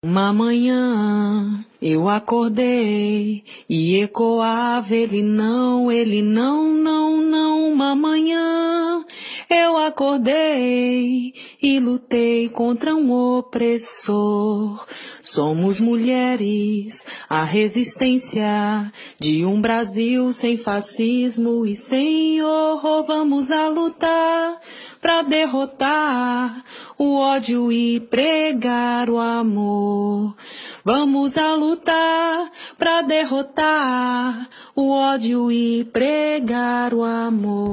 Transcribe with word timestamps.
Uma 0.00 0.32
manhã 0.32 1.64
eu 1.82 2.08
acordei 2.08 3.42
e 3.68 4.00
ecoava 4.00 4.94
ele 4.94 5.24
não, 5.24 5.90
ele 5.90 6.22
não, 6.22 6.72
não, 6.72 7.20
não. 7.20 7.72
Uma 7.72 7.96
manhã 7.96 9.04
eu 9.50 9.76
acordei 9.76 11.34
e 11.60 11.80
lutei 11.80 12.48
contra 12.48 12.94
um 12.94 13.10
opressor. 13.10 14.86
Somos 15.20 15.80
mulheres, 15.80 17.04
a 17.28 17.42
resistência 17.42 18.92
de 19.18 19.44
um 19.44 19.60
Brasil 19.60 20.32
sem 20.32 20.56
fascismo 20.56 21.66
e 21.66 21.74
sem 21.74 22.40
horror. 22.40 23.04
Vamos 23.04 23.50
a 23.50 23.68
lutar 23.68 24.60
para 25.00 25.22
derrotar 25.22 26.64
o 26.96 27.16
ódio 27.16 27.70
e 27.70 28.00
pregar 28.00 29.08
o 29.08 29.18
amor. 29.18 30.34
Vamos 30.84 31.36
a 31.36 31.54
lutar 31.54 32.50
para 32.76 33.02
derrotar 33.02 34.48
o 34.74 34.90
ódio 34.90 35.50
e 35.52 35.84
pregar 35.84 36.94
o 36.94 37.04
amor. 37.04 37.72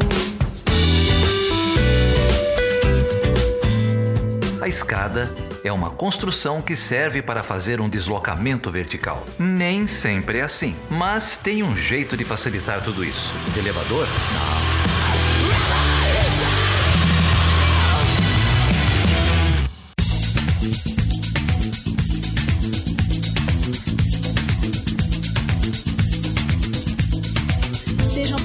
A 4.62 4.68
escada 4.68 5.32
é 5.64 5.72
uma 5.72 5.92
construção 5.92 6.62
que 6.62 6.76
serve 6.76 7.22
para 7.22 7.44
fazer 7.44 7.80
um 7.80 7.88
deslocamento 7.88 8.72
vertical. 8.72 9.26
Nem 9.38 9.88
sempre 9.88 10.40
é 10.40 10.42
assim, 10.42 10.76
mas 10.90 11.38
tem 11.38 11.64
um 11.64 11.76
jeito 11.76 12.18
de 12.18 12.26
facilitar 12.26 12.84
tudo 12.84 13.04
isso. 13.04 13.34
elevador? 13.58 14.08
Não. 14.08 14.75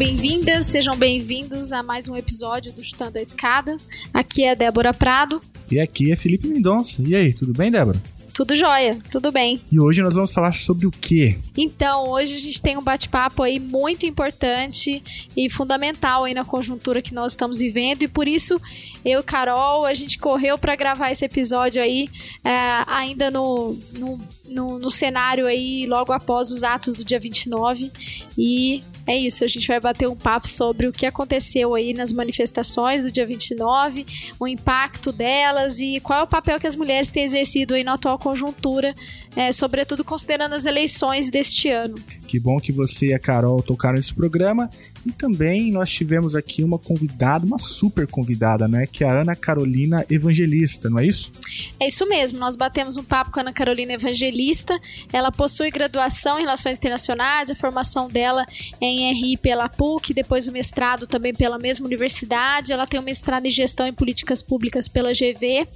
Bem-vindas, 0.01 0.65
sejam 0.65 0.97
bem-vindos 0.97 1.73
a 1.73 1.83
mais 1.83 2.09
um 2.09 2.17
episódio 2.17 2.73
do 2.73 2.83
Chutando 2.83 3.19
a 3.19 3.21
Escada. 3.21 3.77
Aqui 4.15 4.45
é 4.45 4.57
Débora 4.57 4.95
Prado. 4.95 5.43
E 5.71 5.79
aqui 5.79 6.11
é 6.11 6.17
Felipe 6.17 6.49
Mendonça. 6.49 7.03
E 7.07 7.15
aí, 7.15 7.35
tudo 7.35 7.53
bem, 7.53 7.71
Débora? 7.71 8.01
Tudo 8.33 8.57
jóia, 8.57 8.99
tudo 9.11 9.31
bem. 9.31 9.61
E 9.71 9.79
hoje 9.79 10.01
nós 10.01 10.15
vamos 10.15 10.33
falar 10.33 10.53
sobre 10.53 10.87
o 10.87 10.91
quê? 10.91 11.39
Então, 11.55 12.09
hoje 12.09 12.35
a 12.35 12.39
gente 12.39 12.63
tem 12.63 12.79
um 12.79 12.83
bate-papo 12.83 13.43
aí 13.43 13.61
muito 13.61 14.07
importante 14.07 15.03
e 15.37 15.51
fundamental 15.51 16.25
aí 16.25 16.33
na 16.33 16.47
conjuntura 16.47 17.03
que 17.03 17.13
nós 17.13 17.33
estamos 17.33 17.59
vivendo 17.59 18.03
e 18.03 18.09
por 18.09 18.27
isso 18.27 18.59
eu 19.05 19.21
e 19.21 19.23
Carol, 19.23 19.85
a 19.85 19.93
gente 19.93 20.17
correu 20.17 20.57
para 20.57 20.77
gravar 20.77 21.11
esse 21.11 21.27
episódio 21.27 21.83
aí 21.83 22.09
é, 22.43 22.51
ainda 22.87 23.31
no, 23.31 23.77
no, 23.93 24.19
no, 24.51 24.79
no 24.79 24.91
cenário 24.91 25.47
aí 25.47 25.87
logo 25.87 26.13
após 26.13 26.51
os 26.51 26.63
atos 26.63 26.95
do 26.95 27.05
dia 27.05 27.19
29 27.19 27.91
e 28.37 28.83
é 29.07 29.17
isso, 29.17 29.43
a 29.43 29.49
gente 29.49 29.67
vai 29.67 29.81
bater 29.81 30.09
um 30.09 30.15
papo 30.15 30.47
sobre 30.47 30.87
o 30.87 30.93
que 30.93 31.05
aconteceu 31.05 31.75
aí 31.75 31.93
nas 31.93 32.13
manifestações 32.13 33.03
do 33.03 33.11
dia 33.11 33.27
29, 33.27 34.07
o 34.39 34.47
impacto 34.47 35.11
delas 35.11 35.81
e 35.81 35.99
qual 36.01 36.21
é 36.21 36.23
o 36.23 36.29
papel 36.29 36.61
que 36.61 36.67
as 36.67 36.77
mulheres 36.77 37.09
têm 37.09 37.25
exercido 37.25 37.75
aí 37.75 37.83
na 37.83 37.95
atual 37.95 38.19
conjuntura, 38.19 38.95
é, 39.35 39.53
sobretudo 39.53 40.05
considerando 40.05 40.55
as 40.55 40.65
eleições 40.65 41.29
deste 41.29 41.69
ano. 41.69 41.97
Que 42.29 42.39
bom 42.39 42.61
que 42.61 42.71
você 42.71 43.09
e 43.09 43.15
a 43.15 43.19
Carol 43.19 43.61
tocaram 43.63 43.99
esse 43.99 44.15
programa. 44.15 44.71
E 45.05 45.13
também 45.13 45.73
nós 45.73 45.91
tivemos 45.91 46.37
aqui 46.37 46.63
uma 46.63 46.79
convidada, 46.79 47.47
uma 47.47 47.59
super 47.59 48.07
convidada, 48.07 48.69
né? 48.69 48.87
Que 48.87 49.05
é 49.05 49.09
a 49.09 49.21
Ana 49.21 49.35
Carolina 49.35 50.05
Evangelista, 50.11 50.91
não 50.91 50.99
é 50.99 51.07
isso? 51.07 51.33
É 51.79 51.87
isso 51.87 52.07
mesmo. 52.07 52.39
Nós 52.39 52.57
batemos 52.57 52.97
um 52.97 53.03
papo 53.03 53.31
com 53.31 53.41
a 53.41 53.43
Ana 53.43 53.53
Carolina 53.53 53.95
Evangelista. 53.95 54.79
Ela 55.13 55.33
possui 55.33 55.71
graduação 55.71 56.39
em 56.39 56.43
Relações 56.43 56.77
Internacionais, 56.77 57.51
a 57.51 57.55
formação 57.55 58.09
dela 58.09 58.45
é 58.81 58.87
em 58.87 59.13
RI 59.15 59.37
pela 59.37 59.69
PUC, 59.69 60.13
depois 60.13 60.47
o 60.47 60.53
mestrado 60.53 61.07
também 61.07 61.33
pela 61.33 61.59
mesma 61.59 61.87
universidade. 61.87 62.73
Ela 62.73 62.87
tem 62.87 63.01
um 63.01 63.03
mestrado 63.03 63.47
em 63.47 63.51
Gestão 63.51 63.87
em 63.87 63.93
Políticas 63.93 64.43
Públicas 64.43 64.89
pela 64.89 65.13
GV. 65.13 65.67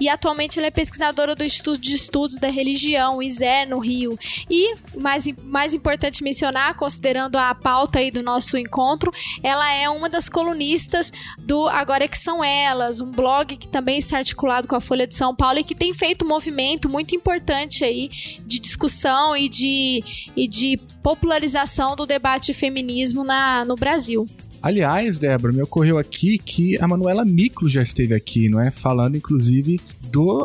E 0.00 0.08
atualmente 0.08 0.58
ela 0.58 0.66
é 0.66 0.70
pesquisadora 0.70 1.34
do 1.34 1.44
Instituto 1.44 1.80
de 1.80 1.94
Estudos 1.94 2.36
da 2.36 2.48
Religião, 2.48 3.22
ISER, 3.22 3.68
no 3.68 3.78
Rio. 3.78 4.18
E, 4.50 4.74
mais, 4.98 5.26
mais 5.42 5.72
importante, 5.72 6.22
mencionar, 6.22 6.74
considerando 6.74 7.36
a 7.36 7.54
pauta 7.54 7.98
aí 7.98 8.10
do 8.10 8.22
nosso 8.22 8.58
encontro, 8.66 9.10
ela 9.42 9.72
é 9.72 9.88
uma 9.88 10.08
das 10.08 10.28
colunistas 10.28 11.12
do 11.38 11.66
Agora 11.68 12.06
que 12.06 12.18
são 12.18 12.44
elas, 12.44 13.00
um 13.00 13.10
blog 13.10 13.56
que 13.56 13.68
também 13.68 13.98
está 13.98 14.18
articulado 14.18 14.68
com 14.68 14.76
a 14.76 14.80
Folha 14.80 15.06
de 15.06 15.14
São 15.14 15.34
Paulo 15.34 15.58
e 15.58 15.64
que 15.64 15.74
tem 15.74 15.94
feito 15.94 16.24
um 16.24 16.28
movimento 16.28 16.88
muito 16.88 17.14
importante 17.14 17.84
aí 17.84 18.10
de 18.44 18.58
discussão 18.58 19.36
e 19.36 19.48
de, 19.48 20.02
e 20.36 20.46
de 20.46 20.78
popularização 21.02 21.96
do 21.96 22.04
debate 22.04 22.46
de 22.46 22.54
feminismo 22.54 23.24
na, 23.24 23.64
no 23.64 23.76
Brasil. 23.76 24.26
Aliás, 24.62 25.18
Débora, 25.18 25.52
me 25.52 25.62
ocorreu 25.62 25.98
aqui 25.98 26.38
que 26.38 26.76
a 26.78 26.88
Manuela 26.88 27.24
Micro 27.24 27.68
já 27.68 27.82
esteve 27.82 28.14
aqui, 28.14 28.48
não 28.48 28.60
é? 28.60 28.70
Falando, 28.70 29.16
inclusive, 29.16 29.80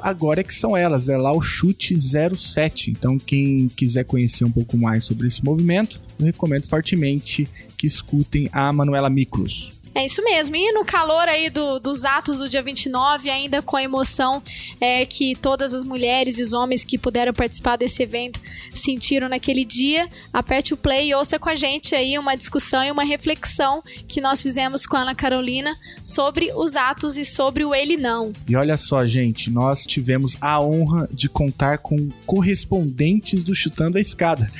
Agora 0.03 0.41
é 0.41 0.43
que 0.43 0.53
são 0.53 0.75
elas, 0.75 1.09
é 1.09 1.17
lá 1.17 1.31
o 1.31 1.41
Chute 1.41 1.95
07. 1.97 2.91
Então, 2.91 3.17
quem 3.17 3.67
quiser 3.69 4.03
conhecer 4.05 4.43
um 4.43 4.51
pouco 4.51 4.77
mais 4.77 5.03
sobre 5.03 5.27
esse 5.27 5.43
movimento, 5.43 6.01
eu 6.19 6.25
recomendo 6.25 6.67
fortemente 6.67 7.47
que 7.77 7.87
escutem 7.87 8.49
a 8.51 8.71
Manuela 8.71 9.09
Micros. 9.09 9.80
É 9.93 10.05
isso 10.05 10.23
mesmo. 10.23 10.55
E 10.55 10.71
no 10.71 10.85
calor 10.85 11.27
aí 11.27 11.49
do, 11.49 11.79
dos 11.79 12.05
atos 12.05 12.37
do 12.37 12.47
dia 12.47 12.61
29, 12.61 13.29
ainda 13.29 13.61
com 13.61 13.75
a 13.75 13.83
emoção 13.83 14.41
é, 14.79 15.05
que 15.05 15.35
todas 15.35 15.73
as 15.73 15.83
mulheres 15.83 16.39
e 16.39 16.41
os 16.41 16.53
homens 16.53 16.83
que 16.83 16.97
puderam 16.97 17.33
participar 17.33 17.75
desse 17.75 18.01
evento 18.01 18.39
sentiram 18.73 19.27
naquele 19.27 19.65
dia, 19.65 20.07
aperte 20.31 20.73
o 20.73 20.77
play 20.77 21.09
e 21.09 21.13
ouça 21.13 21.37
com 21.37 21.49
a 21.49 21.55
gente 21.55 21.93
aí 21.93 22.17
uma 22.17 22.35
discussão 22.35 22.83
e 22.83 22.91
uma 22.91 23.03
reflexão 23.03 23.83
que 24.07 24.21
nós 24.21 24.41
fizemos 24.41 24.85
com 24.85 24.95
a 24.95 25.01
Ana 25.01 25.15
Carolina 25.15 25.75
sobre 26.03 26.51
os 26.55 26.75
atos 26.75 27.17
e 27.17 27.25
sobre 27.25 27.65
o 27.65 27.75
ele 27.75 27.97
não. 27.97 28.31
E 28.47 28.55
olha 28.55 28.77
só, 28.77 29.05
gente, 29.05 29.49
nós 29.49 29.85
tivemos 29.85 30.37
a 30.39 30.61
honra 30.61 31.07
de 31.11 31.27
contar 31.27 31.79
com 31.79 32.09
correspondentes 32.25 33.43
do 33.43 33.53
Chutando 33.53 33.97
a 33.97 34.01
Escada. 34.01 34.51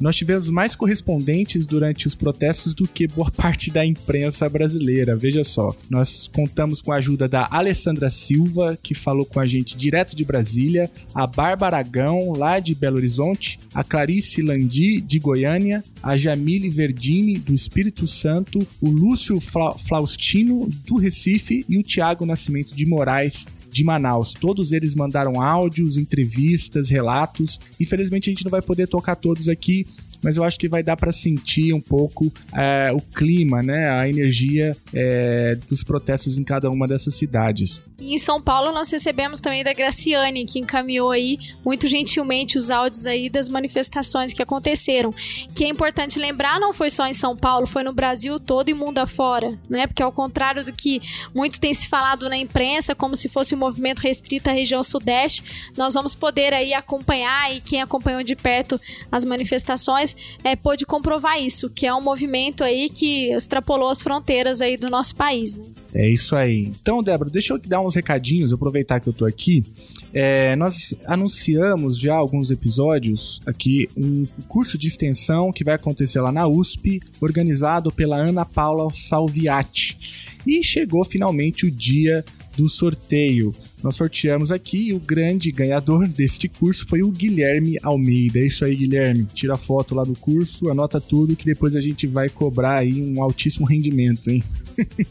Nós 0.00 0.16
tivemos 0.16 0.48
mais 0.48 0.76
correspondentes 0.76 1.66
durante 1.66 2.06
os 2.06 2.14
protestos 2.14 2.74
do 2.74 2.86
que 2.86 3.08
boa 3.08 3.30
parte 3.32 3.70
da 3.70 3.84
imprensa 3.84 4.48
brasileira. 4.48 5.16
Veja 5.16 5.42
só, 5.42 5.74
nós 5.88 6.28
contamos 6.28 6.82
com 6.82 6.92
a 6.92 6.96
ajuda 6.96 7.28
da 7.28 7.48
Alessandra 7.50 8.10
Silva, 8.10 8.78
que 8.82 8.94
falou 8.94 9.24
com 9.24 9.40
a 9.40 9.46
gente 9.46 9.76
direto 9.76 10.14
de 10.14 10.24
Brasília, 10.24 10.90
a 11.14 11.26
Bárbara 11.26 11.78
Aragão, 11.78 12.32
lá 12.32 12.58
de 12.58 12.74
Belo 12.74 12.96
Horizonte, 12.96 13.58
a 13.74 13.84
Clarice 13.84 14.42
Landi, 14.42 15.00
de 15.00 15.18
Goiânia, 15.18 15.82
a 16.02 16.16
Jamile 16.16 16.68
Verdini, 16.68 17.38
do 17.38 17.54
Espírito 17.54 18.06
Santo, 18.06 18.66
o 18.80 18.90
Lúcio 18.90 19.40
Fla 19.40 19.76
Flaustino, 19.78 20.68
do 20.86 20.96
Recife 20.96 21.64
e 21.68 21.78
o 21.78 21.82
Tiago 21.82 22.26
Nascimento 22.26 22.74
de 22.74 22.86
Moraes, 22.86 23.46
de 23.78 23.84
Manaus. 23.84 24.34
Todos 24.34 24.72
eles 24.72 24.94
mandaram 24.94 25.40
áudios, 25.40 25.96
entrevistas, 25.96 26.88
relatos. 26.88 27.58
Infelizmente 27.80 28.28
a 28.28 28.32
gente 28.32 28.44
não 28.44 28.50
vai 28.50 28.60
poder 28.60 28.88
tocar 28.88 29.14
todos 29.14 29.48
aqui, 29.48 29.86
mas 30.22 30.36
eu 30.36 30.44
acho 30.44 30.58
que 30.58 30.68
vai 30.68 30.82
dar 30.82 30.96
para 30.96 31.12
sentir 31.12 31.72
um 31.72 31.80
pouco 31.80 32.32
é, 32.52 32.90
o 32.92 33.00
clima, 33.00 33.62
né, 33.62 33.88
a 33.90 34.08
energia 34.08 34.76
é, 34.92 35.54
dos 35.68 35.84
protestos 35.84 36.36
em 36.36 36.44
cada 36.44 36.68
uma 36.70 36.86
dessas 36.88 37.14
cidades. 37.14 37.82
Em 38.00 38.16
São 38.16 38.40
Paulo 38.40 38.70
nós 38.70 38.88
recebemos 38.90 39.40
também 39.40 39.64
da 39.64 39.72
Graciane, 39.72 40.46
que 40.46 40.60
encaminhou 40.60 41.10
aí 41.10 41.36
muito 41.64 41.88
gentilmente 41.88 42.56
os 42.56 42.70
áudios 42.70 43.06
aí 43.06 43.28
das 43.28 43.48
manifestações 43.48 44.32
que 44.32 44.40
aconteceram. 44.40 45.12
Que 45.52 45.64
é 45.64 45.68
importante 45.68 46.16
lembrar, 46.16 46.60
não 46.60 46.72
foi 46.72 46.90
só 46.90 47.08
em 47.08 47.12
São 47.12 47.36
Paulo, 47.36 47.66
foi 47.66 47.82
no 47.82 47.92
Brasil 47.92 48.38
todo 48.38 48.68
e 48.68 48.74
mundo 48.74 48.98
afora, 48.98 49.58
né? 49.68 49.88
Porque 49.88 50.00
ao 50.00 50.12
contrário 50.12 50.64
do 50.64 50.72
que 50.72 51.02
muito 51.34 51.58
tem 51.58 51.74
se 51.74 51.88
falado 51.88 52.28
na 52.28 52.36
imprensa, 52.36 52.94
como 52.94 53.16
se 53.16 53.28
fosse 53.28 53.52
um 53.56 53.58
movimento 53.58 53.98
restrito 53.98 54.48
à 54.48 54.52
região 54.52 54.84
sudeste, 54.84 55.42
nós 55.76 55.94
vamos 55.94 56.14
poder 56.14 56.54
aí 56.54 56.72
acompanhar 56.72 57.52
e 57.52 57.60
quem 57.60 57.82
acompanhou 57.82 58.22
de 58.22 58.36
perto 58.36 58.80
as 59.10 59.24
manifestações 59.24 60.14
é, 60.44 60.54
pôde 60.54 60.86
comprovar 60.86 61.42
isso, 61.42 61.68
que 61.68 61.84
é 61.84 61.92
um 61.92 62.00
movimento 62.00 62.62
aí 62.62 62.90
que 62.90 63.32
extrapolou 63.32 63.90
as 63.90 64.00
fronteiras 64.00 64.60
aí 64.60 64.76
do 64.76 64.88
nosso 64.88 65.16
país. 65.16 65.56
Né? 65.56 65.64
É 65.94 66.08
isso 66.08 66.36
aí. 66.36 66.72
Então, 66.80 67.02
Débora, 67.02 67.28
deixa 67.28 67.54
eu 67.54 67.58
dar 67.58 67.87
uns 67.88 67.94
recadinhos, 67.94 68.52
aproveitar 68.52 69.00
que 69.00 69.08
eu 69.08 69.12
tô 69.12 69.24
aqui. 69.24 69.64
É, 70.12 70.54
nós 70.56 70.94
anunciamos 71.06 71.98
já 71.98 72.14
alguns 72.14 72.50
episódios 72.50 73.40
aqui 73.44 73.88
um 73.96 74.26
curso 74.46 74.78
de 74.78 74.86
extensão 74.86 75.52
que 75.52 75.64
vai 75.64 75.74
acontecer 75.74 76.20
lá 76.20 76.30
na 76.30 76.46
USP, 76.46 77.00
organizado 77.20 77.90
pela 77.90 78.16
Ana 78.16 78.44
Paula 78.44 78.90
Salviati. 78.92 79.98
E 80.46 80.62
chegou 80.62 81.04
finalmente 81.04 81.66
o 81.66 81.70
dia 81.70 82.24
do 82.56 82.68
sorteio. 82.68 83.54
Nós 83.82 83.96
sorteamos 83.96 84.50
aqui 84.50 84.88
e 84.88 84.92
o 84.92 85.00
grande 85.00 85.50
ganhador 85.50 86.06
deste 86.08 86.48
curso 86.48 86.86
foi 86.86 87.02
o 87.02 87.10
Guilherme 87.10 87.78
Almeida. 87.82 88.38
É 88.38 88.46
isso 88.46 88.64
aí, 88.64 88.74
Guilherme. 88.74 89.26
Tira 89.34 89.56
foto 89.56 89.94
lá 89.94 90.04
do 90.04 90.14
curso, 90.14 90.70
anota 90.70 91.00
tudo 91.00 91.36
que 91.36 91.44
depois 91.44 91.76
a 91.76 91.80
gente 91.80 92.06
vai 92.06 92.28
cobrar 92.28 92.76
aí 92.76 93.00
um 93.02 93.22
altíssimo 93.22 93.66
rendimento, 93.66 94.28
hein? 94.30 94.42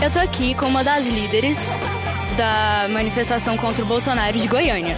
Eu 0.01 0.11
tô 0.13 0.21
aqui 0.21 0.55
com 0.55 0.67
uma 0.67 0.85
das 0.85 1.07
líderes 1.07 1.59
da 2.37 2.87
manifestação 2.89 3.57
contra 3.57 3.83
o 3.83 3.87
Bolsonaro 3.87 4.39
de 4.39 4.47
Goiânia. 4.47 4.97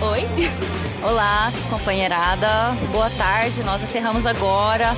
Oi. 0.00 0.22
Olá, 1.04 1.52
companheirada. 1.68 2.72
Boa 2.90 3.10
tarde. 3.10 3.62
Nós 3.64 3.82
encerramos 3.82 4.24
agora 4.24 4.96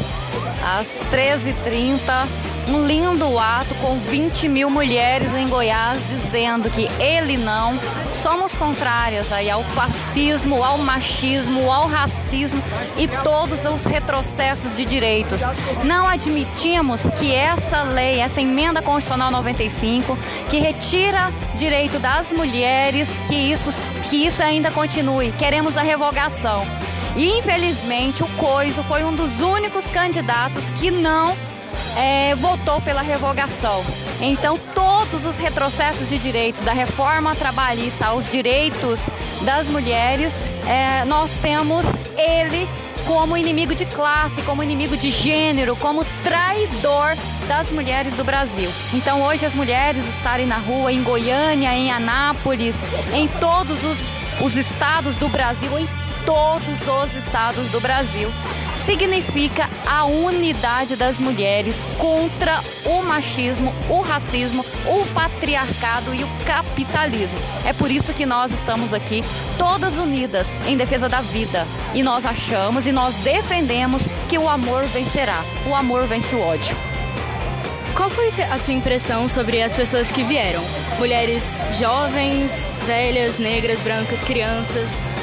às 0.78 1.06
13h30 1.10 2.53
um 2.68 2.86
lindo 2.86 3.38
ato 3.38 3.74
com 3.76 3.98
20 3.98 4.48
mil 4.48 4.70
mulheres 4.70 5.34
em 5.34 5.48
Goiás 5.48 6.00
dizendo 6.08 6.70
que 6.70 6.88
ele 7.00 7.36
não. 7.36 7.78
Somos 8.14 8.56
contrárias 8.56 9.30
aí 9.32 9.50
ao 9.50 9.62
fascismo, 9.62 10.62
ao 10.62 10.78
machismo, 10.78 11.70
ao 11.70 11.86
racismo 11.86 12.62
e 12.96 13.06
todos 13.22 13.64
os 13.64 13.84
retrocessos 13.84 14.76
de 14.76 14.84
direitos. 14.84 15.40
Não 15.84 16.08
admitimos 16.08 17.02
que 17.18 17.32
essa 17.32 17.82
lei, 17.82 18.20
essa 18.20 18.40
emenda 18.40 18.80
constitucional 18.80 19.30
95, 19.30 20.16
que 20.48 20.58
retira 20.58 21.32
direito 21.56 21.98
das 21.98 22.32
mulheres, 22.32 23.08
que 23.28 23.34
isso, 23.34 23.82
que 24.08 24.24
isso 24.24 24.42
ainda 24.42 24.70
continue. 24.70 25.32
Queremos 25.32 25.76
a 25.76 25.82
revogação. 25.82 26.64
E 27.16 27.38
infelizmente 27.38 28.22
o 28.22 28.28
Coiso 28.36 28.82
foi 28.84 29.04
um 29.04 29.14
dos 29.14 29.40
únicos 29.40 29.84
candidatos 29.86 30.64
que 30.80 30.90
não 30.90 31.36
é, 31.96 32.34
votou 32.34 32.80
pela 32.80 33.02
revogação. 33.02 33.84
Então, 34.20 34.58
todos 34.74 35.24
os 35.24 35.36
retrocessos 35.38 36.08
de 36.08 36.18
direitos, 36.18 36.62
da 36.62 36.72
reforma 36.72 37.34
trabalhista 37.34 38.06
aos 38.06 38.30
direitos 38.30 39.00
das 39.42 39.66
mulheres, 39.66 40.42
é, 40.66 41.04
nós 41.04 41.36
temos 41.38 41.84
ele 42.16 42.68
como 43.06 43.36
inimigo 43.36 43.74
de 43.74 43.84
classe, 43.86 44.42
como 44.42 44.62
inimigo 44.62 44.96
de 44.96 45.10
gênero, 45.10 45.76
como 45.76 46.04
traidor 46.22 47.14
das 47.46 47.70
mulheres 47.70 48.14
do 48.14 48.24
Brasil. 48.24 48.70
Então, 48.92 49.22
hoje, 49.22 49.44
as 49.44 49.54
mulheres 49.54 50.04
estarem 50.16 50.46
na 50.46 50.56
rua 50.56 50.92
em 50.92 51.02
Goiânia, 51.02 51.72
em 51.74 51.90
Anápolis, 51.90 52.74
em 53.12 53.28
todos 53.28 53.76
os, 53.84 53.98
os 54.40 54.56
estados 54.56 55.16
do 55.16 55.28
Brasil, 55.28 55.78
em 55.78 55.86
todos 56.24 56.64
os 56.64 57.16
estados 57.16 57.66
do 57.70 57.80
Brasil, 57.80 58.30
significa 58.76 59.68
a 59.86 60.04
unidade 60.04 60.96
das 60.96 61.18
mulheres 61.18 61.76
contra 61.98 62.60
o 62.84 63.02
machismo, 63.02 63.72
o 63.88 64.00
racismo, 64.00 64.64
o 64.86 65.06
patriarcado 65.14 66.14
e 66.14 66.22
o 66.22 66.28
capitalismo. 66.44 67.38
É 67.64 67.72
por 67.72 67.90
isso 67.90 68.12
que 68.12 68.26
nós 68.26 68.52
estamos 68.52 68.92
aqui 68.92 69.24
todas 69.58 69.96
unidas 69.98 70.46
em 70.66 70.76
defesa 70.76 71.08
da 71.08 71.20
vida 71.20 71.66
e 71.94 72.02
nós 72.02 72.26
achamos 72.26 72.86
e 72.86 72.92
nós 72.92 73.14
defendemos 73.16 74.02
que 74.28 74.38
o 74.38 74.48
amor 74.48 74.84
vencerá. 74.86 75.44
O 75.66 75.74
amor 75.74 76.06
vence 76.06 76.34
o 76.34 76.40
ódio. 76.40 76.76
Qual 77.94 78.10
foi 78.10 78.28
a 78.42 78.58
sua 78.58 78.74
impressão 78.74 79.28
sobre 79.28 79.62
as 79.62 79.72
pessoas 79.72 80.10
que 80.10 80.24
vieram? 80.24 80.62
Mulheres 80.98 81.62
jovens, 81.78 82.76
velhas, 82.84 83.38
negras, 83.38 83.78
brancas, 83.80 84.20
crianças? 84.22 85.13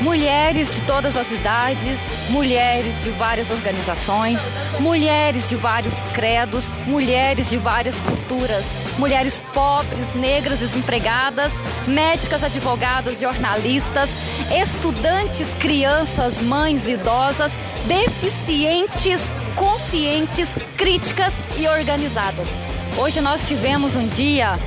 Mulheres 0.00 0.70
de 0.70 0.82
todas 0.82 1.16
as 1.16 1.30
idades, 1.30 1.98
mulheres 2.30 2.94
de 3.02 3.10
várias 3.10 3.50
organizações, 3.50 4.38
mulheres 4.80 5.48
de 5.48 5.56
vários 5.56 5.94
credos, 6.12 6.66
mulheres 6.86 7.50
de 7.50 7.56
várias 7.56 8.00
culturas, 8.00 8.64
mulheres 8.98 9.42
pobres, 9.52 10.14
negras, 10.14 10.58
desempregadas, 10.58 11.52
médicas, 11.86 12.42
advogadas, 12.42 13.20
jornalistas, 13.20 14.10
estudantes, 14.50 15.54
crianças, 15.54 16.40
mães 16.40 16.86
idosas, 16.86 17.52
deficientes, 17.86 19.20
conscientes, 19.54 20.50
críticas 20.76 21.34
e 21.56 21.66
organizadas. 21.68 22.48
Hoje 22.96 23.20
nós 23.20 23.46
tivemos 23.48 23.96
um 23.96 24.06
dia 24.06 24.58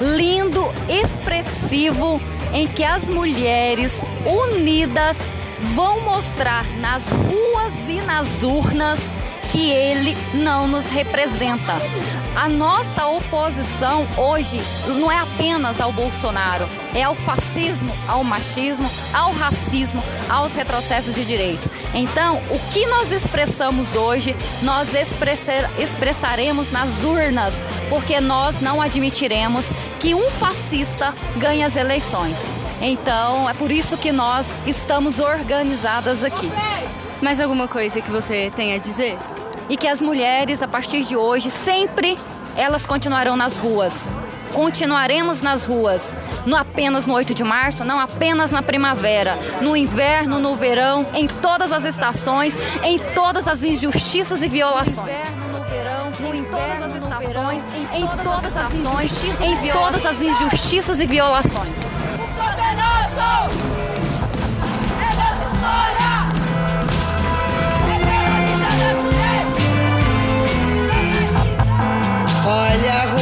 lindo, 0.00 0.72
expressivo 0.88 2.20
em 2.52 2.66
que 2.68 2.84
as 2.84 3.08
mulheres 3.08 4.02
unidas 4.26 5.16
vão 5.74 6.00
mostrar 6.00 6.64
nas 6.78 7.04
ruas 7.08 7.72
e 7.88 8.00
nas 8.00 8.42
urnas 8.42 8.98
que 9.52 9.70
ele 9.70 10.16
não 10.32 10.66
nos 10.66 10.88
representa. 10.88 11.76
A 12.34 12.48
nossa 12.48 13.06
oposição 13.06 14.06
hoje 14.16 14.58
não 14.86 15.12
é 15.12 15.18
apenas 15.18 15.78
ao 15.78 15.92
Bolsonaro, 15.92 16.66
é 16.94 17.02
ao 17.02 17.14
fascismo, 17.14 17.92
ao 18.08 18.24
machismo, 18.24 18.90
ao 19.12 19.30
racismo, 19.32 20.02
aos 20.28 20.54
retrocessos 20.54 21.14
de 21.14 21.24
direito. 21.24 21.68
Então, 21.94 22.40
o 22.50 22.58
que 22.72 22.86
nós 22.86 23.12
expressamos 23.12 23.94
hoje, 23.94 24.34
nós 24.62 24.88
expressaremos 25.78 26.72
nas 26.72 27.04
urnas, 27.04 27.54
porque 27.88 28.20
nós 28.20 28.60
não 28.60 28.80
admitiremos 28.80 29.66
que 30.00 30.14
um 30.14 30.30
fascista 30.30 31.14
ganhe 31.36 31.62
as 31.62 31.76
eleições. 31.76 32.36
Então, 32.80 33.48
é 33.48 33.54
por 33.54 33.70
isso 33.70 33.96
que 33.96 34.10
nós 34.10 34.54
estamos 34.66 35.20
organizadas 35.20 36.24
aqui. 36.24 36.50
Mais 37.20 37.40
alguma 37.40 37.68
coisa 37.68 38.00
que 38.00 38.10
você 38.10 38.50
tem 38.56 38.74
a 38.74 38.78
dizer? 38.78 39.16
e 39.68 39.76
que 39.76 39.88
as 39.88 40.02
mulheres, 40.02 40.62
a 40.62 40.68
partir 40.68 41.02
de 41.02 41.16
hoje, 41.16 41.50
sempre 41.50 42.18
elas 42.56 42.84
continuarão 42.84 43.36
nas 43.36 43.56
ruas. 43.56 44.10
Continuaremos 44.52 45.40
nas 45.40 45.64
ruas, 45.64 46.14
não 46.44 46.58
apenas 46.58 47.06
no 47.06 47.14
8 47.14 47.34
de 47.34 47.42
março, 47.42 47.84
não 47.84 47.98
apenas 47.98 48.50
na 48.50 48.62
primavera, 48.62 49.36
no 49.60 49.76
inverno, 49.76 50.38
no 50.38 50.54
verão, 50.56 51.06
em 51.14 51.26
todas 51.26 51.72
as 51.72 51.84
estações, 51.84 52.56
em 52.82 52.98
todas 52.98 53.48
as 53.48 53.62
injustiças 53.62 54.42
e 54.42 54.48
violações. 54.48 55.20
Em 56.34 56.44
todas 56.44 56.82
as 56.82 57.02
estações, 57.02 57.66
em 57.92 58.06
todas 58.22 58.56
as 58.56 58.74
injustiças, 58.74 59.40
em 59.40 59.72
todas 59.72 60.06
as 60.06 60.20
injustiças 60.20 61.00
e 61.00 61.06
violações. 61.06 61.78
Olha 72.44 72.92
a 72.92 73.06
rua 73.06 73.21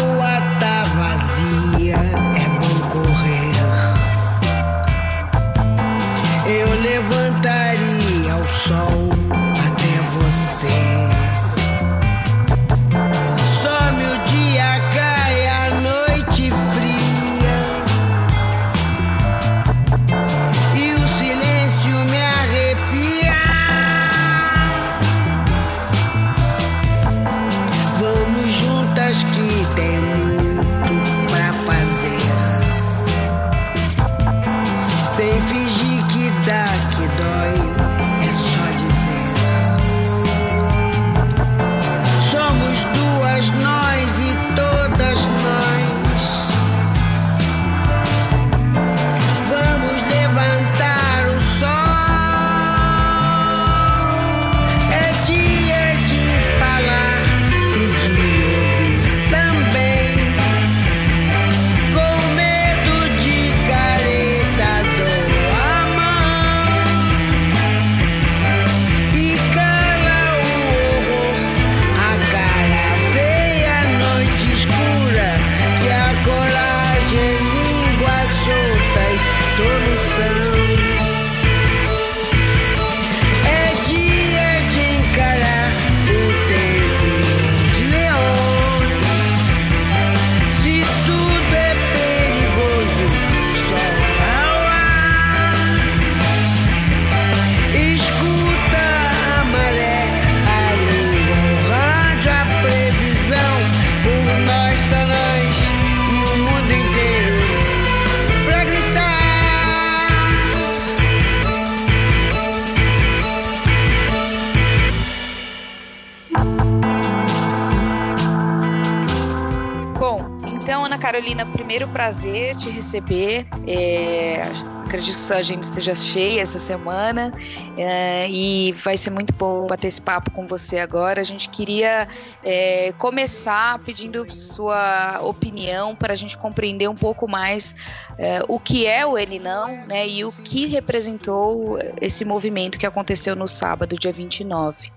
Carolina, 121.10 121.44
primeiro 121.44 121.88
prazer 121.88 122.54
te 122.54 122.70
receber. 122.70 123.44
É, 123.66 124.42
acredito 124.84 125.14
que 125.14 125.20
sua 125.20 125.38
agenda 125.38 125.62
esteja 125.62 125.92
cheia 125.92 126.40
essa 126.40 126.60
semana 126.60 127.32
é, 127.76 128.30
e 128.30 128.70
vai 128.84 128.96
ser 128.96 129.10
muito 129.10 129.34
bom 129.34 129.66
bater 129.66 129.88
esse 129.88 130.00
papo 130.00 130.30
com 130.30 130.46
você 130.46 130.78
agora. 130.78 131.20
A 131.20 131.24
gente 131.24 131.48
queria 131.48 132.06
é, 132.44 132.92
começar 132.96 133.80
pedindo 133.80 134.24
sua 134.32 135.18
opinião 135.20 135.96
para 135.96 136.12
a 136.12 136.16
gente 136.16 136.38
compreender 136.38 136.88
um 136.88 136.94
pouco 136.94 137.28
mais 137.28 137.74
é, 138.16 138.44
o 138.46 138.60
que 138.60 138.86
é 138.86 139.04
o 139.04 139.18
Ele 139.18 139.40
Não 139.40 139.84
né, 139.88 140.06
e 140.06 140.24
o 140.24 140.30
que 140.30 140.66
representou 140.66 141.76
esse 142.00 142.24
movimento 142.24 142.78
que 142.78 142.86
aconteceu 142.86 143.34
no 143.34 143.48
sábado, 143.48 143.98
dia 143.98 144.12
29. 144.12 144.92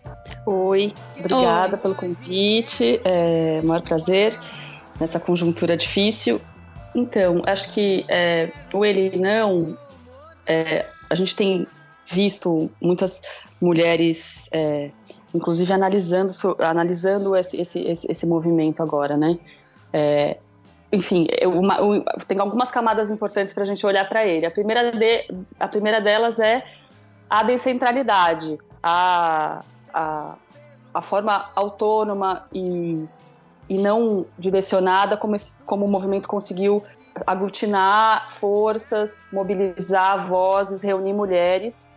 Oi, 0.45 0.93
obrigada 1.17 1.75
Oi. 1.75 1.81
pelo 1.81 1.95
convite, 1.95 3.01
é 3.03 3.61
um 3.63 3.67
maior 3.67 3.81
prazer 3.81 4.37
nessa 5.03 5.19
conjuntura 5.19 5.75
difícil. 5.75 6.39
Então, 6.95 7.41
acho 7.45 7.71
que 7.73 8.05
é, 8.07 8.49
o 8.73 8.85
ele 8.85 9.17
não, 9.17 9.77
é, 10.45 10.85
a 11.09 11.15
gente 11.15 11.35
tem 11.35 11.67
visto 12.05 12.71
muitas 12.81 13.21
mulheres, 13.59 14.47
é, 14.51 14.91
inclusive 15.33 15.73
analisando, 15.73 16.31
analisando 16.59 17.35
esse, 17.35 17.59
esse, 17.59 17.79
esse, 17.85 18.25
movimento 18.25 18.81
agora, 18.81 19.17
né? 19.17 19.37
É, 19.91 20.37
enfim, 20.91 21.27
uma, 21.45 21.77
tem 22.27 22.39
algumas 22.39 22.71
camadas 22.71 23.11
importantes 23.11 23.53
para 23.53 23.63
a 23.63 23.65
gente 23.65 23.85
olhar 23.85 24.07
para 24.07 24.25
ele. 24.25 24.45
A 24.45 24.51
primeira, 24.51 24.91
de, 24.91 25.25
a 25.59 25.67
primeira 25.67 25.99
delas 25.99 26.39
é 26.39 26.63
a 27.29 27.43
descentralidade, 27.43 28.57
a, 28.81 29.63
a, 29.93 30.35
a 30.93 31.01
forma 31.01 31.49
autônoma 31.55 32.45
e 32.53 33.05
e 33.69 33.77
não 33.77 34.25
direcionada, 34.37 35.15
como, 35.17 35.35
esse, 35.35 35.63
como 35.65 35.85
o 35.85 35.87
movimento 35.87 36.27
conseguiu 36.27 36.83
aglutinar 37.25 38.29
forças, 38.29 39.23
mobilizar 39.31 40.27
vozes, 40.27 40.81
reunir 40.81 41.13
mulheres. 41.13 41.93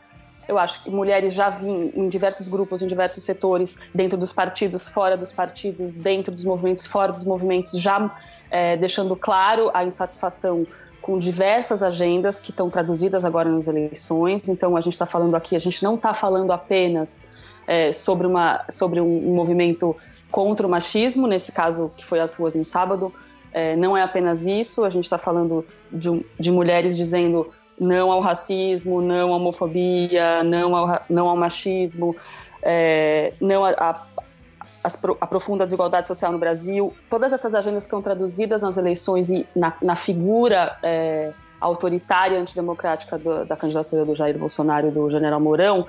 Eu 0.46 0.58
acho 0.58 0.84
que 0.84 0.90
mulheres 0.90 1.34
já 1.34 1.48
vinham 1.48 1.90
em 1.94 2.08
diversos 2.08 2.46
grupos, 2.46 2.82
em 2.82 2.86
diversos 2.86 3.24
setores, 3.24 3.78
dentro 3.94 4.16
dos 4.16 4.32
partidos, 4.32 4.88
fora 4.88 5.16
dos 5.16 5.32
partidos, 5.32 5.94
dentro 5.94 6.32
dos 6.32 6.44
movimentos, 6.44 6.86
fora 6.86 7.12
dos 7.12 7.24
movimentos, 7.24 7.72
já 7.80 8.14
é, 8.50 8.76
deixando 8.76 9.16
claro 9.16 9.70
a 9.74 9.84
insatisfação 9.84 10.66
com 11.02 11.18
diversas 11.18 11.82
agendas 11.82 12.40
que 12.40 12.50
estão 12.50 12.68
traduzidas 12.68 13.24
agora 13.24 13.48
nas 13.48 13.66
eleições. 13.66 14.48
Então, 14.48 14.76
a 14.76 14.80
gente 14.80 14.94
está 14.94 15.06
falando 15.06 15.34
aqui, 15.34 15.56
a 15.56 15.58
gente 15.58 15.82
não 15.82 15.94
está 15.94 16.12
falando 16.12 16.52
apenas 16.52 17.22
é, 17.66 17.92
sobre, 17.92 18.26
uma, 18.26 18.64
sobre 18.70 19.00
um, 19.00 19.30
um 19.30 19.34
movimento 19.34 19.96
contra 20.30 20.66
o 20.66 20.70
machismo, 20.70 21.26
nesse 21.26 21.52
caso 21.52 21.90
que 21.96 22.04
foi 22.04 22.20
as 22.20 22.34
ruas 22.34 22.54
no 22.54 22.64
sábado. 22.64 23.12
É, 23.52 23.74
não 23.76 23.96
é 23.96 24.02
apenas 24.02 24.44
isso, 24.44 24.84
a 24.84 24.90
gente 24.90 25.04
está 25.04 25.16
falando 25.16 25.64
de, 25.90 26.24
de, 26.38 26.50
mulheres 26.50 26.96
dizendo 26.96 27.50
não 27.80 28.12
ao 28.12 28.20
racismo, 28.20 29.00
não 29.00 29.32
à 29.32 29.36
homofobia, 29.36 30.44
não 30.44 30.76
ao, 30.76 31.00
não 31.08 31.28
ao 31.28 31.36
machismo, 31.36 32.14
é, 32.62 33.32
não 33.40 33.64
a, 33.64 33.70
a, 33.70 34.90
a, 35.20 35.26
profunda 35.26 35.64
desigualdade 35.64 36.06
social 36.06 36.32
no 36.32 36.38
Brasil. 36.38 36.92
Todas 37.08 37.32
essas 37.32 37.54
agendas 37.54 37.84
que 37.84 37.86
estão 37.86 38.02
traduzidas 38.02 38.60
nas 38.60 38.76
eleições 38.76 39.30
e 39.30 39.46
na, 39.56 39.72
na 39.80 39.96
figura 39.96 40.76
é, 40.82 41.32
autoritária 41.60 42.38
antidemocrática 42.38 43.16
do, 43.16 43.44
da 43.44 43.56
candidatura 43.56 44.04
do 44.04 44.14
Jair 44.14 44.36
Bolsonaro 44.38 44.88
e 44.88 44.90
do 44.90 45.08
general 45.08 45.40
Mourão, 45.40 45.86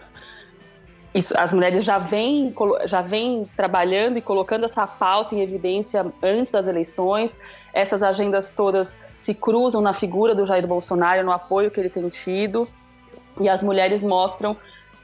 isso, 1.18 1.34
as 1.38 1.52
mulheres 1.52 1.84
já 1.84 1.98
vêm, 1.98 2.54
já 2.86 3.02
vêm 3.02 3.48
trabalhando 3.56 4.18
e 4.18 4.22
colocando 4.22 4.66
essa 4.66 4.86
pauta 4.86 5.34
em 5.34 5.42
evidência 5.42 6.06
antes 6.22 6.52
das 6.52 6.68
eleições. 6.68 7.40
Essas 7.74 8.04
agendas 8.04 8.52
todas 8.52 8.98
se 9.18 9.34
cruzam 9.34 9.82
na 9.82 9.94
figura 9.94 10.36
do 10.36 10.46
Jair 10.46 10.68
Bolsonaro, 10.68 11.26
no 11.26 11.32
apoio 11.32 11.72
que 11.72 11.80
ele 11.80 11.90
tem 11.90 12.08
tido. 12.10 12.68
E 13.40 13.50
as 13.50 13.64
mulheres 13.64 14.04
mostram 14.04 14.56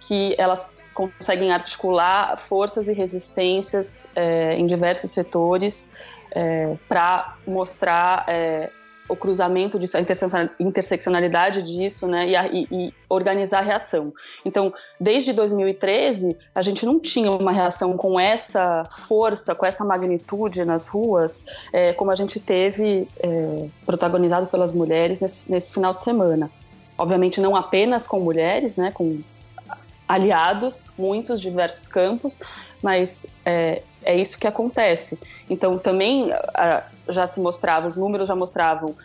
que 0.01 0.35
elas 0.37 0.67
conseguem 0.93 1.51
articular 1.51 2.37
forças 2.37 2.87
e 2.87 2.93
resistências 2.93 4.07
é, 4.15 4.55
em 4.55 4.67
diversos 4.67 5.09
setores 5.11 5.89
é, 6.31 6.75
para 6.87 7.35
mostrar 7.47 8.25
é, 8.27 8.69
o 9.07 9.15
cruzamento 9.15 9.77
disso, 9.77 9.97
a 9.97 10.01
interseccionalidade 10.59 11.61
disso, 11.61 12.07
né, 12.07 12.27
e, 12.27 12.35
a, 12.35 12.47
e, 12.47 12.67
e, 12.71 12.93
organizar 13.09 13.59
a 13.59 13.61
reação. 13.61 14.13
Então, 14.45 14.73
desde 14.99 15.33
2013, 15.33 16.37
a 16.55 16.61
gente 16.61 16.85
não 16.85 16.99
tinha 16.99 17.31
uma 17.31 17.51
reação 17.51 17.97
com 17.97 18.19
essa 18.19 18.85
força, 19.07 19.53
com 19.53 19.65
essa 19.65 19.83
magnitude 19.83 20.63
nas 20.63 20.87
ruas, 20.87 21.43
é, 21.73 21.91
como 21.93 22.11
a 22.11 22.15
gente 22.15 22.39
teve 22.39 23.07
é, 23.19 23.67
protagonizado 23.85 24.47
pelas 24.47 24.71
mulheres 24.71 25.19
nesse, 25.19 25.51
nesse 25.51 25.73
final 25.73 25.93
de 25.93 26.01
semana. 26.01 26.49
Obviamente, 26.97 27.41
não 27.41 27.55
apenas 27.55 28.07
com 28.07 28.19
mulheres, 28.19 28.77
né, 28.77 28.91
com 28.91 29.19
aliados, 30.07 30.85
muitos 30.97 31.41
diversos 31.41 31.87
campos, 31.87 32.37
mas 32.81 33.25
é, 33.45 33.81
é 34.03 34.15
isso 34.15 34.37
que 34.37 34.47
acontece. 34.47 35.17
Então, 35.49 35.77
também 35.77 36.31
já 37.09 37.27
se 37.27 37.39
mostrava, 37.39 37.87
os 37.87 37.95
números 37.95 38.27
já 38.27 38.35
mostravam 38.35 38.95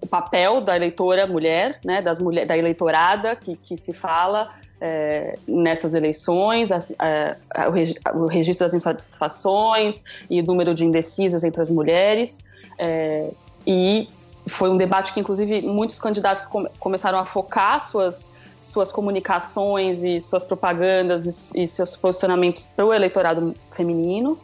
o 0.00 0.06
papel 0.06 0.60
da 0.60 0.74
eleitora 0.74 1.26
mulher, 1.26 1.78
né, 1.84 2.02
das 2.02 2.18
mulher, 2.18 2.44
da 2.44 2.56
eleitorada 2.56 3.36
que, 3.36 3.56
que 3.56 3.76
se 3.76 3.92
fala 3.92 4.52
é, 4.80 5.38
nessas 5.46 5.94
eleições, 5.94 6.70
o, 6.70 8.18
o, 8.18 8.26
registro 8.26 8.66
das 8.66 8.74
insatisfações 8.74 10.02
e 10.28 10.40
o 10.40 10.44
número 10.44 10.74
de 10.74 10.84
indecisas 10.84 11.44
entre 11.44 11.62
as 11.62 11.70
mulheres. 11.70 12.40
É, 12.76 13.30
e 13.64 14.08
foi 14.48 14.68
um 14.70 14.76
debate 14.76 15.12
que, 15.12 15.20
inclusive, 15.20 15.62
muitos 15.62 16.00
candidatos 16.00 16.44
com, 16.46 16.66
começaram 16.80 17.18
a 17.18 17.24
focar 17.24 17.80
suas 17.80 18.30
suas 18.60 18.92
comunicações 18.92 20.04
e 20.04 20.20
suas 20.20 20.44
propagandas 20.44 21.52
e, 21.52 21.62
e 21.62 21.66
seus 21.66 21.96
posicionamentos 21.96 22.68
para 22.68 22.86
o 22.86 22.94
eleitorado 22.94 23.54
feminino. 23.72 24.38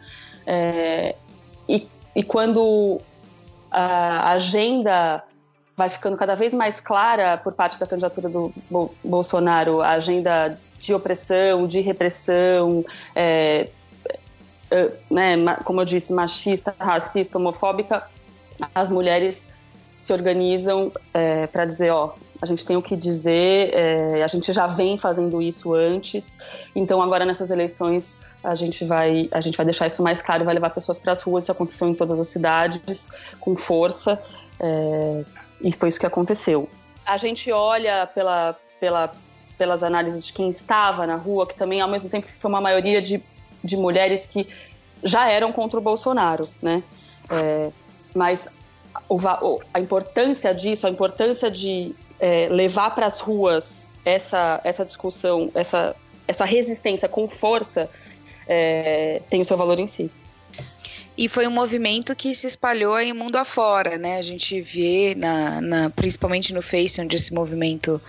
É, 0.45 1.15
e, 1.69 1.87
e 2.19 2.23
quando 2.25 3.01
a 3.71 4.33
agenda 4.33 5.23
vai 5.77 5.89
ficando 5.89 6.17
cada 6.17 6.35
vez 6.35 6.53
mais 6.53 6.81
clara 6.81 7.37
por 7.37 7.53
parte 7.53 7.79
da 7.79 7.87
candidatura 7.87 8.29
do 8.29 8.53
Bolsonaro, 9.05 9.81
a 9.81 9.91
agenda 9.91 10.59
de 10.81 10.93
opressão, 10.93 11.69
de 11.69 11.81
repressão, 11.81 12.85
é, 13.15 13.69
é, 14.69 14.91
né, 15.09 15.37
como 15.63 15.81
eu 15.81 15.85
disse, 15.85 16.13
machista, 16.13 16.75
racista, 16.77 17.39
homofóbica, 17.39 18.03
as 18.75 18.91
mulheres 18.91 19.47
se 19.95 20.13
organizam 20.13 20.91
é, 21.15 21.47
para 21.47 21.65
dizer, 21.67 21.91
ó, 21.91 22.15
a 22.43 22.47
gente 22.47 22.67
tem 22.67 22.77
o 22.77 22.83
que 22.83 22.97
dizer, 22.97 23.71
é, 23.75 24.25
a 24.25 24.29
gente 24.29 24.53
já 24.53 24.67
vem 24.67 24.99
fazendo 24.99 25.41
isso 25.41 25.73
antes, 25.73 26.37
então 26.75 27.01
agora 27.01 27.25
nessas 27.25 27.53
eleições 27.53 28.19
a 28.43 28.55
gente 28.55 28.85
vai 28.85 29.29
a 29.33 29.41
gente 29.41 29.57
vai 29.57 29.67
deixar 29.67 29.87
isso 29.87 30.03
mais 30.03 30.23
claro, 30.23 30.45
vai 30.45 30.55
levar 30.55 30.71
pessoas 30.71 30.99
para 30.99 31.13
as 31.13 31.23
ruas, 31.23 31.45
isso 31.45 31.53
aconteceu 31.53 31.89
em 31.89 31.95
todas 31.95 32.19
as 32.21 32.29
cidades 32.29 33.09
com 33.41 33.57
força 33.57 34.21
é, 34.61 35.25
e 35.61 35.73
foi 35.73 35.89
isso 35.89 36.01
que 36.01 36.07
aconteceu. 36.07 36.69
A 37.05 37.17
gente 37.17 37.51
olha 37.51 38.07
pela, 38.07 38.57
pela, 38.79 39.13
pelas 39.57 39.83
análises 39.83 40.27
de 40.27 40.33
quem 40.33 40.51
estava 40.51 41.07
na 41.07 41.17
rua, 41.17 41.47
que 41.47 41.55
também 41.55 41.81
ao 41.81 41.89
mesmo 41.89 42.09
tempo 42.09 42.27
foi 42.27 42.49
uma 42.49 42.61
maioria 42.61 43.01
de, 43.01 43.23
de 43.65 43.77
mulheres 43.77 44.27
que 44.27 44.47
já 45.03 45.31
eram 45.31 45.53
contra 45.53 45.79
o 45.79 45.83
Bolsonaro, 45.83 46.49
né? 46.61 46.83
É, 47.31 47.71
mas 48.15 48.49
o, 49.09 49.61
a 49.73 49.81
importância 49.81 50.55
disso, 50.55 50.87
a 50.87 50.91
importância 50.91 51.51
de 51.51 51.95
é, 52.19 52.49
levar 52.49 52.95
para 52.95 53.07
as 53.07 53.21
ruas 53.21 53.93
essa, 54.05 54.61
essa 54.65 54.85
discussão, 54.85 55.51
essa, 55.55 55.95
essa 56.27 56.45
resistência 56.45 57.09
com 57.09 57.29
força, 57.29 57.89
é, 58.49 59.21
tem 59.29 59.41
o 59.41 59.45
seu 59.45 59.57
valor 59.57 59.79
em 59.79 59.87
si. 59.87 60.11
E 61.19 61.29
foi 61.29 61.49
um 61.49 61.51
movimento 61.51 62.15
que 62.15 62.33
se 62.33 62.47
espalhou 62.47 62.95
aí 62.95 63.13
mundo 63.13 63.39
afora, 63.39 63.99
né? 63.99 64.19
A 64.19 64.23
gente 64.23 64.61
vê, 64.61 65.17
na, 65.17 65.61
na 65.61 65.91
principalmente 65.91 66.55
no 66.55 66.63
Face, 66.63 67.01
onde 67.01 67.17
esse 67.17 67.35
movimento 67.35 68.01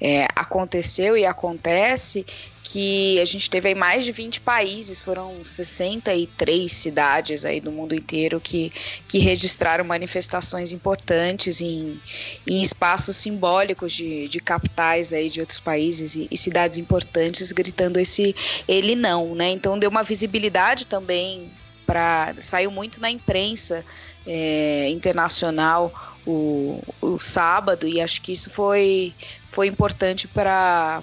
é, 0.00 0.26
aconteceu 0.34 1.14
e 1.14 1.26
acontece, 1.26 2.24
que 2.62 3.20
a 3.20 3.24
gente 3.26 3.50
teve 3.50 3.68
aí 3.68 3.74
mais 3.74 4.02
de 4.02 4.12
20 4.12 4.40
países, 4.40 4.98
foram 4.98 5.44
63 5.44 6.72
cidades 6.72 7.44
aí 7.44 7.60
do 7.60 7.70
mundo 7.70 7.94
inteiro 7.94 8.40
que, 8.40 8.72
que 9.06 9.18
registraram 9.18 9.84
manifestações 9.84 10.72
importantes 10.72 11.60
em, 11.60 12.00
em 12.46 12.62
espaços 12.62 13.18
simbólicos 13.18 13.92
de, 13.92 14.26
de 14.26 14.40
capitais 14.40 15.12
aí 15.12 15.28
de 15.28 15.40
outros 15.40 15.60
países 15.60 16.16
e, 16.16 16.28
e 16.30 16.38
cidades 16.38 16.78
importantes 16.78 17.52
gritando 17.52 18.00
esse 18.00 18.34
ele 18.66 18.96
não, 18.96 19.34
né? 19.34 19.50
Então 19.50 19.78
deu 19.78 19.90
uma 19.90 20.02
visibilidade 20.02 20.86
também 20.86 21.50
para 21.86 22.34
saiu 22.40 22.70
muito 22.70 23.00
na 23.00 23.10
imprensa 23.10 23.84
é, 24.26 24.88
internacional 24.90 25.92
o, 26.26 26.82
o 27.00 27.18
sábado 27.18 27.86
e 27.86 28.00
acho 28.00 28.20
que 28.22 28.32
isso 28.32 28.50
foi 28.50 29.14
foi 29.50 29.66
importante 29.66 30.26
para 30.26 31.02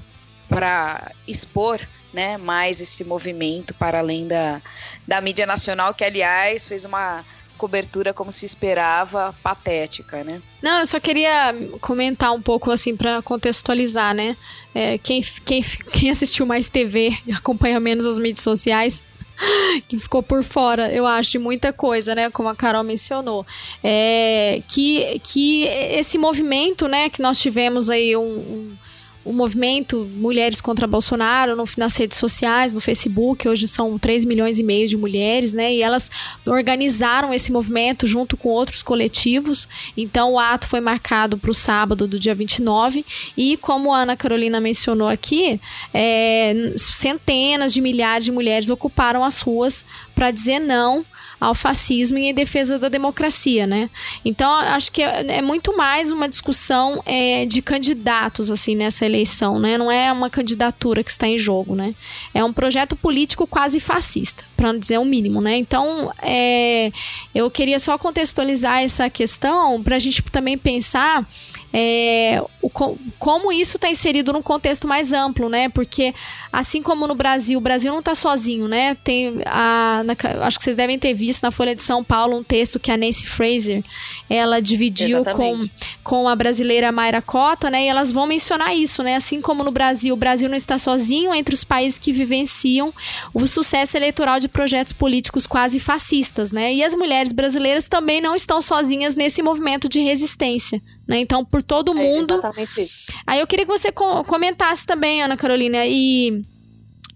para 0.49 1.11
expor 1.27 1.79
né, 2.13 2.37
mais 2.37 2.81
esse 2.81 3.03
movimento 3.03 3.73
para 3.73 3.99
além 3.99 4.27
da, 4.27 4.61
da 5.07 5.21
mídia 5.21 5.45
nacional, 5.45 5.93
que 5.93 6.03
aliás 6.03 6.67
fez 6.67 6.83
uma 6.83 7.23
cobertura 7.57 8.13
como 8.13 8.31
se 8.31 8.45
esperava 8.45 9.35
patética, 9.43 10.23
né? 10.23 10.41
Não, 10.61 10.79
eu 10.79 10.85
só 10.85 10.99
queria 10.99 11.55
comentar 11.79 12.33
um 12.33 12.41
pouco 12.41 12.71
assim 12.71 12.97
para 12.97 13.21
contextualizar, 13.21 14.15
né? 14.15 14.35
É, 14.73 14.97
quem, 14.97 15.21
quem, 15.45 15.61
quem 15.61 16.09
assistiu 16.09 16.45
mais 16.45 16.67
TV 16.67 17.15
e 17.25 17.31
acompanha 17.31 17.79
menos 17.79 18.05
as 18.05 18.17
mídias 18.17 18.43
sociais 18.43 19.03
que 19.87 19.99
ficou 19.99 20.21
por 20.21 20.43
fora, 20.43 20.91
eu 20.91 21.05
acho, 21.05 21.39
muita 21.39 21.73
coisa, 21.73 22.15
né? 22.15 22.29
Como 22.29 22.49
a 22.49 22.55
Carol 22.55 22.83
mencionou. 22.83 23.45
É, 23.83 24.61
que, 24.67 25.19
que 25.23 25.63
esse 25.63 26.17
movimento, 26.17 26.87
né, 26.87 27.09
que 27.09 27.21
nós 27.21 27.39
tivemos 27.39 27.89
aí 27.89 28.15
um, 28.15 28.23
um 28.23 28.77
o 29.23 29.31
movimento 29.31 30.09
Mulheres 30.15 30.61
contra 30.61 30.87
Bolsonaro 30.87 31.55
no, 31.55 31.65
nas 31.77 31.95
redes 31.95 32.17
sociais, 32.17 32.73
no 32.73 32.81
Facebook, 32.81 33.47
hoje 33.47 33.67
são 33.67 33.97
3 33.97 34.25
milhões 34.25 34.59
e 34.59 34.63
meio 34.63 34.87
de 34.87 34.97
mulheres, 34.97 35.53
né? 35.53 35.73
E 35.73 35.81
elas 35.81 36.09
organizaram 36.45 37.33
esse 37.33 37.51
movimento 37.51 38.07
junto 38.07 38.35
com 38.35 38.49
outros 38.49 38.81
coletivos. 38.81 39.67
Então 39.95 40.33
o 40.33 40.39
ato 40.39 40.67
foi 40.67 40.81
marcado 40.81 41.37
para 41.37 41.51
o 41.51 41.55
sábado 41.55 42.07
do 42.07 42.19
dia 42.19 42.33
29 42.33 43.05
e 43.37 43.57
como 43.57 43.93
a 43.93 43.99
Ana 43.99 44.15
Carolina 44.15 44.59
mencionou 44.59 45.07
aqui, 45.07 45.59
é, 45.93 46.73
centenas 46.77 47.73
de 47.73 47.81
milhares 47.81 48.25
de 48.25 48.31
mulheres 48.31 48.69
ocuparam 48.69 49.23
as 49.23 49.41
ruas 49.41 49.85
para 50.15 50.31
dizer 50.31 50.59
não 50.59 51.05
ao 51.41 51.55
fascismo 51.55 52.19
e 52.19 52.27
em 52.27 52.33
defesa 52.35 52.77
da 52.77 52.87
democracia, 52.87 53.65
né? 53.65 53.89
Então, 54.23 54.53
acho 54.53 54.91
que 54.91 55.01
é, 55.01 55.37
é 55.37 55.41
muito 55.41 55.75
mais 55.75 56.11
uma 56.11 56.29
discussão 56.29 57.01
é, 57.03 57.47
de 57.47 57.63
candidatos, 57.63 58.51
assim, 58.51 58.75
nessa 58.75 59.07
eleição, 59.07 59.59
né? 59.59 59.75
Não 59.75 59.91
é 59.91 60.11
uma 60.11 60.29
candidatura 60.29 61.03
que 61.03 61.09
está 61.09 61.27
em 61.27 61.39
jogo, 61.39 61.75
né? 61.75 61.95
É 62.31 62.43
um 62.43 62.53
projeto 62.53 62.95
político 62.95 63.47
quase 63.47 63.79
fascista, 63.79 64.43
para 64.55 64.71
não 64.71 64.79
dizer 64.79 64.99
o 64.99 65.05
mínimo, 65.05 65.41
né? 65.41 65.57
Então, 65.57 66.13
é, 66.21 66.91
eu 67.33 67.49
queria 67.49 67.79
só 67.79 67.97
contextualizar 67.97 68.83
essa 68.83 69.09
questão 69.09 69.81
para 69.81 69.95
a 69.95 69.99
gente 69.99 70.21
também 70.21 70.59
pensar 70.59 71.27
é, 71.73 72.43
o, 72.61 72.69
como 73.17 73.51
isso 73.51 73.77
está 73.77 73.89
inserido 73.89 74.33
num 74.33 74.41
contexto 74.41 74.87
mais 74.87 75.13
amplo, 75.13 75.49
né? 75.49 75.69
Porque 75.69 76.13
assim 76.51 76.81
como 76.81 77.07
no 77.07 77.15
Brasil, 77.15 77.57
o 77.57 77.61
Brasil 77.61 77.91
não 77.91 77.99
está 77.99 78.13
sozinho, 78.13 78.67
né? 78.67 78.95
Tem 79.03 79.41
a, 79.45 80.03
na, 80.03 80.15
acho 80.45 80.57
que 80.57 80.65
vocês 80.65 80.75
devem 80.75 80.99
ter 80.99 81.13
visto 81.13 81.43
na 81.43 81.51
Folha 81.51 81.75
de 81.75 81.81
São 81.81 82.03
Paulo 82.03 82.37
um 82.37 82.43
texto 82.43 82.79
que 82.79 82.91
a 82.91 82.97
Nancy 82.97 83.25
Fraser 83.25 83.83
ela 84.29 84.61
dividiu 84.61 85.23
com, 85.23 85.67
com 86.03 86.27
a 86.27 86.35
brasileira 86.35 86.91
Mayra 86.91 87.21
Cota, 87.21 87.69
né? 87.69 87.85
E 87.85 87.87
elas 87.87 88.11
vão 88.11 88.27
mencionar 88.27 88.75
isso, 88.75 89.01
né? 89.01 89.15
Assim 89.15 89.39
como 89.39 89.63
no 89.63 89.71
Brasil, 89.71 90.13
o 90.13 90.17
Brasil 90.17 90.49
não 90.49 90.57
está 90.57 90.77
sozinho 90.77 91.33
entre 91.33 91.55
os 91.55 91.63
países 91.63 91.97
que 91.97 92.11
vivenciam 92.11 92.93
o 93.33 93.47
sucesso 93.47 93.95
eleitoral 93.95 94.39
de 94.39 94.47
projetos 94.47 94.91
políticos 94.91 95.47
quase 95.47 95.79
fascistas, 95.79 96.51
né? 96.51 96.73
E 96.73 96.83
as 96.83 96.93
mulheres 96.93 97.31
brasileiras 97.31 97.87
também 97.87 98.19
não 98.19 98.35
estão 98.35 98.61
sozinhas 98.61 99.15
nesse 99.15 99.41
movimento 99.41 99.87
de 99.87 99.99
resistência, 99.99 100.81
né? 101.11 101.19
Então, 101.19 101.43
por 101.43 101.61
todo 101.61 101.91
é 101.91 101.95
mundo. 101.95 102.35
exatamente 102.35 102.81
isso. 102.81 103.11
Aí 103.27 103.41
eu 103.41 103.45
queria 103.45 103.65
que 103.65 103.71
você 103.71 103.91
comentasse 103.91 104.85
também, 104.85 105.21
Ana 105.21 105.35
Carolina, 105.35 105.85
e 105.85 106.41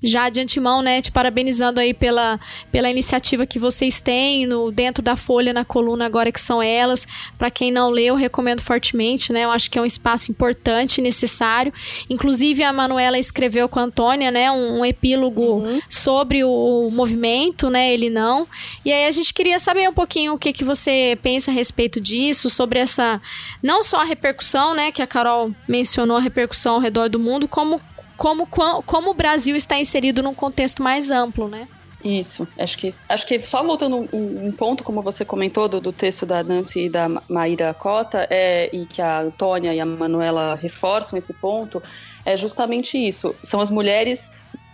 já 0.06 0.30
de 0.30 0.40
antemão, 0.40 0.82
né, 0.82 1.02
te 1.02 1.12
parabenizando 1.12 1.80
aí 1.80 1.94
pela, 1.94 2.40
pela 2.72 2.90
iniciativa 2.90 3.46
que 3.46 3.60
vocês 3.60 4.00
têm 4.00 4.46
no, 4.46 4.72
dentro 4.72 5.04
da 5.04 5.16
Folha, 5.16 5.54
na 5.54 5.66
coluna 5.66 6.06
agora 6.06 6.32
que 6.32 6.40
são 6.40 6.62
elas. 6.62 7.08
Para 7.38 7.50
quem 7.50 7.72
não 7.72 7.90
leu, 7.90 8.16
recomendo 8.16 8.62
fortemente, 8.62 9.34
né? 9.34 9.44
Eu 9.44 9.52
acho 9.52 9.70
que 9.70 9.78
é 9.78 9.82
um 9.82 9.86
espaço 9.86 10.32
importante, 10.32 11.02
necessário. 11.02 11.74
Inclusive 12.10 12.64
a 12.64 12.72
Manuela 12.72 13.18
escreveu 13.18 13.68
com 13.68 13.80
a 13.80 13.84
Antônia, 13.84 14.32
né, 14.32 14.52
um, 14.52 14.80
um 14.80 14.86
epílogo 14.86 15.42
uhum. 15.42 15.82
sobre 15.90 16.44
o, 16.44 16.88
o, 16.88 16.92
movimento, 16.92 17.70
né, 17.70 17.94
ele 17.94 18.10
não. 18.10 18.48
E 18.84 18.92
aí 18.92 19.08
a 19.08 19.12
gente 19.12 19.34
queria 19.34 19.60
saber 19.60 19.90
um 19.90 19.94
pouquinho 19.94 20.34
o 20.34 20.38
que 20.38 20.54
que 20.54 20.64
você 20.64 21.18
pensa 21.22 21.52
a 21.52 21.54
respeito 21.54 22.00
disso, 22.00 22.50
sobre 22.50 22.80
essa 22.80 23.22
não 23.62 23.84
só 23.84 24.02
a 24.02 24.04
repercussão, 24.04 24.74
né, 24.76 24.92
que 24.92 25.02
a 25.02 25.08
Carol 25.08 25.52
mencionou 25.68 26.18
a 26.18 26.22
repercussão 26.22 26.76
ao 26.76 26.80
redor 26.80 27.10
do 27.10 27.20
mundo, 27.20 27.48
como 27.48 27.82
como, 28.18 28.48
como 28.48 29.12
o 29.12 29.14
Brasil 29.14 29.56
está 29.56 29.80
inserido 29.80 30.24
num 30.24 30.34
contexto 30.34 30.82
mais 30.82 31.12
amplo, 31.12 31.48
né? 31.48 31.68
Isso, 32.04 32.48
acho 32.60 32.78
que 32.78 32.90
acho 33.10 33.26
que 33.26 33.42
só 33.42 33.64
voltando 33.64 34.08
um, 34.14 34.46
um 34.46 34.52
ponto, 34.52 34.84
como 34.84 35.02
você 35.02 35.26
comentou, 35.26 35.68
do, 35.68 35.82
do, 35.82 35.92
texto 35.92 36.24
da 36.24 36.44
Nancy 36.44 36.82
e 36.82 36.90
da 36.90 37.10
Maíra 37.28 37.74
Cota, 37.74 38.28
é, 38.30 38.70
e 38.72 38.86
que 38.86 39.02
a 39.02 39.22
Antônia 39.22 39.74
e 39.74 39.80
a 39.80 39.86
Manuela 39.88 40.54
reforçam 40.56 41.18
esse 41.18 41.34
ponto, 41.34 41.82
é 42.24 42.38
justamente 42.38 42.96
isso. 42.96 43.36
São 43.42 43.60
as 43.60 43.72
mulheres 43.72 44.30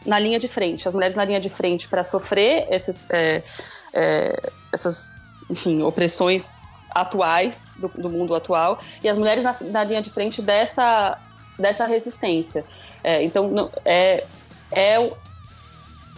na 0.05 0.19
linha 0.19 0.37
de 0.37 0.49
frente, 0.49 0.85
as 0.85 0.93
mulheres 0.93 1.15
na 1.15 1.23
linha 1.23 1.39
de 1.39 1.47
frente 1.47 1.87
para 1.87 2.03
sofrer 2.03 2.67
esses, 2.69 3.09
é, 3.09 3.41
é, 3.93 4.51
essas, 4.73 5.11
enfim, 5.49 5.81
opressões 5.83 6.59
atuais 6.89 7.75
do, 7.77 7.87
do, 7.87 8.09
mundo 8.09 8.35
atual 8.35 8.79
e 9.01 9.07
as 9.07 9.17
mulheres 9.17 9.43
na, 9.43 9.55
na 9.61 9.83
linha 9.85 10.01
de 10.01 10.09
frente 10.09 10.41
dessa, 10.41 11.17
dessa 11.57 11.85
resistência. 11.85 12.65
É, 13.03 13.23
então, 13.23 13.71
é, 13.85 14.23
é, 14.71 15.11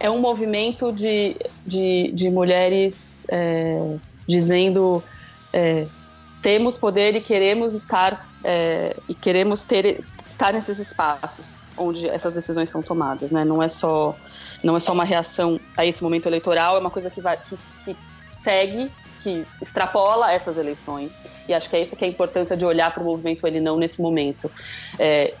é 0.00 0.10
um 0.10 0.18
movimento 0.18 0.92
de, 0.92 1.36
de, 1.66 2.12
de 2.12 2.30
mulheres 2.30 3.26
é, 3.30 3.96
dizendo 4.26 5.02
é, 5.52 5.86
temos 6.42 6.76
poder 6.76 7.14
e 7.14 7.20
queremos 7.20 7.72
estar 7.72 8.28
é, 8.42 8.96
e 9.08 9.14
queremos 9.14 9.64
ter 9.64 10.04
estar 10.28 10.52
nesses 10.52 10.78
espaços 10.78 11.60
onde 11.76 12.08
essas 12.08 12.34
decisões 12.34 12.70
são 12.70 12.82
tomadas, 12.82 13.30
né? 13.30 13.44
Não 13.44 13.62
é 13.62 13.68
só 13.68 14.16
não 14.62 14.76
é 14.76 14.80
só 14.80 14.92
uma 14.92 15.04
reação 15.04 15.60
a 15.76 15.84
esse 15.84 16.02
momento 16.02 16.26
eleitoral, 16.26 16.76
é 16.76 16.80
uma 16.80 16.90
coisa 16.90 17.10
que 17.10 17.20
vai 17.20 17.36
que, 17.36 17.56
que 17.84 17.96
segue 18.30 18.90
que 19.22 19.46
extrapola 19.62 20.30
essas 20.30 20.58
eleições. 20.58 21.18
E 21.48 21.54
acho 21.54 21.68
que 21.70 21.76
é 21.76 21.80
essa 21.80 21.96
que 21.96 22.04
é 22.04 22.08
a 22.08 22.10
importância 22.10 22.54
de 22.54 22.64
olhar 22.64 22.92
para 22.92 23.02
o 23.02 23.06
movimento 23.06 23.46
ele 23.46 23.58
não 23.58 23.78
nesse 23.78 24.02
momento. 24.02 24.50
É, 24.98 25.34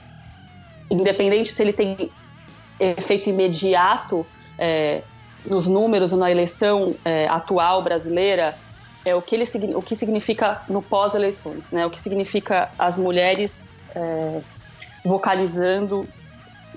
independente 0.90 1.52
se 1.52 1.62
ele 1.62 1.72
tem 1.72 2.10
efeito 2.78 3.28
imediato 3.28 4.26
é, 4.58 5.02
nos 5.46 5.66
números 5.66 6.12
ou 6.12 6.18
na 6.18 6.30
eleição 6.30 6.94
é, 7.04 7.26
atual 7.28 7.82
brasileira, 7.82 8.56
é 9.04 9.14
o 9.14 9.20
que, 9.20 9.34
ele, 9.34 9.74
o 9.74 9.82
que 9.82 9.94
significa 9.94 10.62
no 10.68 10.80
pós-eleições, 10.80 11.70
né? 11.70 11.84
O 11.84 11.90
que 11.90 12.00
significa 12.00 12.70
as 12.78 12.96
mulheres 12.96 13.76
é, 13.94 14.40
vocalizando 15.04 16.08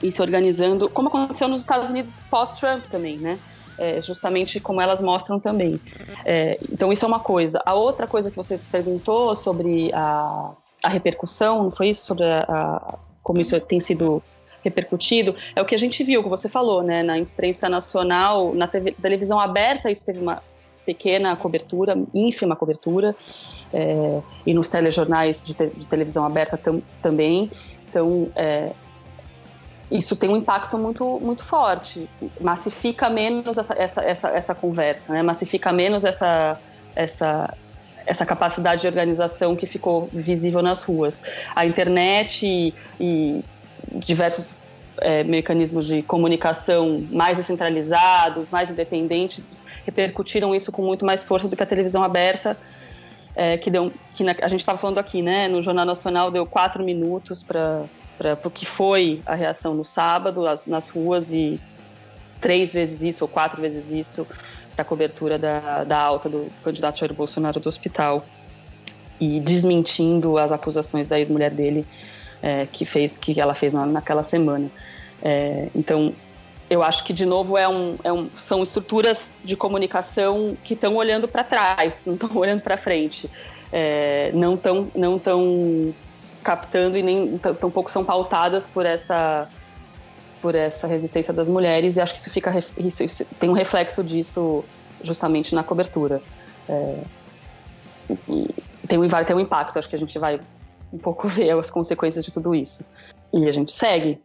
e 0.03 0.11
se 0.11 0.21
organizando, 0.21 0.89
como 0.89 1.07
aconteceu 1.07 1.47
nos 1.47 1.61
Estados 1.61 1.89
Unidos 1.89 2.13
pós-Trump 2.29 2.85
também, 2.85 3.17
né? 3.17 3.39
É, 3.77 4.01
justamente 4.01 4.59
como 4.59 4.81
elas 4.81 5.01
mostram 5.01 5.39
também. 5.39 5.79
É, 6.25 6.59
então 6.71 6.91
isso 6.91 7.05
é 7.05 7.07
uma 7.07 7.19
coisa. 7.19 7.61
A 7.65 7.75
outra 7.75 8.07
coisa 8.07 8.29
que 8.29 8.35
você 8.35 8.59
perguntou 8.71 9.35
sobre 9.35 9.91
a, 9.93 10.51
a 10.83 10.89
repercussão, 10.89 11.63
não 11.63 11.71
foi 11.71 11.89
isso 11.89 12.03
sobre 12.03 12.25
a, 12.25 12.43
a 12.49 12.95
como 13.27 13.41
isso 13.41 13.59
tem 13.59 13.77
sido 13.77 14.23
repercutido, 14.63 15.35
é 15.53 15.61
o 15.61 15.65
que 15.65 15.75
a 15.75 15.77
gente 15.77 16.01
viu, 16.01 16.23
que 16.23 16.29
você 16.29 16.47
falou, 16.47 16.81
né? 16.81 17.03
Na 17.03 17.17
imprensa 17.17 17.67
nacional, 17.67 18.53
na 18.55 18.67
TV, 18.67 18.93
televisão 18.93 19.37
aberta, 19.37 19.91
isso 19.91 20.05
teve 20.05 20.19
uma 20.19 20.41
pequena 20.85 21.35
cobertura, 21.35 21.97
ínfima 22.13 22.55
cobertura, 22.55 23.13
é, 23.73 24.21
e 24.45 24.53
nos 24.53 24.69
telejornais 24.69 25.45
de, 25.45 25.53
te, 25.53 25.67
de 25.67 25.85
televisão 25.87 26.25
aberta 26.25 26.55
tam, 26.55 26.81
também. 27.01 27.51
Então, 27.89 28.29
é, 28.33 28.71
isso 29.91 30.15
tem 30.15 30.29
um 30.29 30.37
impacto 30.37 30.77
muito, 30.77 31.19
muito 31.19 31.43
forte. 31.43 32.09
Massifica 32.39 33.09
menos 33.09 33.57
essa, 33.57 33.73
essa, 33.73 34.01
essa, 34.05 34.29
essa 34.29 34.55
conversa, 34.55 35.11
né? 35.11 35.21
massifica 35.21 35.73
menos 35.73 36.05
essa, 36.05 36.57
essa, 36.95 37.53
essa 38.07 38.25
capacidade 38.25 38.81
de 38.81 38.87
organização 38.87 39.55
que 39.55 39.65
ficou 39.67 40.09
visível 40.11 40.61
nas 40.61 40.81
ruas. 40.81 41.21
A 41.53 41.65
internet 41.65 42.45
e, 42.45 42.73
e 42.99 43.43
diversos 43.95 44.53
é, 44.99 45.23
mecanismos 45.23 45.85
de 45.85 46.01
comunicação 46.01 47.05
mais 47.11 47.37
descentralizados, 47.37 48.49
mais 48.49 48.69
independentes, 48.69 49.65
repercutiram 49.85 50.55
isso 50.55 50.71
com 50.71 50.81
muito 50.81 51.05
mais 51.05 51.23
força 51.23 51.47
do 51.47 51.55
que 51.55 51.61
a 51.61 51.65
televisão 51.65 52.03
aberta, 52.03 52.57
é, 53.35 53.57
que 53.57 53.69
deu, 53.69 53.91
que 54.13 54.23
na, 54.23 54.35
a 54.41 54.47
gente 54.47 54.61
estava 54.61 54.77
falando 54.77 54.97
aqui, 54.97 55.21
né? 55.21 55.47
No 55.47 55.61
Jornal 55.61 55.85
Nacional 55.85 56.31
deu 56.31 56.45
quatro 56.45 56.83
minutos 56.83 57.43
para 57.43 57.85
o 58.43 58.49
que 58.49 58.65
foi 58.65 59.21
a 59.25 59.35
reação 59.35 59.75
no 59.75 59.85
sábado 59.85 60.47
as, 60.47 60.65
nas 60.65 60.89
ruas 60.89 61.31
e 61.33 61.59
três 62.41 62.73
vezes 62.73 63.03
isso 63.03 63.23
ou 63.23 63.27
quatro 63.27 63.61
vezes 63.61 63.91
isso 63.91 64.25
a 64.77 64.83
cobertura 64.83 65.37
da, 65.39 65.83
da 65.83 65.99
alta 65.99 66.29
do 66.29 66.47
candidato 66.63 66.99
Jair 66.99 67.13
Bolsonaro 67.13 67.59
do 67.59 67.67
hospital 67.67 68.25
e 69.19 69.39
desmentindo 69.39 70.37
as 70.37 70.51
acusações 70.51 71.07
da 71.07 71.17
ex-mulher 71.17 71.51
dele 71.51 71.85
é, 72.41 72.67
que 72.71 72.85
fez 72.85 73.17
que 73.17 73.39
ela 73.41 73.53
fez 73.53 73.73
na, 73.73 73.85
naquela 73.85 74.21
semana. 74.21 74.69
É, 75.21 75.69
então, 75.73 76.13
eu 76.69 76.83
acho 76.83 77.03
que 77.03 77.13
de 77.13 77.25
novo 77.25 77.57
é 77.57 77.67
um, 77.67 77.97
é 78.03 78.11
um 78.11 78.29
são 78.35 78.61
estruturas 78.61 79.37
de 79.43 79.55
comunicação 79.55 80.55
que 80.63 80.73
estão 80.73 80.95
olhando 80.95 81.27
para 81.27 81.43
trás, 81.43 82.05
não 82.05 82.13
estão 82.13 82.29
olhando 82.35 82.61
para 82.61 82.77
frente, 82.77 83.29
é, 83.71 84.31
não 84.33 84.55
estão 84.55 84.91
não 84.93 85.17
tão 85.17 85.93
captando 86.43 86.97
e 86.97 87.03
nem 87.03 87.37
tampouco 87.37 87.89
são 87.91 88.05
pautadas 88.05 88.67
por 88.67 88.85
essa 88.85 89.49
por 90.41 90.55
essa 90.55 90.87
resistência 90.87 91.33
das 91.33 91.49
mulheres 91.49 91.97
e 91.97 92.01
acho 92.01 92.13
que 92.13 92.19
isso 92.19 92.29
fica 92.29 92.53
isso, 92.77 93.03
isso 93.03 93.25
tem 93.39 93.49
um 93.49 93.53
reflexo 93.53 94.03
disso 94.03 94.63
justamente 95.01 95.53
na 95.53 95.63
cobertura. 95.63 96.21
É, 96.69 97.03
tem 98.87 98.97
um, 98.97 99.07
vai 99.07 99.25
ter 99.25 99.35
um 99.35 99.39
impacto. 99.39 99.77
Acho 99.77 99.89
que 99.89 99.95
a 99.95 99.99
gente 99.99 100.17
vai 100.17 100.39
um 100.91 100.97
pouco 100.97 101.27
ver 101.29 101.51
as 101.51 101.69
consequências 101.69 102.23
de 102.23 102.31
tudo 102.31 102.55
isso. 102.55 102.83
E 103.33 103.47
a 103.47 103.51
gente 103.51 103.71
segue. 103.71 104.21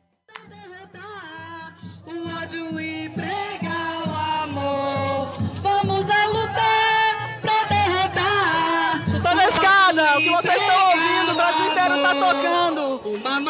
Vocês 10.43 10.57
estão 10.57 10.87
ouvindo, 10.87 11.33
o 11.33 11.35
Brasil 11.35 11.67
inteiro 11.71 12.03
tá 12.03 12.15
tocando. 12.15 13.01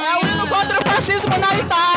É 0.01 0.16
o 0.16 0.27
hino 0.27 0.48
contra 0.48 0.81
o 0.81 0.90
fascismo 0.90 1.31
na 1.38 1.55
Itália. 1.57 1.91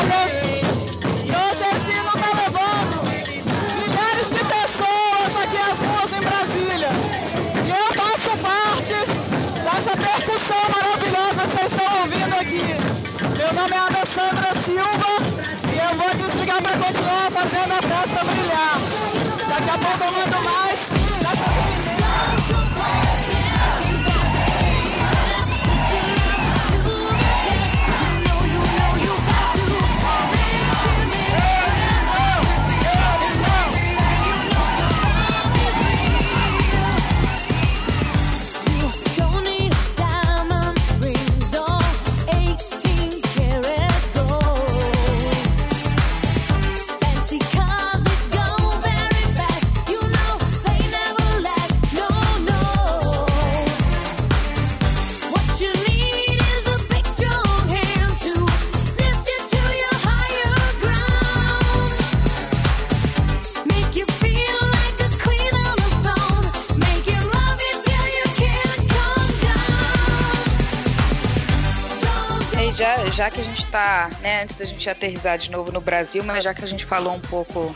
Já, 72.76 73.06
já 73.06 73.30
que 73.30 73.40
a 73.40 73.44
gente 73.44 73.66
tá, 73.66 74.10
né, 74.20 74.42
antes 74.42 74.56
da 74.56 74.64
gente 74.66 74.88
aterrizar 74.88 75.38
de 75.38 75.50
novo 75.50 75.72
no 75.72 75.80
Brasil, 75.80 76.22
mas 76.22 76.44
já 76.44 76.52
que 76.52 76.62
a 76.62 76.68
gente 76.68 76.84
falou 76.84 77.14
um 77.14 77.20
pouco 77.20 77.74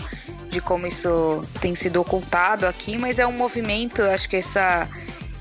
de 0.50 0.60
como 0.60 0.86
isso 0.86 1.42
tem 1.60 1.74
sido 1.74 2.00
ocultado 2.00 2.66
aqui, 2.66 2.98
mas 2.98 3.18
é 3.18 3.26
um 3.26 3.32
movimento, 3.32 4.02
acho 4.02 4.28
que 4.28 4.36
essa, 4.36 4.86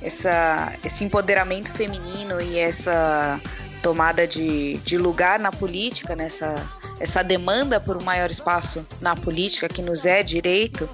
essa, 0.02 0.72
esse 0.86 1.04
empoderamento 1.04 1.72
feminino 1.72 2.40
e 2.42 2.58
essa 2.58 3.40
tomada 3.84 4.26
de, 4.26 4.78
de 4.78 4.98
lugar 4.98 5.40
na 5.40 5.52
política, 5.52 6.16
nessa 6.16 6.56
essa 7.00 7.24
demanda 7.24 7.80
por 7.80 7.96
um 7.96 8.04
maior 8.04 8.30
espaço 8.30 8.86
na 9.00 9.16
política 9.16 9.70
que 9.70 9.82
nos 9.82 10.06
é 10.06 10.22
direito, 10.22 10.90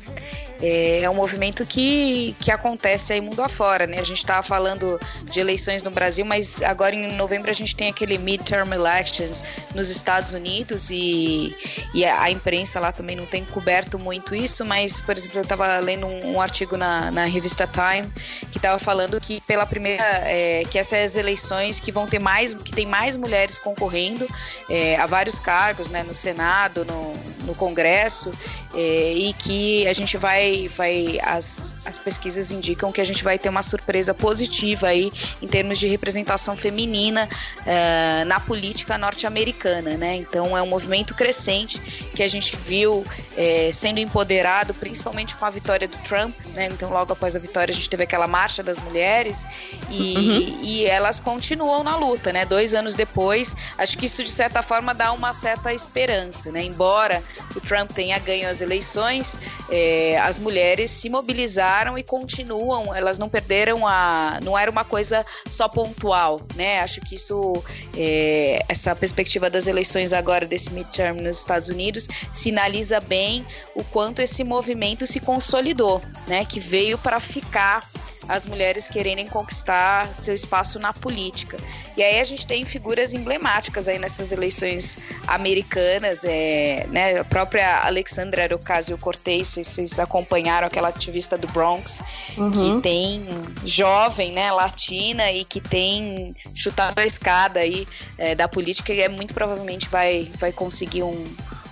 é, 0.61 1.01
é 1.01 1.09
um 1.09 1.15
movimento 1.15 1.65
que, 1.65 2.35
que 2.39 2.51
acontece 2.51 3.13
aí 3.13 3.21
mundo 3.21 3.41
afora, 3.41 3.85
né? 3.87 3.99
A 3.99 4.03
gente 4.03 4.17
estava 4.17 4.43
falando 4.43 4.99
de 5.23 5.39
eleições 5.39 5.83
no 5.83 5.91
Brasil, 5.91 6.25
mas 6.25 6.61
agora 6.61 6.95
em 6.95 7.11
novembro 7.13 7.49
a 7.49 7.53
gente 7.53 7.75
tem 7.75 7.89
aquele 7.89 8.17
midterm 8.17 8.71
elections 8.73 9.43
nos 9.73 9.89
Estados 9.89 10.33
Unidos 10.33 10.89
e, 10.89 11.55
e 11.93 12.05
a 12.05 12.29
imprensa 12.31 12.79
lá 12.79 12.91
também 12.91 13.15
não 13.15 13.25
tem 13.25 13.43
coberto 13.43 13.99
muito 13.99 14.35
isso, 14.35 14.63
mas, 14.65 15.01
por 15.01 15.17
exemplo, 15.17 15.39
eu 15.39 15.43
estava 15.43 15.77
lendo 15.79 16.05
um, 16.07 16.35
um 16.35 16.41
artigo 16.41 16.77
na, 16.77 17.11
na 17.11 17.25
revista 17.25 17.67
Time 17.67 18.11
que 18.51 18.57
estava 18.57 18.79
falando 18.79 19.19
que 19.19 19.41
pela 19.41 19.65
primeira 19.65 20.03
é, 20.03 20.63
que 20.69 20.77
essas 20.77 21.15
eleições 21.15 21.79
que 21.79 21.91
vão 21.91 22.05
ter 22.05 22.19
mais 22.19 22.53
que 22.53 22.71
tem 22.71 22.85
mais 22.85 23.15
mulheres 23.15 23.57
concorrendo 23.57 24.27
é, 24.69 24.95
a 24.97 25.05
vários 25.05 25.39
cargos, 25.39 25.89
né, 25.89 26.03
no 26.03 26.13
Senado, 26.13 26.85
no, 26.85 27.13
no 27.45 27.55
Congresso 27.55 28.31
é, 28.75 29.13
e 29.13 29.33
que 29.33 29.87
a 29.87 29.93
gente 29.93 30.17
vai 30.17 30.67
vai 30.67 31.19
as, 31.23 31.75
as 31.85 31.97
pesquisas 31.97 32.51
indicam 32.51 32.91
que 32.91 33.01
a 33.01 33.05
gente 33.05 33.23
vai 33.23 33.39
ter 33.39 33.49
uma 33.49 33.61
surpresa 33.61 34.13
positiva 34.13 34.87
aí 34.87 35.11
em 35.41 35.47
termos 35.47 35.79
de 35.79 35.87
representação 35.87 36.57
feminina 36.57 37.29
é, 37.65 38.23
na 38.25 38.39
política 38.39 38.97
norte-americana, 38.97 39.95
né? 39.95 40.15
Então 40.17 40.57
é 40.57 40.61
um 40.61 40.67
movimento 40.67 41.15
crescente 41.15 41.79
que 42.13 42.21
a 42.21 42.27
gente 42.27 42.55
viu 42.55 43.05
é, 43.37 43.69
sendo 43.71 43.99
empoderado, 43.99 44.73
principalmente 44.73 45.35
com 45.35 45.45
a 45.45 45.49
vitória 45.49 45.87
do 45.87 45.97
Trump, 45.99 46.35
né? 46.53 46.67
Então 46.71 46.91
logo 46.91 47.13
após 47.13 47.35
a 47.35 47.39
vitória 47.39 47.71
a 47.71 47.75
gente 47.75 47.89
teve 47.89 48.03
aquela 48.03 48.27
marcha 48.27 48.61
das 48.61 48.79
mulheres 48.81 49.45
e, 49.89 50.15
Uhum. 50.15 50.59
e 50.63 50.85
elas 50.85 51.19
continuam 51.19 51.83
na 51.83 51.95
luta, 51.95 52.33
né? 52.33 52.45
Dois 52.45 52.73
anos 52.73 52.95
depois, 52.95 53.55
acho 53.77 53.97
que 53.97 54.05
isso 54.05 54.23
de 54.23 54.31
certa 54.31 54.61
forma 54.61 54.93
dá 54.93 55.11
uma 55.11 55.33
certa 55.33 55.73
esperança, 55.73 56.51
né? 56.51 56.63
Embora 56.63 57.23
o 57.55 57.61
Trump 57.61 57.91
tenha 57.91 58.17
ganho 58.19 58.49
as 58.49 58.61
eleições, 58.65 59.37
é, 59.69 60.17
as 60.19 60.39
mulheres 60.39 60.91
se 60.91 61.09
mobilizaram 61.09 61.97
e 61.97 62.03
continuam, 62.03 62.93
elas 62.93 63.17
não 63.17 63.29
perderam 63.29 63.87
a. 63.87 64.39
não 64.43 64.57
era 64.57 64.69
uma 64.69 64.83
coisa 64.83 65.25
só 65.47 65.67
pontual, 65.69 66.41
né? 66.55 66.81
Acho 66.81 66.99
que 67.01 67.15
isso, 67.15 67.63
é, 67.95 68.59
essa 68.67 68.95
perspectiva 68.95 69.49
das 69.49 69.67
eleições 69.67 70.11
agora 70.11 70.45
desse 70.45 70.71
midterm 70.73 71.21
nos 71.21 71.39
Estados 71.39 71.69
Unidos 71.69 72.07
sinaliza 72.33 72.99
bem 72.99 73.45
o 73.75 73.83
quanto 73.83 74.21
esse 74.21 74.43
movimento 74.43 75.07
se 75.07 75.19
consolidou, 75.19 76.01
né? 76.27 76.43
Que 76.45 76.59
veio 76.59 76.97
para 76.97 77.19
ficar 77.19 77.87
as 78.27 78.45
mulheres 78.45 78.87
quererem 78.87 79.27
conquistar 79.27 80.07
seu 80.13 80.33
espaço 80.33 80.79
na 80.79 80.93
política. 80.93 81.57
E 81.95 82.03
aí 82.03 82.19
a 82.19 82.23
gente 82.23 82.45
tem 82.45 82.65
figuras 82.65 83.13
emblemáticas 83.13 83.87
aí 83.87 83.97
nessas 83.97 84.31
eleições 84.31 84.99
americanas, 85.27 86.23
é, 86.23 86.85
né, 86.89 87.19
a 87.19 87.23
própria 87.23 87.83
Alexandra 87.85 88.53
Ocasio-Cortez, 88.53 89.47
se 89.47 89.63
vocês 89.63 89.99
acompanharam 89.99 90.67
aquela 90.67 90.89
ativista 90.89 91.37
do 91.37 91.47
Bronx, 91.47 92.01
Uhum. 92.37 92.51
que 92.51 92.81
tem 92.81 93.25
jovem, 93.63 94.31
né, 94.33 94.51
latina 94.51 95.31
e 95.31 95.45
que 95.45 95.61
tem 95.61 96.35
chutado 96.53 96.99
a 96.99 97.05
escada 97.05 97.59
aí 97.59 97.87
é, 98.17 98.35
da 98.35 98.47
política 98.47 98.93
e 98.93 99.01
é 99.01 99.07
muito 99.07 99.33
provavelmente 99.33 99.87
vai, 99.87 100.29
vai 100.37 100.51
conseguir 100.51 101.03
um, 101.03 101.25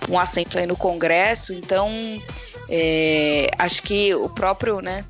um 0.08 0.18
assento 0.18 0.58
aí 0.58 0.66
no 0.66 0.76
Congresso. 0.76 1.52
Então, 1.52 1.90
é, 2.68 3.50
acho 3.58 3.82
que 3.82 4.14
o 4.14 4.28
próprio, 4.28 4.80
né? 4.80 5.04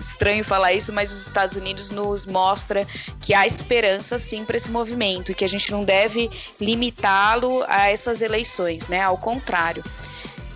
Estranho 0.00 0.44
falar 0.44 0.72
isso, 0.72 0.92
mas 0.92 1.12
os 1.12 1.26
Estados 1.26 1.56
Unidos 1.56 1.90
nos 1.90 2.26
mostra 2.26 2.86
que 3.20 3.34
há 3.34 3.46
esperança 3.46 4.18
sim 4.18 4.44
para 4.44 4.56
esse 4.56 4.70
movimento 4.70 5.30
e 5.30 5.34
que 5.34 5.44
a 5.44 5.48
gente 5.48 5.70
não 5.70 5.84
deve 5.84 6.30
limitá-lo 6.60 7.64
a 7.68 7.88
essas 7.88 8.22
eleições, 8.22 8.88
né? 8.88 9.00
Ao 9.00 9.16
contrário. 9.16 9.84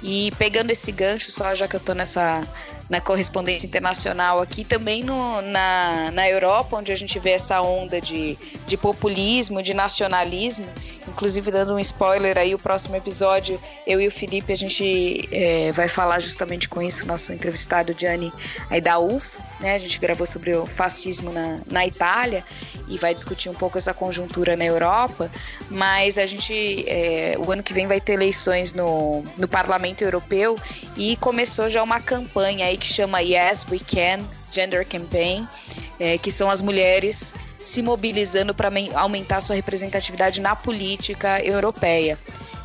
E 0.02 0.30
pegando 0.38 0.70
esse 0.70 0.90
gancho, 0.90 1.30
só 1.30 1.54
já 1.54 1.68
que 1.68 1.76
eu 1.76 1.80
tô 1.80 1.92
nessa 1.92 2.40
na 2.90 3.00
correspondência 3.00 3.66
internacional 3.68 4.42
aqui, 4.42 4.64
também 4.64 5.04
no, 5.04 5.40
na, 5.42 6.10
na 6.12 6.28
Europa, 6.28 6.76
onde 6.76 6.90
a 6.90 6.96
gente 6.96 7.18
vê 7.20 7.30
essa 7.30 7.62
onda 7.62 8.00
de, 8.00 8.36
de 8.66 8.76
populismo, 8.76 9.62
de 9.62 9.72
nacionalismo, 9.72 10.66
inclusive 11.06 11.52
dando 11.52 11.72
um 11.74 11.78
spoiler 11.78 12.36
aí, 12.36 12.52
o 12.52 12.58
próximo 12.58 12.96
episódio, 12.96 13.60
eu 13.86 14.00
e 14.00 14.08
o 14.08 14.10
Felipe, 14.10 14.52
a 14.52 14.56
gente 14.56 15.28
é, 15.30 15.70
vai 15.70 15.86
falar 15.86 16.18
justamente 16.18 16.68
com 16.68 16.82
isso, 16.82 17.06
nosso 17.06 17.32
entrevistado 17.32 17.94
Gianni 17.96 18.32
aí 18.68 18.80
da 18.80 18.98
UF, 18.98 19.38
né, 19.60 19.74
a 19.74 19.78
gente 19.78 19.98
gravou 19.98 20.26
sobre 20.26 20.54
o 20.54 20.66
fascismo 20.66 21.32
na, 21.32 21.60
na 21.70 21.86
Itália 21.86 22.44
e 22.88 22.98
vai 22.98 23.14
discutir 23.14 23.48
um 23.48 23.54
pouco 23.54 23.78
essa 23.78 23.94
conjuntura 23.94 24.56
na 24.56 24.64
Europa, 24.64 25.30
mas 25.70 26.18
a 26.18 26.26
gente, 26.26 26.84
é, 26.88 27.36
o 27.38 27.50
ano 27.52 27.62
que 27.62 27.72
vem 27.72 27.86
vai 27.86 28.00
ter 28.00 28.14
eleições 28.14 28.72
no, 28.72 29.22
no 29.36 29.46
Parlamento 29.46 30.02
Europeu 30.02 30.56
e 30.96 31.16
começou 31.16 31.68
já 31.68 31.82
uma 31.82 32.00
campanha 32.00 32.66
aí 32.66 32.76
que 32.76 32.86
chama 32.86 33.20
Yes 33.20 33.66
We 33.70 33.78
Can 33.78 34.24
Gender 34.50 34.86
Campaign, 34.86 35.46
é, 35.98 36.18
que 36.18 36.30
são 36.30 36.50
as 36.50 36.60
mulheres 36.60 37.32
se 37.62 37.82
mobilizando 37.82 38.54
para 38.54 38.70
aumentar 38.94 39.40
sua 39.40 39.54
representatividade 39.54 40.40
na 40.40 40.56
política 40.56 41.40
europeia. 41.44 42.18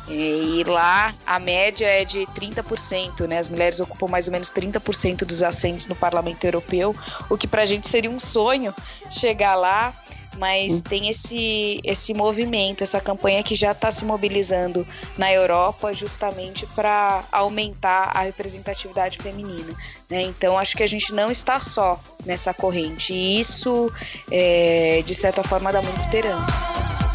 E 0.08 0.62
lá 0.66 1.14
a 1.26 1.38
média 1.38 1.86
é 1.86 2.04
de 2.04 2.20
30%, 2.26 3.26
né? 3.26 3.38
As 3.38 3.48
mulheres 3.48 3.80
ocupam 3.80 4.06
mais 4.06 4.28
ou 4.28 4.32
menos 4.32 4.50
30% 4.50 5.24
dos 5.24 5.42
assentos 5.42 5.86
no 5.86 5.96
Parlamento 5.96 6.44
Europeu, 6.44 6.94
o 7.28 7.36
que 7.36 7.48
pra 7.48 7.66
gente 7.66 7.88
seria 7.88 8.10
um 8.10 8.20
sonho 8.20 8.74
chegar 9.10 9.54
lá. 9.54 9.92
mas 10.38 10.82
tem 10.82 11.08
esse, 11.08 11.80
esse 11.82 12.12
movimento, 12.12 12.84
essa 12.84 13.00
campanha 13.00 13.42
que 13.42 13.54
já 13.54 13.72
está 13.72 13.90
se 13.90 14.04
mobilizando 14.04 14.86
na 15.16 15.32
Europa 15.32 15.94
justamente 15.94 16.66
para 16.74 17.24
aumentar 17.32 18.10
a 18.14 18.20
representatividade 18.20 19.16
feminina. 19.16 19.74
né? 20.10 20.20
Então 20.22 20.58
acho 20.58 20.76
que 20.76 20.82
a 20.82 20.86
gente 20.86 21.10
não 21.14 21.30
está 21.30 21.58
só 21.58 21.98
nessa 22.26 22.52
corrente 22.52 23.14
e 23.14 23.40
isso, 23.40 23.90
é, 24.30 25.02
de 25.06 25.14
certa 25.14 25.42
forma, 25.42 25.72
dá 25.72 25.80
muita 25.80 26.00
esperança. 26.00 27.05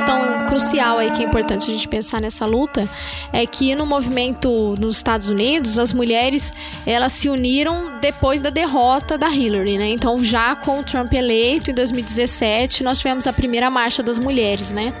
Questão 0.00 0.46
crucial 0.46 0.98
aí 0.98 1.10
que 1.10 1.22
é 1.22 1.26
importante 1.26 1.70
a 1.70 1.74
gente 1.74 1.88
pensar 1.88 2.20
nessa 2.20 2.44
luta 2.44 2.86
é 3.32 3.46
que 3.46 3.74
no 3.74 3.86
movimento 3.86 4.74
nos 4.78 4.96
Estados 4.96 5.28
Unidos 5.28 5.78
as 5.78 5.92
mulheres 5.92 6.52
elas 6.86 7.12
se 7.14 7.28
uniram 7.30 7.98
depois 8.00 8.42
da 8.42 8.50
derrota 8.50 9.16
da 9.16 9.30
Hillary, 9.30 9.78
né? 9.78 9.88
Então 9.88 10.22
já 10.22 10.54
com 10.54 10.80
o 10.80 10.82
Trump 10.84 11.12
eleito 11.14 11.70
em 11.70 11.74
2017 11.74 12.84
nós 12.84 12.98
tivemos 12.98 13.26
a 13.26 13.32
primeira 13.32 13.70
marcha 13.70 14.02
das 14.02 14.18
mulheres, 14.18 14.70
né? 14.70 14.92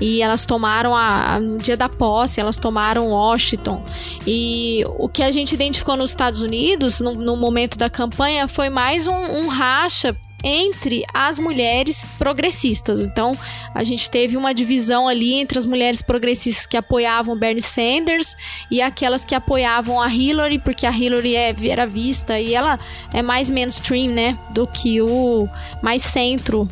E 0.00 0.22
elas 0.22 0.46
tomaram 0.46 0.96
a, 0.96 1.34
a- 1.34 1.40
no 1.40 1.58
dia 1.58 1.76
da 1.76 1.88
posse 1.88 2.40
elas 2.40 2.58
tomaram 2.58 3.08
Washington 3.08 3.84
e 4.26 4.82
o 4.98 5.08
que 5.08 5.22
a 5.22 5.30
gente 5.30 5.54
identificou 5.54 5.96
nos 5.96 6.10
Estados 6.10 6.40
Unidos 6.40 7.00
no, 7.00 7.12
no 7.12 7.36
momento 7.36 7.76
da 7.76 7.90
campanha 7.90 8.48
foi 8.48 8.70
mais 8.70 9.06
um, 9.06 9.12
um 9.14 9.48
racha 9.48 10.16
entre 10.42 11.04
as 11.12 11.38
mulheres 11.38 12.04
progressistas. 12.18 13.00
Então, 13.00 13.36
a 13.74 13.84
gente 13.84 14.10
teve 14.10 14.36
uma 14.36 14.52
divisão 14.52 15.08
ali 15.08 15.34
entre 15.34 15.58
as 15.58 15.66
mulheres 15.66 16.02
progressistas 16.02 16.66
que 16.66 16.76
apoiavam 16.76 17.38
Bernie 17.38 17.62
Sanders 17.62 18.36
e 18.70 18.80
aquelas 18.80 19.24
que 19.24 19.34
apoiavam 19.34 20.00
a 20.00 20.08
Hillary, 20.08 20.58
porque 20.58 20.86
a 20.86 20.90
Hillary 20.90 21.36
é, 21.36 21.54
era 21.64 21.86
vista 21.86 22.38
e 22.38 22.54
ela 22.54 22.78
é 23.12 23.22
mais 23.22 23.50
mainstream, 23.50 24.12
né, 24.12 24.38
do 24.50 24.66
que 24.66 25.00
o 25.00 25.48
mais 25.82 26.02
centro. 26.02 26.68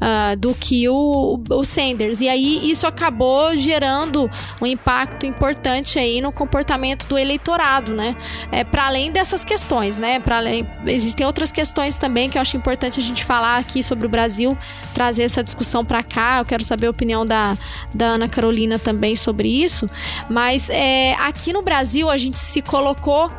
Ah, 0.00 0.34
do 0.34 0.54
que 0.54 0.88
o, 0.88 1.42
o 1.50 1.64
Sanders. 1.64 2.20
E 2.20 2.28
aí 2.28 2.70
isso 2.70 2.86
acabou 2.86 3.56
gerando 3.56 4.30
um 4.60 4.66
impacto 4.66 5.26
importante 5.26 5.98
aí 5.98 6.20
no 6.20 6.32
comportamento 6.32 7.06
do 7.06 7.18
eleitorado, 7.18 7.94
né? 7.94 8.16
É, 8.50 8.64
para 8.64 8.86
além 8.86 9.12
dessas 9.12 9.44
questões, 9.44 9.98
né? 9.98 10.18
Para 10.18 10.38
além 10.38 10.66
existem 10.86 11.26
outras 11.26 11.52
questões 11.52 11.98
também 11.98 12.30
que 12.30 12.38
eu 12.38 12.42
acho 12.42 12.56
importante 12.56 12.98
a 12.98 13.02
gente 13.02 13.24
falar 13.24 13.58
aqui 13.58 13.82
sobre 13.82 14.06
o 14.06 14.08
Brasil, 14.08 14.56
trazer 14.94 15.24
essa 15.24 15.44
discussão 15.44 15.84
para 15.84 16.02
cá. 16.02 16.38
Eu 16.38 16.44
quero 16.44 16.64
saber 16.64 16.86
a 16.86 16.90
opinião 16.90 17.26
da, 17.26 17.56
da 17.94 18.06
Ana 18.06 18.28
Carolina 18.28 18.78
também 18.78 19.14
sobre 19.16 19.48
isso. 19.48 19.86
Mas 20.28 20.70
é, 20.70 21.12
aqui 21.14 21.52
no 21.52 21.60
Brasil 21.60 22.08
a 22.08 22.16
gente 22.16 22.38
se 22.38 22.62
colocou 22.62 23.30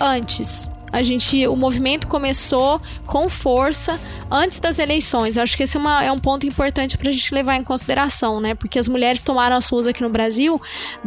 antes. 0.00 0.68
A 0.92 1.02
gente, 1.02 1.46
o 1.48 1.56
movimento 1.56 2.06
começou 2.06 2.80
com 3.06 3.28
força 3.28 3.98
antes 4.30 4.60
das 4.60 4.78
eleições. 4.78 5.38
Acho 5.38 5.56
que 5.56 5.62
esse 5.62 5.76
é, 5.76 5.80
uma- 5.80 6.04
é 6.04 6.12
um 6.12 6.18
ponto 6.18 6.46
importante 6.46 6.98
para 6.98 7.08
a 7.08 7.12
gente 7.12 7.34
levar 7.34 7.56
em 7.56 7.64
consideração, 7.64 8.40
né? 8.40 8.54
Porque 8.54 8.78
as 8.78 8.86
mulheres 8.88 9.22
tomaram 9.22 9.56
as 9.56 9.68
ruas 9.68 9.86
aqui 9.86 10.02
no 10.02 10.10
Brasil 10.10 10.60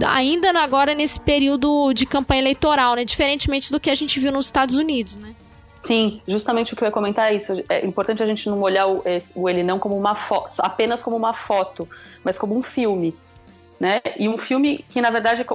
ainda 0.07 0.49
agora 0.59 0.95
nesse 0.95 1.19
período 1.19 1.93
de 1.93 2.05
campanha 2.05 2.41
eleitoral, 2.41 2.95
né? 2.95 3.05
Diferentemente 3.05 3.71
do 3.71 3.79
que 3.79 3.89
a 3.91 3.95
gente 3.95 4.19
viu 4.19 4.31
nos 4.31 4.45
Estados 4.45 4.75
Unidos, 4.75 5.17
né? 5.17 5.35
Sim, 5.75 6.19
justamente 6.27 6.73
o 6.73 6.75
que 6.75 6.83
eu 6.83 6.87
ia 6.87 6.91
comentar 6.91 7.31
é 7.31 7.35
isso. 7.35 7.53
É 7.69 7.85
importante 7.85 8.23
a 8.23 8.25
gente 8.25 8.49
não 8.49 8.59
olhar 8.61 8.87
o, 8.87 9.03
o 9.35 9.47
ele 9.49 9.61
não 9.61 9.77
como 9.77 9.95
uma 9.95 10.15
foto, 10.15 10.51
apenas 10.59 11.03
como 11.03 11.15
uma 11.15 11.31
foto, 11.33 11.87
mas 12.23 12.39
como 12.39 12.57
um 12.57 12.63
filme, 12.63 13.13
né? 13.79 14.01
E 14.17 14.27
um 14.27 14.37
filme 14.37 14.83
que 14.89 14.99
na 14.99 15.11
verdade 15.11 15.45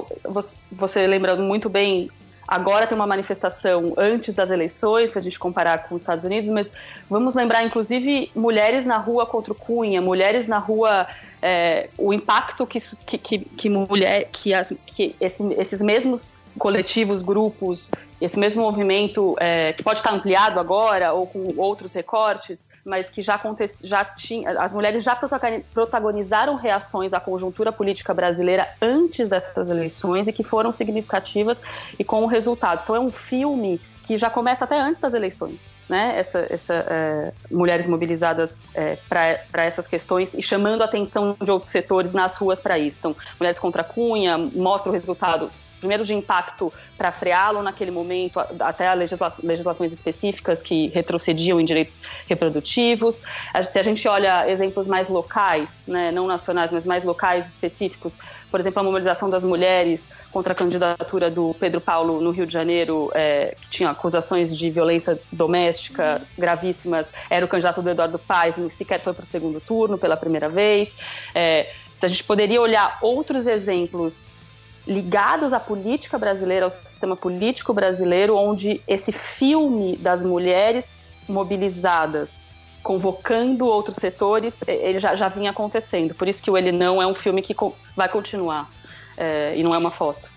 você 0.71 1.05
lembrando 1.05 1.41
muito 1.43 1.69
bem, 1.69 2.09
agora 2.51 2.85
tem 2.85 2.97
uma 2.97 3.07
manifestação 3.07 3.93
antes 3.95 4.33
das 4.33 4.51
eleições, 4.51 5.11
se 5.11 5.17
a 5.17 5.21
gente 5.21 5.39
comparar 5.39 5.87
com 5.87 5.95
os 5.95 6.01
Estados 6.01 6.25
Unidos, 6.25 6.49
mas 6.49 6.69
vamos 7.09 7.33
lembrar 7.33 7.63
inclusive 7.63 8.29
mulheres 8.35 8.85
na 8.85 8.97
rua 8.97 9.25
contra 9.25 9.53
o 9.53 9.55
Cunha, 9.55 10.01
mulheres 10.01 10.49
na 10.49 10.57
rua 10.59 11.07
é, 11.41 11.89
o 11.97 12.11
impacto 12.11 12.67
que, 12.67 12.79
que, 13.05 13.17
que, 13.17 13.39
que 13.39 13.69
mulher, 13.69 14.27
que, 14.33 14.53
as, 14.53 14.73
que 14.85 15.15
esse- 15.21 15.53
esses 15.53 15.81
mesmos 15.81 16.33
coletivos, 16.59 17.21
grupos, 17.21 17.89
esse 18.19 18.37
mesmo 18.37 18.61
movimento 18.63 19.33
é, 19.39 19.71
que 19.71 19.81
pode 19.81 19.99
estar 19.99 20.13
ampliado 20.13 20.59
agora 20.59 21.13
ou 21.13 21.25
com 21.25 21.53
outros 21.55 21.93
recortes, 21.93 22.67
mas 22.85 23.09
que 23.09 23.21
já 23.21 23.35
acontece, 23.35 23.85
já 23.85 24.03
tinha, 24.03 24.59
as 24.59 24.73
mulheres 24.73 25.03
já 25.03 25.15
protagoni- 25.15 25.65
protagonizaram 25.73 26.55
reações 26.55 27.13
à 27.13 27.19
conjuntura 27.19 27.71
política 27.71 28.13
brasileira 28.13 28.67
antes 28.81 29.29
dessas 29.29 29.69
eleições 29.69 30.27
e 30.27 30.33
que 30.33 30.43
foram 30.43 30.71
significativas 30.71 31.61
e 31.97 32.03
com 32.03 32.25
resultados. 32.25 32.83
Então 32.83 32.95
é 32.95 32.99
um 32.99 33.11
filme 33.11 33.79
que 34.03 34.17
já 34.17 34.29
começa 34.29 34.65
até 34.65 34.79
antes 34.79 34.99
das 34.99 35.13
eleições, 35.13 35.75
né? 35.87 36.13
Essa, 36.17 36.45
essa 36.49 36.73
é, 36.73 37.31
mulheres 37.51 37.85
mobilizadas 37.85 38.63
é, 38.73 38.97
para 39.07 39.63
essas 39.63 39.87
questões 39.87 40.33
e 40.33 40.41
chamando 40.41 40.81
a 40.81 40.85
atenção 40.85 41.37
de 41.39 41.51
outros 41.51 41.71
setores 41.71 42.11
nas 42.11 42.35
ruas 42.35 42.59
para 42.59 42.79
isso. 42.79 42.97
Então, 42.99 43.15
mulheres 43.39 43.59
contra 43.59 43.83
a 43.83 43.85
Cunha 43.85 44.37
mostra 44.37 44.91
o 44.91 44.93
resultado 44.93 45.51
primeiro 45.81 46.05
de 46.05 46.13
impacto 46.13 46.71
para 46.97 47.11
freá-lo 47.11 47.61
naquele 47.61 47.91
momento, 47.91 48.39
até 48.39 48.93
legisla- 48.93 49.33
legislações 49.43 49.91
específicas 49.91 50.61
que 50.61 50.87
retrocediam 50.89 51.59
em 51.59 51.65
direitos 51.65 51.99
reprodutivos. 52.29 53.21
Se 53.69 53.79
a 53.79 53.83
gente 53.83 54.07
olha 54.07 54.49
exemplos 54.49 54.87
mais 54.87 55.09
locais, 55.09 55.85
né, 55.87 56.11
não 56.11 56.27
nacionais, 56.27 56.71
mas 56.71 56.85
mais 56.85 57.03
locais 57.03 57.49
específicos, 57.49 58.13
por 58.49 58.59
exemplo, 58.59 58.79
a 58.79 58.83
mobilização 58.83 59.29
das 59.29 59.43
mulheres 59.43 60.09
contra 60.31 60.53
a 60.53 60.55
candidatura 60.55 61.29
do 61.29 61.55
Pedro 61.59 61.81
Paulo 61.81 62.21
no 62.21 62.31
Rio 62.31 62.45
de 62.45 62.53
Janeiro, 62.53 63.09
é, 63.13 63.55
que 63.59 63.69
tinha 63.69 63.89
acusações 63.89 64.55
de 64.55 64.69
violência 64.69 65.19
doméstica 65.31 66.21
gravíssimas, 66.37 67.11
era 67.29 67.45
o 67.45 67.49
candidato 67.49 67.81
do 67.81 67.89
Eduardo 67.89 68.19
Paes 68.19 68.57
e 68.57 68.69
sequer 68.69 69.01
foi 69.01 69.13
para 69.13 69.23
o 69.23 69.25
segundo 69.25 69.59
turno 69.59 69.97
pela 69.97 70.15
primeira 70.15 70.47
vez. 70.47 70.95
É, 71.33 71.71
a 72.01 72.07
gente 72.07 72.23
poderia 72.23 72.61
olhar 72.61 72.97
outros 73.01 73.47
exemplos 73.47 74.31
ligados 74.87 75.53
à 75.53 75.59
política 75.59 76.17
brasileira, 76.17 76.65
ao 76.65 76.71
sistema 76.71 77.15
político 77.15 77.73
brasileiro, 77.73 78.35
onde 78.35 78.81
esse 78.87 79.11
filme 79.11 79.95
das 79.97 80.23
mulheres 80.23 80.99
mobilizadas, 81.27 82.47
convocando 82.83 83.67
outros 83.67 83.97
setores, 83.97 84.61
ele 84.67 84.99
já, 84.99 85.15
já 85.15 85.27
vinha 85.27 85.51
acontecendo. 85.51 86.15
Por 86.15 86.27
isso 86.27 86.41
que 86.41 86.49
o 86.49 86.57
Ele 86.57 86.71
Não 86.71 87.01
é 87.01 87.05
um 87.05 87.13
filme 87.13 87.41
que 87.41 87.55
vai 87.95 88.09
continuar, 88.09 88.69
eh, 89.17 89.53
e 89.55 89.63
não 89.63 89.73
é 89.73 89.77
uma 89.77 89.91
foto. 89.91 90.29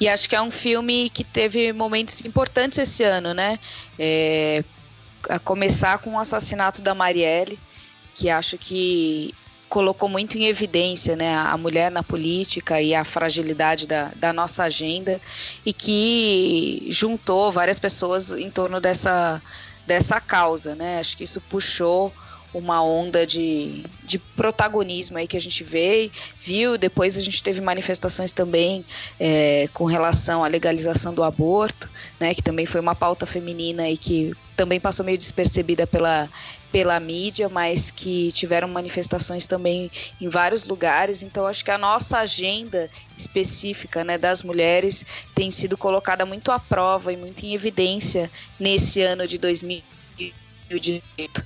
E 0.00 0.08
acho 0.08 0.28
que 0.28 0.36
é 0.36 0.40
um 0.40 0.50
filme 0.50 1.10
que 1.10 1.24
teve 1.24 1.72
momentos 1.72 2.24
importantes 2.24 2.78
esse 2.78 3.02
ano, 3.04 3.34
né? 3.34 3.58
É, 3.98 4.64
a 5.28 5.38
começar 5.38 5.98
com 5.98 6.14
o 6.14 6.18
assassinato 6.18 6.80
da 6.80 6.94
Marielle, 6.94 7.58
que 8.14 8.30
acho 8.30 8.56
que 8.56 9.34
colocou 9.68 10.08
muito 10.08 10.36
em 10.38 10.46
evidência 10.46 11.14
né, 11.14 11.36
a 11.36 11.56
mulher 11.56 11.90
na 11.90 12.02
política 12.02 12.80
e 12.80 12.94
a 12.94 13.04
fragilidade 13.04 13.86
da, 13.86 14.10
da 14.16 14.32
nossa 14.32 14.64
agenda 14.64 15.20
e 15.64 15.72
que 15.72 16.86
juntou 16.88 17.52
várias 17.52 17.78
pessoas 17.78 18.32
em 18.32 18.50
torno 18.50 18.80
dessa, 18.80 19.42
dessa 19.86 20.20
causa, 20.20 20.74
né? 20.74 20.98
Acho 20.98 21.16
que 21.16 21.24
isso 21.24 21.40
puxou 21.40 22.12
uma 22.52 22.82
onda 22.82 23.26
de, 23.26 23.84
de 24.02 24.18
protagonismo 24.18 25.18
aí 25.18 25.26
que 25.26 25.36
a 25.36 25.40
gente 25.40 25.62
vê, 25.62 26.10
viu, 26.38 26.78
depois 26.78 27.16
a 27.16 27.20
gente 27.20 27.42
teve 27.42 27.60
manifestações 27.60 28.32
também 28.32 28.84
é, 29.20 29.68
com 29.74 29.84
relação 29.84 30.42
à 30.42 30.48
legalização 30.48 31.12
do 31.12 31.22
aborto, 31.22 31.90
né, 32.18 32.34
que 32.34 32.42
também 32.42 32.64
foi 32.64 32.80
uma 32.80 32.94
pauta 32.94 33.26
feminina 33.26 33.88
e 33.88 33.98
que 33.98 34.34
também 34.56 34.80
passou 34.80 35.04
meio 35.04 35.18
despercebida 35.18 35.86
pela, 35.86 36.28
pela 36.70 36.98
mídia, 37.00 37.48
mas 37.48 37.90
que 37.90 38.30
tiveram 38.32 38.68
manifestações 38.68 39.46
também 39.46 39.90
em 40.20 40.28
vários 40.28 40.64
lugares. 40.64 41.22
Então, 41.22 41.46
acho 41.46 41.64
que 41.64 41.70
a 41.70 41.78
nossa 41.78 42.18
agenda 42.18 42.90
específica 43.16 44.04
né, 44.04 44.18
das 44.18 44.42
mulheres 44.42 45.04
tem 45.34 45.50
sido 45.50 45.76
colocada 45.76 46.26
muito 46.26 46.50
à 46.50 46.58
prova 46.58 47.12
e 47.12 47.16
muito 47.16 47.44
em 47.44 47.54
evidência 47.54 48.30
nesse 48.58 49.02
ano 49.02 49.26
de 49.26 49.38
2018. 49.38 51.44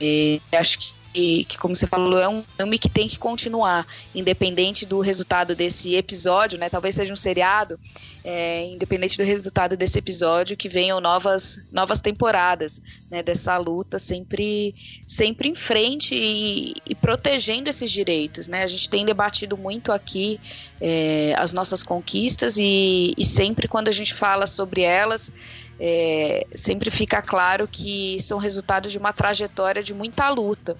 E 0.00 0.40
acho 0.52 0.78
que 0.78 0.95
que, 1.44 1.58
como 1.58 1.74
você 1.74 1.86
falou, 1.86 2.20
é 2.20 2.28
um 2.28 2.44
filme 2.56 2.78
que 2.78 2.88
tem 2.88 3.08
que 3.08 3.18
continuar, 3.18 3.86
independente 4.14 4.84
do 4.84 5.00
resultado 5.00 5.54
desse 5.54 5.94
episódio, 5.94 6.58
né? 6.58 6.68
Talvez 6.68 6.94
seja 6.94 7.12
um 7.12 7.16
seriado, 7.16 7.78
é, 8.22 8.66
independente 8.66 9.16
do 9.16 9.24
resultado 9.24 9.76
desse 9.76 9.98
episódio, 9.98 10.56
que 10.56 10.68
venham 10.68 11.00
novas, 11.00 11.60
novas 11.72 12.00
temporadas, 12.00 12.82
né? 13.10 13.22
Dessa 13.22 13.56
luta 13.56 13.98
sempre, 13.98 14.74
sempre 15.06 15.48
em 15.48 15.54
frente 15.54 16.14
e, 16.14 16.74
e 16.84 16.94
protegendo 16.94 17.70
esses 17.70 17.90
direitos, 17.90 18.46
né? 18.46 18.62
A 18.62 18.66
gente 18.66 18.90
tem 18.90 19.06
debatido 19.06 19.56
muito 19.56 19.92
aqui 19.92 20.38
é, 20.80 21.34
as 21.38 21.52
nossas 21.52 21.82
conquistas 21.82 22.58
e, 22.58 23.14
e 23.16 23.24
sempre 23.24 23.68
quando 23.68 23.88
a 23.88 23.92
gente 23.92 24.12
fala 24.12 24.46
sobre 24.46 24.82
elas, 24.82 25.32
é, 25.80 26.46
sempre 26.54 26.90
fica 26.90 27.22
claro 27.22 27.66
que 27.66 28.18
são 28.20 28.38
resultado 28.38 28.88
de 28.88 28.98
uma 28.98 29.12
trajetória 29.12 29.82
de 29.82 29.94
muita 29.94 30.28
luta. 30.28 30.76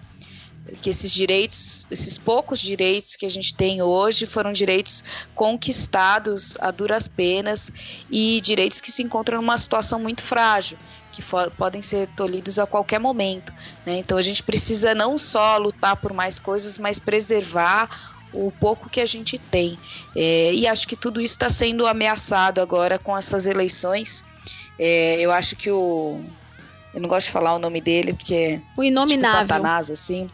Que 0.82 0.90
esses 0.90 1.12
direitos, 1.12 1.86
esses 1.90 2.18
poucos 2.18 2.60
direitos 2.60 3.14
que 3.14 3.24
a 3.24 3.30
gente 3.30 3.54
tem 3.54 3.80
hoje 3.82 4.26
foram 4.26 4.52
direitos 4.52 5.04
conquistados 5.34 6.56
a 6.60 6.70
duras 6.70 7.06
penas 7.06 7.70
e 8.10 8.40
direitos 8.40 8.80
que 8.80 8.90
se 8.90 9.02
encontram 9.02 9.40
numa 9.40 9.56
situação 9.56 10.00
muito 10.00 10.22
frágil, 10.22 10.76
que 11.12 11.22
podem 11.56 11.82
ser 11.82 12.08
tolhidos 12.16 12.58
a 12.58 12.66
qualquer 12.66 12.98
momento. 12.98 13.52
Né? 13.84 13.98
Então 13.98 14.18
a 14.18 14.22
gente 14.22 14.42
precisa 14.42 14.94
não 14.94 15.16
só 15.16 15.56
lutar 15.56 15.96
por 15.96 16.12
mais 16.12 16.40
coisas, 16.40 16.78
mas 16.78 16.98
preservar 16.98 17.88
o 18.32 18.52
pouco 18.52 18.88
que 18.88 19.00
a 19.00 19.06
gente 19.06 19.38
tem. 19.38 19.78
É, 20.14 20.52
e 20.52 20.66
acho 20.66 20.86
que 20.86 20.96
tudo 20.96 21.20
isso 21.20 21.34
está 21.34 21.48
sendo 21.48 21.86
ameaçado 21.86 22.60
agora 22.60 22.98
com 22.98 23.16
essas 23.16 23.46
eleições. 23.46 24.24
É, 24.78 25.18
eu 25.20 25.32
acho 25.32 25.56
que 25.56 25.70
o. 25.70 26.20
Eu 26.94 27.00
não 27.00 27.08
gosto 27.08 27.26
de 27.26 27.32
falar 27.32 27.54
o 27.54 27.58
nome 27.58 27.80
dele, 27.80 28.14
porque. 28.14 28.60
O 28.76 28.82
Inominável. 28.82 29.40
Tipo 29.40 29.48
Satanás, 29.48 29.90
assim. 29.90 30.30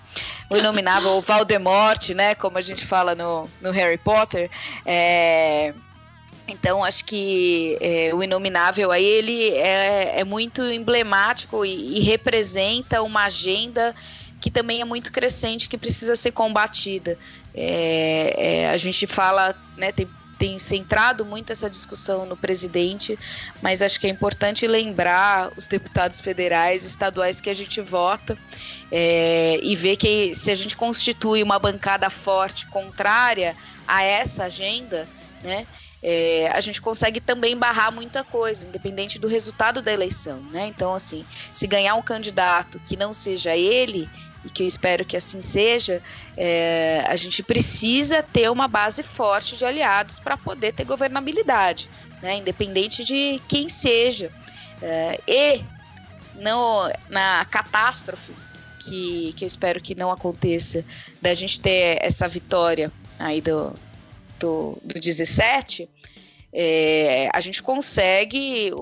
O 0.48 0.56
Inominável, 0.56 1.10
o 1.10 1.20
Valdemort, 1.20 2.10
né? 2.10 2.34
Como 2.34 2.56
a 2.56 2.62
gente 2.62 2.86
fala 2.86 3.14
no, 3.14 3.48
no 3.60 3.70
Harry 3.70 3.98
Potter. 3.98 4.50
É. 4.86 5.74
Então, 6.46 6.84
acho 6.84 7.04
que 7.04 7.78
é, 7.80 8.10
o 8.14 8.22
Inominável 8.22 8.90
aí, 8.90 9.04
ele 9.04 9.50
é, 9.50 10.20
é 10.20 10.24
muito 10.24 10.62
emblemático 10.62 11.64
e, 11.64 11.98
e, 11.98 12.00
representa 12.00 13.02
uma 13.02 13.24
agenda 13.24 13.94
que 14.40 14.50
também 14.50 14.80
é 14.80 14.84
muito 14.84 15.12
crescente, 15.12 15.68
que 15.68 15.78
precisa 15.78 16.16
ser 16.16 16.32
combatida. 16.32 17.16
É, 17.54 18.34
é, 18.36 18.70
a 18.70 18.76
gente 18.76 19.06
fala, 19.06 19.54
né, 19.76 19.92
tem, 19.92 20.08
tem 20.42 20.59
centrado 20.59 21.24
muito 21.24 21.52
essa 21.52 21.70
discussão 21.70 22.26
no 22.26 22.37
presidente, 22.37 23.16
mas 23.62 23.81
acho 23.81 24.00
que 24.00 24.09
é 24.09 24.11
importante 24.11 24.66
lembrar 24.66 25.52
os 25.57 25.68
deputados 25.68 26.20
federais, 26.20 26.85
estaduais 26.85 27.40
que 27.40 27.48
a 27.48 27.55
gente 27.55 27.81
vota 27.81 28.37
é, 28.90 29.61
e 29.62 29.76
ver 29.76 29.94
que 29.94 30.35
se 30.35 30.50
a 30.50 30.55
gente 30.57 30.76
constitui 30.76 31.44
uma 31.44 31.61
bancada 31.61 32.11
forte 32.11 32.66
contrária 32.66 33.55
a 33.87 34.02
essa 34.02 34.42
agenda, 34.46 35.09
né, 35.44 35.64
é, 36.02 36.50
a 36.52 36.61
gente 36.61 36.83
consegue 36.83 37.20
também 37.20 37.57
barrar 37.57 37.92
muita 37.92 38.24
coisa, 38.24 38.66
independente 38.66 39.20
do 39.20 39.28
resultado 39.28 39.81
da 39.81 39.92
eleição, 39.92 40.40
né? 40.50 40.66
Então, 40.66 40.92
assim, 40.92 41.24
se 41.55 41.68
ganhar 41.68 41.94
um 41.94 42.02
candidato 42.02 42.81
que 42.85 42.96
não 42.96 43.12
seja 43.12 43.57
ele, 43.57 44.11
e 44.44 44.50
que 44.50 44.62
eu 44.62 44.66
espero 44.66 45.05
que 45.05 45.16
assim 45.16 45.40
seja, 45.40 46.02
é, 46.37 47.05
a 47.07 47.16
gente 47.16 47.42
precisa 47.42 48.22
ter 48.22 48.50
uma 48.50 48.66
base 48.66 49.02
forte 49.02 49.57
de 49.57 49.64
aliados 49.64 50.18
para 50.18 50.37
poder 50.37 50.72
ter 50.72 50.85
governabilidade, 50.85 51.88
né? 52.20 52.37
Independente 52.37 53.05
de 53.05 53.40
quem 53.48 53.68
seja. 53.68 54.33
É, 54.81 55.20
e 55.26 55.64
no, 56.35 56.90
na 57.09 57.44
catástrofe, 57.44 58.33
que, 58.81 59.33
que 59.35 59.44
eu 59.44 59.46
espero 59.46 59.81
que 59.81 59.94
não 59.94 60.11
aconteça, 60.11 60.85
da 61.20 61.33
gente 61.35 61.61
ter 61.61 61.98
essa 62.00 62.26
vitória 62.26 62.90
aí 63.18 63.40
do, 63.40 63.72
do, 64.40 64.78
do 64.83 65.00
17, 65.00 65.88
é, 66.52 67.31
a 67.33 67.40
gente 67.40 67.62
consegue 67.62 68.72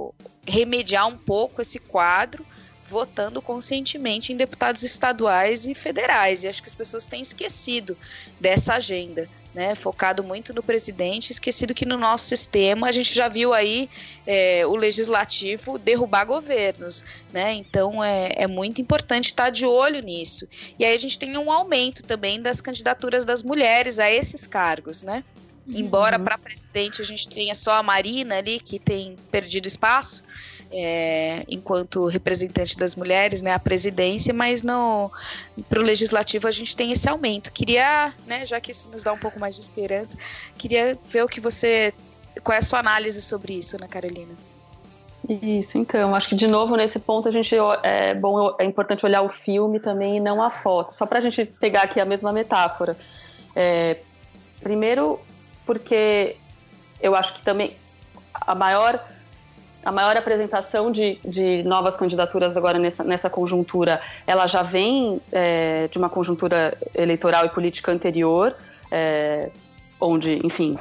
remediar 0.47 1.07
um 1.07 1.17
pouco 1.17 1.61
esse 1.61 1.79
quadro 1.79 2.45
votando 2.91 3.41
conscientemente 3.41 4.33
em 4.33 4.37
deputados 4.37 4.83
estaduais 4.83 5.65
e 5.67 5.75
federais. 5.75 6.43
E 6.43 6.49
acho 6.49 6.61
que 6.61 6.69
as 6.69 6.75
pessoas 6.75 7.07
têm 7.07 7.23
esquecido 7.23 7.97
dessa 8.39 8.75
agenda. 8.75 9.29
Né, 9.53 9.75
focado 9.75 10.23
muito 10.23 10.55
no 10.55 10.63
presidente, 10.63 11.33
esquecido 11.33 11.75
que 11.75 11.85
no 11.85 11.99
nosso 11.99 12.25
sistema 12.27 12.87
a 12.87 12.93
gente 12.93 13.13
já 13.13 13.27
viu 13.27 13.53
aí 13.53 13.91
é, 14.25 14.65
o 14.65 14.77
legislativo 14.77 15.77
derrubar 15.77 16.25
governos, 16.25 17.05
né? 17.33 17.55
Então 17.55 18.03
é, 18.03 18.31
é 18.37 18.47
muito 18.47 18.81
importante 18.81 19.25
estar 19.25 19.51
de 19.51 19.67
olho 19.67 20.01
nisso. 20.03 20.47
E 20.79 20.85
aí 20.85 20.95
a 20.95 20.99
gente 20.99 21.19
tem 21.19 21.37
um 21.37 21.51
aumento 21.51 22.05
também 22.05 22.41
das 22.41 22.61
candidaturas 22.61 23.25
das 23.25 23.43
mulheres 23.43 23.99
a 23.99 24.09
esses 24.09 24.47
cargos, 24.47 25.03
né? 25.03 25.25
Embora 25.67 26.17
para 26.17 26.39
presidente 26.39 27.03
a 27.03 27.05
gente 27.05 27.29
tenha 27.29 27.55
só 27.57 27.73
a 27.73 27.83
Marina 27.83 28.39
ali, 28.39 28.61
que 28.61 28.79
tem 28.79 29.17
perdido 29.33 29.67
espaço, 29.67 30.23
é, 30.73 31.45
enquanto 31.49 32.07
representante 32.07 32.77
das 32.77 32.95
mulheres, 32.95 33.43
né, 33.43 33.53
a 33.53 33.59
presidência, 33.59 34.33
mas 34.33 34.63
para 35.69 35.81
o 35.81 35.83
legislativo 35.83 36.47
a 36.47 36.51
gente 36.51 36.77
tem 36.77 36.93
esse 36.93 37.09
aumento. 37.09 37.53
Queria, 37.53 38.15
né, 38.27 38.47
já 38.47 38.61
que 38.61 38.71
isso 38.71 38.91
nos 38.91 39.03
dá 39.03 39.13
um 39.13 39.19
pouco 39.19 39.39
mais 39.39 39.57
de 39.57 39.63
esperança, 39.63 40.17
queria 40.57 40.99
ver 41.07 41.25
o 41.25 41.29
que 41.29 41.41
você. 41.41 41.93
Qual 42.45 42.55
é 42.55 42.59
a 42.59 42.63
sua 42.63 42.79
análise 42.79 43.21
sobre 43.21 43.55
isso, 43.55 43.77
Ana 43.77 43.89
Carolina? 43.89 44.33
Isso, 45.29 45.77
então, 45.77 46.15
acho 46.15 46.29
que 46.29 46.35
de 46.35 46.47
novo 46.47 46.77
nesse 46.77 46.99
ponto 46.99 47.29
a 47.29 47.33
gente 47.33 47.55
é 47.83 48.15
bom, 48.15 48.57
é 48.59 48.65
importante 48.65 49.05
olhar 49.05 49.23
o 49.23 49.29
filme 49.29 49.79
também 49.79 50.17
e 50.17 50.21
não 50.21 50.43
a 50.43 50.51
foto. 50.51 50.93
Só 50.93 51.05
para 51.05 51.19
a 51.19 51.21
gente 51.21 51.45
pegar 51.45 51.83
aqui 51.83 52.01
a 52.01 52.05
mesma 52.05 52.33
metáfora. 52.33 52.97
É, 53.55 53.99
primeiro, 54.61 55.21
porque 55.67 56.37
eu 57.01 57.15
acho 57.15 57.35
que 57.35 57.43
também 57.43 57.77
a 58.33 58.55
maior 58.55 59.05
a 59.85 59.91
maior 59.91 60.17
apresentação 60.17 60.91
de, 60.93 61.19
de 61.25 61.63
novas 61.63 61.97
candidaturas 61.97 62.57
agora 62.57 62.79
nessa, 62.79 63.03
nessa 63.03 63.31
conjuntura, 63.31 64.01
ela 64.27 64.47
já 64.47 64.63
vem 64.63 65.21
é, 65.33 65.89
de 65.89 65.99
uma 65.99 66.09
conjuntura 66.09 66.77
eleitoral 66.95 67.47
e 67.47 67.49
política 67.49 67.91
anterior, 67.91 68.55
é, 68.91 69.51
onde, 70.01 70.45
enfim, 70.45 70.79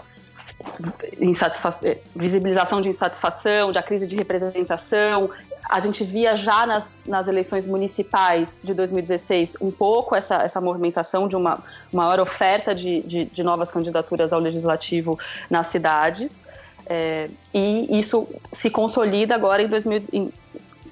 visibilização 2.15 2.81
de 2.81 2.89
insatisfação, 2.89 3.71
de 3.71 3.81
crise 3.83 4.05
de 4.05 4.15
representação. 4.15 5.29
A 5.69 5.79
gente 5.79 6.03
via 6.03 6.35
já 6.35 6.65
nas, 6.65 7.03
nas 7.05 7.27
eleições 7.27 7.67
municipais 7.67 8.59
de 8.63 8.73
2016 8.73 9.57
um 9.61 9.71
pouco 9.71 10.15
essa, 10.15 10.41
essa 10.41 10.59
movimentação 10.59 11.27
de 11.27 11.35
uma 11.35 11.59
maior 11.93 12.19
oferta 12.19 12.73
de, 12.73 13.01
de, 13.03 13.25
de 13.25 13.43
novas 13.43 13.71
candidaturas 13.71 14.33
ao 14.33 14.39
legislativo 14.39 15.17
nas 15.49 15.67
cidades. 15.67 16.43
É, 16.89 17.29
e 17.53 17.99
isso 17.99 18.27
se 18.51 18.69
consolida 18.71 19.35
agora 19.35 19.61
em 19.61 19.67
2000. 19.67 20.01
Em, 20.11 20.33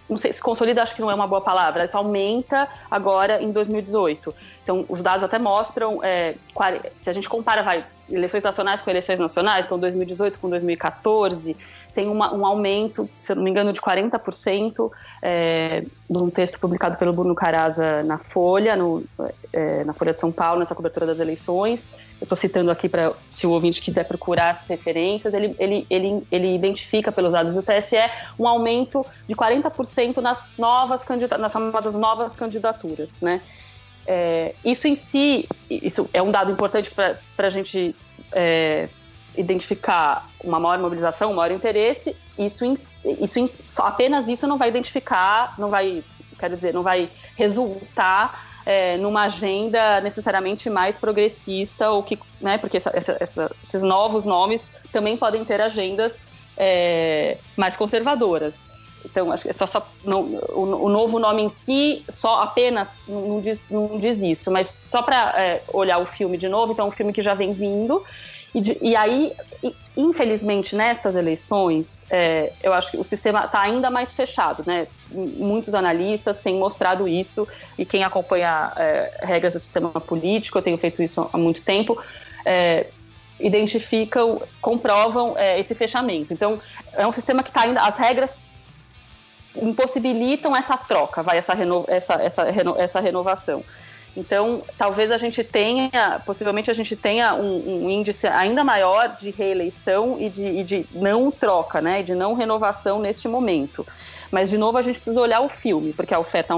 não 0.07 0.17
sei, 0.17 0.31
se 0.31 0.41
consolida 0.41 0.81
acho 0.81 0.95
que 0.95 1.01
não 1.01 1.11
é 1.11 1.15
uma 1.15 1.27
boa 1.27 1.41
palavra, 1.41 1.83
isso 1.83 1.97
aumenta 1.97 2.69
agora 2.89 3.41
em 3.43 3.51
2018. 3.51 4.33
Então, 4.63 4.85
os 4.87 5.01
dados 5.01 5.21
até 5.21 5.37
mostram, 5.37 6.01
é, 6.01 6.35
se 6.95 7.09
a 7.09 7.13
gente 7.13 7.27
compara 7.27 7.61
vai, 7.61 7.83
eleições 8.09 8.41
nacionais 8.41 8.79
com 8.79 8.89
eleições 8.89 9.19
nacionais, 9.19 9.65
então 9.65 9.77
2018 9.77 10.39
com 10.39 10.49
2014, 10.49 11.57
tem 11.97 12.07
uma, 12.07 12.31
um 12.31 12.45
aumento, 12.45 13.09
se 13.17 13.31
eu 13.31 13.35
não 13.35 13.43
me 13.43 13.49
engano, 13.49 13.73
de 13.73 13.81
40% 13.81 14.91
é, 15.19 15.83
num 16.07 16.29
texto 16.29 16.59
publicado 16.59 16.95
pelo 16.95 17.11
Bruno 17.11 17.33
Caraza 17.33 18.03
na 18.03 18.19
Folha, 18.19 18.75
no, 18.75 19.03
é, 19.51 19.83
na 19.83 19.93
Folha 19.93 20.13
de 20.13 20.19
São 20.19 20.31
Paulo, 20.31 20.59
nessa 20.59 20.75
cobertura 20.75 21.07
das 21.07 21.19
eleições. 21.19 21.91
Eu 22.21 22.25
estou 22.25 22.35
citando 22.35 22.69
aqui 22.69 22.87
para, 22.87 23.13
se 23.25 23.47
o 23.47 23.49
ouvinte 23.49 23.81
quiser 23.81 24.03
procurar 24.03 24.51
as 24.51 24.67
referências, 24.67 25.33
ele, 25.33 25.55
ele, 25.57 25.87
ele, 25.89 26.27
ele 26.31 26.53
identifica 26.53 27.11
pelos 27.11 27.31
dados 27.31 27.55
do 27.55 27.63
TSE 27.63 27.97
um 28.37 28.47
aumento 28.47 29.03
de 29.25 29.35
40% 29.35 30.17
nas 30.17 30.47
novas, 30.55 31.03
nas 31.39 31.51
chamadas 31.51 31.95
novas 31.95 32.35
candidaturas, 32.35 33.19
né? 33.21 33.41
É, 34.05 34.53
isso 34.63 34.87
em 34.87 34.95
si, 34.95 35.49
isso 35.67 36.07
é 36.13 36.21
um 36.21 36.29
dado 36.29 36.51
importante 36.51 36.91
para 36.91 37.17
a 37.39 37.49
gente 37.49 37.95
é, 38.31 38.87
identificar 39.37 40.27
uma 40.43 40.59
maior 40.59 40.79
mobilização, 40.79 41.31
um 41.31 41.35
maior 41.35 41.51
interesse, 41.51 42.15
isso, 42.37 42.65
isso 42.65 43.81
apenas 43.81 44.27
isso 44.27 44.47
não 44.47 44.57
vai 44.57 44.69
identificar, 44.69 45.53
não 45.57 45.69
vai, 45.69 46.03
quero 46.39 46.55
dizer, 46.55 46.73
não 46.73 46.83
vai 46.83 47.09
resultar 47.35 48.43
é, 48.65 48.97
numa 48.97 49.23
agenda 49.23 50.01
necessariamente 50.01 50.69
mais 50.69 50.97
progressista 50.97 51.89
ou 51.89 52.03
que, 52.03 52.19
né, 52.41 52.57
porque 52.57 52.77
essa, 52.77 52.91
essa, 52.93 53.51
esses 53.63 53.83
novos 53.83 54.25
nomes 54.25 54.71
também 54.91 55.15
podem 55.15 55.45
ter 55.45 55.61
agendas 55.61 56.21
é, 56.57 57.37
mais 57.55 57.77
conservadoras. 57.77 58.67
Então, 59.05 59.31
acho 59.31 59.43
que 59.43 59.49
é 59.49 59.53
só, 59.53 59.65
só 59.65 59.87
não, 60.03 60.21
o, 60.49 60.85
o, 60.85 60.89
novo 60.89 61.17
nome 61.17 61.43
em 61.43 61.49
si 61.49 62.03
só 62.09 62.41
apenas 62.41 62.93
não 63.07 63.39
diz, 63.39 63.65
não 63.69 63.97
diz 63.97 64.21
isso, 64.21 64.51
mas 64.51 64.67
só 64.67 65.01
para 65.01 65.33
é, 65.37 65.63
olhar 65.71 65.99
o 65.99 66.05
filme 66.05 66.37
de 66.37 66.49
novo, 66.49 66.73
então 66.73 66.85
é 66.85 66.89
um 66.89 66.91
filme 66.91 67.13
que 67.13 67.21
já 67.21 67.33
vem 67.33 67.53
vindo 67.53 68.03
E, 68.57 68.61
de- 68.61 68.77
e 68.81 68.95
aí, 68.95 69.31
infelizmente, 69.95 70.75
nestas 70.75 71.15
eleições, 71.15 72.03
é, 72.09 72.51
eu 72.63 72.73
acho 72.73 72.89
que 72.89 72.97
o 72.97 73.03
sistema 73.03 73.45
está 73.45 73.61
ainda 73.61 73.91
mais 73.91 74.15
fechado, 74.15 74.63
né? 74.65 74.87
Muitos 75.11 75.75
analistas 75.75 76.39
têm 76.39 76.55
mostrado 76.55 77.07
isso, 77.07 77.47
e 77.77 77.85
quem 77.85 78.03
acompanha 78.03 78.73
é, 78.75 79.19
regras 79.21 79.53
do 79.53 79.59
sistema 79.59 79.91
político, 79.91 80.57
eu 80.57 80.63
tenho 80.63 80.77
feito 80.79 81.03
isso 81.03 81.29
há 81.31 81.37
muito 81.37 81.61
tempo, 81.61 82.01
é, 82.43 82.87
identificam, 83.39 84.41
comprovam 84.59 85.37
é, 85.37 85.59
esse 85.59 85.75
fechamento. 85.75 86.33
Então, 86.33 86.59
é 86.93 87.05
um 87.05 87.11
sistema 87.11 87.43
que 87.43 87.51
está 87.51 87.61
ainda. 87.61 87.81
As 87.83 87.95
regras 87.99 88.33
impossibilitam 89.55 90.55
essa 90.55 90.75
troca, 90.75 91.21
vai 91.21 91.37
essa, 91.37 91.53
reno, 91.53 91.85
essa, 91.87 92.15
essa, 92.15 92.43
reno, 92.49 92.73
essa 92.75 92.99
renovação. 92.99 93.63
Então, 94.17 94.63
talvez 94.79 95.11
a 95.11 95.17
gente 95.19 95.43
tenha, 95.43 96.19
possivelmente 96.25 96.71
a 96.71 96.73
gente 96.73 96.95
tenha 96.95 97.35
um, 97.35 97.85
um 97.85 97.89
índice 97.89 98.25
ainda 98.25 98.63
maior 98.63 99.15
de 99.15 99.29
reeleição 99.29 100.17
e 100.19 100.27
de, 100.27 100.43
e 100.43 100.63
de 100.63 100.85
não 100.91 101.29
troca, 101.29 101.79
né, 101.79 102.01
de 102.01 102.15
não 102.15 102.33
renovação 102.33 102.97
neste 102.97 103.27
momento. 103.27 103.85
Mas, 104.31 104.49
de 104.49 104.57
novo, 104.57 104.75
a 104.75 104.81
gente 104.81 104.95
precisa 104.95 105.21
olhar 105.21 105.41
o 105.41 105.47
filme, 105.47 105.93
porque 105.93 106.15
a 106.15 106.19
oferta, 106.19 106.55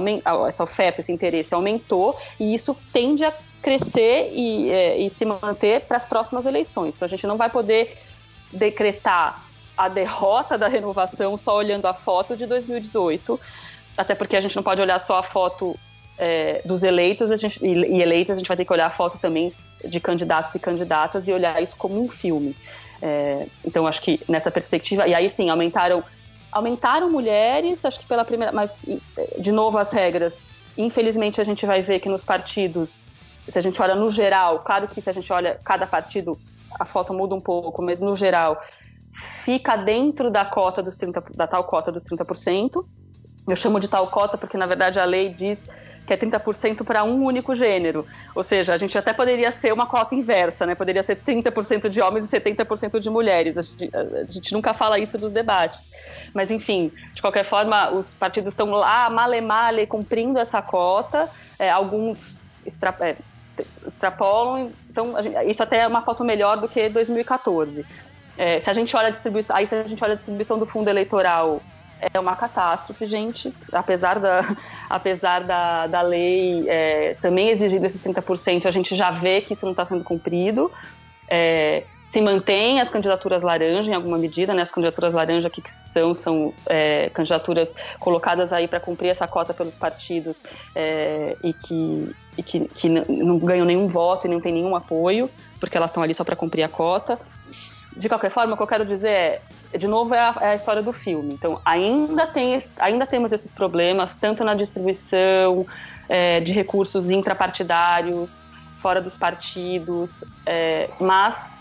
essa 0.47 0.63
oferta, 0.63 1.01
esse 1.01 1.11
interesse 1.11 1.53
aumentou 1.53 2.17
e 2.39 2.55
isso 2.55 2.75
tende 2.93 3.25
a 3.25 3.33
crescer 3.61 4.31
e, 4.33 4.71
é, 4.71 4.97
e 4.97 5.09
se 5.09 5.25
manter 5.25 5.81
para 5.81 5.97
as 5.97 6.05
próximas 6.05 6.45
eleições. 6.45 6.95
Então, 6.95 7.05
a 7.05 7.09
gente 7.09 7.27
não 7.27 7.35
vai 7.35 7.49
poder 7.49 7.97
decretar 8.53 9.43
a 9.77 9.89
derrota 9.89 10.57
da 10.57 10.69
renovação 10.69 11.37
só 11.37 11.57
olhando 11.57 11.87
a 11.87 11.93
foto 11.93 12.37
de 12.37 12.45
2018, 12.45 13.37
até 13.97 14.15
porque 14.15 14.37
a 14.37 14.41
gente 14.41 14.55
não 14.55 14.63
pode 14.63 14.79
olhar 14.79 14.99
só 14.99 15.19
a 15.19 15.23
foto 15.23 15.77
é, 16.19 16.61
dos 16.65 16.83
eleitos 16.83 17.31
a 17.31 17.35
gente, 17.35 17.65
e, 17.65 18.01
eleitas, 18.01 18.35
a 18.35 18.39
gente 18.39 18.47
vai 18.47 18.57
ter 18.57 18.65
que 18.65 18.73
olhar 18.73 18.85
a 18.85 18.89
foto 18.89 19.17
também 19.17 19.53
de 19.83 19.99
candidatos 19.99 20.53
e 20.53 20.59
candidatas 20.59 21.27
e 21.27 21.31
olhar 21.31 21.61
isso 21.63 21.75
como 21.77 22.03
um 22.03 22.09
filme. 22.09 22.55
É, 23.01 23.47
então, 23.63 23.87
acho 23.87 24.01
que 24.01 24.19
nessa 24.27 24.51
perspectiva, 24.51 25.07
e 25.07 25.15
aí 25.15 25.29
sim, 25.29 25.49
aumentaram, 25.49 26.03
aumentaram 26.51 27.09
mulheres, 27.09 27.85
acho 27.85 28.01
que 28.01 28.05
pela 28.05 28.25
primeira, 28.25 28.51
mas 28.51 28.85
de 29.37 29.51
novo 29.53 29.77
as 29.77 29.93
regras, 29.93 30.61
infelizmente 30.77 31.39
a 31.39 31.43
gente 31.45 31.65
vai 31.65 31.81
ver 31.81 31.99
que 31.99 32.09
nos 32.09 32.25
partidos, 32.25 33.09
se 33.47 33.57
a 33.57 33.61
gente 33.61 33.81
olha 33.81 33.95
no 33.95 34.11
geral, 34.11 34.59
claro 34.59 34.87
que 34.89 34.99
se 34.99 35.09
a 35.09 35.13
gente 35.13 35.31
olha 35.31 35.57
cada 35.63 35.87
partido, 35.87 36.37
a 36.77 36.83
foto 36.83 37.13
muda 37.13 37.33
um 37.33 37.41
pouco, 37.41 37.81
mas 37.81 38.01
no 38.01 38.15
geral, 38.15 38.61
fica 39.13 39.77
dentro 39.77 40.29
da 40.29 40.43
cota 40.43 40.83
dos 40.83 40.97
30, 40.97 41.23
da 41.35 41.47
tal 41.47 41.63
cota 41.63 41.91
dos 41.91 42.03
30%. 42.03 42.85
Eu 43.51 43.55
chamo 43.55 43.79
de 43.79 43.87
tal 43.87 44.07
cota 44.07 44.37
porque, 44.37 44.57
na 44.57 44.65
verdade, 44.65 44.99
a 44.99 45.05
lei 45.05 45.29
diz 45.29 45.67
que 46.05 46.13
é 46.13 46.17
30% 46.17 46.83
para 46.83 47.03
um 47.03 47.23
único 47.23 47.53
gênero. 47.53 48.05
Ou 48.33 48.43
seja, 48.43 48.73
a 48.73 48.77
gente 48.77 48.97
até 48.97 49.13
poderia 49.13 49.51
ser 49.51 49.71
uma 49.71 49.85
cota 49.85 50.15
inversa, 50.15 50.65
né? 50.65 50.73
Poderia 50.73 51.03
ser 51.03 51.17
30% 51.17 51.87
de 51.87 52.01
homens 52.01 52.25
e 52.25 52.27
70% 52.39 52.99
de 52.99 53.09
mulheres. 53.11 53.57
A 53.57 53.61
gente, 53.61 53.91
a 53.93 54.31
gente 54.31 54.51
nunca 54.53 54.73
fala 54.73 54.97
isso 54.97 55.19
dos 55.19 55.31
debates. 55.31 55.79
Mas, 56.33 56.49
enfim, 56.49 56.91
de 57.13 57.21
qualquer 57.21 57.45
forma, 57.45 57.91
os 57.91 58.13
partidos 58.15 58.53
estão 58.53 58.71
lá, 58.71 59.07
male 59.09 59.39
male, 59.39 59.85
cumprindo 59.85 60.39
essa 60.39 60.61
cota. 60.63 61.29
É, 61.59 61.69
alguns 61.69 62.19
extra, 62.65 62.95
é, 63.01 63.15
extrapolam. 63.85 64.71
Então, 64.89 65.21
gente- 65.21 65.49
isso 65.49 65.61
até 65.61 65.81
é 65.81 65.87
uma 65.87 66.01
foto 66.01 66.23
melhor 66.23 66.57
do 66.57 66.67
que 66.67 66.89
2014. 66.89 67.85
É, 68.37 68.61
se 68.61 68.69
a 68.69 68.73
gente 68.73 68.95
olha 68.95 69.09
a 69.09 69.11
distribuição, 69.11 69.55
aí 69.55 69.67
se 69.67 69.75
a 69.75 69.83
gente 69.83 70.03
olha 70.03 70.13
a 70.13 70.15
distribuição 70.15 70.57
do 70.57 70.65
fundo 70.65 70.87
eleitoral, 70.89 71.61
é 72.13 72.19
uma 72.19 72.35
catástrofe, 72.35 73.05
gente. 73.05 73.53
Apesar 73.71 74.19
da, 74.19 74.41
apesar 74.89 75.43
da, 75.43 75.87
da 75.87 76.01
lei 76.01 76.65
é, 76.67 77.15
também 77.21 77.49
exigindo 77.49 77.85
esses 77.85 78.01
30%, 78.01 78.65
a 78.65 78.71
gente 78.71 78.95
já 78.95 79.11
vê 79.11 79.41
que 79.41 79.53
isso 79.53 79.65
não 79.65 79.71
está 79.71 79.85
sendo 79.85 80.03
cumprido. 80.03 80.71
É, 81.27 81.83
se 82.09 82.19
mantém 82.21 82.81
as 82.81 82.89
candidaturas 82.89 83.43
laranja 83.43 83.91
em 83.91 83.93
alguma 83.93 84.17
medida, 84.17 84.51
né? 84.51 84.63
As 84.63 84.71
candidaturas 84.71 85.13
laranja 85.13 85.47
aqui 85.47 85.61
que 85.61 85.69
são 85.69 86.15
são 86.15 86.53
é, 86.65 87.07
candidaturas 87.09 87.71
colocadas 87.99 88.51
aí 88.51 88.67
para 88.67 88.79
cumprir 88.79 89.09
essa 89.09 89.27
cota 89.27 89.53
pelos 89.53 89.75
partidos 89.75 90.37
é, 90.73 91.37
e 91.43 91.53
que, 91.53 92.15
e 92.35 92.41
que, 92.41 92.67
que 92.69 92.89
não- 92.89 93.05
não 93.07 93.37
ganham 93.37 93.63
nenhum 93.63 93.87
voto 93.87 94.25
e 94.25 94.29
não 94.29 94.41
tem 94.41 94.51
nenhum 94.51 94.75
apoio, 94.75 95.29
porque 95.59 95.77
elas 95.77 95.91
estão 95.91 96.01
ali 96.01 96.15
só 96.15 96.23
para 96.23 96.35
cumprir 96.35 96.63
a 96.63 96.67
cota. 96.67 97.19
De 97.95 98.07
qualquer 98.07 98.31
forma, 98.31 98.53
o 98.53 98.57
que 98.57 98.63
eu 98.63 98.67
quero 98.67 98.85
dizer 98.85 99.09
é, 99.09 99.41
de 99.77 99.87
novo, 99.87 100.13
é 100.13 100.19
a, 100.19 100.35
é 100.41 100.47
a 100.51 100.55
história 100.55 100.81
do 100.81 100.93
filme. 100.93 101.33
Então, 101.33 101.59
ainda, 101.65 102.27
tem, 102.27 102.59
ainda 102.77 103.05
temos 103.05 103.31
esses 103.31 103.53
problemas, 103.53 104.15
tanto 104.15 104.43
na 104.43 104.53
distribuição 104.53 105.65
é, 106.07 106.39
de 106.39 106.51
recursos 106.51 107.09
intrapartidários, 107.09 108.47
fora 108.77 109.01
dos 109.01 109.15
partidos, 109.15 110.23
é, 110.45 110.89
mas 110.99 111.57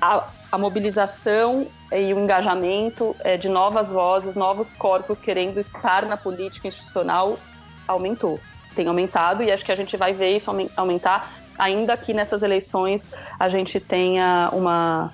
a, 0.00 0.24
a 0.52 0.58
mobilização 0.58 1.66
e 1.92 2.14
o 2.14 2.18
engajamento 2.18 3.14
é, 3.20 3.36
de 3.36 3.48
novas 3.48 3.90
vozes, 3.90 4.34
novos 4.34 4.72
corpos 4.72 5.18
querendo 5.18 5.58
estar 5.58 6.06
na 6.06 6.16
política 6.16 6.68
institucional 6.68 7.38
aumentou. 7.86 8.40
Tem 8.74 8.86
aumentado 8.88 9.42
e 9.42 9.50
acho 9.50 9.64
que 9.64 9.72
a 9.72 9.76
gente 9.76 9.96
vai 9.96 10.12
ver 10.12 10.36
isso 10.36 10.50
aumen- 10.50 10.70
aumentar, 10.76 11.30
ainda 11.58 11.96
que 11.96 12.12
nessas 12.12 12.42
eleições 12.42 13.10
a 13.38 13.48
gente 13.48 13.80
tenha 13.80 14.50
uma, 14.52 15.12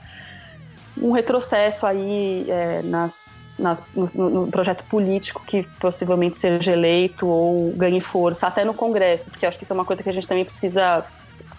um 0.96 1.12
retrocesso 1.12 1.86
aí 1.86 2.50
é, 2.50 2.82
nas, 2.82 3.54
nas- 3.58 3.82
no, 3.94 4.30
no 4.30 4.50
projeto 4.50 4.84
político 4.88 5.42
que 5.46 5.62
possivelmente 5.80 6.38
seja 6.38 6.72
eleito 6.72 7.26
ou 7.26 7.74
ganhe 7.76 8.00
força, 8.00 8.46
até 8.46 8.64
no 8.64 8.74
Congresso, 8.74 9.30
porque 9.30 9.46
acho 9.46 9.58
que 9.58 9.64
isso 9.64 9.72
é 9.72 9.76
uma 9.76 9.84
coisa 9.84 10.02
que 10.02 10.08
a 10.08 10.12
gente 10.12 10.26
também 10.26 10.44
precisa 10.44 11.04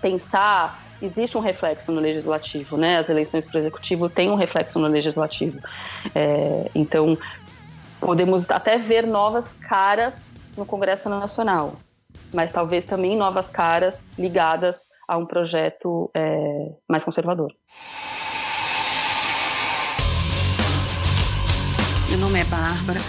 pensar. 0.02 0.78
Existe 1.02 1.38
um 1.38 1.42
reflexo 1.42 1.92
no 1.92 2.00
legislativo, 2.00 2.78
né? 2.78 2.98
As 2.98 3.10
eleições 3.10 3.46
para 3.46 3.58
o 3.58 3.62
executivo 3.62 4.10
têm 4.10 4.30
um 4.30 4.36
reflexo 4.36 4.80
no 4.80 4.88
legislativo. 4.88 5.60
É, 6.16 6.72
então, 6.76 7.18
podemos 8.00 8.50
até 8.50 8.78
ver 8.78 9.06
novas 9.06 9.54
caras 9.54 10.36
no 10.56 10.66
Congresso 10.66 11.10
Nacional, 11.10 11.82
mas 12.34 12.52
talvez 12.52 12.86
também 12.86 13.18
novas 13.18 13.50
caras 13.50 14.06
ligadas 14.18 14.88
a 15.08 15.18
um 15.18 15.26
projeto 15.26 16.10
é, 16.16 16.72
mais 16.88 17.04
conservador. 17.04 17.52
Meu 22.14 22.20
nome 22.20 22.39
é 22.39 22.43
Bárbara, 22.43 23.01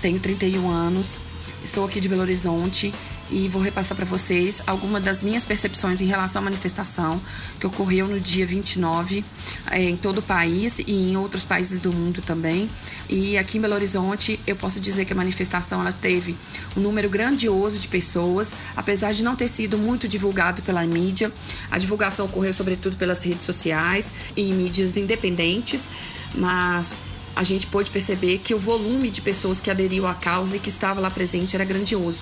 tenho 0.00 0.18
31 0.18 0.70
anos, 0.70 1.20
estou 1.62 1.84
aqui 1.84 2.00
de 2.00 2.08
Belo 2.08 2.22
Horizonte 2.22 2.94
e 3.30 3.46
vou 3.46 3.60
repassar 3.60 3.94
para 3.94 4.06
vocês 4.06 4.62
algumas 4.66 5.04
das 5.04 5.22
minhas 5.22 5.44
percepções 5.44 6.00
em 6.00 6.06
relação 6.06 6.40
à 6.40 6.44
manifestação 6.46 7.20
que 7.60 7.66
ocorreu 7.66 8.08
no 8.08 8.18
dia 8.18 8.46
29 8.46 9.22
eh, 9.70 9.90
em 9.90 9.98
todo 9.98 10.18
o 10.18 10.22
país 10.22 10.78
e 10.78 10.90
em 10.90 11.14
outros 11.18 11.44
países 11.44 11.78
do 11.78 11.92
mundo 11.92 12.22
também. 12.22 12.70
E 13.06 13.36
aqui 13.36 13.58
em 13.58 13.60
Belo 13.60 13.74
Horizonte, 13.74 14.40
eu 14.46 14.56
posso 14.56 14.80
dizer 14.80 15.04
que 15.04 15.12
a 15.12 15.16
manifestação 15.16 15.82
ela 15.82 15.92
teve 15.92 16.34
um 16.74 16.80
número 16.80 17.10
grandioso 17.10 17.78
de 17.78 17.86
pessoas, 17.86 18.54
apesar 18.74 19.12
de 19.12 19.22
não 19.22 19.36
ter 19.36 19.48
sido 19.48 19.76
muito 19.76 20.08
divulgado 20.08 20.62
pela 20.62 20.86
mídia. 20.86 21.30
A 21.70 21.76
divulgação 21.76 22.24
ocorreu 22.24 22.54
sobretudo 22.54 22.96
pelas 22.96 23.22
redes 23.22 23.44
sociais 23.44 24.10
e 24.34 24.48
em 24.48 24.54
mídias 24.54 24.96
independentes, 24.96 25.86
mas 26.34 27.07
a 27.38 27.44
gente 27.44 27.68
pôde 27.68 27.88
perceber 27.88 28.38
que 28.38 28.52
o 28.52 28.58
volume 28.58 29.10
de 29.10 29.20
pessoas 29.20 29.60
que 29.60 29.70
aderiu 29.70 30.08
à 30.08 30.12
causa 30.12 30.56
e 30.56 30.58
que 30.58 30.68
estava 30.68 31.00
lá 31.00 31.08
presente 31.08 31.54
era 31.54 31.64
grandioso. 31.64 32.18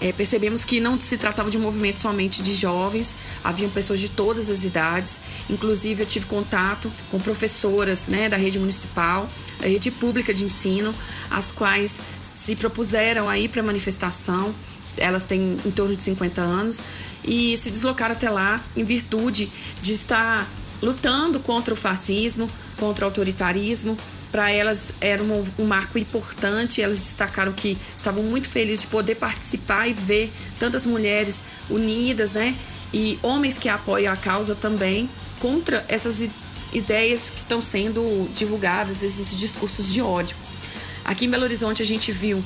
É, 0.00 0.10
percebemos 0.10 0.64
que 0.64 0.80
não 0.80 0.98
se 0.98 1.18
tratava 1.18 1.50
de 1.50 1.58
um 1.58 1.60
movimento 1.60 1.98
somente 1.98 2.42
de 2.42 2.54
jovens, 2.54 3.14
haviam 3.44 3.68
pessoas 3.68 4.00
de 4.00 4.08
todas 4.08 4.48
as 4.48 4.64
idades. 4.64 5.20
Inclusive, 5.50 6.02
eu 6.02 6.06
tive 6.06 6.24
contato 6.24 6.90
com 7.10 7.20
professoras 7.20 8.06
né, 8.06 8.26
da 8.26 8.38
rede 8.38 8.58
municipal, 8.58 9.28
da 9.60 9.66
rede 9.66 9.90
pública 9.90 10.32
de 10.32 10.44
ensino, 10.44 10.94
as 11.30 11.52
quais 11.52 11.98
se 12.22 12.56
propuseram 12.56 13.28
a 13.28 13.38
ir 13.38 13.50
para 13.50 13.60
a 13.60 13.64
manifestação. 13.64 14.54
Elas 14.96 15.26
têm 15.26 15.58
em 15.62 15.70
torno 15.70 15.94
de 15.94 16.02
50 16.02 16.40
anos 16.40 16.80
e 17.22 17.54
se 17.58 17.70
deslocaram 17.70 18.14
até 18.14 18.30
lá 18.30 18.64
em 18.74 18.82
virtude 18.82 19.52
de 19.82 19.92
estar 19.92 20.48
lutando 20.80 21.38
contra 21.38 21.74
o 21.74 21.76
fascismo, 21.76 22.50
contra 22.78 23.04
o 23.04 23.08
autoritarismo. 23.08 23.94
Para 24.30 24.50
elas 24.50 24.92
era 25.00 25.22
um, 25.22 25.46
um 25.58 25.66
marco 25.66 25.98
importante. 25.98 26.82
Elas 26.82 26.98
destacaram 26.98 27.52
que 27.52 27.78
estavam 27.96 28.22
muito 28.22 28.48
felizes 28.48 28.82
de 28.82 28.86
poder 28.88 29.14
participar 29.14 29.88
e 29.88 29.92
ver 29.92 30.32
tantas 30.58 30.84
mulheres 30.84 31.42
unidas, 31.70 32.32
né? 32.32 32.56
E 32.92 33.18
homens 33.22 33.58
que 33.58 33.68
apoiam 33.68 34.12
a 34.12 34.16
causa 34.16 34.54
também 34.54 35.08
contra 35.40 35.84
essas 35.88 36.30
ideias 36.72 37.30
que 37.30 37.40
estão 37.40 37.62
sendo 37.62 38.28
divulgadas, 38.34 39.02
esses 39.02 39.36
discursos 39.36 39.90
de 39.92 40.00
ódio. 40.00 40.36
Aqui 41.04 41.24
em 41.24 41.30
Belo 41.30 41.44
Horizonte 41.44 41.82
a 41.82 41.86
gente 41.86 42.12
viu 42.12 42.42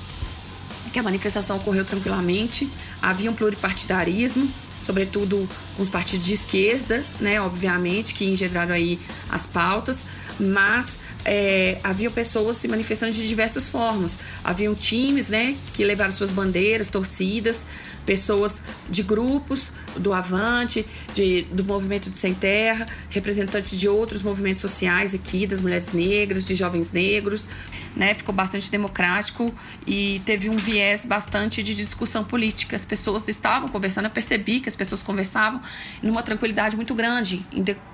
que 0.92 0.98
a 0.98 1.02
manifestação 1.02 1.56
ocorreu 1.56 1.84
tranquilamente, 1.84 2.70
havia 3.00 3.30
um 3.30 3.34
pluripartidarismo, 3.34 4.52
sobretudo 4.82 5.48
com 5.76 5.82
os 5.82 5.88
partidos 5.88 6.26
de 6.26 6.34
esquerda, 6.34 7.04
né, 7.20 7.40
obviamente, 7.40 8.14
que 8.14 8.24
engendraram 8.24 8.74
aí 8.74 8.98
as 9.30 9.46
pautas, 9.46 10.04
mas 10.38 10.98
é, 11.24 11.78
havia 11.84 12.10
pessoas 12.10 12.56
se 12.56 12.66
manifestando 12.68 13.12
de 13.12 13.26
diversas 13.26 13.68
formas. 13.68 14.18
Haviam 14.42 14.74
times, 14.74 15.28
né, 15.28 15.56
que 15.72 15.84
levaram 15.84 16.12
suas 16.12 16.30
bandeiras, 16.30 16.88
torcidas, 16.88 17.64
pessoas 18.04 18.62
de 18.90 19.02
grupos 19.02 19.70
do 19.96 20.12
Avante, 20.12 20.84
de, 21.14 21.42
do 21.42 21.64
movimento 21.64 22.10
de 22.10 22.16
Sem 22.16 22.34
Terra, 22.34 22.86
representantes 23.08 23.78
de 23.78 23.88
outros 23.88 24.22
movimentos 24.22 24.62
sociais 24.62 25.14
aqui, 25.14 25.46
das 25.46 25.60
mulheres 25.60 25.92
negras, 25.92 26.44
de 26.44 26.54
jovens 26.54 26.92
negros, 26.92 27.48
né? 27.96 28.14
Ficou 28.14 28.34
bastante 28.34 28.70
democrático 28.70 29.54
e 29.86 30.20
teve 30.24 30.48
um 30.48 30.56
viés 30.56 31.04
bastante 31.04 31.62
de 31.62 31.74
discussão 31.74 32.24
política. 32.24 32.76
As 32.76 32.84
pessoas 32.84 33.28
estavam 33.28 33.68
conversando, 33.68 34.06
eu 34.06 34.10
percebi 34.10 34.60
que 34.60 34.68
as 34.68 34.76
pessoas 34.76 35.02
conversavam 35.02 35.60
numa 36.02 36.22
tranquilidade 36.22 36.76
muito 36.76 36.94
grande, 36.94 37.44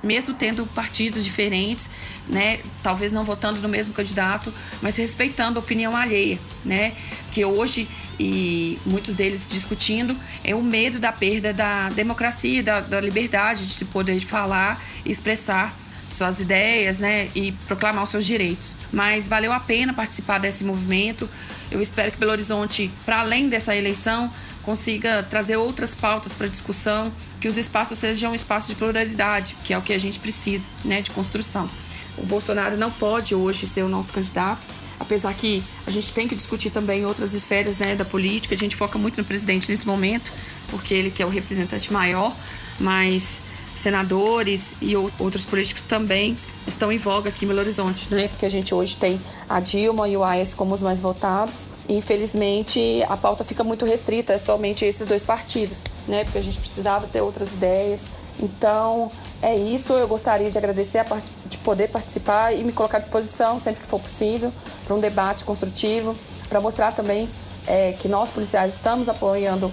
mesmo 0.03 0.34
tendo 0.34 0.66
partidos 0.66 1.24
diferentes, 1.24 1.90
né? 2.28 2.61
Talvez 2.82 3.12
não 3.12 3.24
votando 3.24 3.61
no 3.61 3.68
mesmo 3.68 3.92
candidato, 3.92 4.53
mas 4.80 4.96
respeitando 4.96 5.59
a 5.59 5.62
opinião 5.62 5.96
alheia, 5.96 6.38
né? 6.64 6.94
Que 7.32 7.44
hoje 7.44 7.88
e 8.18 8.78
muitos 8.84 9.14
deles 9.14 9.46
discutindo 9.49 10.16
é 10.42 10.55
o 10.55 10.62
medo 10.62 10.99
da 10.99 11.12
perda 11.12 11.53
da 11.53 11.88
democracia, 11.90 12.62
da, 12.62 12.80
da 12.80 13.01
liberdade 13.01 13.66
de 13.66 13.74
se 13.74 13.84
poder 13.84 14.18
falar 14.20 14.82
e 15.05 15.12
expressar 15.12 15.74
suas 16.18 16.40
ideias, 16.40 16.98
né, 16.98 17.30
e 17.34 17.52
proclamar 17.66 18.04
os 18.04 18.10
seus 18.10 18.26
direitos. 18.26 18.76
Mas 18.92 19.28
valeu 19.28 19.52
a 19.52 19.60
pena 19.60 19.92
participar 19.94 20.38
desse 20.38 20.64
movimento. 20.64 21.28
Eu 21.70 21.80
espero 21.80 22.12
que 22.12 22.18
Belo 22.18 22.32
Horizonte, 22.32 22.90
para 23.04 23.20
além 23.20 23.48
dessa 23.48 23.74
eleição, 23.74 24.30
consiga 24.62 25.22
trazer 25.22 25.56
outras 25.56 25.94
pautas 25.94 26.32
para 26.32 26.46
discussão, 26.46 27.12
que 27.40 27.48
os 27.48 27.56
espaços 27.56 27.98
sejam 27.98 28.32
um 28.32 28.34
espaço 28.34 28.68
de 28.68 28.74
pluralidade, 28.74 29.56
que 29.64 29.72
é 29.72 29.78
o 29.78 29.82
que 29.82 29.92
a 29.94 29.98
gente 29.98 30.18
precisa, 30.18 30.66
né, 30.84 31.00
de 31.00 31.10
construção. 31.10 31.70
O 32.18 32.26
Bolsonaro 32.26 32.76
não 32.76 32.90
pode 32.90 33.34
hoje 33.34 33.66
ser 33.66 33.82
o 33.82 33.88
nosso 33.88 34.12
candidato, 34.12 34.66
apesar 35.00 35.32
que 35.34 35.62
a 35.86 35.90
gente 35.90 36.12
tem 36.12 36.26
que 36.26 36.34
discutir 36.34 36.70
também 36.70 37.06
outras 37.06 37.32
esferas 37.32 37.78
né, 37.78 37.94
da 37.94 38.04
política. 38.04 38.54
A 38.54 38.58
gente 38.58 38.76
foca 38.76 38.98
muito 38.98 39.16
no 39.18 39.24
presidente 39.24 39.70
nesse 39.70 39.86
momento, 39.86 40.32
porque 40.70 40.92
ele 40.92 41.10
que 41.10 41.22
é 41.22 41.26
o 41.26 41.30
representante 41.30 41.92
maior, 41.92 42.36
mas 42.78 43.40
senadores 43.78 44.70
e 44.80 44.96
ou- 44.96 45.10
outros 45.18 45.44
políticos 45.44 45.84
também 45.84 46.36
estão 46.66 46.90
em 46.92 46.98
voga 46.98 47.30
aqui 47.30 47.44
em 47.44 47.48
Belo 47.48 47.60
Horizonte, 47.60 48.12
né? 48.12 48.28
Porque 48.28 48.44
a 48.46 48.50
gente 48.50 48.74
hoje 48.74 48.96
tem 48.96 49.20
a 49.48 49.60
Dilma 49.60 50.08
e 50.08 50.16
o 50.16 50.24
Aécio 50.24 50.56
como 50.56 50.74
os 50.74 50.80
mais 50.80 51.00
votados. 51.00 51.54
Infelizmente, 51.88 53.02
a 53.08 53.16
pauta 53.16 53.44
fica 53.44 53.64
muito 53.64 53.84
restrita, 53.86 54.32
é 54.34 54.38
somente 54.38 54.84
esses 54.84 55.06
dois 55.06 55.22
partidos, 55.22 55.78
né? 56.06 56.24
Porque 56.24 56.38
a 56.38 56.42
gente 56.42 56.58
precisava 56.58 57.06
ter 57.06 57.20
outras 57.20 57.48
ideias. 57.52 58.02
Então, 58.40 59.10
é 59.40 59.56
isso. 59.56 59.92
Eu 59.92 60.06
gostaria 60.06 60.50
de 60.50 60.58
agradecer 60.58 61.04
de 61.46 61.56
poder 61.58 61.88
participar 61.88 62.52
e 62.52 62.62
me 62.62 62.72
colocar 62.72 62.98
à 62.98 63.00
disposição 63.00 63.58
sempre 63.58 63.80
que 63.82 63.86
for 63.86 64.00
possível 64.00 64.52
para 64.84 64.94
um 64.94 65.00
debate 65.00 65.44
construtivo, 65.44 66.14
para 66.48 66.60
mostrar 66.60 66.92
também 66.92 67.28
é, 67.66 67.92
que 67.92 68.08
nós 68.08 68.28
policiais 68.30 68.74
estamos 68.74 69.08
apoiando 69.08 69.72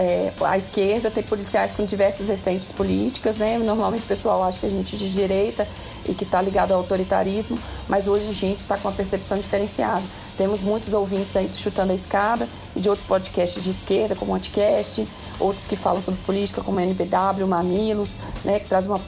é, 0.00 0.32
a 0.40 0.56
esquerda, 0.56 1.10
tem 1.10 1.22
policiais 1.22 1.72
com 1.72 1.84
diversas 1.84 2.26
vertentes 2.26 2.72
políticas, 2.72 3.36
né? 3.36 3.58
Normalmente 3.58 4.02
o 4.02 4.06
pessoal 4.06 4.42
acha 4.42 4.58
que 4.58 4.64
a 4.64 4.70
gente 4.70 4.96
é 4.96 4.98
de 4.98 5.10
direita 5.12 5.68
e 6.08 6.14
que 6.14 6.24
está 6.24 6.40
ligado 6.40 6.72
ao 6.72 6.78
autoritarismo, 6.78 7.58
mas 7.86 8.08
hoje 8.08 8.26
a 8.26 8.32
gente 8.32 8.60
está 8.60 8.78
com 8.78 8.88
uma 8.88 8.94
percepção 8.94 9.36
diferenciada. 9.36 10.02
Temos 10.38 10.62
muitos 10.62 10.94
ouvintes 10.94 11.36
aí 11.36 11.46
do 11.46 11.58
Chutando 11.58 11.92
a 11.92 11.94
Escada 11.94 12.48
e 12.74 12.80
de 12.80 12.88
outros 12.88 13.06
podcasts 13.06 13.62
de 13.62 13.68
esquerda, 13.68 14.16
como 14.16 14.32
o 14.32 14.34
Anticast, 14.34 15.06
outros 15.38 15.66
que 15.66 15.76
falam 15.76 16.00
sobre 16.00 16.18
política, 16.22 16.62
como 16.62 16.78
a 16.78 16.82
NPW, 16.82 17.46
Mamilos, 17.46 18.08
né? 18.42 18.58
Que 18.58 18.68
traz 18.70 18.86
uma, 18.86 18.98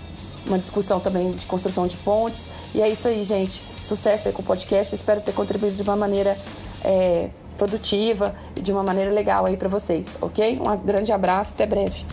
uma 0.46 0.58
discussão 0.58 1.00
também 1.00 1.32
de 1.32 1.46
construção 1.46 1.86
de 1.86 1.96
pontes. 1.96 2.44
E 2.74 2.82
é 2.82 2.88
isso 2.90 3.08
aí, 3.08 3.24
gente. 3.24 3.62
Sucesso 3.82 4.28
aí 4.28 4.34
com 4.34 4.42
o 4.42 4.44
podcast. 4.44 4.94
Espero 4.94 5.22
ter 5.22 5.32
contribuído 5.32 5.74
de 5.74 5.82
uma 5.82 5.96
maneira 5.96 6.36
é, 6.84 7.30
produtiva 7.56 8.34
e 8.56 8.60
de 8.60 8.72
uma 8.72 8.82
maneira 8.82 9.10
legal 9.10 9.46
aí 9.46 9.56
para 9.56 9.68
vocês, 9.68 10.06
ok? 10.20 10.60
Um 10.60 10.76
grande 10.76 11.12
abraço, 11.12 11.52
até 11.54 11.66
breve. 11.66 12.04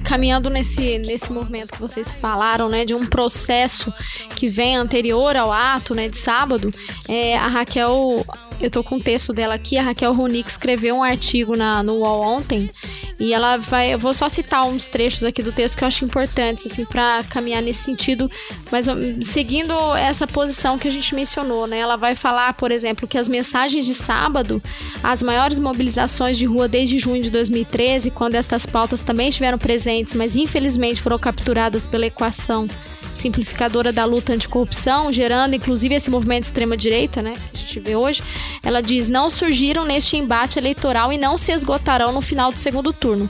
Caminhando 0.00 0.50
nesse, 0.50 0.98
nesse 0.98 1.32
movimento 1.32 1.72
que 1.72 1.80
vocês 1.80 2.12
falaram, 2.12 2.68
né, 2.68 2.84
de 2.84 2.94
um 2.94 3.06
processo 3.06 3.92
que 4.34 4.48
vem 4.48 4.76
anterior 4.76 5.36
ao 5.36 5.52
ato, 5.52 5.94
né, 5.94 6.08
de 6.08 6.16
sábado, 6.16 6.72
é, 7.08 7.36
a 7.36 7.48
Raquel, 7.48 8.24
eu 8.60 8.70
tô 8.70 8.82
com 8.82 8.96
o 8.96 9.02
texto 9.02 9.32
dela 9.32 9.54
aqui, 9.54 9.76
a 9.76 9.82
Raquel 9.82 10.12
Ronick 10.12 10.48
escreveu 10.48 10.96
um 10.96 11.02
artigo 11.02 11.56
na, 11.56 11.82
no 11.82 11.94
UOL 11.96 12.22
ontem 12.22 12.70
e 13.18 13.32
ela 13.32 13.56
vai, 13.56 13.94
eu 13.94 13.98
vou 13.98 14.12
só 14.12 14.28
citar 14.28 14.66
uns 14.66 14.88
trechos 14.88 15.24
aqui 15.24 15.42
do 15.42 15.52
texto 15.52 15.76
que 15.76 15.84
eu 15.84 15.88
acho 15.88 16.04
importantes, 16.04 16.66
assim, 16.66 16.84
para 16.84 17.22
caminhar 17.24 17.62
nesse 17.62 17.82
sentido, 17.82 18.30
mas 18.70 18.86
seguindo 19.22 19.72
essa 19.96 20.26
posição 20.26 20.78
que 20.78 20.86
a 20.86 20.90
gente 20.90 21.14
mencionou, 21.14 21.66
né, 21.66 21.78
ela 21.78 21.96
vai 21.96 22.14
falar, 22.14 22.54
por 22.54 22.70
exemplo, 22.70 23.08
que 23.08 23.16
as 23.16 23.28
mensagens 23.28 23.86
de 23.86 23.94
sábado, 23.94 24.62
as 25.02 25.22
maiores 25.22 25.58
mobilizações 25.58 26.36
de 26.36 26.44
rua 26.44 26.68
desde 26.68 26.98
junho 26.98 27.22
de 27.22 27.30
2013, 27.30 28.10
quando 28.10 28.34
estas 28.34 28.66
pautas 28.66 29.00
também 29.00 29.28
estiveram 29.28 29.58
presentes, 29.58 30.14
mas 30.14 30.36
infelizmente 30.36 31.00
foram 31.00 31.18
capturadas 31.18 31.86
pela 31.86 32.06
equação 32.06 32.66
simplificadora 33.16 33.92
da 33.92 34.04
luta 34.04 34.32
anticorrupção, 34.32 35.12
gerando 35.12 35.54
inclusive 35.54 35.94
esse 35.94 36.10
movimento 36.10 36.42
de 36.42 36.48
extrema-direita, 36.48 37.22
né, 37.22 37.32
que 37.52 37.56
a 37.56 37.58
gente 37.58 37.80
vê 37.80 37.96
hoje, 37.96 38.22
ela 38.62 38.80
diz: 38.80 39.08
não 39.08 39.28
surgiram 39.30 39.84
neste 39.84 40.16
embate 40.16 40.58
eleitoral 40.58 41.12
e 41.12 41.18
não 41.18 41.36
se 41.36 41.52
esgotarão 41.52 42.12
no 42.12 42.20
final 42.20 42.52
do 42.52 42.58
segundo 42.58 42.92
turno. 42.92 43.28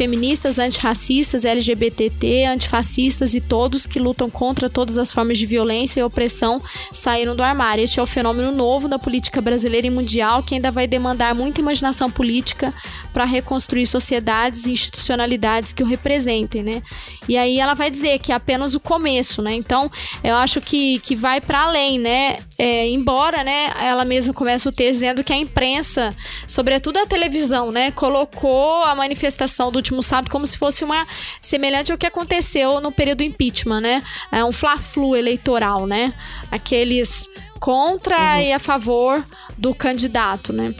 Feministas, 0.00 0.58
antirracistas, 0.58 1.44
LGBTT, 1.44 2.46
antifascistas 2.46 3.34
e 3.34 3.40
todos 3.40 3.86
que 3.86 4.00
lutam 4.00 4.30
contra 4.30 4.70
todas 4.70 4.96
as 4.96 5.12
formas 5.12 5.36
de 5.36 5.44
violência 5.44 6.00
e 6.00 6.02
opressão 6.02 6.62
saíram 6.90 7.36
do 7.36 7.42
armário. 7.42 7.84
Este 7.84 8.00
é 8.00 8.02
o 8.02 8.06
fenômeno 8.06 8.50
novo 8.50 8.88
da 8.88 8.98
política 8.98 9.42
brasileira 9.42 9.86
e 9.86 9.90
mundial 9.90 10.42
que 10.42 10.54
ainda 10.54 10.70
vai 10.70 10.86
demandar 10.86 11.34
muita 11.34 11.60
imaginação 11.60 12.10
política 12.10 12.72
para 13.12 13.26
reconstruir 13.26 13.86
sociedades 13.86 14.64
e 14.64 14.72
institucionalidades 14.72 15.74
que 15.74 15.82
o 15.82 15.86
representem, 15.86 16.62
né? 16.62 16.82
E 17.28 17.36
aí 17.36 17.58
ela 17.58 17.74
vai 17.74 17.90
dizer 17.90 18.20
que 18.20 18.32
é 18.32 18.34
apenas 18.34 18.74
o 18.74 18.80
começo, 18.80 19.42
né? 19.42 19.52
Então, 19.52 19.90
eu 20.24 20.34
acho 20.36 20.62
que, 20.62 20.98
que 21.00 21.14
vai 21.14 21.42
para 21.42 21.64
além, 21.64 21.98
né? 21.98 22.38
É, 22.58 22.88
embora, 22.88 23.44
né, 23.44 23.70
ela 23.78 24.06
mesma 24.06 24.32
começa 24.32 24.68
o 24.68 24.72
texto 24.72 24.92
dizendo 25.00 25.22
que 25.22 25.32
a 25.32 25.36
imprensa, 25.36 26.16
sobretudo 26.46 26.98
a 26.98 27.06
televisão, 27.06 27.70
né, 27.70 27.90
colocou 27.90 28.82
a 28.84 28.94
manifestação 28.94 29.70
do 29.70 29.82
último 29.90 30.02
sábado 30.02 30.30
como 30.30 30.46
se 30.46 30.56
fosse 30.56 30.84
uma 30.84 31.06
semelhante 31.40 31.90
ao 31.90 31.98
que 31.98 32.06
aconteceu 32.06 32.80
no 32.80 32.92
período 32.92 33.18
do 33.18 33.24
impeachment, 33.24 33.80
né? 33.80 34.02
É 34.30 34.44
um 34.44 34.52
fla-flu 34.52 35.16
eleitoral, 35.16 35.86
né? 35.86 36.14
Aqueles 36.50 37.28
contra 37.58 38.42
e 38.42 38.52
a 38.52 38.58
favor 38.58 39.24
do 39.58 39.74
candidato, 39.74 40.52
né? 40.52 40.74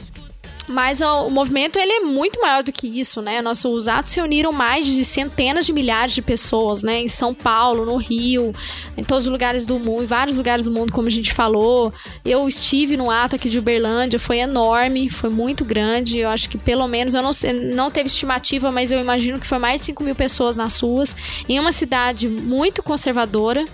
Mas 0.67 1.01
ó, 1.01 1.27
o 1.27 1.31
movimento 1.31 1.77
ele 1.79 1.91
é 1.91 1.99
muito 2.01 2.39
maior 2.39 2.63
do 2.63 2.71
que 2.71 2.87
isso, 2.87 3.21
né? 3.21 3.41
Nossos 3.41 3.87
atos 3.87 4.13
reuniram 4.13 4.51
mais 4.51 4.85
de 4.85 5.03
centenas 5.03 5.65
de 5.65 5.73
milhares 5.73 6.13
de 6.13 6.21
pessoas, 6.21 6.83
né? 6.83 6.99
Em 6.99 7.07
São 7.07 7.33
Paulo, 7.33 7.85
no 7.85 7.97
Rio, 7.97 8.53
em 8.95 9.03
todos 9.03 9.25
os 9.25 9.31
lugares 9.31 9.65
do 9.65 9.79
mundo, 9.79 10.03
em 10.03 10.05
vários 10.05 10.37
lugares 10.37 10.65
do 10.65 10.71
mundo, 10.71 10.93
como 10.93 11.07
a 11.07 11.11
gente 11.11 11.33
falou. 11.33 11.93
Eu 12.23 12.47
estive 12.47 12.95
no 12.95 13.09
ato 13.09 13.35
aqui 13.35 13.49
de 13.49 13.59
Uberlândia, 13.59 14.19
foi 14.19 14.37
enorme, 14.37 15.09
foi 15.09 15.29
muito 15.29 15.65
grande. 15.65 16.19
Eu 16.19 16.29
acho 16.29 16.49
que 16.49 16.57
pelo 16.57 16.87
menos, 16.87 17.13
eu 17.13 17.21
não 17.21 17.31
não 17.73 17.89
teve 17.89 18.07
estimativa, 18.07 18.71
mas 18.71 18.91
eu 18.91 18.99
imagino 18.99 19.39
que 19.39 19.47
foi 19.47 19.57
mais 19.57 19.81
de 19.81 19.87
5 19.87 20.03
mil 20.03 20.15
pessoas 20.15 20.55
nas 20.55 20.79
ruas, 20.79 21.15
em 21.49 21.59
uma 21.59 21.71
cidade 21.71 22.27
muito 22.27 22.83
conservadora, 22.83 23.65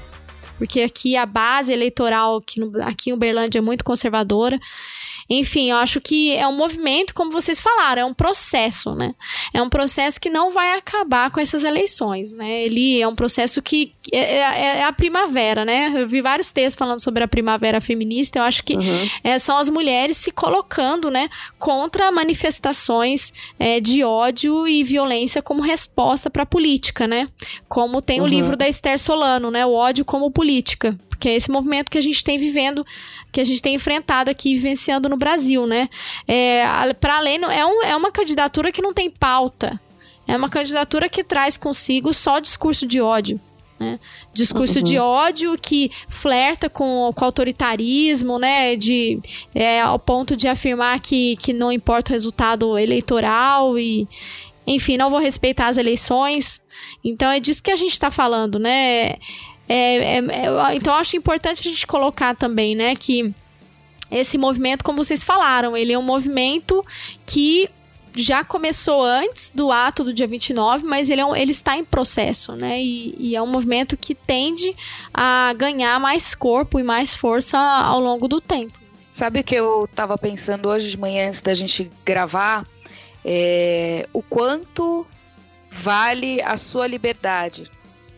porque 0.57 0.81
aqui 0.81 1.15
a 1.15 1.25
base 1.25 1.71
eleitoral 1.71 2.37
aqui, 2.37 2.59
no, 2.59 2.71
aqui 2.83 3.09
em 3.09 3.13
Uberlândia 3.13 3.59
é 3.59 3.61
muito 3.61 3.83
conservadora. 3.83 4.59
Enfim, 5.29 5.69
eu 5.71 5.77
acho 5.77 5.99
que 5.99 6.33
é 6.35 6.47
um 6.47 6.55
movimento, 6.55 7.13
como 7.13 7.31
vocês 7.31 7.59
falaram, 7.59 8.01
é 8.01 8.05
um 8.05 8.13
processo, 8.13 8.95
né? 8.95 9.13
É 9.53 9.61
um 9.61 9.69
processo 9.69 10.19
que 10.21 10.29
não 10.29 10.51
vai 10.51 10.77
acabar 10.77 11.29
com 11.31 11.39
essas 11.39 11.63
eleições, 11.63 12.31
né? 12.31 12.63
Ele 12.63 13.01
é 13.01 13.07
um 13.07 13.15
processo 13.15 13.61
que 13.61 13.91
é, 14.11 14.19
é- 14.37 14.79
é 14.79 14.83
a 14.83 14.91
primavera, 14.93 15.65
né? 15.65 15.91
Eu 15.95 16.07
vi 16.07 16.21
vários 16.21 16.51
textos 16.51 16.75
falando 16.79 16.99
sobre 17.01 17.23
a 17.23 17.27
primavera 17.27 17.81
feminista. 17.81 18.39
Eu 18.39 18.43
acho 18.43 18.63
que 18.63 18.77
é, 19.23 19.37
são 19.39 19.57
as 19.57 19.69
mulheres 19.69 20.15
se 20.17 20.31
colocando, 20.31 21.09
né, 21.11 21.29
contra 21.59 22.11
manifestações 22.11 23.33
é, 23.59 23.79
de 23.79 24.03
ódio 24.03 24.67
e 24.67 24.83
violência 24.83 25.41
como 25.41 25.61
resposta 25.61 26.29
para 26.29 26.43
a 26.43 26.45
política, 26.45 27.05
né? 27.07 27.27
Como 27.67 28.01
tem 28.01 28.19
o 28.19 28.23
Uhum. 28.23 28.29
livro 28.29 28.55
da 28.57 28.67
Esther 28.67 28.99
Solano, 28.99 29.51
né? 29.51 29.65
O 29.65 29.73
ódio 29.73 30.05
como 30.05 30.31
política. 30.31 30.97
Porque 31.17 31.29
é 31.29 31.35
esse 31.35 31.49
movimento 31.49 31.89
que 31.89 31.97
a 31.97 32.01
gente 32.01 32.23
tem 32.23 32.37
vivendo, 32.37 32.85
que 33.31 33.41
a 33.41 33.43
gente 33.43 33.59
tem 33.61 33.73
enfrentado 33.73 34.29
aqui, 34.29 34.53
vivenciando 34.53 35.09
no 35.09 35.17
Brasil, 35.17 35.65
né? 35.65 35.89
É, 36.27 36.63
para 36.99 37.17
além, 37.17 37.39
é, 37.43 37.65
um- 37.65 37.83
é 37.83 37.95
uma 37.95 38.11
candidatura 38.11 38.71
que 38.71 38.81
não 38.83 38.93
tem 38.93 39.09
pauta. 39.09 39.81
É 40.27 40.37
uma 40.37 40.47
candidatura 40.47 41.09
que 41.09 41.23
traz 41.23 41.57
consigo 41.57 42.13
só 42.13 42.37
discurso 42.39 42.85
de 42.85 43.01
ódio. 43.01 43.41
Né? 43.79 43.99
Discurso 44.33 44.77
Uhum. 44.79 44.83
de 44.83 44.97
ódio 44.99 45.57
que 45.57 45.89
flerta 46.09 46.69
com, 46.69 47.11
com 47.15 47.25
autoritarismo, 47.25 48.37
né? 48.37 48.75
De, 48.75 49.19
é, 49.55 49.81
ao 49.81 49.97
ponto 49.97 50.35
de 50.35 50.47
afirmar 50.47 50.99
que, 50.99 51.35
que 51.37 51.51
não 51.53 51.71
importa 51.71 52.11
o 52.11 52.13
resultado 52.13 52.77
eleitoral 52.77 53.77
e, 53.79 54.07
enfim, 54.67 54.97
não 54.97 55.09
vou 55.09 55.19
respeitar 55.19 55.67
as 55.67 55.77
eleições. 55.77 56.61
Então 57.03 57.31
é 57.31 57.39
disso 57.39 57.63
que 57.63 57.71
a 57.71 57.75
gente 57.75 57.93
está 57.93 58.11
falando, 58.11 58.59
né? 58.59 59.15
É, 59.67 60.17
é- 60.17 60.17
é- 60.19 60.75
então 60.75 60.93
eu 60.93 60.99
acho 60.99 61.15
importante 61.17 61.67
a 61.67 61.69
gente 61.71 61.85
colocar 61.85 62.35
também, 62.35 62.75
né, 62.75 62.95
que 62.95 63.33
esse 64.09 64.37
movimento, 64.37 64.83
como 64.83 65.03
vocês 65.03 65.23
falaram, 65.23 65.75
ele 65.75 65.91
é 65.91 65.97
um 65.99 66.03
movimento 66.03 66.85
que 67.25 67.69
já 68.15 68.43
começou 68.43 69.03
antes 69.03 69.51
do 69.53 69.71
ato 69.71 70.03
do 70.03 70.11
dia 70.13 70.25
29, 70.25 70.83
mas 70.85 71.09
ele, 71.09 71.21
é 71.21 71.25
um- 71.25 71.35
ele 71.35 71.51
está 71.51 71.77
em 71.77 71.83
processo, 71.85 72.53
né? 72.53 72.81
E, 72.81 73.13
e 73.19 73.35
é 73.35 73.41
um 73.41 73.45
movimento 73.45 73.95
que 73.95 74.15
tende 74.15 74.75
a 75.13 75.53
ganhar 75.55 75.99
mais 75.99 76.33
corpo 76.33 76.79
e 76.79 76.83
mais 76.83 77.13
força 77.13 77.59
ao 77.59 77.99
longo 77.99 78.27
do 78.27 78.41
tempo. 78.41 78.73
Sabe 79.07 79.41
o 79.41 79.43
que 79.43 79.53
eu 79.55 79.87
tava 79.93 80.17
pensando 80.17 80.67
hoje 80.69 80.89
de 80.89 80.97
manhã 80.97 81.27
antes 81.27 81.41
da 81.41 81.53
gente 81.53 81.91
gravar? 82.03 82.65
É, 83.23 84.07
o 84.13 84.23
quanto 84.23 85.05
vale 85.69 86.41
a 86.41 86.57
sua 86.57 86.87
liberdade, 86.87 87.69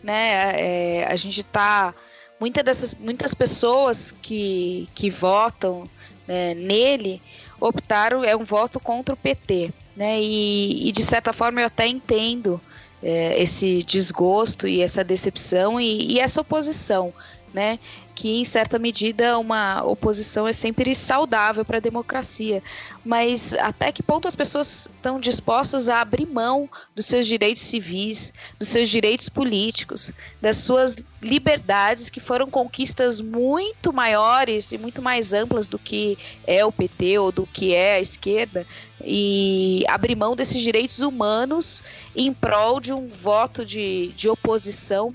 né? 0.02 0.52
É, 0.60 1.06
a 1.08 1.16
gente 1.16 1.42
tá 1.42 1.94
muitas 2.38 2.64
dessas 2.64 2.94
muitas 2.94 3.34
pessoas 3.34 4.14
que, 4.22 4.88
que 4.94 5.10
votam 5.10 5.88
né, 6.26 6.54
nele 6.54 7.20
optaram 7.60 8.24
é 8.24 8.34
um 8.34 8.44
voto 8.44 8.80
contra 8.80 9.14
o 9.14 9.18
PT, 9.18 9.72
né? 9.94 10.20
E, 10.20 10.88
e 10.88 10.92
de 10.92 11.02
certa 11.02 11.32
forma 11.32 11.60
eu 11.60 11.66
até 11.66 11.86
entendo 11.86 12.60
é, 13.02 13.40
esse 13.40 13.82
desgosto 13.82 14.66
e 14.66 14.80
essa 14.80 15.04
decepção 15.04 15.80
e, 15.80 16.12
e 16.12 16.18
essa 16.18 16.40
oposição, 16.40 17.12
né? 17.52 17.78
Que 18.20 18.38
em 18.38 18.44
certa 18.44 18.78
medida 18.78 19.38
uma 19.38 19.82
oposição 19.82 20.46
é 20.46 20.52
sempre 20.52 20.94
saudável 20.94 21.64
para 21.64 21.78
a 21.78 21.80
democracia, 21.80 22.62
mas 23.02 23.54
até 23.54 23.90
que 23.90 24.02
ponto 24.02 24.28
as 24.28 24.36
pessoas 24.36 24.90
estão 24.94 25.18
dispostas 25.18 25.88
a 25.88 26.02
abrir 26.02 26.26
mão 26.26 26.68
dos 26.94 27.06
seus 27.06 27.26
direitos 27.26 27.62
civis, 27.62 28.30
dos 28.58 28.68
seus 28.68 28.90
direitos 28.90 29.30
políticos, 29.30 30.12
das 30.38 30.58
suas 30.58 30.96
liberdades 31.22 32.10
que 32.10 32.20
foram 32.20 32.50
conquistas 32.50 33.22
muito 33.22 33.90
maiores 33.90 34.70
e 34.70 34.76
muito 34.76 35.00
mais 35.00 35.32
amplas 35.32 35.66
do 35.66 35.78
que 35.78 36.18
é 36.46 36.62
o 36.62 36.70
PT 36.70 37.18
ou 37.18 37.32
do 37.32 37.46
que 37.46 37.72
é 37.72 37.94
a 37.94 38.00
esquerda 38.02 38.66
e 39.02 39.82
abrir 39.88 40.14
mão 40.14 40.36
desses 40.36 40.60
direitos 40.60 40.98
humanos 40.98 41.82
em 42.14 42.34
prol 42.34 42.80
de 42.80 42.92
um 42.92 43.08
voto 43.08 43.64
de, 43.64 44.08
de 44.08 44.28
oposição 44.28 45.14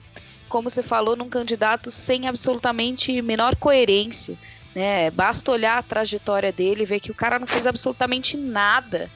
como 0.50 0.70
você 0.70 0.84
falou, 0.84 1.16
num 1.16 1.30
candidato 1.30 1.92
sem 1.92 2.28
absolutamente 2.28 3.22
menor 3.22 3.56
coerência. 3.56 4.38
Né? 4.74 5.10
Basta 5.10 5.52
olhar 5.52 5.78
a 5.78 5.84
trajetória 5.84 6.52
dele 6.52 6.84
e 6.84 6.86
ver 6.86 7.00
que 7.00 7.12
o 7.12 7.16
cara 7.16 7.40
não 7.40 7.48
fez 7.48 7.66
absolutamente 7.66 8.36
nada. 8.38 9.10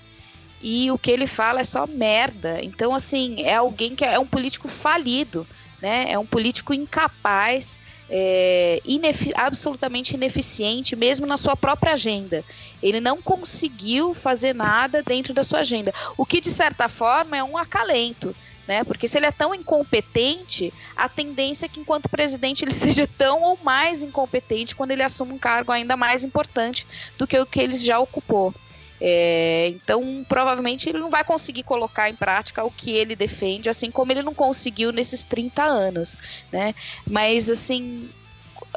E 0.61 0.91
o 0.91 0.97
que 0.97 1.11
ele 1.11 1.27
fala 1.27 1.61
é 1.61 1.63
só 1.63 1.87
merda. 1.87 2.59
Então, 2.61 2.93
assim, 2.93 3.41
é 3.43 3.55
alguém 3.55 3.95
que 3.95 4.03
é 4.03 4.19
um 4.19 4.25
político 4.25 4.67
falido, 4.67 5.47
né? 5.81 6.05
É 6.09 6.19
um 6.19 6.25
político 6.25 6.73
incapaz, 6.73 7.79
é, 8.09 8.81
inefi- 8.83 9.31
absolutamente 9.35 10.15
ineficiente, 10.15 10.95
mesmo 10.95 11.25
na 11.25 11.37
sua 11.37 11.55
própria 11.55 11.93
agenda. 11.93 12.43
Ele 12.81 12.99
não 12.99 13.21
conseguiu 13.21 14.13
fazer 14.13 14.53
nada 14.53 15.01
dentro 15.01 15.33
da 15.33 15.43
sua 15.43 15.59
agenda. 15.59 15.93
O 16.17 16.25
que, 16.25 16.41
de 16.41 16.51
certa 16.51 16.89
forma, 16.89 17.37
é 17.37 17.43
um 17.43 17.57
acalento 17.57 18.35
né? 18.69 18.83
Porque 18.83 19.07
se 19.07 19.17
ele 19.17 19.25
é 19.25 19.31
tão 19.31 19.55
incompetente, 19.55 20.71
a 20.95 21.09
tendência 21.09 21.65
é 21.65 21.69
que 21.69 21.79
enquanto 21.79 22.07
presidente 22.07 22.63
ele 22.63 22.71
seja 22.85 23.07
tão 23.07 23.41
ou 23.41 23.57
mais 23.63 24.03
incompetente 24.03 24.75
quando 24.75 24.91
ele 24.91 25.01
assume 25.01 25.33
um 25.33 25.39
cargo 25.39 25.71
ainda 25.71 25.97
mais 25.97 26.23
importante 26.23 26.85
do 27.17 27.25
que 27.25 27.37
o 27.39 27.47
que 27.47 27.59
ele 27.59 27.75
já 27.75 27.97
ocupou. 27.97 28.53
É, 29.01 29.69
então, 29.69 30.23
provavelmente 30.29 30.87
ele 30.87 30.99
não 30.99 31.09
vai 31.09 31.23
conseguir 31.23 31.63
colocar 31.63 32.11
em 32.11 32.15
prática 32.15 32.63
o 32.63 32.69
que 32.69 32.91
ele 32.91 33.15
defende, 33.15 33.71
assim 33.71 33.89
como 33.89 34.11
ele 34.11 34.21
não 34.21 34.35
conseguiu 34.35 34.91
nesses 34.91 35.23
30 35.23 35.63
anos, 35.63 36.15
né? 36.51 36.75
Mas, 37.07 37.49
assim, 37.49 38.07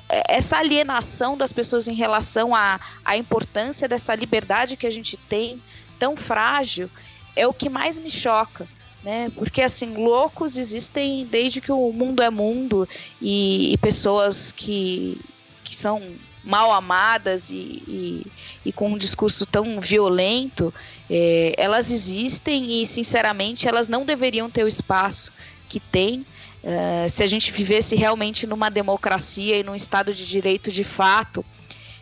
essa 0.09 0.57
alienação 0.57 1.36
das 1.36 1.53
pessoas 1.53 1.86
em 1.86 1.95
relação 1.95 2.55
à, 2.55 2.80
à 3.05 3.14
importância 3.18 3.86
dessa 3.86 4.14
liberdade 4.14 4.76
que 4.76 4.86
a 4.86 4.90
gente 4.90 5.18
tem, 5.18 5.61
tão 5.99 6.16
frágil, 6.16 6.88
é 7.36 7.47
o 7.47 7.53
que 7.53 7.68
mais 7.68 7.99
me 7.99 8.09
choca 8.09 8.66
né? 9.03 9.31
Porque 9.35 9.63
assim, 9.63 9.95
loucos 9.95 10.57
existem 10.57 11.27
desde 11.27 11.61
que 11.61 11.73
o 11.73 11.93
mundo 11.93 12.23
é 12.23 12.31
mundo 12.31 12.89
e, 13.21 13.73
e 13.73 13.77
pessoas 13.79 14.53
que, 14.53 15.21
que 15.65 15.75
são 15.75 16.01
mal 16.45 16.73
amadas 16.73 17.51
e, 17.51 17.55
e, 17.55 18.27
e 18.65 18.73
com 18.73 18.91
um 18.93 18.99
discurso 18.99 19.47
tão 19.47 19.81
violento, 19.81 20.73
é, 21.09 21.53
elas 21.57 21.91
existem 21.91 22.83
e 22.83 22.87
sinceramente 22.87 23.69
elas 23.69 23.89
não 23.89 24.05
deveriam 24.05 24.51
ter 24.51 24.65
o 24.65 24.69
espaço 24.69 25.33
que 25.69 25.81
têm. 25.81 26.27
Uh, 26.63 27.11
se 27.11 27.25
a 27.25 27.27
gente 27.27 27.51
vivesse 27.51 27.97
realmente 27.97 28.47
numa 28.47 28.71
democracia 28.71 29.59
e 29.59 29.65
num 29.65 29.75
Estado 29.75 30.15
de 30.15 30.25
Direito 30.25 30.71
de 30.71 30.85
fato, 30.85 31.45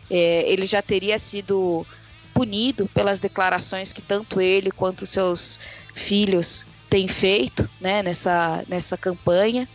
é, 0.09 0.43
ele 0.45 0.67
já 0.67 0.83
teria 0.83 1.17
sido 1.17 1.85
punido 2.31 2.87
pelas 2.93 3.19
declarações 3.19 3.91
que 3.91 4.03
tanto 4.03 4.39
ele 4.39 4.69
quanto 4.69 5.05
seus 5.05 5.59
filhos 5.95 6.65
tem 6.91 7.07
feito 7.07 7.67
né, 7.79 8.03
nessa, 8.03 8.65
nessa 8.67 8.97
campanha, 8.97 9.65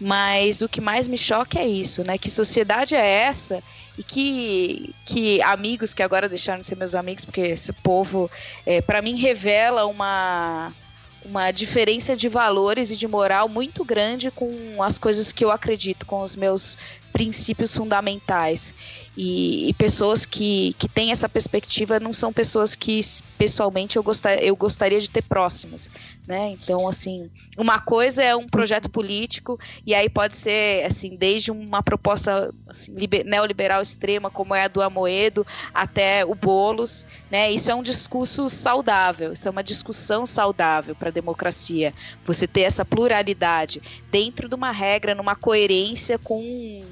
mas 0.00 0.62
o 0.62 0.68
que 0.68 0.80
mais 0.80 1.06
me 1.06 1.18
choca 1.18 1.58
é 1.60 1.66
isso, 1.66 2.02
né? 2.02 2.16
Que 2.16 2.30
sociedade 2.30 2.94
é 2.94 3.06
essa 3.06 3.62
e 3.98 4.02
que, 4.02 4.94
que 5.04 5.42
amigos 5.42 5.92
que 5.92 6.02
agora 6.02 6.26
deixaram 6.26 6.60
de 6.60 6.66
ser 6.66 6.76
meus 6.76 6.94
amigos, 6.94 7.26
porque 7.26 7.42
esse 7.42 7.70
povo, 7.70 8.30
é, 8.64 8.80
para 8.80 9.02
mim, 9.02 9.14
revela 9.14 9.84
uma, 9.84 10.72
uma 11.22 11.50
diferença 11.50 12.16
de 12.16 12.30
valores 12.30 12.90
e 12.90 12.96
de 12.96 13.06
moral 13.06 13.46
muito 13.46 13.84
grande 13.84 14.30
com 14.30 14.82
as 14.82 14.98
coisas 14.98 15.34
que 15.34 15.44
eu 15.44 15.50
acredito, 15.50 16.06
com 16.06 16.22
os 16.22 16.34
meus 16.34 16.78
princípios 17.12 17.76
fundamentais. 17.76 18.74
E, 19.16 19.68
e, 19.68 19.74
pessoas 19.74 20.26
que, 20.26 20.74
que 20.76 20.88
têm 20.88 21.12
essa 21.12 21.28
perspectiva 21.28 22.00
não 22.00 22.12
são 22.12 22.32
pessoas 22.32 22.74
que 22.74 23.00
pessoalmente 23.38 23.96
eu, 23.96 24.02
gostar, 24.02 24.42
eu 24.42 24.56
gostaria 24.56 24.98
de 24.98 25.08
ter 25.08 25.22
próximas, 25.22 25.88
né? 26.26 26.50
Então, 26.50 26.88
assim, 26.88 27.30
uma 27.56 27.78
coisa 27.78 28.22
é 28.22 28.34
um 28.34 28.46
projeto 28.46 28.90
político 28.90 29.58
e 29.86 29.94
aí 29.94 30.08
pode 30.08 30.34
ser, 30.34 30.84
assim, 30.84 31.16
desde 31.16 31.52
uma 31.52 31.82
proposta 31.82 32.52
assim, 32.66 32.92
liber, 32.94 33.24
neoliberal 33.24 33.80
extrema 33.80 34.30
como 34.30 34.54
é 34.54 34.64
a 34.64 34.68
do 34.68 34.82
Amoedo 34.82 35.46
até 35.72 36.24
o 36.24 36.34
Bolos, 36.34 37.06
né? 37.30 37.50
Isso 37.52 37.70
é 37.70 37.74
um 37.74 37.82
discurso 37.82 38.48
saudável, 38.48 39.32
isso 39.32 39.46
é 39.46 39.50
uma 39.50 39.62
discussão 39.62 40.26
saudável 40.26 40.94
para 40.94 41.10
a 41.10 41.12
democracia. 41.12 41.92
Você 42.24 42.48
ter 42.48 42.62
essa 42.62 42.84
pluralidade 42.84 43.80
dentro 44.10 44.48
de 44.48 44.54
uma 44.54 44.72
regra, 44.72 45.14
numa 45.14 45.36
coerência 45.36 46.18
com, 46.18 46.84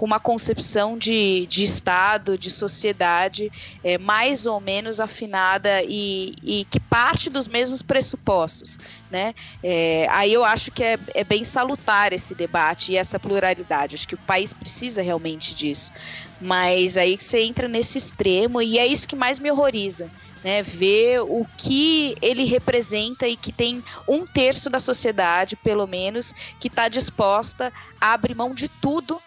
com 0.00 0.06
uma 0.06 0.18
concepção 0.18 0.96
de, 0.96 1.46
de 1.46 1.62
Estado, 1.62 2.38
de 2.38 2.50
sociedade, 2.50 3.52
é, 3.84 3.98
mais 3.98 4.46
ou 4.46 4.58
menos 4.58 4.98
afinada 4.98 5.82
e, 5.82 6.34
e 6.42 6.64
que 6.70 6.80
parte 6.80 7.28
dos 7.28 7.46
mesmos 7.46 7.82
pressupostos. 7.82 8.78
Né? 9.10 9.34
É, 9.62 10.06
aí 10.08 10.32
eu 10.32 10.42
acho 10.42 10.70
que 10.70 10.82
é, 10.82 10.98
é 11.12 11.22
bem 11.22 11.44
salutar 11.44 12.14
esse 12.14 12.34
debate 12.34 12.92
e 12.92 12.96
essa 12.96 13.20
pluralidade. 13.20 13.94
Acho 13.94 14.08
que 14.08 14.14
o 14.14 14.18
país 14.26 14.54
precisa 14.54 15.02
realmente 15.02 15.54
disso. 15.54 15.92
Mas 16.40 16.96
aí 16.96 17.18
você 17.20 17.42
entra 17.42 17.68
nesse 17.68 17.98
extremo 17.98 18.62
e 18.62 18.78
é 18.78 18.86
isso 18.86 19.06
que 19.06 19.14
mais 19.14 19.38
me 19.38 19.50
horroriza. 19.50 20.10
Né, 20.42 20.62
ver 20.62 21.20
o 21.20 21.46
que 21.58 22.16
ele 22.22 22.44
representa 22.44 23.28
e 23.28 23.36
que 23.36 23.52
tem 23.52 23.84
um 24.08 24.26
terço 24.26 24.70
da 24.70 24.80
sociedade, 24.80 25.54
pelo 25.54 25.86
menos, 25.86 26.32
que 26.58 26.68
está 26.68 26.88
disposta 26.88 27.70
a 28.00 28.14
abrir 28.14 28.34
mão 28.34 28.54
de 28.54 28.66
tudo 28.66 29.20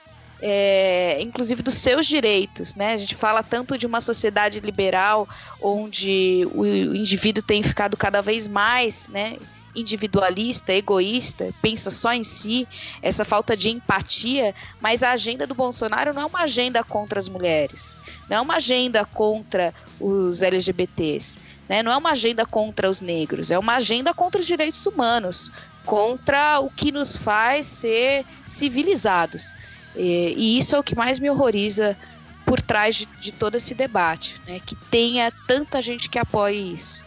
é, 0.45 1.21
inclusive 1.21 1.63
dos 1.63 1.75
seus 1.75 2.05
direitos, 2.05 2.75
né? 2.75 2.91
A 2.91 2.97
gente 2.97 3.15
fala 3.15 3.41
tanto 3.41 3.77
de 3.77 3.87
uma 3.87 4.01
sociedade 4.01 4.59
liberal 4.59 5.25
onde 5.61 6.45
o 6.53 6.65
indivíduo 6.93 7.41
tem 7.41 7.63
ficado 7.63 7.95
cada 7.95 8.21
vez 8.21 8.45
mais, 8.45 9.07
né? 9.07 9.37
individualista, 9.73 10.71
egoísta, 10.71 11.51
pensa 11.61 11.89
só 11.89 12.13
em 12.13 12.23
si, 12.23 12.67
essa 13.01 13.25
falta 13.25 13.57
de 13.57 13.69
empatia, 13.69 14.53
mas 14.79 15.01
a 15.01 15.11
agenda 15.11 15.47
do 15.47 15.55
Bolsonaro 15.55 16.13
não 16.13 16.21
é 16.21 16.25
uma 16.25 16.41
agenda 16.41 16.83
contra 16.83 17.17
as 17.17 17.27
mulheres, 17.27 17.97
não 18.29 18.37
é 18.37 18.41
uma 18.41 18.57
agenda 18.57 19.03
contra 19.03 19.73
os 19.99 20.43
LGBTs, 20.43 21.39
né? 21.67 21.81
não 21.81 21.91
é 21.91 21.97
uma 21.97 22.11
agenda 22.11 22.45
contra 22.45 22.87
os 22.87 23.01
negros, 23.01 23.49
é 23.49 23.57
uma 23.57 23.77
agenda 23.77 24.13
contra 24.13 24.39
os 24.39 24.45
direitos 24.45 24.85
humanos, 24.85 25.51
contra 25.85 26.59
o 26.59 26.69
que 26.69 26.91
nos 26.91 27.17
faz 27.17 27.65
ser 27.65 28.25
civilizados. 28.45 29.53
E, 29.95 30.33
e 30.35 30.57
isso 30.59 30.75
é 30.75 30.79
o 30.79 30.83
que 30.83 30.95
mais 30.95 31.19
me 31.19 31.29
horroriza 31.29 31.97
por 32.45 32.61
trás 32.61 32.95
de, 32.95 33.05
de 33.05 33.31
todo 33.31 33.55
esse 33.55 33.73
debate, 33.73 34.41
né? 34.45 34.59
Que 34.65 34.75
tenha 34.75 35.31
tanta 35.47 35.81
gente 35.81 36.09
que 36.09 36.19
apoie 36.19 36.73
isso. 36.73 37.03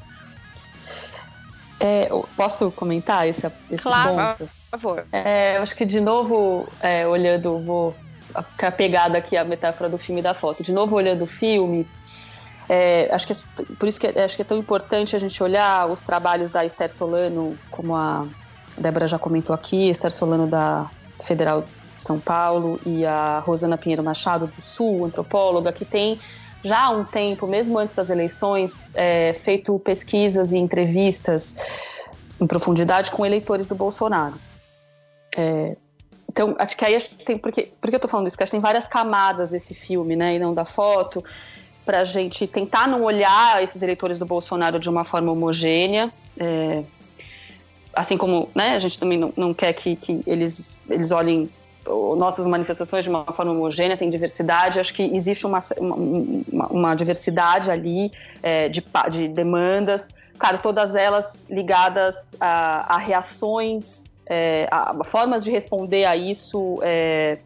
É, 1.78 2.08
posso 2.36 2.70
comentar 2.70 3.28
esse, 3.28 3.46
esse 3.70 3.82
Claro, 3.82 4.38
ponto? 4.38 4.50
por 4.70 4.80
favor. 4.80 5.06
É, 5.12 5.58
eu 5.58 5.62
acho 5.62 5.74
que 5.74 5.84
de 5.84 6.00
novo, 6.00 6.68
é, 6.80 7.06
olhando, 7.06 7.58
vou 7.58 7.94
ficar 8.52 8.72
pegada 8.72 9.18
aqui 9.18 9.36
a 9.36 9.44
metáfora 9.44 9.88
do 9.90 9.98
filme 9.98 10.20
e 10.20 10.22
da 10.22 10.32
foto. 10.32 10.62
De 10.62 10.72
novo, 10.72 10.96
olhando 10.96 11.22
o 11.22 11.26
filme, 11.26 11.86
é, 12.68 13.08
acho 13.12 13.26
que 13.26 13.32
é, 13.34 13.36
por 13.78 13.88
isso 13.88 14.00
que 14.00 14.06
é- 14.06 14.24
acho 14.24 14.36
que 14.36 14.42
é 14.42 14.44
tão 14.44 14.56
importante 14.56 15.14
a 15.14 15.18
gente 15.18 15.40
olhar 15.42 15.88
os 15.90 16.02
trabalhos 16.02 16.50
da 16.50 16.64
Esther 16.64 16.90
Solano, 16.90 17.58
como 17.70 17.94
a 17.94 18.26
Débora 18.78 19.06
já 19.06 19.18
comentou 19.18 19.54
aqui, 19.54 19.90
Esther 19.90 20.10
Solano 20.10 20.46
da 20.46 20.90
Federal 21.22 21.62
de 21.62 21.70
São 21.96 22.18
Paulo 22.18 22.78
e 22.84 23.04
a 23.04 23.40
Rosana 23.40 23.78
Pinheiro 23.78 24.02
Machado 24.02 24.46
do 24.46 24.62
Sul, 24.62 25.04
antropóloga, 25.04 25.72
que 25.72 25.84
tem 25.84 26.20
já 26.64 26.84
há 26.84 26.90
um 26.90 27.04
tempo, 27.04 27.46
mesmo 27.46 27.78
antes 27.78 27.94
das 27.94 28.10
eleições, 28.10 28.90
é, 28.94 29.32
feito 29.32 29.78
pesquisas 29.78 30.52
e 30.52 30.58
entrevistas 30.58 31.56
em 32.40 32.46
profundidade 32.46 33.10
com 33.10 33.24
eleitores 33.24 33.66
do 33.66 33.74
Bolsonaro. 33.74 34.34
É, 35.36 35.76
então, 36.28 36.54
acho 36.58 36.76
que 36.76 36.84
aí 36.84 37.00
tem. 37.24 37.38
Por 37.38 37.52
que, 37.52 37.62
por 37.80 37.88
que 37.88 37.96
eu 37.96 38.00
tô 38.00 38.08
falando 38.08 38.26
isso? 38.26 38.34
Porque 38.34 38.44
acho 38.44 38.50
que 38.50 38.56
tem 38.56 38.60
várias 38.60 38.88
camadas 38.88 39.48
desse 39.48 39.74
filme, 39.74 40.16
né? 40.16 40.34
E 40.34 40.38
não 40.38 40.52
da 40.52 40.64
foto, 40.64 41.24
pra 41.84 42.04
gente 42.04 42.46
tentar 42.46 42.88
não 42.88 43.02
olhar 43.02 43.62
esses 43.62 43.80
eleitores 43.80 44.18
do 44.18 44.26
Bolsonaro 44.26 44.78
de 44.78 44.90
uma 44.90 45.04
forma 45.04 45.30
homogênea. 45.32 46.12
é, 46.38 46.82
assim 47.96 48.18
como 48.18 48.50
né, 48.54 48.74
a 48.74 48.78
gente 48.78 48.98
também 48.98 49.16
não, 49.16 49.32
não 49.34 49.54
quer 49.54 49.72
que, 49.72 49.96
que 49.96 50.20
eles, 50.26 50.82
eles 50.88 51.10
olhem 51.10 51.48
nossas 52.16 52.46
manifestações 52.46 53.04
de 53.04 53.10
uma 53.10 53.24
forma 53.32 53.52
homogênea, 53.52 53.96
tem 53.96 54.10
diversidade. 54.10 54.80
Acho 54.80 54.94
que 54.94 55.02
existe 55.02 55.46
uma, 55.46 55.58
uma, 55.78 56.66
uma 56.66 56.94
diversidade 56.94 57.70
ali 57.70 58.12
é, 58.42 58.68
de, 58.68 58.82
de 59.10 59.28
demandas. 59.28 60.08
Claro, 60.38 60.58
todas 60.58 60.94
elas 60.94 61.44
ligadas 61.48 62.36
a, 62.40 62.94
a 62.94 62.98
reações, 62.98 64.04
é, 64.26 64.68
a, 64.70 65.02
formas 65.04 65.44
de 65.44 65.50
responder 65.50 66.04
a 66.04 66.16
isso 66.16 66.78
é, 66.82 67.38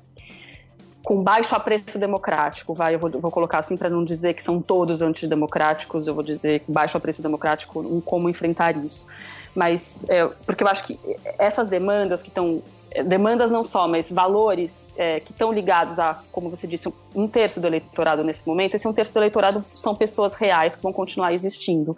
com 1.04 1.22
baixo 1.22 1.54
apreço 1.54 1.98
democrático. 1.98 2.74
Vai, 2.74 2.94
eu 2.94 2.98
vou, 2.98 3.10
vou 3.10 3.30
colocar 3.30 3.58
assim 3.58 3.76
para 3.76 3.88
não 3.88 4.04
dizer 4.04 4.34
que 4.34 4.42
são 4.42 4.60
todos 4.60 5.02
antidemocráticos, 5.02 6.06
eu 6.06 6.14
vou 6.14 6.22
dizer 6.22 6.60
com 6.60 6.72
baixo 6.72 6.96
apreço 6.96 7.22
democrático, 7.22 8.00
como 8.02 8.28
enfrentar 8.28 8.76
isso. 8.76 9.06
Mas, 9.54 10.04
é, 10.08 10.26
porque 10.46 10.62
eu 10.62 10.68
acho 10.68 10.84
que 10.84 10.98
essas 11.38 11.68
demandas 11.68 12.22
que 12.22 12.28
estão. 12.28 12.62
Demandas 13.06 13.50
não 13.50 13.62
só, 13.62 13.86
mas 13.86 14.10
valores 14.10 14.92
é, 14.96 15.20
que 15.20 15.32
estão 15.32 15.52
ligados 15.52 15.98
a, 15.98 16.22
como 16.32 16.50
você 16.50 16.66
disse, 16.66 16.92
um 17.14 17.28
terço 17.28 17.60
do 17.60 17.66
eleitorado 17.66 18.24
nesse 18.24 18.46
momento. 18.46 18.74
Esse 18.74 18.88
um 18.88 18.92
terço 18.92 19.12
do 19.12 19.18
eleitorado 19.20 19.64
são 19.74 19.94
pessoas 19.94 20.34
reais 20.34 20.74
que 20.76 20.82
vão 20.82 20.92
continuar 20.92 21.32
existindo 21.32 21.96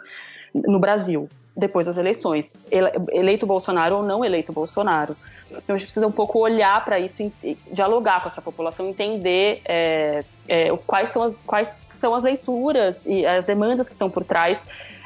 no 0.54 0.78
Brasil 0.78 1.28
depois 1.56 1.86
das 1.86 1.96
eleições, 1.98 2.54
ele- 2.70 2.90
eleito 3.12 3.46
Bolsonaro 3.46 3.96
ou 3.96 4.02
não 4.02 4.24
eleito 4.24 4.52
Bolsonaro. 4.52 5.16
Então 5.50 5.74
a 5.74 5.78
gente 5.78 5.86
precisa 5.86 6.06
um 6.06 6.12
pouco 6.12 6.38
olhar 6.38 6.82
para 6.82 6.98
isso, 6.98 7.30
dialogar 7.70 8.22
com 8.22 8.28
essa 8.28 8.40
população, 8.40 8.88
entender 8.88 9.60
é, 9.66 10.24
é, 10.48 10.76
quais, 10.86 11.10
são 11.10 11.22
as, 11.22 11.34
quais 11.46 11.68
são 11.68 12.14
as 12.14 12.24
leituras 12.24 13.06
e 13.06 13.26
as 13.26 13.44
demandas 13.44 13.86
que 13.86 13.94
estão 13.94 14.08
por 14.08 14.24
trás 14.24 14.64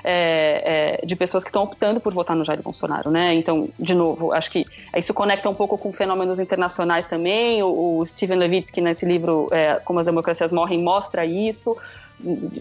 é, 0.09 1.01
é, 1.03 1.05
de 1.05 1.17
pessoas 1.17 1.43
que 1.43 1.49
estão 1.49 1.65
optando 1.65 1.99
por 1.99 2.15
votar 2.15 2.37
no 2.37 2.45
Jair 2.45 2.63
Bolsonaro, 2.63 3.11
né? 3.11 3.35
Então, 3.35 3.69
de 3.77 3.93
novo, 3.93 4.33
acho 4.33 4.49
que 4.53 4.65
isso 4.97 5.13
conecta 5.13 5.51
um 5.51 5.55
pouco 5.55 5.77
com 5.77 5.93
fenômenos 5.93 6.39
internacionais 6.39 7.07
também. 7.07 7.61
O, 7.65 7.99
o 7.99 8.07
Steven 8.07 8.39
Levitsky, 8.39 8.81
nesse 8.81 9.05
livro 9.05 9.49
é, 9.51 9.81
Como 9.85 9.99
as 9.99 10.07
Democracias 10.07 10.53
Morrem, 10.53 10.81
mostra 10.81 11.27
isso. 11.27 11.77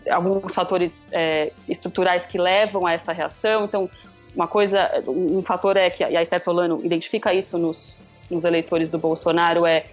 Alguns 0.09 0.55
fatores 0.55 1.03
é, 1.11 1.51
estruturais 1.69 2.25
que 2.25 2.39
levam 2.39 2.87
a 2.87 2.93
essa 2.93 3.11
reação. 3.11 3.65
Então, 3.65 3.87
uma 4.35 4.47
coisa, 4.47 5.03
um 5.07 5.43
fator 5.43 5.77
é 5.77 5.91
que 5.91 6.03
a 6.03 6.21
Esther 6.23 6.41
Solano 6.41 6.81
identifica 6.83 7.31
isso 7.31 7.59
nos, 7.59 7.99
nos 8.27 8.43
eleitores 8.43 8.89
do 8.89 8.97
Bolsonaro 8.97 9.67
é 9.67 9.85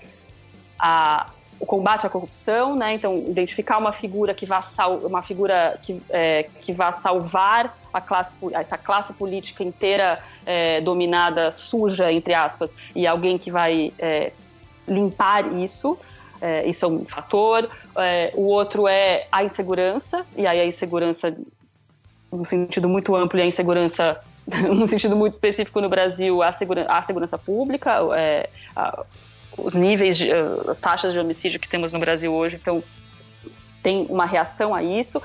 a, 0.78 1.30
o 1.62 1.66
combate 1.66 2.04
à 2.04 2.10
corrupção, 2.10 2.74
né? 2.74 2.92
Então, 2.94 3.16
identificar 3.16 3.78
uma 3.78 3.92
figura 3.92 4.34
que 4.34 4.44
vá 4.44 4.60
sal, 4.60 4.96
uma 4.96 5.22
figura 5.22 5.78
que, 5.80 6.02
é, 6.10 6.48
que 6.60 6.72
vá 6.72 6.90
salvar 6.90 7.78
a 7.92 8.00
classe, 8.00 8.36
essa 8.52 8.76
classe 8.76 9.12
política 9.12 9.62
inteira 9.62 10.18
é, 10.44 10.80
dominada, 10.80 11.52
suja, 11.52 12.10
entre 12.10 12.34
aspas, 12.34 12.68
e 12.96 13.06
alguém 13.06 13.38
que 13.38 13.48
vai 13.48 13.92
é, 13.96 14.32
limpar 14.88 15.52
isso. 15.54 15.96
É, 16.40 16.68
isso 16.68 16.84
é 16.84 16.88
um 16.88 17.04
fator. 17.04 17.70
É, 17.96 18.32
o 18.34 18.46
outro 18.46 18.88
é 18.88 19.28
a 19.30 19.44
insegurança, 19.44 20.26
e 20.36 20.44
aí 20.44 20.60
a 20.60 20.66
insegurança, 20.66 21.32
num 22.32 22.44
sentido 22.44 22.88
muito 22.88 23.14
amplo, 23.14 23.38
e 23.38 23.42
a 23.42 23.46
insegurança, 23.46 24.20
num 24.66 24.84
sentido 24.88 25.14
muito 25.14 25.34
específico 25.34 25.80
no 25.80 25.88
Brasil, 25.88 26.42
a, 26.42 26.52
segura, 26.52 26.86
a 26.88 27.00
segurança 27.02 27.38
pública, 27.38 28.00
é, 28.16 28.48
a, 28.74 29.04
os 29.56 29.74
níveis, 29.74 30.16
de, 30.16 30.30
uh, 30.30 30.70
as 30.70 30.80
taxas 30.80 31.12
de 31.12 31.18
homicídio 31.18 31.60
que 31.60 31.68
temos 31.68 31.92
no 31.92 31.98
Brasil 31.98 32.32
hoje, 32.32 32.56
então 32.56 32.82
tem 33.82 34.06
uma 34.08 34.24
reação 34.24 34.74
a 34.74 34.82
isso. 34.82 35.20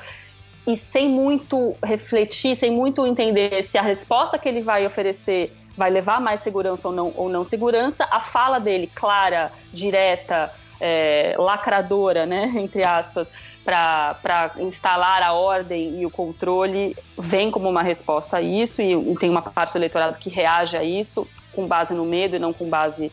E 0.65 0.75
sem 0.75 1.07
muito 1.07 1.75
refletir, 1.83 2.55
sem 2.55 2.69
muito 2.69 3.05
entender 3.05 3.63
se 3.63 3.77
a 3.77 3.81
resposta 3.81 4.37
que 4.37 4.49
ele 4.49 4.61
vai 4.61 4.85
oferecer 4.85 5.55
vai 5.77 5.89
levar 5.89 6.19
mais 6.19 6.41
segurança 6.41 6.87
ou 6.87 6.93
não, 6.93 7.13
ou 7.15 7.29
não 7.29 7.45
segurança, 7.45 8.05
a 8.09 8.19
fala 8.19 8.59
dele, 8.59 8.91
clara, 8.93 9.51
direta, 9.71 10.51
é, 10.81 11.35
lacradora, 11.37 12.25
né, 12.25 12.51
entre 12.57 12.83
aspas, 12.83 13.31
para 13.63 14.51
instalar 14.57 15.21
a 15.21 15.33
ordem 15.33 16.01
e 16.01 16.05
o 16.05 16.09
controle, 16.09 16.95
vem 17.17 17.51
como 17.51 17.69
uma 17.69 17.83
resposta 17.83 18.37
a 18.37 18.41
isso, 18.41 18.81
e 18.81 19.15
tem 19.17 19.29
uma 19.29 19.41
parte 19.41 19.73
do 19.73 19.77
eleitorado 19.77 20.17
que 20.17 20.29
reage 20.29 20.75
a 20.75 20.83
isso 20.83 21.27
com 21.53 21.67
base 21.67 21.93
no 21.93 22.05
medo 22.05 22.35
e 22.35 22.39
não 22.39 22.53
com 22.53 22.69
base 22.69 23.11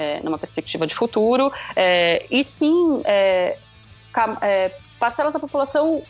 é, 0.00 0.20
numa 0.22 0.38
perspectiva 0.38 0.86
de 0.86 0.94
futuro. 0.94 1.52
É, 1.76 2.24
e 2.30 2.42
sim, 2.42 3.02
é, 3.04 3.58
é, 4.40 4.72
parcelas 4.98 5.34
da 5.34 5.38
população 5.38 6.02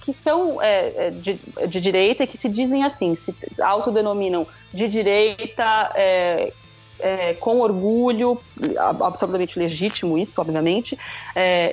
que 0.00 0.12
são 0.12 0.62
é, 0.62 1.06
é, 1.06 1.10
de, 1.10 1.40
de 1.68 1.80
direita 1.80 2.22
e 2.22 2.26
que 2.26 2.38
se 2.38 2.48
dizem 2.48 2.84
assim, 2.84 3.16
se 3.16 3.34
autodenominam 3.60 4.46
de 4.72 4.86
direita, 4.86 5.90
é, 5.96 6.52
é, 7.00 7.34
com 7.34 7.58
orgulho, 7.58 8.40
ab- 8.78 9.02
absolutamente 9.02 9.58
legítimo 9.58 10.16
isso, 10.16 10.40
obviamente, 10.40 10.96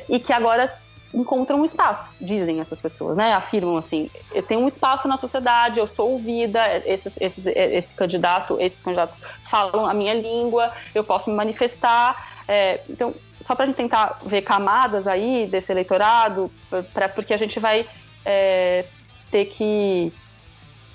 e 0.09 0.19
que 0.19 0.33
agora 0.33 0.73
encontram 1.13 1.61
um 1.61 1.65
espaço, 1.65 2.09
dizem 2.21 2.59
essas 2.59 2.79
pessoas, 2.79 3.17
né? 3.17 3.33
Afirmam 3.33 3.77
assim, 3.77 4.09
eu 4.31 4.43
tenho 4.43 4.61
um 4.61 4.67
espaço 4.67 5.07
na 5.07 5.17
sociedade, 5.17 5.79
eu 5.79 5.87
sou 5.87 6.11
ouvida, 6.11 6.83
esses, 6.85 7.17
esses, 7.19 7.45
esse 7.47 7.95
candidato, 7.95 8.57
esses 8.59 8.83
candidatos 8.83 9.17
falam 9.49 9.85
a 9.85 9.93
minha 9.93 10.13
língua, 10.13 10.71
eu 10.93 11.03
posso 11.03 11.29
me 11.29 11.35
manifestar. 11.35 12.43
É, 12.47 12.81
então, 12.89 13.13
só 13.39 13.55
para 13.55 13.63
a 13.63 13.65
gente 13.67 13.75
tentar 13.75 14.19
ver 14.25 14.41
camadas 14.41 15.07
aí 15.07 15.47
desse 15.47 15.71
eleitorado, 15.71 16.51
pra, 16.93 17.09
porque 17.09 17.33
a 17.33 17.37
gente 17.37 17.59
vai 17.59 17.87
é, 18.25 18.85
ter 19.31 19.45
que 19.45 20.13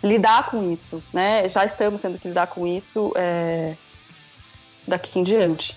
lidar 0.02 0.50
com 0.50 0.70
isso, 0.70 1.02
né? 1.12 1.48
Já 1.48 1.64
estamos 1.64 2.02
tendo 2.02 2.18
que 2.18 2.28
lidar 2.28 2.46
com 2.48 2.66
isso 2.66 3.12
é, 3.16 3.74
daqui 4.86 5.18
em 5.18 5.22
diante. 5.22 5.76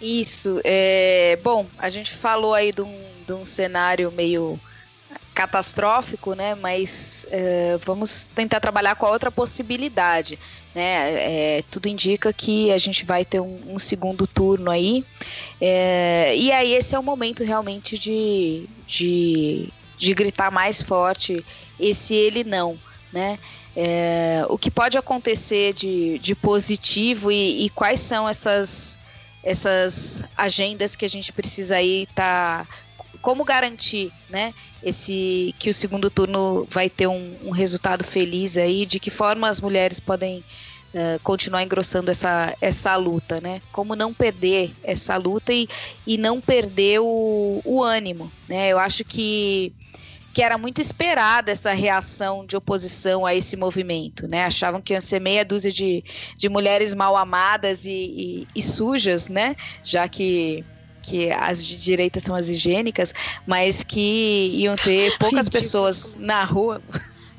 Isso. 0.00 0.60
É, 0.64 1.38
bom, 1.42 1.66
a 1.78 1.88
gente 1.88 2.12
falou 2.12 2.54
aí 2.54 2.72
de 2.72 2.82
um, 2.82 3.04
de 3.26 3.32
um 3.32 3.44
cenário 3.44 4.10
meio 4.12 4.60
catastrófico, 5.34 6.34
né? 6.34 6.54
Mas 6.54 7.26
é, 7.30 7.76
vamos 7.84 8.28
tentar 8.34 8.60
trabalhar 8.60 8.94
com 8.94 9.06
a 9.06 9.10
outra 9.10 9.30
possibilidade, 9.30 10.38
né? 10.74 11.58
É, 11.58 11.62
tudo 11.70 11.88
indica 11.88 12.32
que 12.32 12.70
a 12.70 12.78
gente 12.78 13.04
vai 13.04 13.24
ter 13.24 13.40
um, 13.40 13.74
um 13.74 13.78
segundo 13.78 14.26
turno 14.26 14.70
aí. 14.70 15.04
É, 15.60 16.34
e 16.36 16.52
aí 16.52 16.72
esse 16.72 16.94
é 16.94 16.98
o 16.98 17.02
momento 17.02 17.42
realmente 17.42 17.98
de, 17.98 18.68
de, 18.86 19.68
de 19.98 20.14
gritar 20.14 20.50
mais 20.50 20.82
forte 20.82 21.44
esse 21.78 22.14
ele 22.14 22.44
não, 22.44 22.78
né? 23.12 23.38
É, 23.76 24.46
o 24.48 24.56
que 24.56 24.70
pode 24.70 24.96
acontecer 24.96 25.72
de, 25.72 26.18
de 26.20 26.34
positivo 26.34 27.32
e, 27.32 27.66
e 27.66 27.70
quais 27.70 27.98
são 27.98 28.28
essas, 28.28 28.98
essas 29.44 30.24
agendas 30.36 30.96
que 30.96 31.04
a 31.04 31.08
gente 31.08 31.32
precisa 31.32 31.76
aí 31.76 32.08
tá 32.14 32.66
como 33.20 33.44
garantir, 33.44 34.12
né, 34.28 34.52
esse 34.82 35.54
que 35.58 35.70
o 35.70 35.74
segundo 35.74 36.10
turno 36.10 36.66
vai 36.68 36.90
ter 36.90 37.06
um, 37.06 37.36
um 37.42 37.50
resultado 37.50 38.04
feliz 38.04 38.56
aí, 38.56 38.84
de 38.84 39.00
que 39.00 39.10
forma 39.10 39.48
as 39.48 39.60
mulheres 39.60 39.98
podem 39.98 40.44
eh, 40.96 41.18
continuar 41.24 41.64
engrossando 41.64 42.08
essa, 42.10 42.54
essa 42.60 42.94
luta, 42.94 43.40
né? 43.40 43.60
Como 43.72 43.96
não 43.96 44.14
perder 44.14 44.72
essa 44.84 45.16
luta 45.16 45.52
e, 45.52 45.66
e 46.06 46.16
não 46.16 46.40
perder 46.40 47.00
o, 47.00 47.60
o 47.64 47.82
ânimo, 47.82 48.30
né? 48.46 48.68
Eu 48.68 48.78
acho 48.78 49.04
que 49.04 49.72
que 50.34 50.42
era 50.42 50.58
muito 50.58 50.80
esperada 50.80 51.52
essa 51.52 51.72
reação 51.72 52.44
de 52.44 52.56
oposição 52.56 53.24
a 53.24 53.32
esse 53.32 53.56
movimento, 53.56 54.26
né? 54.26 54.44
Achavam 54.44 54.80
que 54.80 54.92
iam 54.92 55.00
ser 55.00 55.20
meia 55.20 55.44
dúzia 55.44 55.70
de, 55.70 56.02
de 56.36 56.48
mulheres 56.48 56.92
mal 56.92 57.16
amadas 57.16 57.86
e, 57.86 57.92
e, 57.92 58.48
e 58.56 58.62
sujas, 58.62 59.28
né? 59.28 59.54
Já 59.84 60.08
que 60.08 60.64
que 61.02 61.30
as 61.30 61.64
de 61.64 61.82
direita 61.82 62.18
são 62.18 62.34
as 62.34 62.48
higiênicas, 62.48 63.12
mas 63.46 63.84
que 63.84 64.50
iam 64.54 64.74
ter 64.74 65.16
poucas 65.20 65.48
pessoas 65.50 66.16
na 66.16 66.42
rua. 66.44 66.82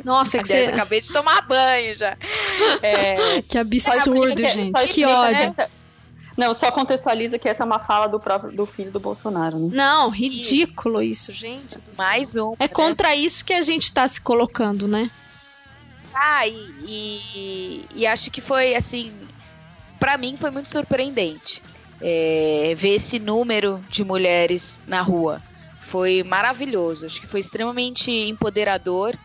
Nossa, 0.03 0.37
é 0.37 0.43
que 0.43 0.53
Aliás, 0.53 0.67
você... 0.67 0.71
acabei 0.71 1.01
de 1.01 1.11
tomar 1.11 1.41
banho 1.41 1.95
já. 1.95 2.15
É, 2.81 3.41
Que 3.41 3.57
absurdo, 3.57 4.39
Só 4.39 4.53
gente. 4.53 4.87
Que 4.87 5.03
ódio. 5.03 5.53
né? 5.57 5.67
Não, 6.37 6.53
só 6.53 6.71
contextualiza 6.71 7.39
que 7.39 7.47
essa 7.47 7.63
é 7.63 7.65
uma 7.65 7.79
fala 7.79 8.07
do 8.07 8.19
próprio 8.19 8.51
do 8.51 8.65
filho 8.65 8.91
do 8.91 8.99
Bolsonaro, 8.99 9.57
né? 9.57 9.69
Não, 9.71 10.09
ridículo 10.09 11.01
isso, 11.01 11.31
gente. 11.31 11.77
mais 11.97 12.35
um. 12.35 12.53
É 12.59 12.67
contra 12.67 13.15
isso 13.15 13.45
que 13.45 13.53
a 13.53 13.61
gente 13.61 13.91
tá 13.91 14.07
se 14.07 14.19
colocando, 14.19 14.87
né? 14.87 15.09
Ah, 16.13 16.47
e, 16.47 16.71
e, 16.85 17.85
e 17.95 18.07
acho 18.07 18.31
que 18.31 18.41
foi 18.41 18.75
assim, 18.75 19.13
pra 19.99 20.17
mim 20.17 20.37
foi 20.37 20.51
muito 20.51 20.69
surpreendente 20.69 21.61
é, 22.01 22.73
ver 22.77 22.95
esse 22.95 23.19
número 23.19 23.83
de 23.89 24.03
mulheres 24.03 24.81
na 24.87 25.01
rua. 25.01 25.41
Foi 25.81 26.23
maravilhoso, 26.23 27.05
acho 27.05 27.21
que 27.21 27.27
foi 27.27 27.39
extremamente 27.39 28.11
empoderador. 28.11 29.15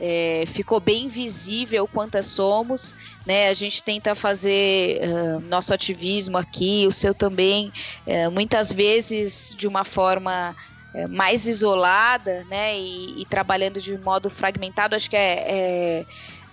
É, 0.00 0.44
ficou 0.46 0.80
bem 0.80 1.08
visível 1.08 1.86
quantas 1.86 2.26
somos, 2.26 2.94
né? 3.26 3.48
A 3.48 3.54
gente 3.54 3.82
tenta 3.82 4.14
fazer 4.14 5.00
ah, 5.02 5.40
nosso 5.40 5.74
ativismo 5.74 6.38
aqui, 6.38 6.86
o 6.86 6.92
seu 6.92 7.14
também, 7.14 7.70
é, 8.06 8.28
muitas 8.28 8.72
vezes 8.72 9.54
de 9.56 9.68
uma 9.68 9.84
forma 9.84 10.56
é, 10.94 11.06
mais 11.06 11.46
isolada, 11.46 12.44
né? 12.48 12.78
E, 12.78 13.20
e 13.20 13.26
trabalhando 13.26 13.78
de 13.78 13.96
modo 13.98 14.30
fragmentado. 14.30 14.96
Acho 14.96 15.10
que 15.10 15.16
é, 15.16 15.44
é 15.48 16.06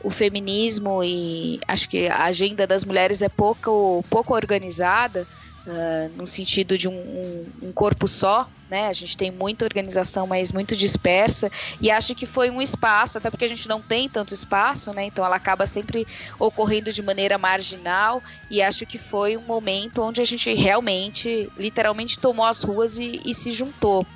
o 0.04 0.10
feminismo 0.12 1.04
e 1.04 1.60
acho 1.68 1.89
que 1.89 2.08
a 2.08 2.26
agenda 2.26 2.68
das 2.68 2.84
mulheres 2.84 3.22
é 3.22 3.30
pouco, 3.30 4.04
pouco 4.10 4.34
organizada, 4.34 5.26
ah, 5.68 6.09
no 6.09 6.26
sentido 6.28 6.78
de 6.78 6.88
um, 6.88 6.93
um- 6.93 7.53
um 7.70 7.74
corpo 7.74 8.07
só, 8.07 8.49
né? 8.70 8.88
A 8.88 8.93
gente 8.93 9.15
tem 9.15 9.32
muita 9.32 9.63
organização, 9.65 10.28
mas 10.28 10.51
muito 10.51 10.76
dispersa, 10.76 11.49
e 11.80 11.89
acho 11.89 12.13
que 12.15 12.26
foi 12.26 12.49
um 12.49 12.61
espaço, 12.61 13.18
até 13.18 13.30
porque 13.32 13.45
a 13.45 13.47
gente 13.47 13.68
não 13.68 13.82
tem 13.82 14.09
tanto 14.09 14.34
espaço, 14.34 14.91
né? 14.93 15.05
Então 15.05 15.26
ela 15.26 15.36
acaba 15.38 15.65
sempre 15.65 16.05
ocorrendo 16.39 16.91
de 16.91 17.01
maneira 17.01 17.38
marginal, 17.38 18.22
e 18.49 18.61
acho 18.61 18.86
que 18.86 18.97
foi 18.97 19.38
um 19.38 19.45
momento 19.45 20.01
onde 20.03 20.22
a 20.22 20.26
gente 20.26 20.53
realmente, 20.53 21.51
literalmente, 21.57 22.20
tomou 22.20 22.45
as 22.45 22.61
ruas 22.63 22.97
e, 22.97 23.22
e 23.26 23.34
se 23.34 23.51
juntou. 23.51 24.07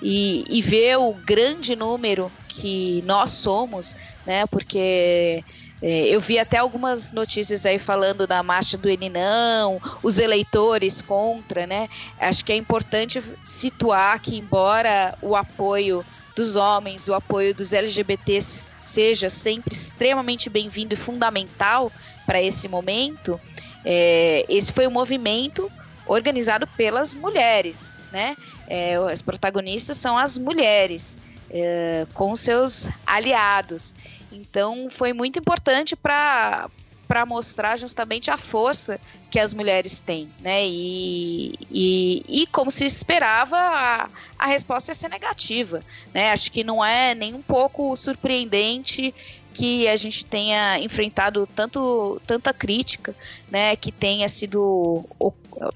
E, 0.00 0.44
e 0.58 0.60
ver 0.62 0.96
o 0.98 1.14
grande 1.14 1.74
número 1.76 2.32
que 2.48 3.02
nós 3.02 3.32
somos, 3.32 3.94
né? 4.24 4.46
Porque 4.46 5.44
eu 5.82 6.20
vi 6.20 6.38
até 6.38 6.58
algumas 6.58 7.12
notícias 7.12 7.66
aí 7.66 7.78
falando 7.78 8.26
da 8.26 8.42
marcha 8.42 8.78
do 8.78 8.88
Ele 8.88 9.08
Não, 9.08 9.80
os 10.02 10.18
eleitores 10.18 11.02
contra, 11.02 11.66
né? 11.66 11.88
Acho 12.18 12.44
que 12.44 12.52
é 12.52 12.56
importante 12.56 13.22
situar 13.42 14.18
que, 14.20 14.38
embora 14.38 15.16
o 15.20 15.36
apoio 15.36 16.04
dos 16.34 16.56
homens, 16.56 17.06
o 17.06 17.14
apoio 17.14 17.54
dos 17.54 17.72
LGBTs 17.72 18.74
seja 18.78 19.30
sempre 19.30 19.74
extremamente 19.74 20.50
bem-vindo 20.50 20.94
e 20.94 20.96
fundamental 20.96 21.92
para 22.26 22.42
esse 22.42 22.66
momento, 22.66 23.40
é, 23.84 24.44
esse 24.48 24.72
foi 24.72 24.86
um 24.86 24.90
movimento 24.90 25.70
organizado 26.06 26.66
pelas 26.76 27.14
mulheres, 27.14 27.92
né? 28.10 28.36
É, 28.66 28.96
as 28.96 29.22
protagonistas 29.22 29.96
são 29.96 30.18
as 30.18 30.38
mulheres, 30.38 31.16
é, 31.50 32.06
com 32.12 32.34
seus 32.34 32.88
aliados. 33.06 33.94
Então 34.34 34.88
foi 34.90 35.12
muito 35.12 35.38
importante 35.38 35.96
para 35.96 36.68
para 37.06 37.26
mostrar 37.26 37.76
justamente 37.76 38.30
a 38.30 38.38
força 38.38 38.98
que 39.30 39.38
as 39.38 39.52
mulheres 39.52 40.00
têm, 40.00 40.28
né? 40.40 40.66
E, 40.66 41.52
e, 41.70 42.24
e 42.26 42.46
como 42.46 42.70
se 42.70 42.86
esperava, 42.86 43.56
a, 43.56 44.08
a 44.38 44.46
resposta 44.46 44.90
ia 44.90 44.94
ser 44.94 45.10
negativa, 45.10 45.82
né? 46.12 46.32
Acho 46.32 46.50
que 46.50 46.64
não 46.64 46.84
é 46.84 47.14
nem 47.14 47.34
um 47.34 47.42
pouco 47.42 47.94
surpreendente 47.94 49.14
que 49.52 49.86
a 49.86 49.96
gente 49.96 50.24
tenha 50.24 50.80
enfrentado 50.80 51.46
tanto, 51.54 52.20
tanta 52.26 52.52
crítica, 52.52 53.14
né? 53.50 53.76
Que 53.76 53.92
tenha 53.92 54.28
sido 54.28 55.04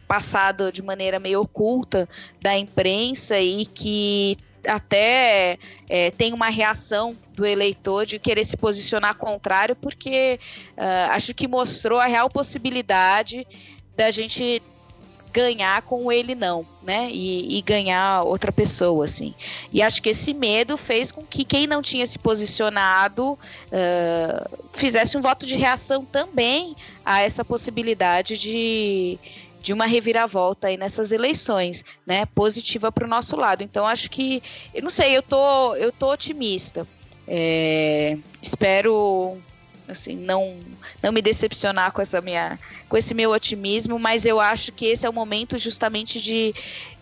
passado 0.09 0.73
de 0.73 0.83
maneira 0.83 1.21
meio 1.21 1.43
oculta 1.43 2.09
da 2.41 2.59
imprensa 2.59 3.39
e 3.39 3.65
que 3.65 4.37
até 4.67 5.59
é, 5.89 6.11
tem 6.11 6.33
uma 6.33 6.49
reação 6.49 7.17
do 7.35 7.47
eleitor 7.47 8.05
de 8.05 8.19
querer 8.19 8.45
se 8.45 8.57
posicionar 8.57 9.17
contrário, 9.17 9.77
porque 9.77 10.41
ah, 10.77 11.09
acho 11.13 11.33
que 11.35 11.47
mostrou 11.47 12.01
a 12.01 12.07
real 12.07 12.29
possibilidade 12.29 13.47
da 13.97 14.11
gente 14.11 14.63
ganhar 15.33 15.83
com 15.83 16.11
ele 16.11 16.35
não, 16.35 16.67
né? 16.83 17.09
E, 17.11 17.59
e 17.59 17.63
ganhar 17.63 18.23
outra 18.23 18.51
pessoa, 18.51 19.05
assim. 19.05 19.35
E 19.73 19.83
acho 19.83 20.03
que 20.03 20.09
esse 20.09 20.35
medo 20.35 20.77
fez 20.77 21.13
com 21.13 21.23
que 21.23 21.45
quem 21.45 21.67
não 21.67 21.83
tinha 21.83 22.07
se 22.07 22.19
posicionado 22.19 23.39
ah, 23.73 24.49
fizesse 24.73 25.17
um 25.17 25.21
voto 25.21 25.47
de 25.47 25.55
reação 25.55 26.05
também 26.05 26.77
a 27.05 27.21
essa 27.21 27.45
possibilidade 27.45 28.37
de 28.37 29.19
de 29.63 29.73
uma 29.73 29.87
reviravolta 29.87 30.69
aí 30.69 30.77
nessas 30.77 31.13
eleições, 31.13 31.85
né? 32.07 32.27
Positiva 32.27 32.91
para 32.93 33.05
o 33.05 33.09
nosso 33.09 33.37
lado. 33.37 33.63
Então 33.63 33.87
acho 33.87 34.11
que, 34.11 34.43
eu 34.75 34.83
não 34.83 34.91
sei, 34.91 35.17
eu 35.17 35.23
tô, 35.23 35.75
eu 35.77 35.93
tô 35.93 36.13
otimista. 36.13 36.87
É, 37.27 38.17
espero 38.41 39.37
assim 39.87 40.17
não 40.17 40.59
não 41.03 41.13
me 41.13 41.21
decepcionar 41.23 41.93
com 41.93 42.01
essa 42.01 42.21
minha 42.21 42.59
com 42.89 42.97
esse 42.97 43.15
meu 43.15 43.31
otimismo, 43.31 43.99
mas 43.99 44.25
eu 44.25 44.41
acho 44.41 44.73
que 44.73 44.87
esse 44.87 45.07
é 45.07 45.11
o 45.11 45.13
momento 45.13 45.59
justamente 45.59 46.21
de, 46.21 46.55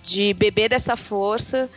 de 0.02 0.34
beber 0.34 0.68
dessa 0.68 0.96
força 0.96 1.68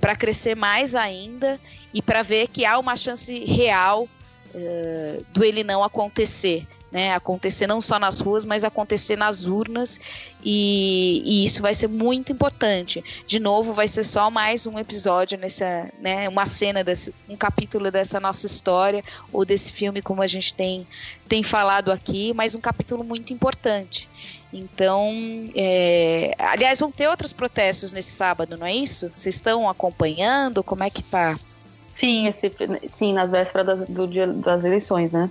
para 0.00 0.16
crescer 0.16 0.56
mais 0.56 0.94
ainda 0.94 1.60
e 1.94 2.02
para 2.02 2.22
ver 2.22 2.48
que 2.48 2.64
há 2.64 2.78
uma 2.78 2.96
chance 2.96 3.44
real 3.44 4.08
eh, 4.54 5.20
do 5.32 5.44
ele 5.44 5.62
não 5.62 5.84
acontecer. 5.84 6.66
Né, 6.90 7.12
acontecer 7.12 7.66
não 7.66 7.80
só 7.80 7.98
nas 7.98 8.20
ruas, 8.20 8.44
mas 8.44 8.62
acontecer 8.62 9.16
nas 9.16 9.44
urnas, 9.44 10.00
e, 10.42 11.20
e 11.24 11.44
isso 11.44 11.60
vai 11.60 11.74
ser 11.74 11.88
muito 11.88 12.30
importante. 12.30 13.02
De 13.26 13.40
novo, 13.40 13.72
vai 13.72 13.88
ser 13.88 14.04
só 14.04 14.30
mais 14.30 14.68
um 14.68 14.78
episódio 14.78 15.36
nessa, 15.36 15.90
né, 16.00 16.28
uma 16.28 16.46
cena, 16.46 16.84
desse, 16.84 17.12
um 17.28 17.36
capítulo 17.36 17.90
dessa 17.90 18.20
nossa 18.20 18.46
história, 18.46 19.02
ou 19.32 19.44
desse 19.44 19.72
filme, 19.72 20.00
como 20.00 20.22
a 20.22 20.28
gente 20.28 20.54
tem, 20.54 20.86
tem 21.28 21.42
falado 21.42 21.90
aqui, 21.90 22.32
mas 22.32 22.54
um 22.54 22.60
capítulo 22.60 23.02
muito 23.02 23.32
importante. 23.32 24.08
Então, 24.52 25.12
é, 25.54 26.34
aliás, 26.38 26.78
vão 26.78 26.90
ter 26.90 27.08
outros 27.08 27.32
protestos 27.32 27.92
nesse 27.92 28.12
sábado, 28.12 28.56
não 28.56 28.66
é 28.66 28.74
isso? 28.74 29.10
Vocês 29.12 29.34
estão 29.34 29.68
acompanhando? 29.68 30.62
Como 30.62 30.82
é 30.82 30.88
que 30.88 31.02
tá? 31.02 31.34
Sim, 31.34 32.28
esse, 32.28 32.52
sim 32.88 33.12
nas 33.12 33.30
vésperas 33.30 33.66
das, 33.66 33.88
do 33.88 34.06
dia 34.06 34.26
das 34.26 34.64
eleições, 34.64 35.12
né? 35.12 35.30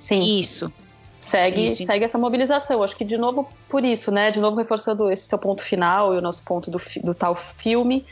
Sim. 0.00 0.38
Isso. 0.38 0.72
Segue, 1.16 1.64
Isso. 1.64 1.84
segue 1.86 2.04
essa 2.04 2.18
mobilização. 2.18 2.82
Acho 2.82 2.96
que, 2.96 3.04
de 3.04 3.16
novo, 3.16 3.58
por 3.68 3.84
isso, 3.84 4.10
né? 4.12 4.30
De 4.30 4.38
novo, 4.40 4.56
reforçando 4.58 5.10
esse 5.10 5.26
seu 5.26 5.38
ponto 5.38 5.62
final 5.62 6.14
e 6.14 6.18
o 6.18 6.20
nosso 6.20 6.44
ponto 6.44 6.70
do, 6.70 6.78
do 7.04 7.14
tal 7.14 7.34
filme. 7.34 8.06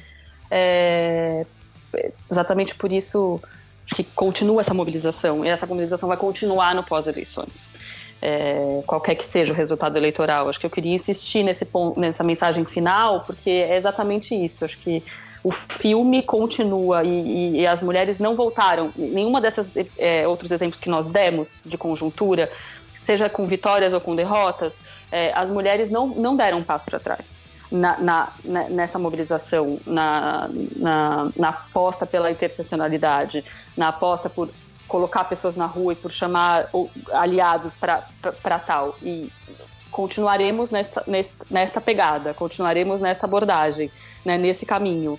é, 0.50 1.46
exatamente 2.30 2.74
por 2.76 2.92
isso, 2.92 3.40
acho 3.86 3.96
que 3.96 4.04
continua 4.14 4.60
essa 4.60 4.74
mobilização. 4.74 5.44
E 5.44 5.48
essa 5.48 5.66
mobilização 5.66 6.08
vai 6.08 6.16
continuar 6.18 6.74
no 6.74 6.84
pós-eleições. 6.84 7.72
é, 8.22 8.82
qualquer 8.86 9.16
que 9.16 9.24
seja 9.24 9.52
o 9.52 9.56
resultado 9.56 9.96
eleitoral. 9.98 10.48
Acho 10.48 10.58
que 10.58 10.64
eu 10.66 10.70
queria 10.70 10.94
insistir 10.94 11.42
nesse 11.44 11.66
ponto, 11.66 12.00
nessa 12.00 12.24
mensagem 12.24 12.64
final, 12.64 13.24
porque 13.26 13.50
é 13.50 13.76
exatamente 13.76 14.34
isso. 14.34 14.64
Acho 14.64 14.78
que 14.80 15.04
o 15.42 15.52
filme 15.52 16.22
continua 16.22 17.04
e, 17.04 17.08
e- 17.10 17.60
e 17.60 17.66
as 17.66 17.82
mulheres 17.82 18.18
não 18.18 18.34
voltaram. 18.34 18.92
Nenhuma 18.96 19.40
dessas 19.42 19.72
é, 19.98 20.26
outros 20.26 20.50
exemplos 20.52 20.80
que 20.80 20.88
nós 20.88 21.10
demos 21.10 21.60
de 21.66 21.76
conjuntura, 21.76 22.50
seja 23.04 23.28
com 23.28 23.46
vitórias 23.46 23.92
ou 23.92 24.00
com 24.00 24.16
derrotas, 24.16 24.78
é, 25.12 25.32
as 25.34 25.50
mulheres 25.50 25.90
não, 25.90 26.06
não 26.08 26.36
deram 26.36 26.58
um 26.58 26.64
passo 26.64 26.86
para 26.86 26.98
trás. 26.98 27.38
Na, 27.70 27.98
na- 27.98 28.32
na- 28.44 28.68
nessa 28.68 28.98
mobilização, 28.98 29.78
na, 29.86 30.48
na, 30.76 31.30
na 31.36 31.48
aposta 31.48 32.06
pela 32.06 32.30
interseccionalidade, 32.30 33.44
na 33.76 33.88
aposta 33.88 34.28
por 34.30 34.50
colocar 34.86 35.24
pessoas 35.24 35.54
na 35.56 35.66
rua 35.66 35.92
e 35.92 35.96
por 35.96 36.10
chamar 36.10 36.68
aliados 37.12 37.76
para 37.76 38.58
tal. 38.60 38.94
E 39.02 39.30
continuaremos 39.90 40.70
nesta, 40.70 41.02
nesta, 41.06 41.44
nesta 41.50 41.80
pegada, 41.80 42.34
continuaremos 42.34 43.00
nesta 43.00 43.26
abordagem, 43.26 43.90
né, 44.24 44.36
nesse 44.38 44.66
caminho. 44.66 45.18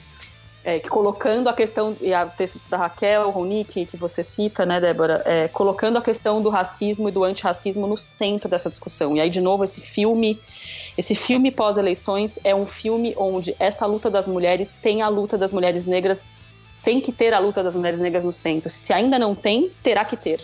É, 0.67 0.79
que 0.79 0.89
colocando 0.89 1.47
a 1.47 1.53
questão, 1.53 1.95
e 2.01 2.11
o 2.11 2.29
texto 2.31 2.59
da 2.67 2.77
Raquel 2.77 3.29
Ronick, 3.29 3.85
que 3.85 3.95
você 3.95 4.23
cita, 4.23 4.65
né, 4.65 4.81
Débora, 4.81 5.21
é, 5.23 5.47
colocando 5.47 5.97
a 5.97 6.01
questão 6.01 6.41
do 6.41 6.49
racismo 6.49 7.07
e 7.07 7.11
do 7.11 7.23
antirracismo 7.23 7.85
no 7.85 7.95
centro 7.95 8.49
dessa 8.49 8.67
discussão. 8.67 9.15
E 9.15 9.21
aí, 9.21 9.29
de 9.29 9.39
novo, 9.39 9.63
esse 9.63 9.79
filme, 9.79 10.41
esse 10.97 11.13
filme 11.13 11.51
pós-eleições 11.51 12.39
é 12.43 12.55
um 12.55 12.65
filme 12.65 13.13
onde 13.15 13.55
esta 13.59 13.85
luta 13.85 14.09
das 14.09 14.27
mulheres 14.27 14.75
tem 14.81 15.03
a 15.03 15.07
luta 15.07 15.37
das 15.37 15.53
mulheres 15.53 15.85
negras, 15.85 16.25
tem 16.81 16.99
que 16.99 17.11
ter 17.11 17.31
a 17.31 17.37
luta 17.37 17.61
das 17.61 17.75
mulheres 17.75 17.99
negras 17.99 18.23
no 18.23 18.33
centro. 18.33 18.67
Se 18.67 18.91
ainda 18.91 19.19
não 19.19 19.35
tem, 19.35 19.69
terá 19.83 20.03
que 20.03 20.17
ter. 20.17 20.41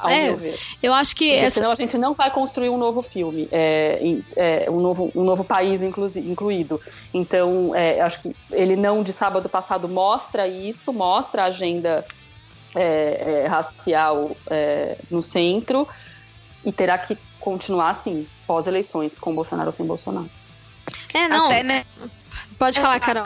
Ao 0.00 0.08
É, 0.08 0.24
meu 0.28 0.36
ver. 0.36 0.58
eu 0.82 0.94
acho 0.94 1.14
que 1.16 1.28
Porque 1.30 1.44
essa- 1.44 1.54
senão 1.56 1.72
a 1.72 1.74
gente 1.74 1.98
não 1.98 2.14
vai 2.14 2.30
construir 2.30 2.68
um 2.68 2.78
novo 2.78 3.02
filme, 3.02 3.48
é, 3.50 3.98
é, 4.36 4.70
um, 4.70 4.78
novo, 4.80 5.10
um 5.14 5.24
novo 5.24 5.42
país 5.44 5.82
incluído. 5.82 6.80
Então, 7.12 7.74
é, 7.74 8.00
acho 8.00 8.20
que 8.22 8.36
ele 8.52 8.76
não 8.76 9.02
de 9.02 9.12
sábado 9.12 9.48
passado 9.48 9.88
mostra 9.88 10.46
isso, 10.46 10.92
mostra 10.92 11.42
a 11.42 11.46
agenda 11.46 12.04
é, 12.76 13.42
é, 13.44 13.46
racial 13.48 14.36
é, 14.48 14.96
no 15.10 15.22
centro 15.22 15.88
e 16.64 16.70
terá 16.70 16.96
que 16.98 17.16
continuar 17.40 17.90
assim, 17.90 18.26
pós-eleições, 18.46 19.18
com 19.18 19.34
Bolsonaro 19.34 19.68
ou 19.68 19.72
sem 19.72 19.86
Bolsonaro. 19.86 20.30
É, 21.14 21.26
não. 21.28 21.46
Até, 21.46 21.62
né? 21.62 21.84
Pode 22.58 22.78
falar, 22.78 23.00
Carol. 23.00 23.24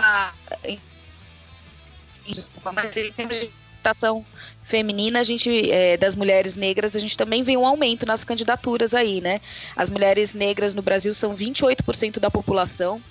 Desculpa, 2.26 2.72
mas 2.72 2.96
em 2.96 3.12
termos 3.12 3.40
de 3.40 3.50
representação 3.82 4.24
feminina, 4.62 5.20
a 5.20 5.22
gente, 5.24 5.70
é, 5.70 5.96
das 5.96 6.14
mulheres 6.14 6.56
negras, 6.56 6.94
a 6.94 6.98
gente 7.00 7.16
também 7.16 7.42
vê 7.42 7.56
um 7.56 7.66
aumento 7.66 8.06
nas 8.06 8.24
candidaturas 8.24 8.94
aí, 8.94 9.20
né? 9.20 9.40
As 9.76 9.90
mulheres 9.90 10.34
negras 10.34 10.74
no 10.74 10.82
Brasil 10.82 11.12
são 11.12 11.34
28% 11.34 12.20
da 12.20 12.30
população. 12.30 13.02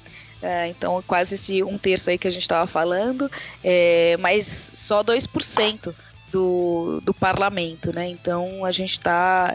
é, 0.42 0.70
então, 0.70 1.04
quase 1.06 1.36
esse 1.36 1.62
um 1.62 1.78
terço 1.78 2.10
aí 2.10 2.18
que 2.18 2.28
a 2.28 2.32
gente 2.32 2.42
estava 2.42 2.66
falando, 2.66 3.30
é, 3.64 4.18
mas 4.18 4.46
só 4.74 5.04
2% 5.04 5.94
do, 6.32 7.02
do 7.02 7.14
parlamento, 7.14 7.94
né? 7.94 8.08
Então 8.08 8.64
a 8.66 8.72
gente 8.72 8.92
está 8.92 9.54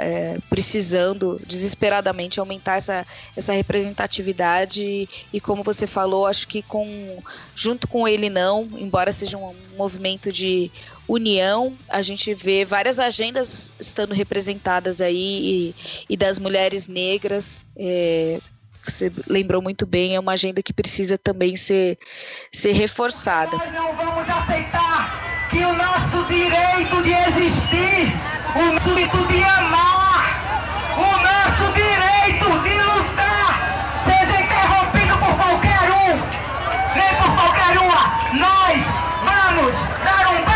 precisando 0.48 1.40
desesperadamente 1.46 2.38
aumentar 2.38 2.76
essa, 2.76 3.06
essa 3.36 3.52
representatividade 3.52 4.84
e, 4.84 5.08
e 5.32 5.40
como 5.40 5.62
você 5.62 5.86
falou, 5.86 6.26
acho 6.26 6.46
que 6.46 6.62
com 6.62 7.22
junto 7.54 7.88
com 7.88 8.06
ele 8.06 8.28
não, 8.28 8.68
embora 8.76 9.10
seja 9.12 9.38
um 9.38 9.54
movimento 9.76 10.30
de 10.30 10.70
união, 11.08 11.76
a 11.88 12.02
gente 12.02 12.34
vê 12.34 12.64
várias 12.64 12.98
agendas 12.98 13.74
estando 13.78 14.12
representadas 14.12 15.00
aí 15.00 15.74
e, 15.76 16.04
e 16.10 16.16
das 16.16 16.38
mulheres 16.38 16.88
negras. 16.88 17.58
é, 17.76 18.40
você 18.90 19.12
lembrou 19.26 19.60
muito 19.60 19.84
bem, 19.84 20.14
é 20.14 20.20
uma 20.20 20.32
agenda 20.32 20.62
que 20.62 20.72
precisa 20.72 21.18
também 21.18 21.56
ser, 21.56 21.98
ser 22.52 22.72
reforçada. 22.72 23.56
Nós 23.56 23.72
não 23.72 23.96
vamos 23.96 24.28
aceitar 24.28 24.85
que 25.56 25.64
o 25.64 25.72
nosso 25.72 26.22
direito 26.26 27.02
de 27.02 27.12
existir, 27.14 28.14
o 28.54 28.72
nosso 28.72 28.90
direito 28.90 29.26
de 29.26 29.42
amar, 29.42 30.22
o 30.98 31.10
nosso 31.28 31.72
direito 31.72 32.58
de 32.60 32.78
lutar 32.82 33.94
seja 34.04 34.38
interrompido 34.42 35.16
por 35.16 35.34
qualquer 35.34 35.90
um, 35.90 36.20
nem 36.94 37.14
por 37.14 37.34
qualquer 37.36 37.78
uma. 37.78 38.02
Nós 38.34 38.82
vamos 39.24 39.76
dar 40.04 40.28
um 40.34 40.55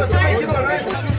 Você 0.00 0.16
é 0.16 0.40
ignorante. 0.40 1.09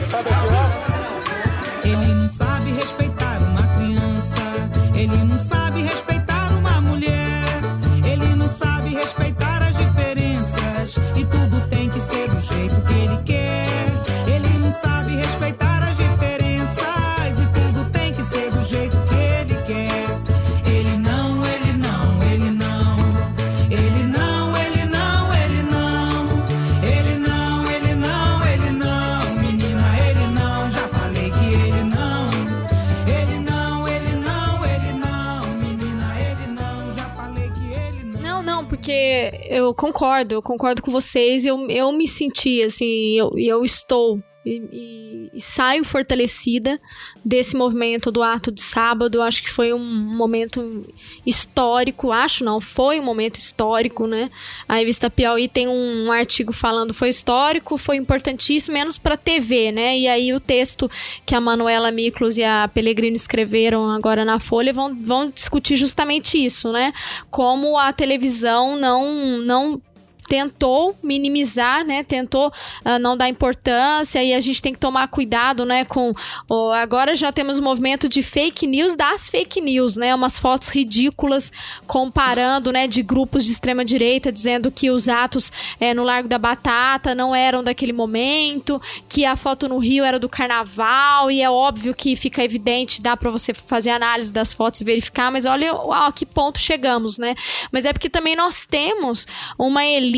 Eu 39.52 39.74
concordo, 39.74 40.34
eu 40.34 40.42
concordo 40.42 40.82
com 40.82 40.90
vocês. 40.90 41.44
Eu, 41.44 41.66
eu 41.68 41.92
me 41.92 42.08
senti 42.08 42.62
assim, 42.62 43.18
eu, 43.18 43.32
e 43.36 43.46
eu 43.46 43.64
estou. 43.64 44.18
E 44.44 45.11
saio 45.38 45.84
fortalecida 45.84 46.80
desse 47.24 47.56
movimento 47.56 48.10
do 48.10 48.22
ato 48.22 48.50
de 48.50 48.60
sábado. 48.60 49.22
Acho 49.22 49.42
que 49.42 49.50
foi 49.50 49.72
um 49.72 49.78
momento 49.78 50.84
histórico. 51.24 52.12
Acho 52.12 52.44
não, 52.44 52.60
foi 52.60 53.00
um 53.00 53.02
momento 53.02 53.36
histórico, 53.36 54.06
né? 54.06 54.30
A 54.68 54.76
revista 54.76 55.08
Piauí 55.08 55.48
tem 55.48 55.68
um, 55.68 56.10
artigo 56.12 56.52
falando 56.52 56.92
foi 56.92 57.08
histórico, 57.08 57.78
foi 57.78 57.96
importantíssimo, 57.96 58.74
menos 58.74 58.98
para 58.98 59.16
TV, 59.16 59.72
né? 59.72 59.98
E 59.98 60.08
aí 60.08 60.32
o 60.34 60.40
texto 60.40 60.90
que 61.24 61.34
a 61.34 61.40
Manuela 61.40 61.90
Miklos 61.90 62.36
e 62.36 62.44
a 62.44 62.68
Pellegrino 62.72 63.16
escreveram 63.16 63.90
agora 63.90 64.24
na 64.24 64.38
Folha 64.38 64.72
vão, 64.72 64.94
vão 65.02 65.30
discutir 65.30 65.76
justamente 65.76 66.42
isso, 66.42 66.70
né? 66.70 66.92
Como 67.30 67.78
a 67.78 67.92
televisão 67.92 68.76
não 68.76 69.38
não 69.42 69.80
tentou 70.28 70.96
minimizar, 71.02 71.84
né? 71.84 72.02
Tentou 72.02 72.52
ah, 72.84 72.98
não 72.98 73.16
dar 73.16 73.28
importância 73.28 74.22
e 74.22 74.32
a 74.32 74.40
gente 74.40 74.62
tem 74.62 74.72
que 74.72 74.78
tomar 74.78 75.08
cuidado, 75.08 75.64
né? 75.64 75.84
Com 75.84 76.14
ó, 76.48 76.72
agora 76.72 77.14
já 77.14 77.32
temos 77.32 77.58
o 77.58 77.62
movimento 77.62 78.08
de 78.08 78.22
fake 78.22 78.66
news 78.66 78.96
das 78.96 79.28
fake 79.28 79.60
news, 79.60 79.96
né? 79.96 80.14
Umas 80.14 80.38
fotos 80.38 80.68
ridículas 80.68 81.52
comparando, 81.86 82.72
né? 82.72 82.86
De 82.86 83.02
grupos 83.02 83.44
de 83.44 83.52
extrema 83.52 83.84
direita 83.84 84.32
dizendo 84.32 84.70
que 84.70 84.90
os 84.90 85.08
atos 85.08 85.52
eh, 85.78 85.92
no 85.92 86.02
Largo 86.02 86.28
da 86.28 86.38
Batata 86.38 87.14
não 87.14 87.34
eram 87.34 87.62
daquele 87.62 87.92
momento, 87.92 88.80
que 89.08 89.24
a 89.24 89.36
foto 89.36 89.68
no 89.68 89.78
Rio 89.78 90.04
era 90.04 90.18
do 90.18 90.28
Carnaval 90.28 91.30
e 91.30 91.42
é 91.42 91.50
óbvio 91.50 91.94
que 91.94 92.16
fica 92.16 92.42
evidente, 92.42 93.02
dá 93.02 93.16
para 93.16 93.30
você 93.30 93.52
fazer 93.52 93.90
análise 93.90 94.32
das 94.32 94.52
fotos 94.52 94.80
e 94.80 94.84
verificar, 94.84 95.30
mas 95.30 95.44
olha 95.44 95.72
a 95.72 96.10
que 96.12 96.24
ponto 96.24 96.58
chegamos, 96.58 97.18
né? 97.18 97.34
Mas 97.70 97.84
é 97.84 97.92
porque 97.92 98.08
também 98.08 98.34
nós 98.34 98.66
temos 98.66 99.26
uma 99.58 99.84
elite 99.84 100.11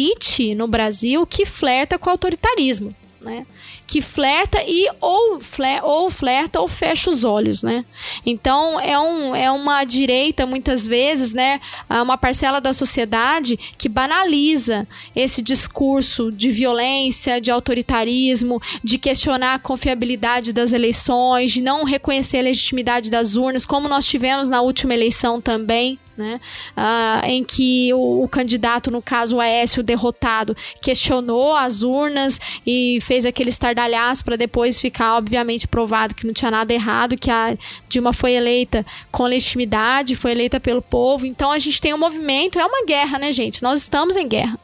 no 0.56 0.66
Brasil 0.66 1.26
que 1.26 1.46
flerta 1.46 1.98
com 1.98 2.08
o 2.08 2.12
autoritarismo. 2.12 2.94
Né? 3.20 3.46
que 3.86 4.00
flerta 4.00 4.62
e 4.66 4.88
ou, 5.00 5.40
fle, 5.40 5.80
ou 5.82 6.10
flerta 6.10 6.60
ou 6.60 6.66
fecha 6.66 7.10
os 7.10 7.22
olhos, 7.22 7.62
né? 7.62 7.84
Então 8.24 8.80
é, 8.80 8.98
um, 8.98 9.36
é 9.36 9.50
uma 9.50 9.84
direita, 9.84 10.46
muitas 10.46 10.86
vezes, 10.86 11.34
né? 11.34 11.60
ah, 11.88 12.02
Uma 12.02 12.16
parcela 12.16 12.60
da 12.60 12.72
sociedade 12.72 13.56
que 13.76 13.88
banaliza 13.88 14.86
esse 15.14 15.42
discurso 15.42 16.32
de 16.32 16.50
violência, 16.50 17.40
de 17.40 17.50
autoritarismo, 17.50 18.60
de 18.82 18.98
questionar 18.98 19.54
a 19.54 19.58
confiabilidade 19.58 20.52
das 20.52 20.72
eleições, 20.72 21.52
de 21.52 21.60
não 21.60 21.84
reconhecer 21.84 22.38
a 22.38 22.42
legitimidade 22.42 23.10
das 23.10 23.36
urnas, 23.36 23.66
como 23.66 23.88
nós 23.88 24.06
tivemos 24.06 24.48
na 24.48 24.62
última 24.62 24.94
eleição 24.94 25.40
também. 25.40 25.98
Né? 26.16 26.40
Ah, 26.76 27.22
em 27.24 27.42
que 27.42 27.92
o, 27.92 28.22
o 28.22 28.28
candidato, 28.28 28.90
no 28.90 29.02
caso 29.02 29.36
o 29.36 29.40
Aécio, 29.40 29.82
derrotado, 29.82 30.56
questionou 30.80 31.54
as 31.56 31.82
urnas 31.82 32.40
e 32.64 32.98
fez 33.02 33.26
aquele 33.26 33.50
estardalhaço 33.50 34.24
para 34.24 34.36
depois 34.36 34.80
ficar, 34.80 35.16
obviamente, 35.16 35.66
provado 35.66 36.14
que 36.14 36.26
não 36.26 36.32
tinha 36.32 36.50
nada 36.50 36.72
errado, 36.72 37.16
que 37.16 37.30
a 37.30 37.56
Dilma 37.88 38.12
foi 38.12 38.32
eleita 38.32 38.86
com 39.10 39.24
legitimidade, 39.24 40.14
foi 40.14 40.30
eleita 40.30 40.60
pelo 40.60 40.80
povo. 40.80 41.26
Então 41.26 41.50
a 41.50 41.58
gente 41.58 41.80
tem 41.80 41.92
um 41.92 41.98
movimento, 41.98 42.58
é 42.58 42.64
uma 42.64 42.84
guerra, 42.86 43.18
né, 43.18 43.32
gente? 43.32 43.62
Nós 43.62 43.80
estamos 43.80 44.14
em 44.14 44.28
guerra. 44.28 44.58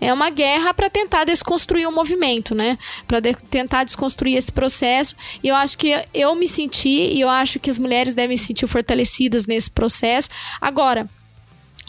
É 0.00 0.12
uma 0.12 0.30
guerra 0.30 0.72
para 0.74 0.90
tentar 0.90 1.24
desconstruir 1.24 1.86
o 1.86 1.92
movimento, 1.92 2.54
né? 2.54 2.78
Para 3.06 3.20
de 3.20 3.34
tentar 3.34 3.84
desconstruir 3.84 4.36
esse 4.36 4.52
processo. 4.52 5.14
E 5.42 5.48
eu 5.48 5.54
acho 5.54 5.76
que 5.78 5.94
eu 6.12 6.34
me 6.34 6.48
senti, 6.48 6.88
e 6.88 7.20
eu 7.20 7.28
acho 7.28 7.58
que 7.58 7.70
as 7.70 7.78
mulheres 7.78 8.14
devem 8.14 8.36
se 8.36 8.46
sentir 8.46 8.66
fortalecidas 8.66 9.46
nesse 9.46 9.70
processo. 9.70 10.28
Agora, 10.60 11.08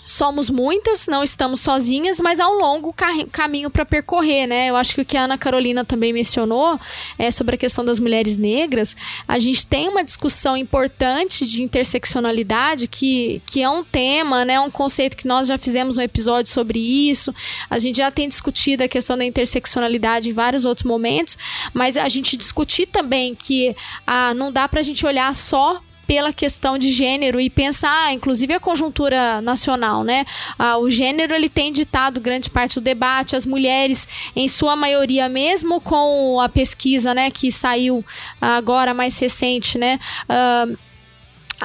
somos 0.07 0.49
muitas, 0.49 1.05
não 1.05 1.21
estamos 1.21 1.59
sozinhas, 1.59 2.17
mas 2.21 2.39
há 2.39 2.47
um 2.49 2.57
longo 2.59 2.93
ca- 2.93 3.25
caminho 3.29 3.69
para 3.69 3.85
percorrer, 3.85 4.47
né? 4.47 4.69
Eu 4.69 4.77
acho 4.77 4.95
que 4.95 5.01
o 5.01 5.05
que 5.05 5.17
a 5.17 5.23
Ana 5.23 5.37
Carolina 5.37 5.83
também 5.83 6.13
mencionou 6.13 6.79
é 7.19 7.29
sobre 7.29 7.55
a 7.55 7.57
questão 7.57 7.83
das 7.83 7.99
mulheres 7.99 8.37
negras. 8.37 8.95
A 9.27 9.37
gente 9.37 9.65
tem 9.65 9.89
uma 9.89 10.05
discussão 10.05 10.55
importante 10.55 11.45
de 11.45 11.61
interseccionalidade, 11.61 12.87
que, 12.87 13.41
que 13.47 13.61
é 13.61 13.69
um 13.69 13.83
tema, 13.83 14.45
né? 14.45 14.57
Um 14.61 14.71
conceito 14.71 15.17
que 15.17 15.27
nós 15.27 15.49
já 15.49 15.57
fizemos 15.57 15.97
um 15.97 16.01
episódio 16.01 16.49
sobre 16.53 16.79
isso. 16.79 17.35
A 17.69 17.77
gente 17.77 17.97
já 17.97 18.09
tem 18.09 18.29
discutido 18.29 18.83
a 18.83 18.87
questão 18.87 19.17
da 19.17 19.25
interseccionalidade 19.25 20.29
em 20.29 20.33
vários 20.33 20.63
outros 20.63 20.85
momentos, 20.85 21.37
mas 21.73 21.97
a 21.97 22.07
gente 22.07 22.37
discutir 22.37 22.85
também 22.85 23.35
que 23.35 23.75
ah, 24.05 24.33
não 24.33 24.53
dá 24.53 24.69
pra 24.69 24.81
gente 24.81 25.05
olhar 25.05 25.35
só 25.35 25.81
pela 26.07 26.31
questão 26.31 26.77
de 26.77 26.89
gênero 26.89 27.39
e 27.39 27.49
pensar, 27.49 28.13
inclusive 28.13 28.53
a 28.53 28.59
conjuntura 28.59 29.41
nacional, 29.41 30.03
né? 30.03 30.25
Ah, 30.57 30.77
o 30.77 30.89
gênero 30.89 31.35
ele 31.35 31.49
tem 31.49 31.71
ditado 31.71 32.21
grande 32.21 32.49
parte 32.49 32.75
do 32.75 32.81
debate, 32.81 33.35
as 33.35 33.45
mulheres, 33.45 34.07
em 34.35 34.47
sua 34.47 34.75
maioria, 34.75 35.27
mesmo 35.27 35.81
com 35.81 36.39
a 36.39 36.47
pesquisa, 36.47 37.13
né, 37.13 37.29
que 37.29 37.51
saiu 37.51 38.03
agora 38.39 38.93
mais 38.93 39.19
recente, 39.19 39.77
né? 39.77 39.99
ah, 40.29 40.67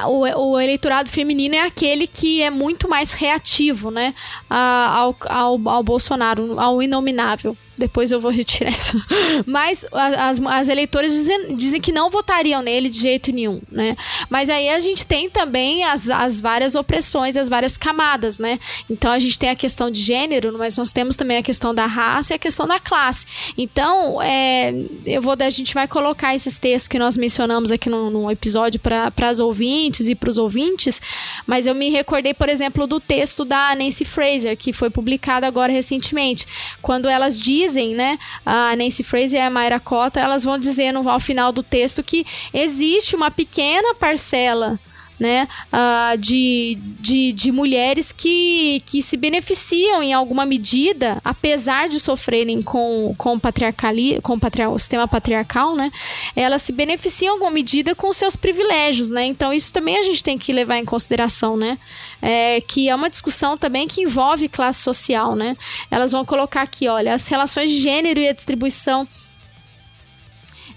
o, 0.07 0.21
o 0.21 0.59
eleitorado 0.59 1.09
feminino 1.09 1.55
é 1.55 1.61
aquele 1.61 2.07
que 2.07 2.41
é 2.41 2.49
muito 2.49 2.89
mais 2.89 3.13
reativo, 3.13 3.91
né, 3.91 4.13
ao, 4.49 5.15
ao, 5.25 5.69
ao 5.69 5.83
Bolsonaro, 5.83 6.59
ao 6.59 6.81
inominável. 6.81 7.55
Depois 7.77 8.11
eu 8.11 8.19
vou 8.19 8.31
retirar 8.31 8.69
isso. 8.71 9.01
Mas 9.45 9.85
as, 9.91 10.39
as 10.39 10.67
eleitoras 10.67 11.11
dizem, 11.11 11.55
dizem 11.55 11.81
que 11.81 11.91
não 11.91 12.09
votariam 12.09 12.61
nele 12.61 12.89
de 12.89 12.99
jeito 12.99 13.31
nenhum, 13.31 13.61
né? 13.71 13.95
Mas 14.29 14.49
aí 14.49 14.69
a 14.69 14.79
gente 14.79 15.05
tem 15.05 15.29
também 15.29 15.83
as, 15.83 16.09
as 16.09 16.39
várias 16.39 16.75
opressões, 16.75 17.35
as 17.35 17.49
várias 17.49 17.75
camadas, 17.75 18.37
né? 18.37 18.59
Então 18.89 19.11
a 19.11 19.19
gente 19.19 19.39
tem 19.39 19.49
a 19.49 19.55
questão 19.55 19.89
de 19.89 19.99
gênero, 20.01 20.55
mas 20.57 20.77
nós 20.77 20.91
temos 20.91 21.15
também 21.15 21.37
a 21.37 21.43
questão 21.43 21.73
da 21.73 21.85
raça 21.85 22.33
e 22.33 22.35
a 22.35 22.39
questão 22.39 22.67
da 22.67 22.79
classe. 22.79 23.25
Então, 23.57 24.21
é, 24.21 24.73
eu 25.05 25.21
vou, 25.21 25.35
a 25.39 25.49
gente 25.49 25.73
vai 25.73 25.87
colocar 25.87 26.35
esses 26.35 26.57
textos 26.57 26.87
que 26.87 26.99
nós 26.99 27.17
mencionamos 27.17 27.71
aqui 27.71 27.89
no, 27.89 28.09
no 28.09 28.31
episódio 28.31 28.79
para 28.79 29.11
as 29.29 29.39
ouvintes 29.39 30.07
e 30.07 30.15
para 30.15 30.29
os 30.29 30.37
ouvintes, 30.37 31.01
mas 31.47 31.65
eu 31.65 31.73
me 31.73 31.89
recordei, 31.89 32.33
por 32.33 32.49
exemplo, 32.49 32.85
do 32.85 32.99
texto 32.99 33.43
da 33.43 33.75
Nancy 33.75 34.05
Fraser, 34.05 34.55
que 34.55 34.71
foi 34.71 34.89
publicado 34.89 35.45
agora 35.45 35.71
recentemente, 35.71 36.45
quando 36.81 37.07
elas 37.07 37.39
dizem, 37.39 37.62
né, 37.95 38.17
a 38.45 38.75
Nancy 38.75 39.03
Fraser 39.03 39.39
e 39.39 39.43
a 39.43 39.49
Mayra 39.49 39.79
Cota, 39.79 40.19
elas 40.19 40.43
vão 40.43 40.57
dizer 40.57 40.93
ao 40.95 41.19
final 41.19 41.51
do 41.51 41.63
texto 41.63 42.03
que 42.03 42.25
existe 42.53 43.15
uma 43.15 43.31
pequena 43.31 43.95
parcela 43.95 44.79
né, 45.19 45.47
ah, 45.71 46.15
de, 46.17 46.77
de, 46.99 47.31
de 47.31 47.51
mulheres 47.51 48.11
que, 48.11 48.81
que 48.85 49.01
se 49.01 49.15
beneficiam 49.15 50.01
em 50.01 50.13
alguma 50.13 50.45
medida, 50.45 51.21
apesar 51.23 51.89
de 51.89 51.99
sofrerem 51.99 52.61
com, 52.61 53.13
com, 53.17 53.39
patriarcali, 53.39 54.19
com 54.21 54.39
patria, 54.39 54.69
o 54.69 54.79
sistema 54.79 55.07
patriarcal, 55.07 55.75
né, 55.75 55.91
elas 56.35 56.61
se 56.61 56.71
beneficiam 56.71 57.31
em 57.31 57.33
alguma 57.33 57.51
medida 57.51 57.95
com 57.95 58.11
seus 58.11 58.35
privilégios, 58.35 59.09
né, 59.09 59.25
então 59.25 59.53
isso 59.53 59.71
também 59.71 59.97
a 59.97 60.03
gente 60.03 60.23
tem 60.23 60.37
que 60.37 60.51
levar 60.51 60.77
em 60.77 60.85
consideração, 60.85 61.55
né, 61.55 61.77
é, 62.21 62.61
que 62.61 62.89
é 62.89 62.95
uma 62.95 63.09
discussão 63.09 63.57
também 63.57 63.87
que 63.87 64.01
envolve 64.01 64.47
classe 64.47 64.81
social, 64.81 65.35
né, 65.35 65.55
elas 65.89 66.11
vão 66.11 66.25
colocar 66.25 66.61
aqui, 66.61 66.87
olha, 66.87 67.13
as 67.13 67.27
relações 67.27 67.69
de 67.69 67.79
gênero 67.79 68.19
e 68.19 68.27
a 68.27 68.33
distribuição 68.33 69.07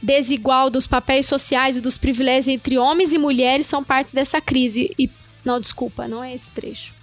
desigual 0.07 0.71
dos 0.71 0.87
papéis 0.87 1.27
sociais 1.27 1.77
e 1.77 1.81
dos 1.81 1.99
privilégios 1.99 2.47
entre 2.47 2.79
homens 2.79 3.13
e 3.13 3.19
mulheres 3.19 3.67
são 3.67 3.83
parte 3.83 4.15
dessa 4.15 4.41
crise. 4.41 4.95
E 4.97 5.11
não, 5.45 5.59
desculpa, 5.59 6.07
não 6.07 6.23
é 6.23 6.33
esse 6.33 6.49
trecho. 6.51 6.95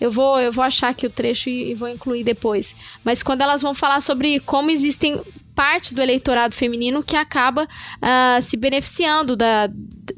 Eu 0.00 0.10
vou, 0.10 0.40
eu 0.40 0.50
vou 0.50 0.64
achar 0.64 0.88
aqui 0.88 1.06
o 1.06 1.10
trecho 1.10 1.50
e, 1.50 1.70
e 1.70 1.74
vou 1.74 1.88
incluir 1.88 2.24
depois. 2.24 2.74
Mas 3.04 3.22
quando 3.22 3.42
elas 3.42 3.60
vão 3.60 3.74
falar 3.74 4.00
sobre 4.00 4.40
como 4.40 4.70
existem 4.70 5.20
parte 5.56 5.94
do 5.94 6.02
eleitorado 6.02 6.54
feminino 6.54 7.02
que 7.02 7.16
acaba 7.16 7.66
ah, 8.02 8.38
se 8.42 8.58
beneficiando 8.58 9.34
da, 9.34 9.70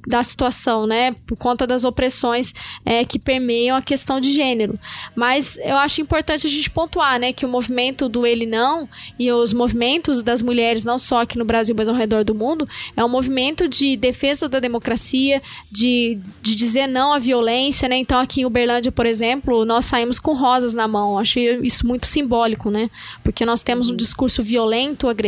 da 0.07 0.23
situação, 0.25 0.85
né? 0.85 1.15
Por 1.25 1.39
conta 1.39 1.65
das 1.65 1.85
opressões 1.85 2.53
é, 2.85 3.05
que 3.05 3.21
permeiam 3.21 3.77
a 3.77 3.81
questão 3.81 4.21
de 4.21 4.33
gênero. 4.33 4.79
Mas 5.15 5.57
eu 5.59 5.77
acho 5.77 6.01
importante 6.01 6.47
a 6.47 6.51
gente 6.51 6.69
pontuar, 6.69 7.21
né? 7.21 7.33
Que 7.33 7.47
o 7.47 7.49
movimento 7.49 8.09
do 8.09 8.27
Ele 8.27 8.47
Não 8.47 8.89
e 9.17 9.31
os 9.31 9.53
movimentos 9.53 10.25
das 10.25 10.43
mulheres, 10.43 10.83
não 10.83 10.99
só 10.99 11.23
aqui 11.23 11.39
no 11.39 11.45
Brasil, 11.45 11.75
mas 11.79 11.89
ao 11.89 11.95
redor 11.95 12.25
do 12.25 12.35
mundo, 12.35 12.69
é 12.97 13.05
um 13.05 13.09
movimento 13.09 13.69
de 13.69 13.97
defesa 13.97 14.49
da 14.49 14.59
democracia, 14.59 15.41
de, 15.71 16.19
de 16.43 16.57
dizer 16.57 16.89
não 16.89 17.13
à 17.13 17.21
violência, 17.21 17.89
né? 17.89 17.97
Então 17.97 18.19
aqui 18.19 18.41
em 18.41 18.45
Uberlândia, 18.45 18.91
por 18.91 19.07
exemplo, 19.07 19.65
nós 19.65 19.85
saímos 19.85 20.19
com 20.19 20.35
rosas 20.35 20.75
na 20.75 20.89
mão. 20.89 21.17
Achei 21.17 21.57
isso 21.63 21.87
muito 21.87 22.07
simbólico, 22.07 22.73
né? 22.73 22.91
Porque 23.23 23.47
nós 23.47 23.63
temos 23.63 23.89
um 23.89 23.95
discurso 23.95 24.43
violento, 24.43 25.07
agressivo 25.09 25.28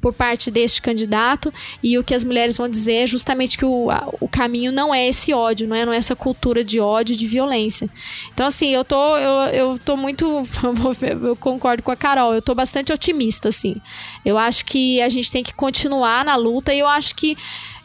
por 0.00 0.12
parte 0.12 0.50
deste 0.50 0.80
candidato 0.80 1.52
e 1.82 1.98
o 1.98 2.04
que 2.04 2.14
as 2.14 2.24
mulheres 2.24 2.56
vão 2.56 2.68
dizer 2.68 3.04
é 3.04 3.06
justamente 3.06 3.56
que 3.56 3.64
o, 3.64 3.88
o 4.20 4.28
caminho 4.28 4.72
não 4.72 4.94
é 4.94 5.08
esse 5.08 5.32
ódio, 5.32 5.68
não 5.68 5.76
é, 5.76 5.84
não 5.84 5.92
é 5.92 5.96
essa 5.96 6.16
cultura 6.16 6.64
de 6.64 6.80
ódio, 6.80 7.16
de 7.16 7.26
violência. 7.26 7.88
Então, 8.32 8.46
assim, 8.46 8.68
eu 8.68 8.84
tô, 8.84 9.16
eu, 9.16 9.32
eu 9.52 9.78
tô 9.78 9.96
muito. 9.96 10.26
Eu 11.28 11.36
concordo 11.36 11.82
com 11.82 11.90
a 11.90 11.96
Carol, 11.96 12.34
eu 12.34 12.42
tô 12.42 12.54
bastante 12.54 12.92
otimista, 12.92 13.48
assim. 13.48 13.76
Eu 14.24 14.36
acho 14.36 14.64
que 14.64 15.00
a 15.00 15.08
gente 15.08 15.30
tem 15.30 15.42
que 15.42 15.54
continuar 15.54 16.24
na 16.24 16.36
luta 16.36 16.72
e 16.72 16.78
eu 16.78 16.86
acho 16.86 17.14
que. 17.14 17.36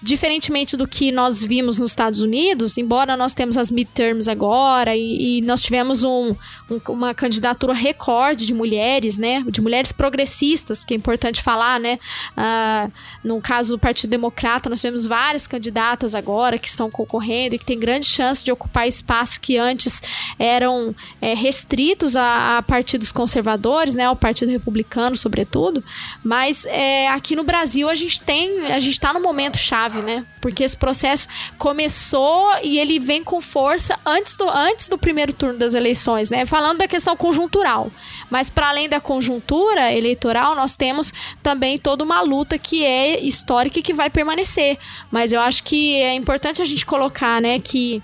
Diferentemente 0.04 0.76
do 0.76 0.86
que 0.86 1.12
nós 1.14 1.42
vimos 1.42 1.80
nos 1.80 1.92
Estados 1.92 2.22
Unidos, 2.22 2.78
embora 2.78 3.16
nós 3.16 3.34
temos 3.34 3.58
as 3.58 3.72
midterms 3.72 4.28
agora 4.28 4.96
e, 4.96 5.38
e 5.38 5.42
nós 5.44 5.62
tivemos 5.62 6.04
um, 6.04 6.36
um- 6.70 6.82
uma 6.90 7.14
candidatura 7.14 7.74
recorde 7.74 8.46
de 8.46 8.54
mulheres, 8.54 9.18
né? 9.18 9.44
De 9.48 9.62
mulheres 9.62 9.94
progressistas, 9.94 10.84
que 10.84 10.94
é 10.94 10.98
importante 10.98 11.42
falar, 11.42 11.80
né? 11.80 11.98
Ah, 12.36 12.90
no 13.24 13.40
caso 13.42 13.72
do 13.74 13.80
Partido 13.80 14.10
Democrata, 14.10 14.70
nós 14.70 14.82
tivemos 14.82 15.06
várias 15.06 15.48
candidatas 15.48 16.14
agora 16.14 16.58
que 16.58 16.68
estão 16.68 16.92
concorrendo 16.92 17.56
e 17.56 17.60
que 17.60 17.66
têm 17.66 17.80
grande 17.80 18.06
chance 18.06 18.44
de 18.44 18.52
ocupar 18.52 18.88
espaços 18.88 19.38
que 19.38 19.58
antes 19.58 20.02
eram 20.38 20.94
é, 21.22 21.34
restritos 21.34 22.18
a, 22.18 22.58
a 22.58 22.62
partidos 22.62 23.10
conservadores, 23.12 23.94
né? 23.96 24.04
Ao 24.06 24.16
Partido 24.18 24.52
Republicano, 24.52 25.16
sobretudo. 25.16 25.82
Mas 26.22 26.66
é, 26.66 27.08
aqui 27.08 27.38
no 27.38 27.44
Brasil 27.46 27.88
a 27.88 27.96
gente 27.96 28.20
tem, 28.20 28.66
a 28.72 28.80
gente 28.82 28.94
está 28.96 29.14
no 29.14 29.22
momento 29.22 29.58
chave, 29.58 29.93
né? 30.02 30.26
Porque 30.42 30.64
esse 30.64 30.76
processo 30.76 31.28
começou 31.58 32.52
e 32.64 32.80
ele 32.80 33.00
vem 33.00 33.24
com 33.24 33.42
força 33.42 33.98
antes 34.06 34.36
do, 34.36 34.50
antes 34.50 34.88
do 34.88 34.98
primeiro 34.98 35.34
turno 35.34 35.58
das 35.58 35.74
eleições, 35.74 36.30
né? 36.30 36.46
Falando 36.46 36.80
da 36.80 36.88
questão 36.88 37.16
conjuntural. 37.16 37.92
Mas 38.30 38.50
para 38.50 38.70
além 38.70 38.90
da 38.90 39.00
conjuntura 39.00 39.92
eleitoral, 39.94 40.56
nós 40.56 40.76
temos 40.76 41.14
também 41.42 41.78
toda 41.78 42.04
uma 42.04 42.22
luta 42.22 42.58
que 42.58 42.84
é 42.84 43.20
histórica 43.20 43.80
e 43.80 43.84
que 43.84 43.94
vai 43.94 44.10
permanecer. 44.10 44.78
Mas 45.12 45.32
eu 45.32 45.40
acho 45.40 45.64
que 45.64 45.96
é 45.96 46.14
importante 46.16 46.62
a 46.62 46.66
gente 46.66 46.86
colocar, 46.86 47.42
né, 47.42 47.60
que 47.60 48.02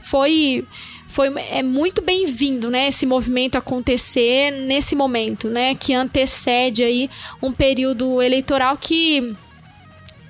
foi 0.00 0.66
foi 1.08 1.32
é 1.48 1.62
muito 1.62 2.02
bem-vindo, 2.02 2.68
né, 2.70 2.88
esse 2.88 3.06
movimento 3.06 3.56
acontecer 3.56 4.50
nesse 4.50 4.94
momento, 4.94 5.48
né, 5.48 5.74
que 5.74 5.94
antecede 5.94 6.82
aí 6.82 7.08
um 7.42 7.52
período 7.52 8.20
eleitoral 8.20 8.76
que 8.76 9.34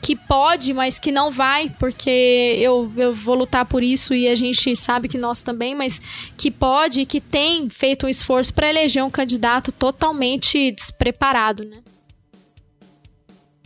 que 0.06 0.14
pode, 0.14 0.72
mas 0.72 1.00
que 1.00 1.10
não 1.10 1.32
vai, 1.32 1.68
porque 1.80 2.56
eu, 2.60 2.92
eu 2.96 3.12
vou 3.12 3.34
lutar 3.34 3.64
por 3.64 3.82
isso 3.82 4.14
e 4.14 4.28
a 4.28 4.36
gente 4.36 4.76
sabe 4.76 5.08
que 5.08 5.18
nós 5.18 5.42
também, 5.42 5.74
mas 5.74 6.00
que 6.36 6.48
pode 6.48 7.00
e 7.00 7.06
que 7.06 7.20
tem 7.20 7.68
feito 7.68 8.06
um 8.06 8.08
esforço 8.08 8.54
para 8.54 8.68
eleger 8.68 9.02
um 9.02 9.10
candidato 9.10 9.72
totalmente 9.72 10.70
despreparado, 10.70 11.64
né? 11.64 11.82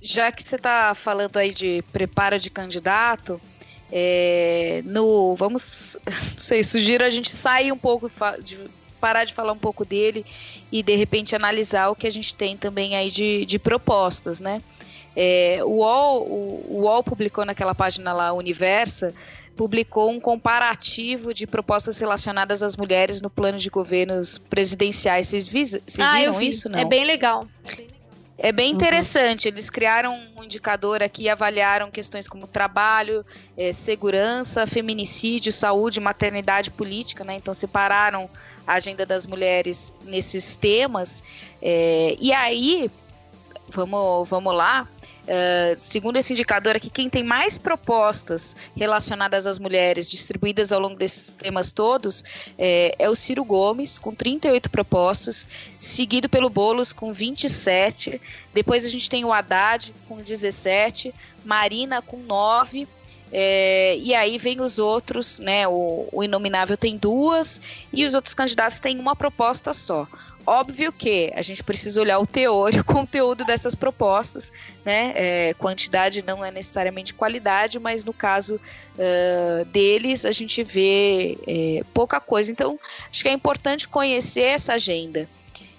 já 0.01 0.33
que 0.33 0.43
você 0.43 0.57
está 0.57 0.95
falando 0.95 1.37
aí 1.37 1.53
de 1.53 1.85
preparo 1.93 2.41
de 2.41 2.49
candidato, 2.49 3.39
é, 3.93 4.81
no 4.87 5.35
vamos, 5.35 5.99
não 6.09 6.39
sei, 6.39 6.65
sugiro 6.65 7.05
a 7.05 7.11
gente 7.11 7.29
sair 7.29 7.71
um 7.71 7.77
pouco 7.77 8.11
de 8.43 8.59
parar 8.99 9.27
de 9.27 9.35
falar 9.35 9.53
um 9.53 9.59
pouco 9.59 9.85
dele 9.85 10.25
e 10.73 10.83
de 10.83 10.97
repente 10.97 11.37
analisar 11.37 11.91
o 11.91 11.95
que 11.95 12.07
a 12.07 12.11
gente 12.11 12.35
tem 12.35 12.57
também 12.57 12.97
aí 12.97 13.11
de, 13.11 13.45
de 13.45 13.59
propostas, 13.59 14.41
né? 14.41 14.63
É, 15.17 15.59
o, 15.63 15.79
UOL, 15.79 16.23
o, 16.23 16.67
o 16.71 16.81
UOL 16.83 17.03
publicou 17.03 17.45
naquela 17.45 17.75
página 17.75 18.13
lá, 18.13 18.33
Universa, 18.33 19.13
publicou 19.57 20.11
um 20.11 20.19
comparativo 20.19 21.35
de 21.35 21.47
propostas 21.47 21.99
relacionadas 21.99 22.63
às 22.63 22.77
mulheres 22.77 23.21
no 23.21 23.29
plano 23.29 23.59
de 23.59 23.69
governos 23.69 24.39
presidenciais. 24.39 25.29
Vocês, 25.29 25.75
ah, 25.99 26.23
eu 26.23 26.33
viram 26.33 26.39
vi. 26.39 26.49
isso? 26.49 26.69
Não? 26.69 26.79
É 26.79 26.85
bem 26.85 27.05
legal. 27.05 27.47
É 28.39 28.53
bem 28.53 28.73
interessante. 28.73 29.49
Eles 29.49 29.69
criaram 29.69 30.19
um 30.35 30.43
indicador 30.43 31.03
aqui 31.03 31.25
e 31.25 31.29
avaliaram 31.29 31.91
questões 31.91 32.27
como 32.27 32.47
trabalho, 32.47 33.25
eh, 33.55 33.71
segurança, 33.71 34.67
feminicídio, 34.67 35.53
saúde, 35.53 36.01
maternidade 36.01 36.71
política, 36.71 37.23
né? 37.23 37.35
Então 37.35 37.53
separaram 37.53 38.31
a 38.67 38.75
agenda 38.75 39.05
das 39.05 39.27
mulheres 39.27 39.93
nesses 40.07 40.57
temas. 40.57 41.23
Eh, 41.61 42.17
e 42.19 42.33
aí, 42.33 42.91
vamos, 43.69 44.27
vamos 44.27 44.55
lá. 44.55 44.89
Eh, 45.27 45.77
segundo 45.79 46.17
esse 46.17 46.33
indicador 46.33 46.77
aqui, 46.77 46.91
quem 46.91 47.09
tem 47.09 47.23
mais 47.23 47.59
propostas 47.59 48.57
relacionadas 48.77 49.47
às 49.47 49.59
mulheres 49.59 50.11
distribuídas 50.11 50.73
ao 50.73 50.81
longo 50.81 50.97
desses 50.97 51.35
temas 51.35 51.73
todos 51.73 52.25
eh, 52.59 52.95
é 52.99 53.09
o 53.09 53.15
Ciro 53.15 53.45
Gomes, 53.45 53.99
com 53.99 54.15
38 54.15 54.71
propostas, 54.71 55.47
seguido 55.79 56.29
pelo 56.29 56.51
Boulos, 56.51 56.93
com 56.93 57.13
27. 57.13 58.21
Depois 58.53 58.85
a 58.85 58.89
gente 58.89 59.09
tem 59.09 59.25
o 59.25 59.33
Haddad, 59.33 59.95
com 60.09 60.17
17. 60.17 61.15
Marina, 61.45 62.03
com 62.03 62.19
9. 62.19 62.89
É, 63.33 63.97
e 63.97 64.13
aí 64.13 64.39
vem 64.39 64.61
os 64.61 64.79
outros, 64.79 65.39
né? 65.39 65.69
O, 65.69 66.09
o 66.11 66.25
Inominável 66.25 66.77
tem 66.77 66.97
duas 66.97 67.63
e 67.93 68.05
os 68.05 68.15
outros 68.15 68.35
candidatos 68.35 68.81
têm 68.81 68.99
uma 68.99 69.15
proposta 69.15 69.73
só. 69.73 70.09
Óbvio 70.47 70.93
que 70.93 71.31
a 71.35 71.43
gente 71.43 71.63
precisa 71.63 72.01
olhar 72.01 72.19
o 72.19 72.27
teor 72.27 72.75
e 72.75 72.81
o 72.81 72.85
conteúdo 72.85 73.45
dessas 73.45 73.75
propostas, 73.75 74.51
né? 74.85 75.13
É, 75.15 75.55
quantidade 75.55 76.23
não 76.25 76.45
é 76.45 76.51
necessariamente 76.51 77.15
qualidade, 77.15 77.79
mas 77.79 78.05
no 78.05 78.13
caso 78.13 78.61
ah, 78.99 79.65
deles 79.67 80.25
a 80.25 80.33
gente 80.33 80.63
vê 80.65 81.37
é, 81.47 81.81
pouca 81.95 82.21
coisa. 82.21 82.51
Então, 82.51 82.79
acho 83.11 83.23
que 83.23 83.29
é 83.29 83.33
importante 83.33 83.89
conhecer 83.89 84.43
essa 84.43 84.75
agenda. 84.75 85.29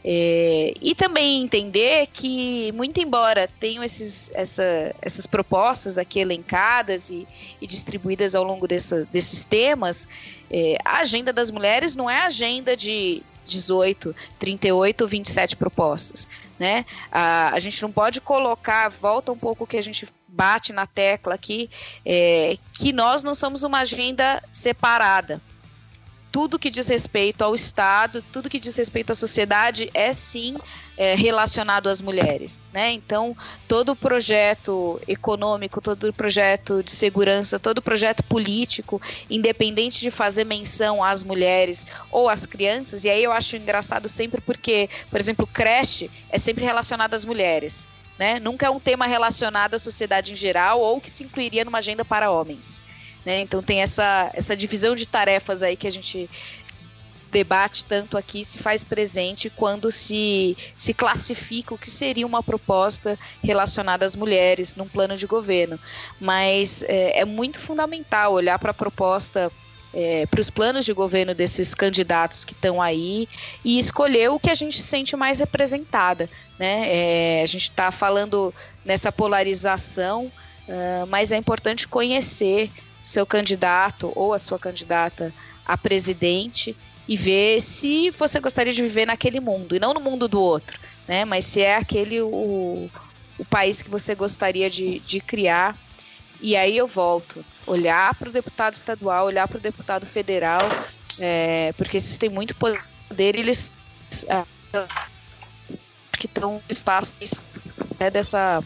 É, 0.04 0.74
e 0.82 0.96
também 0.96 1.44
entender 1.44 2.08
que, 2.08 2.72
muito 2.72 3.00
embora 3.00 3.48
tenham 3.60 3.84
esses, 3.84 4.32
essa- 4.34 4.96
essas 5.00 5.28
propostas 5.28 5.96
aqui 5.96 6.20
elencadas 6.20 7.12
e, 7.12 7.28
e 7.62 7.68
distribuídas 7.68 8.34
ao 8.34 8.44
longo 8.44 8.68
dessa- 8.68 9.06
desses 9.12 9.46
temas, 9.46 10.08
é, 10.50 10.76
a 10.84 10.98
agenda 11.02 11.32
das 11.32 11.52
mulheres 11.52 11.96
não 11.96 12.10
é 12.10 12.18
a 12.22 12.26
agenda 12.26 12.76
de 12.76 13.22
18, 13.45 14.15
38 14.39 15.01
ou 15.01 15.07
27 15.07 15.55
propostas. 15.55 16.27
Né? 16.59 16.85
A, 17.11 17.49
a 17.53 17.59
gente 17.59 17.81
não 17.81 17.91
pode 17.91 18.22
colocar, 18.22 18.89
volta 18.89 19.31
um 19.31 19.38
pouco 19.38 19.65
que 19.65 19.77
a 19.77 19.81
gente 19.81 20.07
bate 20.27 20.72
na 20.72 20.88
tecla 20.88 21.34
aqui, 21.34 21.69
é, 22.05 22.57
que 22.73 22.93
nós 22.93 23.23
não 23.23 23.35
somos 23.35 23.63
uma 23.63 23.80
agenda 23.80 24.41
separada 24.51 25.41
tudo 26.32 26.58
que 26.58 26.70
diz 26.70 26.88
respeito 26.88 27.44
ao 27.44 27.53
Estado, 27.53 28.24
tudo 28.32 28.49
que 28.49 28.60
diz 28.60 28.76
respeito 28.78 29.12
à 29.12 29.16
sociedade 29.16 29.90
é 29.94 30.14
sim 30.14 30.56
é, 30.98 31.14
relacionado 31.14 31.90
às 31.90 31.99
mulheres, 31.99 32.62
né? 32.72 32.91
Então 32.91 33.36
todo 33.68 33.95
projeto 33.95 35.02
econômico, 35.08 35.82
todo 35.82 36.14
projeto 36.14 36.82
de 36.82 36.91
segurança, 36.91 37.60
todo 37.60 37.82
projeto 37.82 38.24
político, 38.24 39.02
independente 39.30 39.99
de 39.99 40.12
fazer 40.12 40.45
menção 40.45 41.03
às 41.03 41.22
mulheres 41.22 41.86
ou 42.10 42.30
às 42.30 42.45
crianças, 42.45 43.03
e 43.03 43.10
aí 43.10 43.24
eu 43.24 43.32
acho 43.32 43.58
engraçado 43.58 44.08
sempre 44.08 44.40
porque, 44.40 44.90
por 45.10 45.20
exemplo, 45.20 45.45
creche 45.45 46.10
é 46.30 46.38
sempre 46.38 46.64
relacionado 46.64 47.14
às 47.14 47.26
mulheres. 47.26 47.88
Né? 48.18 48.40
Nunca 48.40 48.68
é 48.68 48.70
um 48.70 48.80
tema 48.80 49.08
relacionado 49.08 49.74
à 49.74 49.80
sociedade 49.80 50.34
em 50.34 50.36
geral 50.36 50.80
ou 50.80 51.02
que 51.02 51.10
se 51.10 51.24
incluiria 51.24 51.66
numa 51.66 51.80
agenda 51.80 52.06
para 52.06 52.30
homens. 52.30 52.84
Né? 53.26 53.41
Então 53.41 53.61
tem 53.61 53.81
essa, 53.81 54.31
essa 54.34 54.56
divisão 54.56 54.95
de 54.95 55.07
tarefas 55.07 55.61
aí 55.61 55.76
que 55.76 55.88
a 55.88 55.91
gente 55.91 56.30
debate 57.31 57.85
tanto 57.85 58.18
aqui 58.18 58.43
se 58.43 58.60
faz 58.60 58.84
presente 58.84 59.49
quando 59.49 59.89
se, 59.89 60.57
se 60.76 60.93
classifica 60.93 61.73
o 61.73 61.77
que 61.77 61.89
seria 61.89 62.27
uma 62.27 62.43
proposta 62.43 63.18
relacionada 63.41 64.06
às 64.06 64.15
mulheres 64.15 64.76
num 64.76 64.88
plano 64.88 65.15
de 65.15 65.26
governo. 65.26 65.80
Mas 66.19 66.84
é, 66.84 67.19
é 67.19 67.26
muito 67.26 67.60
fundamental 67.60 68.34
olhar 68.34 68.60
para 68.60 68.72
a 68.72 68.73
proposta. 68.73 69.49
para 70.30 70.41
os 70.41 70.49
planos 70.49 70.85
de 70.85 70.93
governo 70.93 71.34
desses 71.34 71.73
candidatos 71.73 72.43
que 72.43 72.53
estão 72.53 72.81
aí 72.81 73.27
e 73.64 73.80
escolher 73.80 74.30
o 74.30 74.39
que 74.39 74.49
a 74.49 74.56
gente 74.56 74.81
se 74.81 74.88
sente 74.88 75.15
mais 75.15 75.39
representada. 75.39 76.30
Né? 76.60 77.39
É, 77.39 77.41
a 77.41 77.45
gente 77.45 77.69
está 77.69 77.91
falando 77.91 78.53
nessa 78.85 79.11
polarização, 79.11 80.31
ah, 80.68 81.06
mas 81.07 81.31
é 81.31 81.38
importante 81.38 81.88
conhecer 81.88 82.69
seu 83.03 83.26
candidato 83.26 84.11
ou 84.15 84.34
a 84.34 84.40
sua 84.40 84.60
candidata 84.60 85.34
a 85.65 85.78
presidente 85.78 86.76
e 87.07 87.15
ver 87.15 87.61
se 87.61 88.10
você 88.11 88.40
gostaria 88.40 88.73
de 88.73 88.82
viver 88.82 89.06
naquele 89.06 89.40
mundo 89.40 89.76
e 89.76 89.80
não 89.80 89.94
no 89.94 89.99
mundo 89.99 90.28
do 90.28 90.40
outro, 90.40 90.80
né? 91.07 91.26
Mas 91.26 91.45
se 91.45 91.61
é 91.61 91.76
aquele 91.76 92.22
o, 92.22 92.90
o 93.38 93.45
país 93.45 93.82
que 93.82 93.90
você 93.90 94.14
gostaria 94.15 94.69
de, 94.69 94.99
de 94.99 95.19
criar. 95.19 95.78
E 96.40 96.56
aí 96.56 96.76
eu 96.76 96.88
volto, 96.88 97.45
olhar 97.68 98.15
para 98.15 98.30
o 98.30 98.32
deputado 98.32 98.73
estadual, 98.73 99.28
olhar 99.28 99.48
para 99.48 99.57
o 99.57 99.61
deputado 99.61 100.06
federal, 100.06 100.61
é, 101.19 101.72
porque 101.73 101.98
esses 101.98 102.18
têm 102.18 102.30
muito 102.30 102.56
poder 102.56 103.36
eles 103.36 103.72
ah, 104.28 104.45
que 106.14 106.26
estão 106.26 106.61
espaço 106.68 107.15
né, 107.99 108.10
dessa, 108.10 108.64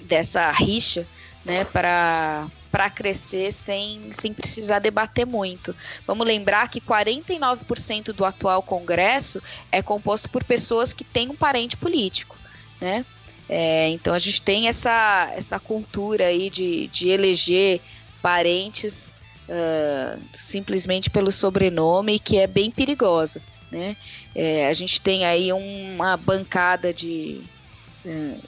dessa 0.00 0.50
rixa 0.50 1.06
né, 1.44 1.64
para 1.64 2.48
para 2.76 2.90
crescer 2.90 3.50
sem, 3.54 4.10
sem 4.12 4.34
precisar 4.34 4.80
debater 4.80 5.24
muito. 5.24 5.74
Vamos 6.06 6.26
lembrar 6.26 6.68
que 6.68 6.78
49% 6.78 8.12
do 8.12 8.22
atual 8.22 8.62
Congresso 8.62 9.42
é 9.72 9.80
composto 9.80 10.28
por 10.28 10.44
pessoas 10.44 10.92
que 10.92 11.02
têm 11.02 11.30
um 11.30 11.34
parente 11.34 11.74
político, 11.74 12.36
né? 12.78 13.02
É, 13.48 13.88
então 13.88 14.12
a 14.12 14.18
gente 14.18 14.42
tem 14.42 14.68
essa, 14.68 15.32
essa 15.34 15.58
cultura 15.58 16.26
aí 16.26 16.50
de, 16.50 16.88
de 16.88 17.08
eleger 17.08 17.80
parentes 18.20 19.10
ah, 19.48 20.18
simplesmente 20.34 21.08
pelo 21.08 21.32
sobrenome 21.32 22.18
que 22.18 22.36
é 22.36 22.46
bem 22.46 22.70
perigosa, 22.70 23.40
né? 23.72 23.96
É, 24.34 24.68
a 24.68 24.72
gente 24.74 25.00
tem 25.00 25.24
aí 25.24 25.50
uma 25.50 26.14
bancada 26.18 26.92
de, 26.92 27.40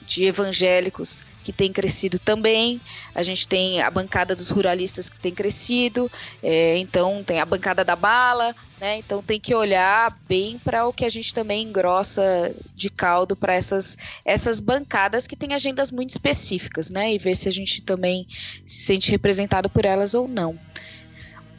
de 0.05 0.25
evangélicos 0.25 1.21
que 1.43 1.53
tem 1.53 1.71
crescido 1.71 2.19
também. 2.19 2.79
A 3.13 3.23
gente 3.23 3.47
tem 3.47 3.81
a 3.81 3.89
bancada 3.89 4.35
dos 4.35 4.49
ruralistas 4.49 5.09
que 5.09 5.19
tem 5.19 5.33
crescido. 5.33 6.11
é, 6.43 6.77
então 6.77 7.23
tem 7.23 7.39
a 7.39 7.45
bancada 7.45 7.83
da 7.83 7.95
bala, 7.95 8.55
né? 8.79 8.97
Então 8.97 9.21
tem 9.21 9.39
que 9.39 9.53
olhar 9.55 10.17
bem 10.27 10.59
para 10.59 10.85
o 10.85 10.93
que 10.93 11.05
a 11.05 11.09
gente 11.09 11.33
também 11.33 11.63
engrossa 11.63 12.55
de 12.75 12.89
caldo 12.89 13.35
para 13.35 13.53
essas, 13.53 13.97
essas 14.23 14.59
bancadas 14.59 15.27
que 15.27 15.35
têm 15.35 15.53
agendas 15.53 15.91
muito 15.91 16.11
específicas, 16.11 16.89
né? 16.89 17.13
E 17.13 17.17
ver 17.17 17.35
se 17.35 17.47
a 17.47 17.51
gente 17.51 17.81
também 17.81 18.27
se 18.65 18.81
sente 18.81 19.11
representado 19.11 19.69
por 19.69 19.85
elas 19.85 20.13
ou 20.13 20.27
não. 20.27 20.57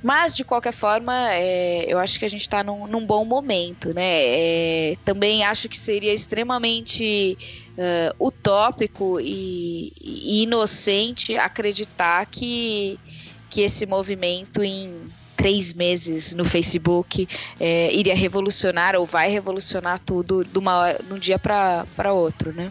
Mas, 0.02 0.34
de 0.34 0.44
qualquer 0.44 0.72
forma, 0.72 1.12
é, 1.34 1.84
eu 1.86 1.98
acho 1.98 2.18
que 2.18 2.24
a 2.24 2.28
gente 2.28 2.40
está 2.40 2.64
num, 2.64 2.86
num 2.86 3.04
bom 3.04 3.24
momento, 3.24 3.92
né? 3.92 4.22
É, 4.24 4.96
também 5.04 5.44
acho 5.44 5.68
que 5.68 5.76
seria 5.76 6.14
extremamente 6.14 7.36
eh, 7.82 8.12
utópico 8.20 9.18
e, 9.18 9.90
e 10.02 10.42
inocente 10.42 11.38
acreditar 11.38 12.26
que, 12.26 13.00
que 13.48 13.62
esse 13.62 13.86
movimento 13.86 14.62
em 14.62 14.94
três 15.34 15.72
meses 15.72 16.34
no 16.34 16.44
Facebook 16.44 17.26
eh, 17.58 17.88
iria 17.90 18.14
revolucionar 18.14 18.94
ou 18.94 19.06
vai 19.06 19.30
revolucionar 19.30 19.98
tudo 19.98 20.44
de, 20.44 20.58
uma, 20.58 20.92
de 20.92 21.10
um 21.10 21.18
dia 21.18 21.38
para 21.38 22.12
outro, 22.12 22.52
né? 22.52 22.70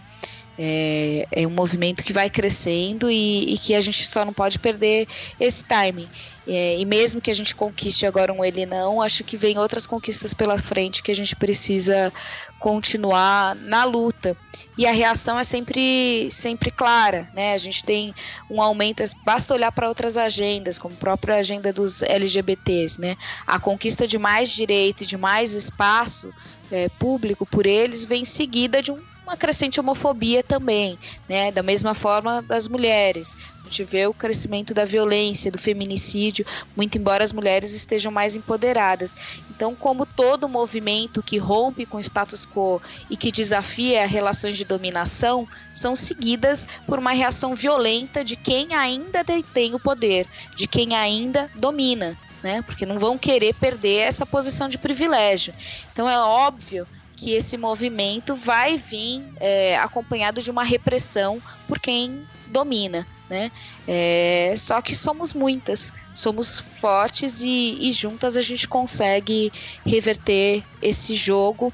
É, 0.62 1.26
é 1.32 1.48
um 1.48 1.52
movimento 1.52 2.04
que 2.04 2.14
vai 2.14 2.30
crescendo 2.30 3.10
e, 3.10 3.56
e 3.56 3.58
que 3.58 3.74
a 3.74 3.82
gente 3.82 4.06
só 4.06 4.24
não 4.24 4.34
pode 4.34 4.60
perder 4.60 5.08
esse 5.40 5.64
timing. 5.64 6.08
É, 6.52 6.80
e 6.80 6.84
mesmo 6.84 7.22
que 7.22 7.30
a 7.30 7.34
gente 7.34 7.54
conquiste 7.54 8.08
agora 8.08 8.34
um 8.34 8.44
ele 8.44 8.66
não, 8.66 9.04
acho 9.04 9.24
que 9.24 9.38
vem 9.38 9.60
outras 9.60 9.86
conquistas 9.86 10.34
pela 10.34 10.58
frente 10.58 11.04
que 11.04 11.12
a 11.12 11.16
gente 11.16 11.36
precisa 11.36 12.12
continuar 12.58 13.56
na 13.56 13.84
luta. 13.84 14.36
E 14.76 14.88
a 14.88 14.92
reação 14.92 15.38
é 15.38 15.44
sempre, 15.44 16.28
sempre 16.32 16.72
clara, 16.72 17.28
né? 17.36 17.54
A 17.54 17.58
gente 17.60 17.84
tem 17.84 18.16
um 18.50 18.64
aumento, 18.64 19.04
basta 19.24 19.54
olhar 19.54 19.72
para 19.72 19.88
outras 19.88 20.18
agendas, 20.18 20.80
como 20.80 20.96
a 20.96 20.98
própria 20.98 21.36
agenda 21.36 21.72
dos 21.72 22.02
LGBTs, 22.02 23.00
né? 23.00 23.16
A 23.46 23.60
conquista 23.60 24.08
de 24.08 24.18
mais 24.18 24.50
direito 24.50 25.04
e 25.04 25.06
de 25.06 25.18
mais 25.18 25.54
espaço 25.54 26.34
é, 26.72 26.90
público 26.90 27.46
por 27.46 27.68
eles 27.68 28.06
vem 28.06 28.26
seguida 28.26 28.82
de 28.82 28.92
um 28.92 29.00
uma 29.30 29.38
crescente 29.38 29.80
homofobia 29.80 30.44
também, 30.44 30.98
né? 31.28 31.52
Da 31.52 31.62
mesma 31.62 31.94
forma 31.94 32.42
das 32.42 32.68
mulheres. 32.68 33.36
Gente 33.70 33.84
vê 33.84 34.08
o 34.08 34.14
crescimento 34.16 34.74
da 34.74 34.84
violência, 34.84 35.52
do 35.52 35.60
feminicídio, 35.60 36.44
muito 36.76 36.98
embora 36.98 37.24
as 37.24 37.32
mulheres 37.32 37.72
estejam 37.72 38.12
mais 38.12 38.36
empoderadas. 38.36 39.16
Então, 39.52 39.76
como 39.76 40.08
todo 40.08 40.50
movimento 40.50 41.22
que 41.22 41.38
rompe 41.38 41.86
com 41.86 41.98
o 41.98 42.00
status 42.00 42.48
quo 42.48 42.82
e 43.12 43.16
que 43.16 43.32
desafia 43.32 44.08
relações 44.08 44.58
de 44.58 44.66
dominação, 44.66 45.48
são 45.72 45.96
seguidas 45.96 46.68
por 46.88 46.98
uma 46.98 47.12
reação 47.12 47.54
violenta 47.54 48.24
de 48.24 48.36
quem 48.36 48.74
ainda 48.74 49.24
detém 49.24 49.76
o 49.76 49.80
poder, 49.80 50.26
de 50.56 50.68
quem 50.68 50.96
ainda 50.96 51.48
domina. 51.56 52.18
Né? 52.42 52.64
Porque 52.64 52.88
não 52.88 52.98
vão 52.98 53.20
querer 53.20 53.54
perder 53.54 54.00
essa 54.00 54.26
posição 54.26 54.68
de 54.68 54.80
privilégio. 54.80 55.54
Então 55.94 56.10
é 56.10 56.18
óbvio 56.18 56.88
que 57.16 57.34
esse 57.34 57.56
movimento 57.56 58.36
vai 58.36 58.78
vir 58.78 59.24
é, 59.40 59.78
acompanhado 59.78 60.42
de 60.42 60.50
uma 60.50 60.64
repressão 60.64 61.40
por 61.68 61.78
quem 61.78 62.26
domina. 62.48 63.06
Né? 63.30 63.52
É, 63.88 64.56
só 64.58 64.82
que 64.82 64.96
somos 64.96 65.34
muitas, 65.34 65.94
somos 66.12 66.58
fortes 66.58 67.42
e, 67.42 67.78
e 67.80 67.92
juntas 67.92 68.36
a 68.36 68.42
gente 68.42 68.68
consegue 68.68 69.52
reverter 69.86 70.64
esse 70.82 71.14
jogo, 71.14 71.72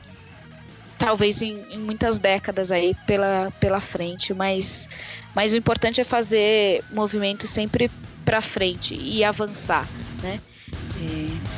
talvez 0.98 1.42
em, 1.42 1.66
em 1.72 1.78
muitas 1.78 2.20
décadas 2.20 2.72
aí 2.72 2.94
pela, 3.08 3.52
pela 3.60 3.80
frente, 3.80 4.34
mas, 4.34 4.90
mas 5.34 5.54
o 5.54 5.58
importante 5.58 6.02
é 6.02 6.04
fazer 6.04 6.84
movimento 6.92 7.48
sempre 7.48 7.90
para 8.26 8.42
frente 8.42 8.94
e 8.96 9.24
avançar, 9.24 9.88
né? 10.22 10.42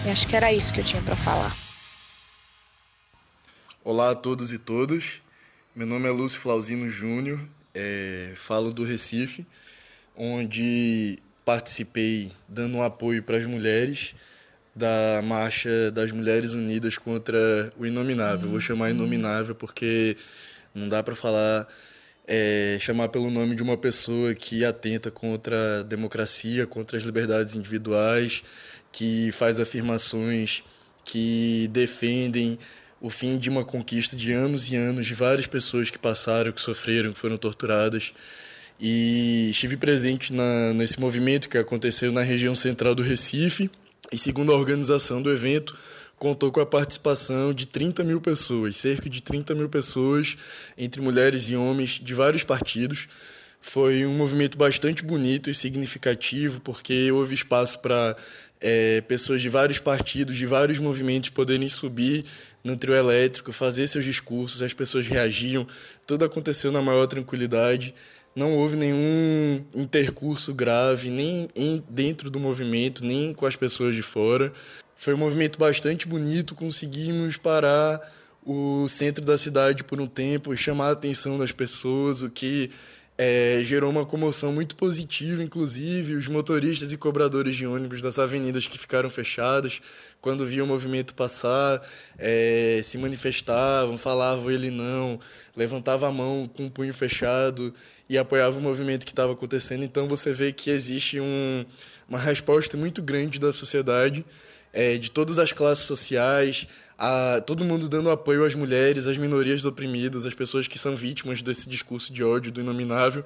É, 0.05 0.11
acho 0.11 0.27
que 0.27 0.35
era 0.35 0.51
isso 0.51 0.73
que 0.73 0.81
eu 0.81 0.85
tinha 0.85 1.01
para 1.01 1.15
falar. 1.15 1.55
Olá 3.83 4.11
a 4.11 4.15
todos 4.15 4.51
e 4.51 4.59
todas. 4.59 5.21
Meu 5.73 5.87
nome 5.87 6.07
é 6.07 6.11
Lúcio 6.11 6.41
Flauzino 6.41 6.89
Júnior, 6.89 7.39
é, 7.73 8.33
falo 8.35 8.73
do 8.73 8.83
Recife, 8.83 9.45
onde 10.18 11.19
participei 11.45 12.31
dando 12.48 12.77
um 12.77 12.84
apoio 12.84 13.23
para 13.23 13.38
as 13.38 13.45
mulheres 13.45 14.15
da 14.76 15.22
Marcha 15.23 15.91
das 15.91 16.11
Mulheres 16.11 16.53
Unidas 16.53 16.98
contra 16.98 17.72
o 17.77 17.85
Inominável. 17.85 18.49
Vou 18.49 18.60
chamar 18.61 18.91
Inominável 18.91 19.56
porque 19.56 20.18
não 20.73 20.88
dá 20.88 21.02
para 21.02 21.15
falar, 21.15 21.68
é, 22.27 22.77
chamar 22.80 23.10
pelo 23.10 23.31
nome 23.31 23.56
de 23.56 23.64
uma 23.64 23.77
pessoa 23.77 24.35
que 24.35 24.64
atenta 24.64 25.10
contra 25.10 25.80
a 25.80 25.84
democracia, 25.84 26.68
contra 26.68 26.98
as 26.98 27.03
liberdades 27.03 27.56
individuais, 27.56 28.44
que 28.91 29.31
faz 29.31 29.60
afirmações 29.60 30.64
que 31.03 31.69
defendem 31.72 32.60
o 32.99 33.10
fim 33.10 33.38
de 33.38 33.49
uma 33.49 33.64
conquista 33.64 34.15
de 34.15 34.31
anos 34.31 34.69
e 34.69 34.76
anos 34.76 35.07
de 35.07 35.14
várias 35.14 35.48
pessoas 35.48 35.89
que 35.89 35.98
passaram, 35.98 36.52
que 36.52 36.61
sofreram, 36.61 37.14
que 37.14 37.19
foram 37.19 37.38
torturadas. 37.38 38.14
E 38.79 39.49
estive 39.51 39.75
presente 39.77 40.31
na, 40.31 40.73
nesse 40.73 40.99
movimento 40.99 41.49
que 41.49 41.57
aconteceu 41.57 42.11
na 42.11 42.21
região 42.21 42.55
central 42.55 42.93
do 42.93 43.01
Recife. 43.01 43.69
E 44.11 44.17
segundo 44.17 44.51
a 44.51 44.55
organização 44.55 45.21
do 45.21 45.31
evento, 45.31 45.75
contou 46.17 46.51
com 46.51 46.59
a 46.59 46.65
participação 46.65 47.53
de 47.53 47.65
30 47.65 48.03
mil 48.03 48.21
pessoas, 48.21 48.77
cerca 48.77 49.09
de 49.09 49.21
30 49.21 49.53
mil 49.55 49.69
pessoas, 49.69 50.35
entre 50.77 51.01
mulheres 51.01 51.49
e 51.49 51.55
homens 51.55 51.99
de 52.01 52.13
vários 52.13 52.43
partidos. 52.43 53.07
Foi 53.59 54.05
um 54.05 54.13
movimento 54.13 54.57
bastante 54.57 55.03
bonito 55.03 55.49
e 55.49 55.53
significativo, 55.53 56.61
porque 56.61 57.11
houve 57.11 57.35
espaço 57.35 57.79
para 57.79 58.15
é, 58.61 59.01
pessoas 59.01 59.41
de 59.41 59.49
vários 59.49 59.79
partidos, 59.79 60.37
de 60.37 60.45
vários 60.45 60.79
movimentos 60.79 61.29
poderem 61.29 61.69
subir 61.69 62.23
no 62.63 62.75
trio 62.75 62.95
elétrico, 62.95 63.51
fazer 63.51 63.87
seus 63.87 64.05
discursos, 64.05 64.61
as 64.61 64.73
pessoas 64.73 65.07
reagiam, 65.07 65.67
tudo 66.05 66.25
aconteceu 66.25 66.71
na 66.71 66.81
maior 66.81 67.07
tranquilidade. 67.07 67.93
Não 68.38 68.55
houve 68.55 68.76
nenhum 68.76 69.65
intercurso 69.73 70.53
grave, 70.53 71.09
nem 71.09 71.47
em, 71.55 71.84
dentro 71.89 72.30
do 72.30 72.39
movimento, 72.39 73.03
nem 73.03 73.34
com 73.34 73.47
as 73.47 73.55
pessoas 73.55 73.95
de 73.95 74.03
fora. 74.03 74.53
Foi 74.95 75.15
um 75.15 75.18
movimento 75.18 75.57
bastante 75.57 76.07
bonito, 76.07 76.53
conseguimos 76.53 77.35
parar 77.35 77.99
o 78.45 78.88
centro 78.88 79.26
da 79.26 79.39
cidade 79.39 79.84
por 79.84 79.99
um 79.99 80.05
tempo, 80.05 80.55
chamar 80.55 80.89
a 80.89 80.91
atenção 80.91 81.35
das 81.35 81.51
pessoas, 81.51 82.22
o 82.22 82.30
que 82.30 82.69
é, 83.18 83.61
gerou 83.64 83.89
uma 83.89 84.05
comoção 84.05 84.53
muito 84.53 84.76
positiva, 84.76 85.41
inclusive 85.41 86.14
os 86.14 86.27
motoristas 86.27 86.93
e 86.93 86.97
cobradores 86.97 87.55
de 87.55 87.65
ônibus 87.65 88.03
das 88.03 88.19
avenidas 88.19 88.68
que 88.68 88.77
ficaram 88.77 89.09
fechadas, 89.09 89.81
quando 90.22 90.45
viam 90.45 90.65
o 90.65 90.68
movimento 90.68 91.14
passar, 91.14 91.81
é, 92.18 92.81
se 92.84 92.98
manifestavam, 92.98 93.98
falavam 93.98 94.52
ele 94.52 94.69
não, 94.69 95.19
levantava 95.56 96.07
a 96.07 96.11
mão 96.11 96.49
com 96.53 96.65
o 96.65 96.72
punho 96.72 96.94
fechado 96.94 97.73
e 98.10 98.18
apoiava 98.18 98.57
o 98.57 98.61
movimento 98.61 99.06
que 99.06 99.11
estava 99.11 99.34
acontecendo. 99.34 99.84
Então 99.84 100.07
você 100.07 100.34
vê 100.34 100.52
que 100.52 100.69
existe 100.69 101.19
um, 101.19 101.65
uma 102.10 102.19
resposta 102.19 102.76
muito 102.77 103.02
grande 103.02 103.39
da 103.39 103.53
sociedade, 103.53 104.26
é, 104.73 104.98
de 104.98 105.10
todas 105.10 105.39
as 105.39 105.53
classes 105.53 105.85
sociais, 105.85 106.68
a, 106.98 107.41
todo 107.45 107.64
mundo 107.64 107.88
dando 107.88 108.10
apoio 108.10 108.44
às 108.44 108.56
mulheres, 108.56 109.07
às 109.07 109.18
minorias 109.18 109.65
oprimidas, 109.65 110.26
às 110.26 110.34
pessoas 110.34 110.68
que 110.68 110.80
são 110.80 110.95
vítimas 110.95 111.41
desse 111.41 111.69
discurso 111.69 112.11
de 112.11 112.23
ódio 112.23 112.52
do 112.52 112.60
inominável. 112.60 113.23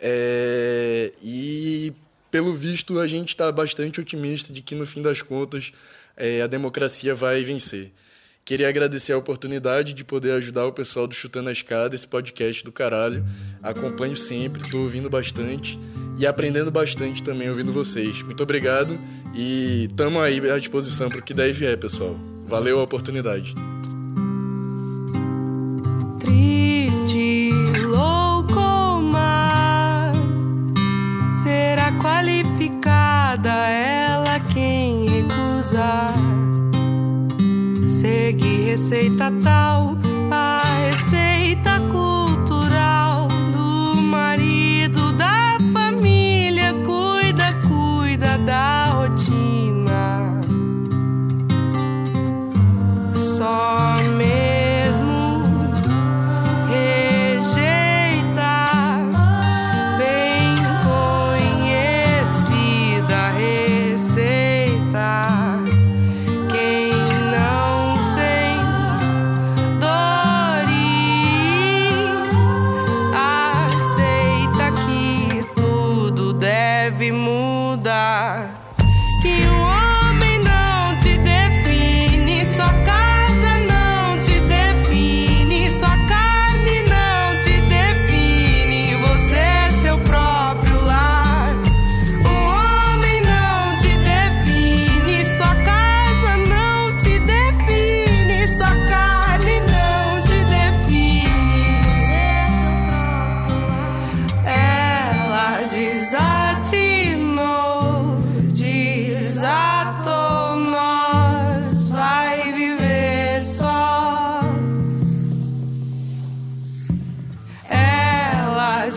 É, 0.00 1.12
e, 1.22 1.92
pelo 2.30 2.54
visto, 2.54 2.98
a 2.98 3.06
gente 3.06 3.30
está 3.30 3.52
bastante 3.52 4.00
otimista 4.00 4.52
de 4.52 4.62
que, 4.62 4.74
no 4.74 4.86
fim 4.86 5.02
das 5.02 5.20
contas, 5.20 5.72
é, 6.20 6.42
a 6.42 6.46
democracia 6.46 7.14
vai 7.14 7.42
vencer. 7.42 7.90
Queria 8.44 8.68
agradecer 8.68 9.12
a 9.12 9.18
oportunidade 9.18 9.94
de 9.94 10.04
poder 10.04 10.32
ajudar 10.32 10.66
o 10.66 10.72
pessoal 10.72 11.06
do 11.06 11.14
Chutando 11.14 11.48
a 11.48 11.52
Escada, 11.52 11.94
esse 11.94 12.06
podcast 12.06 12.64
do 12.64 12.70
caralho. 12.70 13.24
Acompanho 13.62 14.16
sempre, 14.16 14.62
estou 14.62 14.82
ouvindo 14.82 15.08
bastante 15.08 15.78
e 16.18 16.26
aprendendo 16.26 16.70
bastante 16.70 17.22
também 17.22 17.48
ouvindo 17.48 17.72
vocês. 17.72 18.22
Muito 18.22 18.42
obrigado 18.42 19.00
e 19.34 19.86
estamos 19.88 20.20
aí 20.20 20.50
à 20.50 20.58
disposição 20.58 21.08
para 21.08 21.20
o 21.20 21.22
que 21.22 21.32
der 21.32 21.48
e 21.48 21.52
vier, 21.52 21.78
pessoal. 21.78 22.18
Valeu 22.46 22.80
a 22.80 22.82
oportunidade. 22.82 23.54
Triste, 26.18 27.50
louco 27.82 29.00
mar 29.00 30.12
será 31.42 31.92
qualificada 31.98 33.68
ela 33.68 34.29
Segue 37.88 38.70
receita 38.70 39.30
tal, 39.40 39.96
a 40.28 40.62
receita 40.88 41.78
cultural 41.92 43.28
do 43.52 43.94
marido 44.02 45.12
da 45.12 45.58
família. 45.72 46.74
Cuida, 46.84 47.54
cuida 47.68 48.36
da 48.38 48.94
rotina. 48.94 50.40
Só 53.14 53.79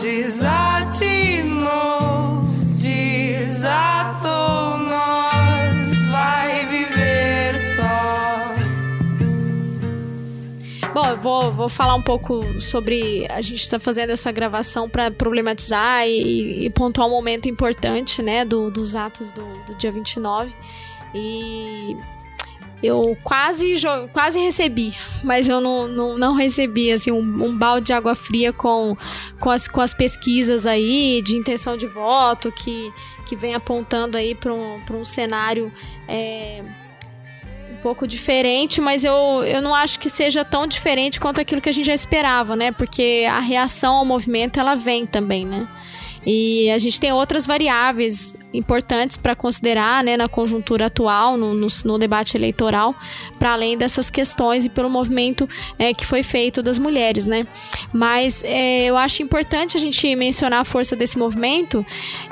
desatinou, 0.04 1.64
desatou 2.76 4.28
nós, 4.76 5.98
vai 6.10 6.66
viver 6.66 7.58
só. 7.74 8.54
Bom, 10.92 11.06
eu 11.06 11.16
vou, 11.16 11.50
vou 11.52 11.70
falar 11.70 11.94
um 11.94 12.02
pouco 12.02 12.44
sobre. 12.60 13.26
A 13.30 13.40
gente 13.40 13.62
está 13.62 13.78
fazendo 13.78 14.10
essa 14.10 14.30
gravação 14.30 14.90
para 14.90 15.10
problematizar 15.10 16.06
e, 16.06 16.66
e, 16.66 16.70
pontuar 16.70 17.08
um 17.08 17.10
momento 17.10 17.48
importante, 17.48 18.22
né, 18.22 18.44
do, 18.44 18.70
dos 18.70 18.94
atos 18.94 19.32
do, 19.32 19.42
do 19.66 19.74
dia 19.76 19.90
29. 19.90 20.54
E 21.14 21.96
eu 22.84 23.16
quase, 23.22 23.76
quase 24.12 24.38
recebi, 24.38 24.94
mas 25.22 25.48
eu 25.48 25.60
não, 25.60 25.88
não, 25.88 26.18
não 26.18 26.34
recebi 26.34 26.92
assim, 26.92 27.10
um, 27.10 27.18
um 27.18 27.56
balde 27.56 27.86
de 27.86 27.92
água 27.92 28.14
fria 28.14 28.52
com, 28.52 28.96
com, 29.40 29.50
as, 29.50 29.66
com 29.66 29.80
as 29.80 29.94
pesquisas 29.94 30.66
aí 30.66 31.22
de 31.22 31.36
intenção 31.36 31.76
de 31.76 31.86
voto 31.86 32.52
que, 32.52 32.92
que 33.26 33.36
vem 33.36 33.54
apontando 33.54 34.16
aí 34.16 34.34
para 34.34 34.52
um, 34.52 34.80
um 34.92 35.04
cenário. 35.04 35.72
é, 36.08 36.62
um 37.70 37.76
pouco 37.82 38.06
diferente, 38.06 38.80
mas 38.80 39.04
eu, 39.04 39.12
eu 39.44 39.60
não 39.60 39.74
acho 39.74 39.98
que 39.98 40.08
seja 40.08 40.44
tão 40.44 40.66
diferente 40.66 41.20
quanto 41.20 41.40
aquilo 41.40 41.60
que 41.60 41.68
a 41.68 41.72
gente 41.72 41.84
já 41.84 41.92
esperava, 41.94 42.56
né? 42.56 42.72
Porque 42.72 43.26
a 43.28 43.40
reação 43.40 43.96
ao 43.96 44.04
movimento 44.06 44.58
ela 44.58 44.74
vem 44.74 45.04
também, 45.04 45.44
né? 45.44 45.68
E 46.26 46.70
a 46.70 46.78
gente 46.78 46.98
tem 46.98 47.12
outras 47.12 47.46
variáveis 47.46 48.36
importantes 48.52 49.16
para 49.16 49.34
considerar 49.34 50.02
né, 50.02 50.16
na 50.16 50.28
conjuntura 50.28 50.86
atual, 50.86 51.36
no, 51.36 51.54
no, 51.54 51.66
no 51.84 51.98
debate 51.98 52.36
eleitoral, 52.36 52.94
para 53.38 53.52
além 53.52 53.76
dessas 53.76 54.08
questões 54.08 54.64
e 54.64 54.68
pelo 54.68 54.88
movimento 54.88 55.48
é, 55.78 55.92
que 55.92 56.06
foi 56.06 56.22
feito 56.22 56.62
das 56.62 56.78
mulheres. 56.78 57.26
Né? 57.26 57.46
Mas 57.92 58.42
é, 58.44 58.84
eu 58.86 58.96
acho 58.96 59.22
importante 59.22 59.76
a 59.76 59.80
gente 59.80 60.14
mencionar 60.16 60.60
a 60.60 60.64
força 60.64 60.96
desse 60.96 61.18
movimento 61.18 61.84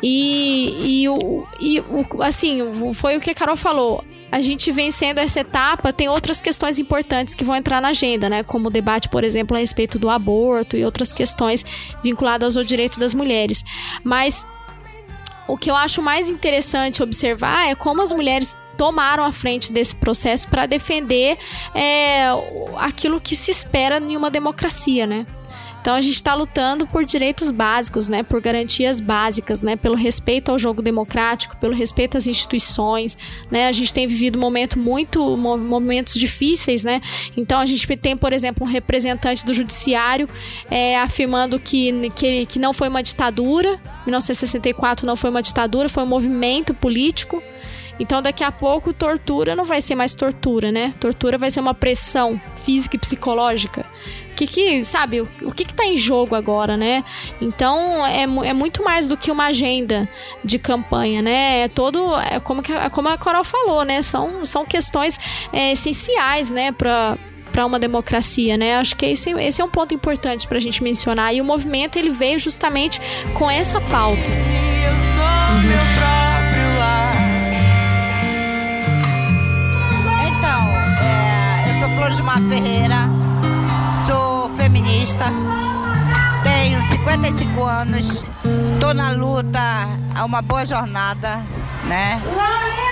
e, 0.03 1.03
e, 1.03 1.09
o, 1.09 1.47
e 1.61 1.81
o, 1.81 2.23
assim, 2.23 2.61
foi 2.95 3.17
o 3.17 3.21
que 3.21 3.31
a 3.31 3.35
Carol 3.35 3.57
falou. 3.57 4.05
A 4.33 4.41
gente 4.41 4.73
vencendo 4.73 5.19
essa 5.19 5.41
etapa, 5.41 5.93
tem 5.93 6.09
outras 6.09 6.41
questões 6.41 6.79
importantes 6.79 7.35
que 7.35 7.45
vão 7.45 7.55
entrar 7.55 7.83
na 7.83 7.89
agenda, 7.89 8.31
né? 8.31 8.43
Como 8.43 8.69
o 8.69 8.71
debate, 8.71 9.11
por 9.11 9.25
exemplo, 9.25 9.55
a 9.55 9.61
respeito 9.61 9.99
do 9.99 10.09
aborto 10.09 10.75
e 10.75 10.87
outras 10.87 11.13
questões 11.13 11.67
vinculadas 12.03 12.57
ao 12.57 12.65
direito 12.65 12.99
das 12.99 13.13
mulheres. 13.13 13.63
Mas 14.03 14.47
o 15.47 15.59
que 15.59 15.71
eu 15.71 15.77
acho 15.77 16.01
mais 16.01 16.31
interessante 16.31 17.03
observar 17.03 17.69
é 17.69 17.75
como 17.75 18.01
as 18.01 18.11
mulheres 18.11 18.57
tomaram 18.79 19.23
a 19.23 19.33
frente 19.33 19.71
desse 19.71 19.95
processo 19.95 20.49
para 20.49 20.65
defender 20.65 21.37
é, 21.75 22.25
aquilo 22.79 23.21
que 23.21 23.37
se 23.37 23.51
espera 23.51 23.99
em 23.99 24.17
uma 24.17 24.31
democracia, 24.31 25.07
né? 25.07 25.27
Então 25.83 25.97
a 25.97 26.01
gente 26.01 26.15
está 26.15 26.33
lutando 26.33 26.87
por 26.87 27.05
direitos 27.05 27.51
básicos, 27.51 28.09
né? 28.09 28.23
Por 28.23 28.41
garantias 28.41 29.01
básicas, 29.01 29.65
né? 29.65 29.75
Pelo 29.75 29.97
respeito 29.97 30.53
ao 30.53 30.59
jogo 30.59 30.81
democrático, 30.81 31.57
pelo 31.57 31.75
respeito 31.75 32.17
às 32.17 32.29
instituições, 32.29 33.19
né? 33.51 33.67
A 33.67 33.73
gente 33.73 33.93
tem 33.93 34.07
vivido 34.07 34.39
momento 34.39 34.79
muito 34.79 35.37
mo- 35.37 35.59
momentos 35.59 36.15
difíceis, 36.15 36.85
né? 36.85 37.01
Então 37.37 37.59
a 37.59 37.67
gente 37.67 37.85
tem, 37.97 38.17
por 38.17 38.33
exemplo, 38.33 38.65
um 38.65 38.71
representante 38.71 39.45
do 39.45 39.53
judiciário 39.53 40.29
é, 40.71 40.97
afirmando 41.01 41.59
que, 41.59 42.11
que 42.15 42.47
que 42.47 42.59
não 42.61 42.73
foi 42.73 42.89
uma 42.89 43.03
ditadura, 43.03 43.71
1964 44.07 45.05
não 45.05 45.17
foi 45.17 45.31
uma 45.31 45.43
ditadura, 45.43 45.89
foi 45.89 46.05
um 46.05 46.07
movimento 46.07 46.73
político. 46.73 47.43
Então, 47.99 48.23
daqui 48.23 48.43
a 48.43 48.51
pouco, 48.51 48.93
tortura 48.93 49.55
não 49.55 49.65
vai 49.65 49.81
ser 49.81 49.95
mais 49.95 50.15
tortura, 50.15 50.73
né? 50.73 50.95
Tortura 50.99 51.39
vai 51.39 51.51
ser 51.51 51.61
uma 51.61 51.75
pressão 51.75 52.41
física 52.65 52.97
e 52.97 52.99
psicológica. 52.99 53.85
O 54.33 54.35
que 54.35 54.47
que, 54.47 54.85
sabe, 54.85 55.21
o, 55.21 55.53
que 55.55 55.65
que 55.65 55.75
tá 55.75 55.85
em 55.85 55.97
jogo 55.97 56.35
agora, 56.35 56.77
né? 56.77 57.05
Então, 57.41 58.05
é, 58.07 58.23
é 58.23 58.53
muito 58.53 58.83
mais 58.83 59.07
do 59.07 59.17
que 59.17 59.31
uma 59.31 59.47
agenda 59.47 60.09
de 60.43 60.59
campanha, 60.59 61.21
né? 61.21 61.61
É 61.61 61.69
todo, 61.69 62.17
é 62.17 62.41
como, 62.41 62.63
que, 62.63 62.73
é 62.73 62.89
como 62.89 63.09
a 63.09 63.19
Coral 63.19 63.45
falou, 63.45 63.85
né? 63.85 64.01
São, 64.03 64.45
são 64.45 64.65
questões 64.65 65.19
é, 65.53 65.73
essenciais, 65.73 66.51
né, 66.51 66.73
pra, 66.73 67.19
para 67.53 67.67
uma 67.67 67.79
democracia, 67.79 68.57
né? 68.57 68.77
Acho 68.77 68.97
que 68.97 69.07
esse, 69.07 69.31
esse 69.31 69.61
é 69.61 69.65
um 69.65 69.71
ponto 69.71 69.95
importante 69.95 70.49
pra 70.49 70.59
gente 70.59 70.83
mencionar. 70.83 71.35
E 71.35 71.41
o 71.41 71.45
movimento, 71.45 71.99
ele 71.99 72.11
veio 72.11 72.39
justamente 72.39 73.01
com 73.35 73.51
essa 73.51 73.81
pauta. 73.83 74.23
Eu 76.17 76.22
é, 82.03 82.09
eu 82.09 82.13
sou 82.13 82.25
Flor 82.27 82.41
de 82.41 82.49
Ferreira, 82.49 82.97
sou 84.07 84.51
feminista, 84.57 85.25
tenho 86.43 86.83
55 86.87 87.65
anos, 87.65 88.25
tô 88.81 88.93
na 88.93 89.13
luta 89.13 89.61
há 90.15 90.25
uma 90.25 90.43
boa 90.43 90.67
jornada, 90.67 91.41
né? 91.85 92.21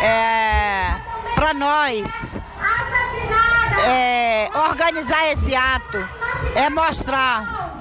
É, 0.03 0.95
para 1.35 1.55
nós, 1.55 2.35
é, 3.89 4.49
organizar 4.55 5.27
esse 5.32 5.55
ato 5.57 6.09
é 6.55 6.70
mostrar 6.70 7.73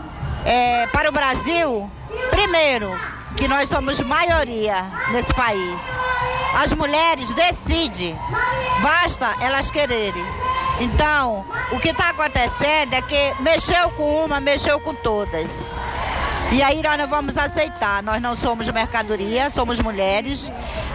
é, 0.45 0.88
para 0.88 1.10
o 1.10 1.11
Brasil, 1.11 1.91
primeiro, 2.31 2.99
que 3.38 3.47
nós 3.47 3.69
somos 3.69 3.99
maioria 4.01 4.76
nesse 5.11 5.34
país. 5.34 5.80
As 6.56 6.73
mulheres 6.73 7.31
decidem, 7.34 8.18
basta 8.81 9.35
elas 9.41 9.69
quererem. 9.69 10.39
Então, 10.80 11.45
o 11.72 11.80
que 11.80 11.89
está 11.89 12.10
acontecendo 12.10 12.93
é 12.93 13.01
que 13.01 13.34
mexeu 13.41 13.89
com 13.91 14.26
uma, 14.26 14.39
mexeu 14.39 14.80
com 14.80 14.93
todas. 14.93 15.68
E 16.51 16.64
aí 16.64 16.81
nós 16.81 16.97
não 16.97 17.07
vamos 17.07 17.38
aceitar. 17.38 18.01
Nós 18.01 18.22
não 18.22 18.35
somos 18.35 18.68
mercadoria, 18.69 19.49
somos 19.49 19.80
mulheres 19.81 20.51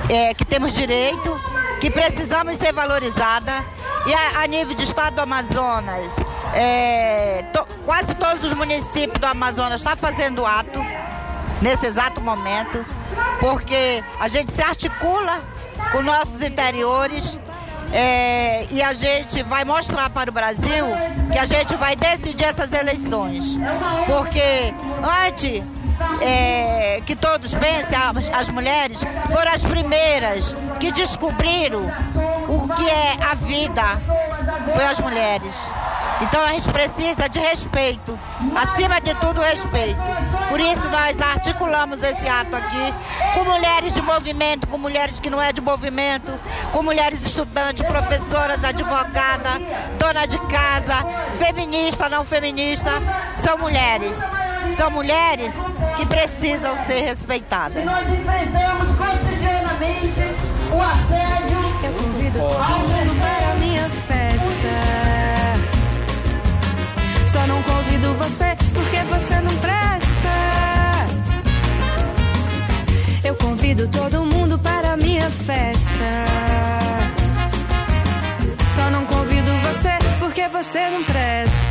é, 0.08 0.32
que 0.34 0.44
temos 0.44 0.72
direito, 0.74 1.38
que 1.80 1.90
precisamos 1.90 2.56
ser 2.56 2.72
valorizadas. 2.72 3.62
E 4.06 4.12
a, 4.14 4.42
a 4.42 4.46
nível 4.46 4.74
de 4.74 4.84
estado 4.84 5.16
do 5.16 5.22
Amazonas, 5.22 6.12
é, 6.54 7.44
to- 7.52 7.66
quase 7.86 8.14
todos 8.14 8.44
os 8.44 8.52
municípios 8.52 9.18
do 9.18 9.26
Amazonas 9.26 9.80
estão 9.80 9.96
fazendo 9.96 10.44
ato 10.44 10.84
nesse 11.62 11.86
exato 11.86 12.20
momento, 12.20 12.84
porque 13.40 14.04
a 14.20 14.28
gente 14.28 14.52
se 14.52 14.60
articula 14.62 15.40
com 15.92 16.02
nossos 16.02 16.42
interiores 16.42 17.38
é, 17.92 18.66
e 18.70 18.82
a 18.82 18.92
gente 18.92 19.42
vai 19.42 19.64
mostrar 19.64 20.10
para 20.10 20.30
o 20.30 20.32
Brasil 20.32 20.86
que 21.32 21.38
a 21.38 21.44
gente 21.44 21.76
vai 21.76 21.96
decidir 21.96 22.44
essas 22.44 22.72
eleições. 22.72 23.58
Porque 24.06 24.74
antes 25.24 25.62
é, 26.20 27.00
que 27.06 27.14
todos 27.14 27.54
pensem, 27.54 27.96
as, 27.96 28.30
as 28.30 28.50
mulheres 28.50 29.02
foram 29.30 29.52
as 29.52 29.64
primeiras 29.64 30.54
que 30.80 30.90
descobriram 30.92 31.82
o 32.48 32.68
que 32.74 32.88
é 32.88 33.12
a 33.30 33.34
vida. 33.34 33.82
Foi 34.74 34.84
as 34.84 35.00
mulheres. 35.00 35.70
Então 36.24 36.42
a 36.42 36.52
gente 36.52 36.70
precisa 36.70 37.28
de 37.28 37.38
respeito, 37.38 38.18
acima 38.56 38.98
de 39.00 39.14
tudo 39.16 39.40
respeito. 39.40 40.00
Por 40.48 40.58
isso 40.58 40.88
nós 40.88 41.20
articulamos 41.20 42.02
esse 42.02 42.26
ato 42.26 42.56
aqui 42.56 42.94
com 43.34 43.44
mulheres 43.44 43.94
de 43.94 44.00
movimento, 44.00 44.66
com 44.66 44.78
mulheres 44.78 45.20
que 45.20 45.28
não 45.28 45.40
é 45.40 45.52
de 45.52 45.60
movimento, 45.60 46.32
com 46.72 46.82
mulheres 46.82 47.20
estudantes, 47.26 47.86
professoras, 47.86 48.64
advogadas, 48.64 49.60
dona 49.98 50.26
de 50.26 50.38
casa, 50.46 50.94
feminista, 51.38 52.08
não 52.08 52.24
feminista, 52.24 52.90
são 53.34 53.58
mulheres. 53.58 54.18
São 54.70 54.90
mulheres 54.90 55.54
que 55.98 56.06
precisam 56.06 56.74
ser 56.86 57.00
respeitadas. 57.02 57.84
Nós 57.84 58.08
enfrentamos 58.08 58.96
cotidianamente 58.96 60.20
o 60.72 60.80
assédio. 60.80 61.58
Eu 61.84 61.92
convido 61.92 62.38
todo 62.38 62.78
mundo 62.88 63.20
para 63.20 63.52
a 63.52 63.54
minha 63.56 63.90
festa. 63.90 65.03
Só 67.34 67.44
não 67.48 67.60
convido 67.64 68.14
você 68.14 68.56
porque 68.72 68.98
você 69.12 69.34
não 69.40 69.56
presta. 69.56 70.34
Eu 73.24 73.34
convido 73.34 73.88
todo 73.88 74.24
mundo 74.24 74.56
para 74.56 74.92
a 74.92 74.96
minha 74.96 75.28
festa. 75.30 75.94
Só 78.72 78.88
não 78.90 79.04
convido 79.06 79.50
você 79.66 79.90
porque 80.20 80.46
você 80.46 80.88
não 80.90 81.02
presta. 81.02 81.64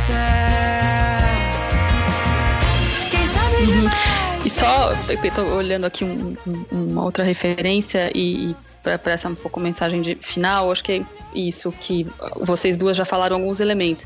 Quem 3.10 3.26
sabe 3.26 3.66
demais. 3.66 4.44
E 4.44 4.50
só, 4.50 4.92
eu 5.08 5.30
tô 5.34 5.42
olhando 5.56 5.86
aqui 5.86 6.04
um- 6.04 6.36
um- 6.46 6.64
uma 6.70 7.04
outra 7.04 7.24
referência 7.24 8.10
e, 8.14 8.50
e 8.50 8.56
para 8.82 9.12
essa 9.12 9.30
um 9.30 9.34
pouco 9.34 9.58
mensagem 9.58 10.02
de 10.02 10.14
final, 10.14 10.70
acho 10.70 10.84
que 10.84 10.92
é 10.92 11.02
isso 11.34 11.72
que 11.72 12.06
vocês 12.42 12.76
duas 12.76 12.94
já 12.94 13.06
falaram 13.06 13.36
alguns 13.36 13.58
elementos. 13.60 14.04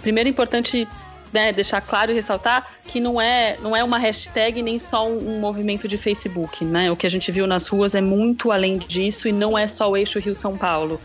Primeiro, 0.00 0.28
é 0.28 0.30
importante 0.30 0.86
né, 1.32 1.52
deixar 1.52 1.80
claro 1.80 2.10
e 2.10 2.14
ressaltar 2.14 2.66
que 2.84 3.00
não 3.00 3.20
é, 3.20 3.58
não 3.60 3.76
é 3.76 3.84
uma 3.84 3.98
hashtag 3.98 4.62
nem 4.62 4.78
só 4.78 5.08
um, 5.08 5.36
um 5.36 5.40
movimento 5.40 5.86
de 5.86 5.98
Facebook, 5.98 6.64
né? 6.64 6.90
O 6.90 6.96
que 6.96 7.06
a 7.06 7.10
gente 7.10 7.30
viu 7.30 7.46
nas 7.46 7.68
ruas 7.68 7.94
é 7.94 8.00
muito 8.00 8.50
além 8.50 8.78
disso 8.78 9.28
e 9.28 9.32
não 9.32 9.56
é 9.56 9.68
só 9.68 9.90
o 9.90 9.96
eixo 9.96 10.18
Rio-São 10.18 10.56
Paulo. 10.56 11.00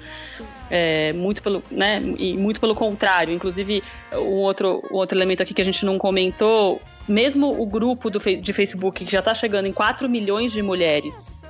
É, 0.70 1.14
muito 1.14 1.44
pelo, 1.44 1.62
né, 1.70 2.02
e 2.18 2.36
muito 2.36 2.60
pelo 2.60 2.74
contrário. 2.74 3.34
Inclusive, 3.34 3.84
o 4.14 4.38
outro, 4.38 4.82
o 4.90 4.98
outro 4.98 5.18
elemento 5.18 5.44
aqui 5.44 5.54
que 5.54 5.62
a 5.62 5.66
gente 5.66 5.86
não 5.86 6.00
comentou, 6.00 6.82
mesmo 7.08 7.62
o 7.62 7.66
grupo 7.66 8.10
do, 8.10 8.20
de 8.20 8.54
Facebook, 8.54 9.06
que 9.06 9.12
já 9.12 9.20
está 9.20 9.36
chegando 9.36 9.68
em 9.68 9.74
4 9.74 10.10
milhões 10.10 10.52
de 10.52 10.64
mulheres, 10.64 11.44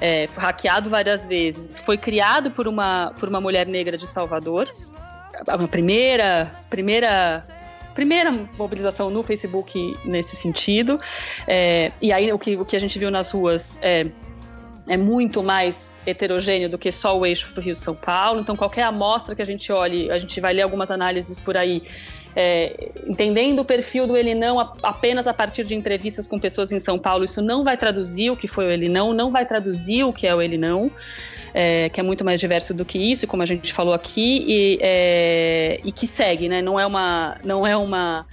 é, 0.00 0.28
hackeado 0.36 0.90
várias 0.90 1.26
vezes, 1.26 1.78
foi 1.78 1.96
criado 1.96 2.50
por 2.50 2.68
uma, 2.68 3.14
por 3.18 3.28
uma 3.28 3.40
mulher 3.40 3.66
negra 3.66 3.96
de 3.96 4.06
Salvador. 4.06 4.70
A 5.46 5.68
primeira, 5.68 6.52
primeira 6.68 7.44
primeira 7.94 8.30
mobilização 8.56 9.10
no 9.10 9.24
Facebook 9.24 9.96
nesse 10.04 10.36
sentido. 10.36 11.00
É, 11.48 11.90
e 12.00 12.12
aí 12.12 12.32
o 12.32 12.38
que, 12.38 12.56
o 12.56 12.64
que 12.64 12.76
a 12.76 12.78
gente 12.78 12.96
viu 12.96 13.10
nas 13.10 13.32
ruas 13.32 13.76
é, 13.82 14.06
é 14.88 14.96
muito 14.96 15.42
mais 15.42 15.98
heterogêneo 16.06 16.68
do 16.68 16.78
que 16.78 16.92
só 16.92 17.18
o 17.18 17.26
eixo 17.26 17.52
do 17.52 17.60
Rio-São 17.60 17.96
Paulo. 17.96 18.40
Então, 18.40 18.54
qualquer 18.54 18.84
amostra 18.84 19.34
que 19.34 19.42
a 19.42 19.44
gente 19.44 19.72
olhe, 19.72 20.10
a 20.12 20.18
gente 20.18 20.40
vai 20.40 20.54
ler 20.54 20.62
algumas 20.62 20.92
análises 20.92 21.40
por 21.40 21.56
aí, 21.56 21.82
é, 22.36 22.92
entendendo 23.04 23.60
o 23.60 23.64
perfil 23.64 24.06
do 24.06 24.16
ele 24.16 24.32
não 24.32 24.60
apenas 24.60 25.26
a 25.26 25.34
partir 25.34 25.64
de 25.64 25.74
entrevistas 25.74 26.28
com 26.28 26.38
pessoas 26.38 26.70
em 26.70 26.78
São 26.78 26.98
Paulo, 26.98 27.24
isso 27.24 27.42
não 27.42 27.64
vai 27.64 27.76
traduzir 27.76 28.30
o 28.30 28.36
que 28.36 28.46
foi 28.46 28.66
o 28.66 28.70
ele 28.70 28.88
não, 28.88 29.12
não 29.12 29.32
vai 29.32 29.44
traduzir 29.44 30.04
o 30.04 30.12
que 30.12 30.26
é 30.26 30.34
o 30.34 30.40
ele 30.40 30.56
não. 30.56 30.90
É, 31.60 31.88
que 31.88 31.98
é 31.98 32.04
muito 32.04 32.24
mais 32.24 32.38
diverso 32.38 32.72
do 32.72 32.84
que 32.84 32.96
isso, 32.96 33.26
como 33.26 33.42
a 33.42 33.46
gente 33.46 33.72
falou 33.72 33.92
aqui, 33.92 34.44
e, 34.46 34.78
é, 34.80 35.80
e 35.82 35.90
que 35.90 36.06
segue, 36.06 36.48
né? 36.48 36.62
Não 36.62 36.78
é 36.78 36.86
uma, 36.86 37.36
não 37.42 37.66
é 37.66 37.76
uma 37.76 38.24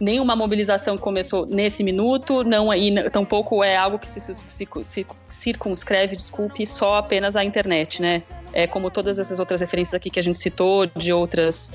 nenhuma 0.00 0.34
mobilização 0.34 0.96
começou 0.96 1.44
nesse 1.44 1.84
minuto, 1.84 2.42
não 2.42 2.72
e 2.72 2.90
n- 2.90 3.10
tampouco 3.10 3.62
é 3.62 3.76
algo 3.76 3.98
que 3.98 4.08
se, 4.08 4.18
se- 4.18 4.34
se- 4.82 5.06
circunscreve, 5.28 6.16
desculpe, 6.16 6.66
só 6.66 6.94
apenas 6.94 7.36
à 7.36 7.44
internet, 7.44 8.00
né? 8.00 8.22
É 8.54 8.66
como 8.66 8.90
todas 8.90 9.18
essas 9.18 9.38
outras 9.38 9.60
referências 9.60 9.92
aqui 9.92 10.08
que 10.08 10.18
a 10.18 10.22
gente 10.22 10.38
citou 10.38 10.86
de 10.86 11.12
outras 11.12 11.70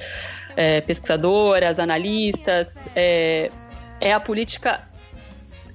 é, 0.57 0.81
pesquisadoras, 0.81 1.77
analistas, 1.77 2.87
é, 2.95 3.51
é 4.01 4.11
a 4.11 4.19
política 4.19 4.81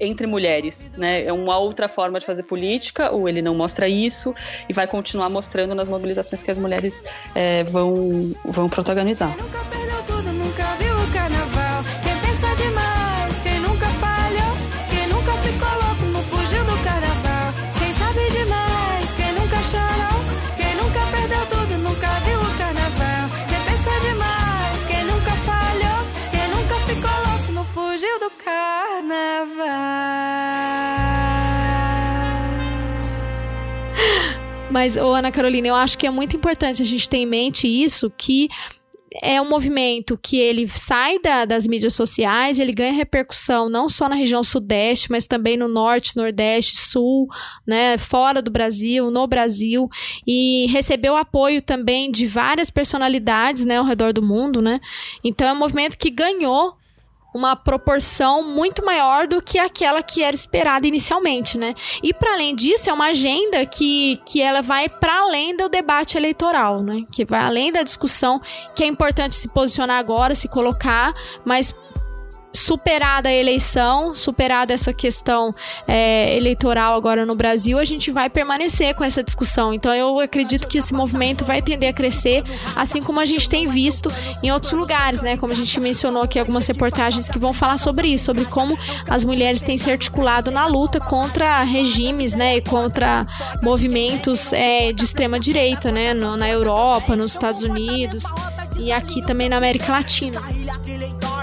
entre 0.01 0.27
mulheres, 0.27 0.95
né? 0.97 1.25
É 1.25 1.33
uma 1.33 1.59
outra 1.59 1.87
forma 1.89 2.19
de 2.19 2.27
fazer 2.27 2.43
política, 2.43 3.11
ou 3.11 3.29
ele 3.29 3.43
não 3.43 3.55
mostra 3.55 3.89
isso 3.89 4.35
e 4.69 4.73
vai 4.73 4.87
continuar 4.87 5.29
mostrando 5.29 5.75
nas 5.75 5.89
mobilizações 5.89 6.43
que 6.43 6.51
as 6.51 6.59
mulheres 6.59 7.05
é, 7.35 7.63
vão, 7.65 8.33
vão 8.45 8.69
protagonizar. 8.69 9.37
Mas, 34.73 34.97
ô, 34.97 35.13
Ana 35.13 35.33
Carolina, 35.33 35.69
eu 35.69 35.75
acho 35.75 35.99
que 35.99 36.07
é 36.07 36.11
muito 36.11 36.37
importante 36.37 36.81
a 36.81 36.87
gente 36.87 37.09
ter 37.09 37.19
em 37.19 37.27
mente 37.27 37.67
isso, 37.67 38.11
que 38.17 38.49
é 39.21 39.41
um 39.43 39.49
movimento 39.49 40.17
que 40.17 40.39
ele 40.39 40.69
sai 40.69 41.19
da- 41.19 41.45
das 41.45 41.67
mídias 41.67 41.95
sociais, 41.95 42.61
ele 42.61 42.73
ganha 42.73 42.93
repercussão 42.93 43.69
não 43.69 43.89
só 43.89 44.09
na 44.09 44.15
região 44.15 44.45
sudeste, 44.45 45.11
mas 45.11 45.27
também 45.27 45.57
no 45.57 45.67
norte, 45.67 46.17
nordeste, 46.17 46.77
sul, 46.77 47.27
né, 47.67 47.99
fora 47.99 48.41
do 48.41 48.53
Brasil, 48.53 49.11
no 49.11 49.27
Brasil, 49.27 49.89
e 50.25 50.67
recebeu 50.71 51.17
apoio 51.17 51.61
também 51.61 52.09
de 52.13 52.25
várias 52.29 52.71
personalidades, 52.71 53.65
né, 53.65 53.79
ao 53.79 53.85
redor 53.85 54.13
do 54.13 54.23
mundo, 54.23 54.63
né? 54.63 54.79
Então 55.25 55.49
é 55.49 55.53
um 55.53 55.59
movimento 55.59 55.99
que 55.99 56.11
ganhou 56.11 56.77
uma 57.35 57.55
proporção 57.55 58.43
muito 58.43 58.85
maior 58.85 59.27
do 59.27 59.41
que 59.41 59.59
aquela 59.59 60.03
que 60.03 60.23
era 60.23 60.35
esperada 60.35 60.87
inicialmente, 60.87 61.57
né? 61.57 61.75
E 62.03 62.13
para 62.13 62.33
além 62.33 62.55
disso, 62.55 62.91
é 62.91 62.93
uma 62.93 63.07
agenda 63.07 63.65
que, 63.67 64.21
que 64.27 64.41
ela 64.41 64.63
vai 64.63 64.89
para 64.89 65.21
além 65.21 65.57
do 65.57 65.69
debate 65.69 66.17
eleitoral, 66.17 66.83
né? 66.83 67.05
Que 67.11 67.25
vai 67.25 67.41
além 67.41 67.73
da 67.73 67.83
discussão 67.83 68.41
que 68.75 68.83
é 68.83 68.87
importante 68.87 69.35
se 69.37 69.53
posicionar 69.53 69.99
agora, 69.99 70.35
se 70.35 70.49
colocar, 70.49 71.15
mas 71.45 71.75
superada 72.53 73.29
a 73.29 73.33
eleição, 73.33 74.15
superada 74.15 74.73
essa 74.73 74.93
questão 74.93 75.51
é, 75.87 76.37
eleitoral 76.37 76.97
agora 76.97 77.25
no 77.25 77.35
Brasil, 77.35 77.79
a 77.79 77.85
gente 77.85 78.11
vai 78.11 78.29
permanecer 78.29 78.95
com 78.95 79.05
essa 79.05 79.23
discussão. 79.23 79.73
Então 79.73 79.95
eu 79.95 80.19
acredito 80.19 80.69
que 80.69 80.79
esse 80.79 80.93
movimento 80.93 81.45
vai 81.45 81.63
tender 81.63 81.91
a 81.91 81.93
crescer, 81.93 82.43
assim 82.77 83.03
como 83.03 83.21
a 83.21 83.25
gente 83.25 83.49
tem 83.49 83.69
visto 83.69 84.13
em 84.43 84.51
outros 84.51 84.73
lugares, 84.73 85.23
né? 85.23 85.37
Como 85.37 85.53
a 85.53 85.57
gente 85.57 85.79
mencionou 85.81 86.23
aqui 86.23 86.39
algumas 86.39 86.67
reportagens 86.67 87.29
que 87.29 87.39
vão 87.39 87.53
falar 87.53 87.79
sobre 87.79 88.09
isso, 88.09 88.27
sobre 88.27 88.45
como 88.45 88.77
as 89.09 89.25
mulheres 89.25 89.63
têm 89.63 89.79
se 89.79 89.91
articulado 89.91 90.51
na 90.51 90.67
luta 90.67 91.01
contra 91.01 91.63
regimes, 91.63 92.35
né? 92.35 92.57
E 92.57 92.63
contra 92.63 93.27
movimentos 93.63 94.53
é, 94.53 94.93
de 94.93 95.05
extrema 95.05 95.39
direita, 95.39 95.91
né? 95.91 96.11
na 96.15 96.49
Europa, 96.49 97.17
nos 97.17 97.33
Estados 97.33 97.63
Unidos 97.63 98.25
e 98.79 98.91
aqui 98.91 99.23
também 99.23 99.49
na 99.49 99.57
América 99.57 99.93
Latina. 99.93 100.41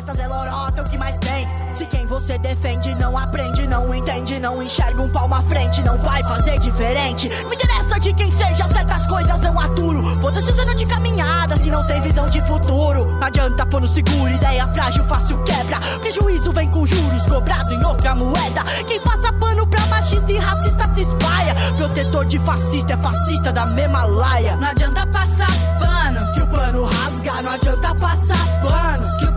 Tortas, 0.08 0.20
é 0.20 0.28
lorota, 0.28 0.82
o 0.82 0.86
que 0.86 0.98
mais 0.98 1.18
tem? 1.18 1.48
Se 1.76 1.86
quem 1.86 2.06
você 2.06 2.38
defende 2.38 2.96
não 2.96 3.18
aprende, 3.18 3.68
não 3.68 3.94
entende, 3.94 4.40
não 4.40 4.62
enxerga 4.64 5.02
um 5.02 5.10
palmo 5.10 5.36
à 5.36 5.42
frente, 5.44 5.84
não 5.84 5.98
vai 5.98 6.24
fazer 6.24 6.60
diferente. 6.60 7.30
Me 7.30 7.56
interessa 7.56 8.00
de 8.00 8.14
quem 8.14 8.32
seja, 8.32 8.68
certas 8.70 9.06
coisas 9.08 9.42
não 9.42 9.60
aturo. 9.60 10.02
Os 10.04 10.60
anos 10.60 10.76
de 10.76 10.86
caminhada, 10.86 11.58
se 11.58 11.70
não 11.70 11.86
tem 11.86 12.02
visão 12.02 12.26
de 12.26 12.42
futuro. 12.46 13.06
Não 13.06 13.28
adianta 13.28 13.66
pôr 13.66 13.82
no 13.82 13.88
seguro, 13.88 14.32
ideia 14.32 14.68
frágil, 14.70 15.04
fácil 15.04 15.44
quebra. 15.44 15.80
Prejuízo 16.00 16.52
vem 16.54 16.70
com 16.70 16.86
juros, 16.86 17.24
cobrado 17.24 17.74
em 17.74 17.84
outra 17.86 18.16
moeda. 18.16 18.64
Quem 18.88 19.00
passa 19.02 19.32
pano 19.34 19.68
pra 19.68 19.86
machista 19.88 20.32
e 20.32 20.38
racista 20.38 20.86
se 20.94 21.02
espalha. 21.02 21.56
Protetor 21.76 22.26
de 22.26 22.40
fascista 22.40 22.94
é 22.94 22.98
fascista 22.98 23.52
da 23.52 23.66
mesma 23.66 24.06
laia. 24.06 24.56
Não 24.56 24.68
adianta 24.68 25.06
passar 25.08 25.52
pano. 25.80 26.34
Que 26.34 26.42
o 26.42 26.48
pano 26.48 26.86
rasga, 26.86 27.42
não 27.42 27.52
adianta 27.52 27.96
passar 27.96 28.62
pano. 28.62 29.18
Que 29.18 29.26
o 29.26 29.34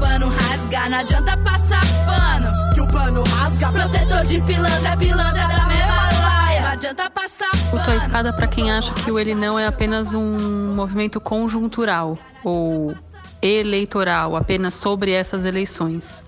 pano 0.71 0.77
rasga, 0.77 0.89
não 0.89 0.99
adianta 0.99 1.37
passar 1.39 1.81
pano. 2.07 2.75
Que 2.75 2.81
o 2.81 2.87
pano 2.87 3.23
rasga, 3.23 3.73
Protetor 3.73 4.25
de 4.25 4.41
pilantra, 4.43 4.97
pilantra 4.97 5.49
da 5.49 5.67
mesma 5.67 6.09
laia. 6.23 6.61
Não 6.61 6.69
adianta 6.69 7.11
passar 7.11 7.51
Puto 7.71 7.91
a 7.91 7.97
escada 7.97 8.33
para 8.33 8.47
quem 8.47 8.71
acha 8.71 8.93
que 8.95 9.11
o 9.11 9.19
ele 9.19 9.35
não 9.35 9.59
é 9.59 9.67
apenas 9.67 10.13
um 10.13 10.75
movimento 10.75 11.21
conjuntural 11.21 12.17
ou 12.45 12.95
eleitoral, 13.43 14.37
apenas 14.37 14.75
sobre 14.75 15.13
essas 15.13 15.45
eleições. 15.45 16.25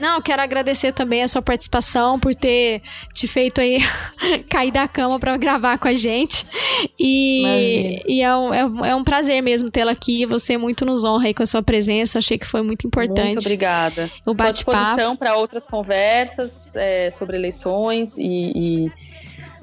Não, 0.00 0.20
quero 0.22 0.42
agradecer 0.42 0.92
também 0.92 1.22
a 1.22 1.28
sua 1.28 1.42
participação 1.42 2.18
por 2.20 2.34
ter 2.34 2.82
te 3.14 3.26
feito 3.26 3.60
aí 3.60 3.78
cair 4.48 4.70
da 4.70 4.86
cama 4.88 5.18
pra 5.18 5.36
gravar 5.36 5.78
com 5.78 5.88
a 5.88 5.94
gente. 5.94 6.46
E, 6.98 8.00
e 8.06 8.22
é, 8.22 8.36
um, 8.36 8.54
é, 8.54 8.64
um- 8.66 8.84
é 8.84 8.94
um 8.94 9.04
prazer 9.04 9.42
mesmo 9.42 9.70
tê-la 9.70 9.92
aqui. 9.92 10.24
Você 10.26 10.56
muito 10.56 10.84
nos 10.84 11.04
honra 11.04 11.26
aí 11.26 11.34
com 11.34 11.42
a 11.42 11.46
sua 11.46 11.62
presença. 11.62 12.18
Achei 12.18 12.38
que 12.38 12.46
foi 12.46 12.62
muito 12.62 12.86
importante. 12.86 13.24
Muito 13.34 13.38
obrigada. 13.40 14.10
O 14.26 14.34
bate-papo. 14.34 14.76
disposição 14.78 15.16
para 15.16 15.36
outras 15.36 15.66
conversas 15.66 16.74
é, 16.76 17.10
sobre 17.10 17.36
eleições 17.36 18.16
e, 18.18 18.22
e 18.54 18.92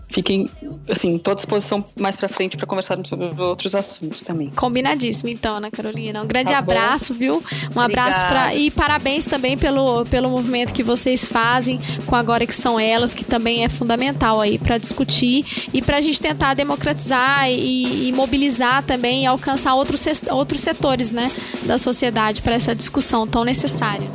fiquem, 0.09 0.49
assim, 0.89 1.15
estou 1.15 1.31
à 1.31 1.35
disposição 1.35 1.83
mais 1.99 2.15
para 2.15 2.29
frente 2.29 2.55
para 2.57 2.65
conversarmos 2.65 3.09
sobre 3.09 3.25
outros 3.41 3.75
assuntos 3.75 4.21
também. 4.23 4.49
Combinadíssimo, 4.55 5.29
então, 5.29 5.57
Ana 5.57 5.71
Carolina. 5.71 6.21
Um 6.23 6.27
grande 6.27 6.51
Tá 6.51 6.61
bom. 6.61 6.71
abraço, 6.71 7.13
viu? 7.13 7.43
Um 7.75 7.79
abraço 7.79 8.19
Obrigada. 8.19 8.27
para 8.27 8.55
e 8.55 8.71
parabéns 8.71 9.25
também 9.25 9.57
pelo, 9.57 10.05
pelo 10.05 10.29
movimento 10.29 10.73
que 10.73 10.83
vocês 10.83 11.25
fazem 11.25 11.79
com 12.05 12.15
agora 12.15 12.45
que 12.45 12.55
são 12.55 12.79
elas, 12.79 13.13
que 13.13 13.23
também 13.23 13.63
é 13.63 13.69
fundamental 13.69 14.39
aí 14.39 14.57
para 14.57 14.77
discutir 14.77 15.45
e 15.73 15.81
para 15.81 15.97
a 15.97 16.01
gente 16.01 16.21
tentar 16.21 16.53
democratizar 16.53 17.49
e, 17.49 18.09
e 18.09 18.11
mobilizar 18.13 18.83
também 18.83 19.23
e 19.23 19.25
alcançar 19.25 19.75
outros, 19.75 20.05
outros 20.31 20.61
setores, 20.61 21.11
né, 21.11 21.31
da 21.65 21.77
sociedade 21.77 22.41
para 22.41 22.53
essa 22.53 22.75
discussão 22.75 23.27
tão 23.27 23.43
necessária. 23.43 24.07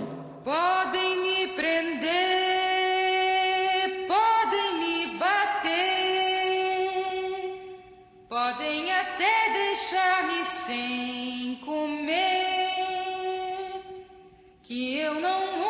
Podem 0.45 1.10
podem 8.31 8.93
até 8.93 9.53
deixar-me 9.53 10.45
sem 10.45 11.57
comer, 11.65 12.71
que 14.63 14.99
eu 14.99 15.21
não 15.21 15.70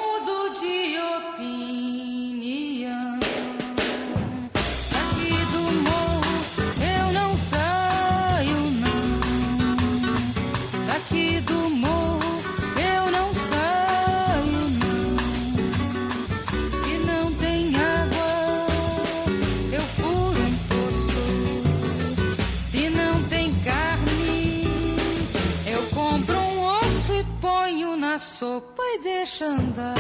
sopa 28.41 28.83
e 28.83 29.03
deixa 29.03 29.45
andar. 29.45 29.95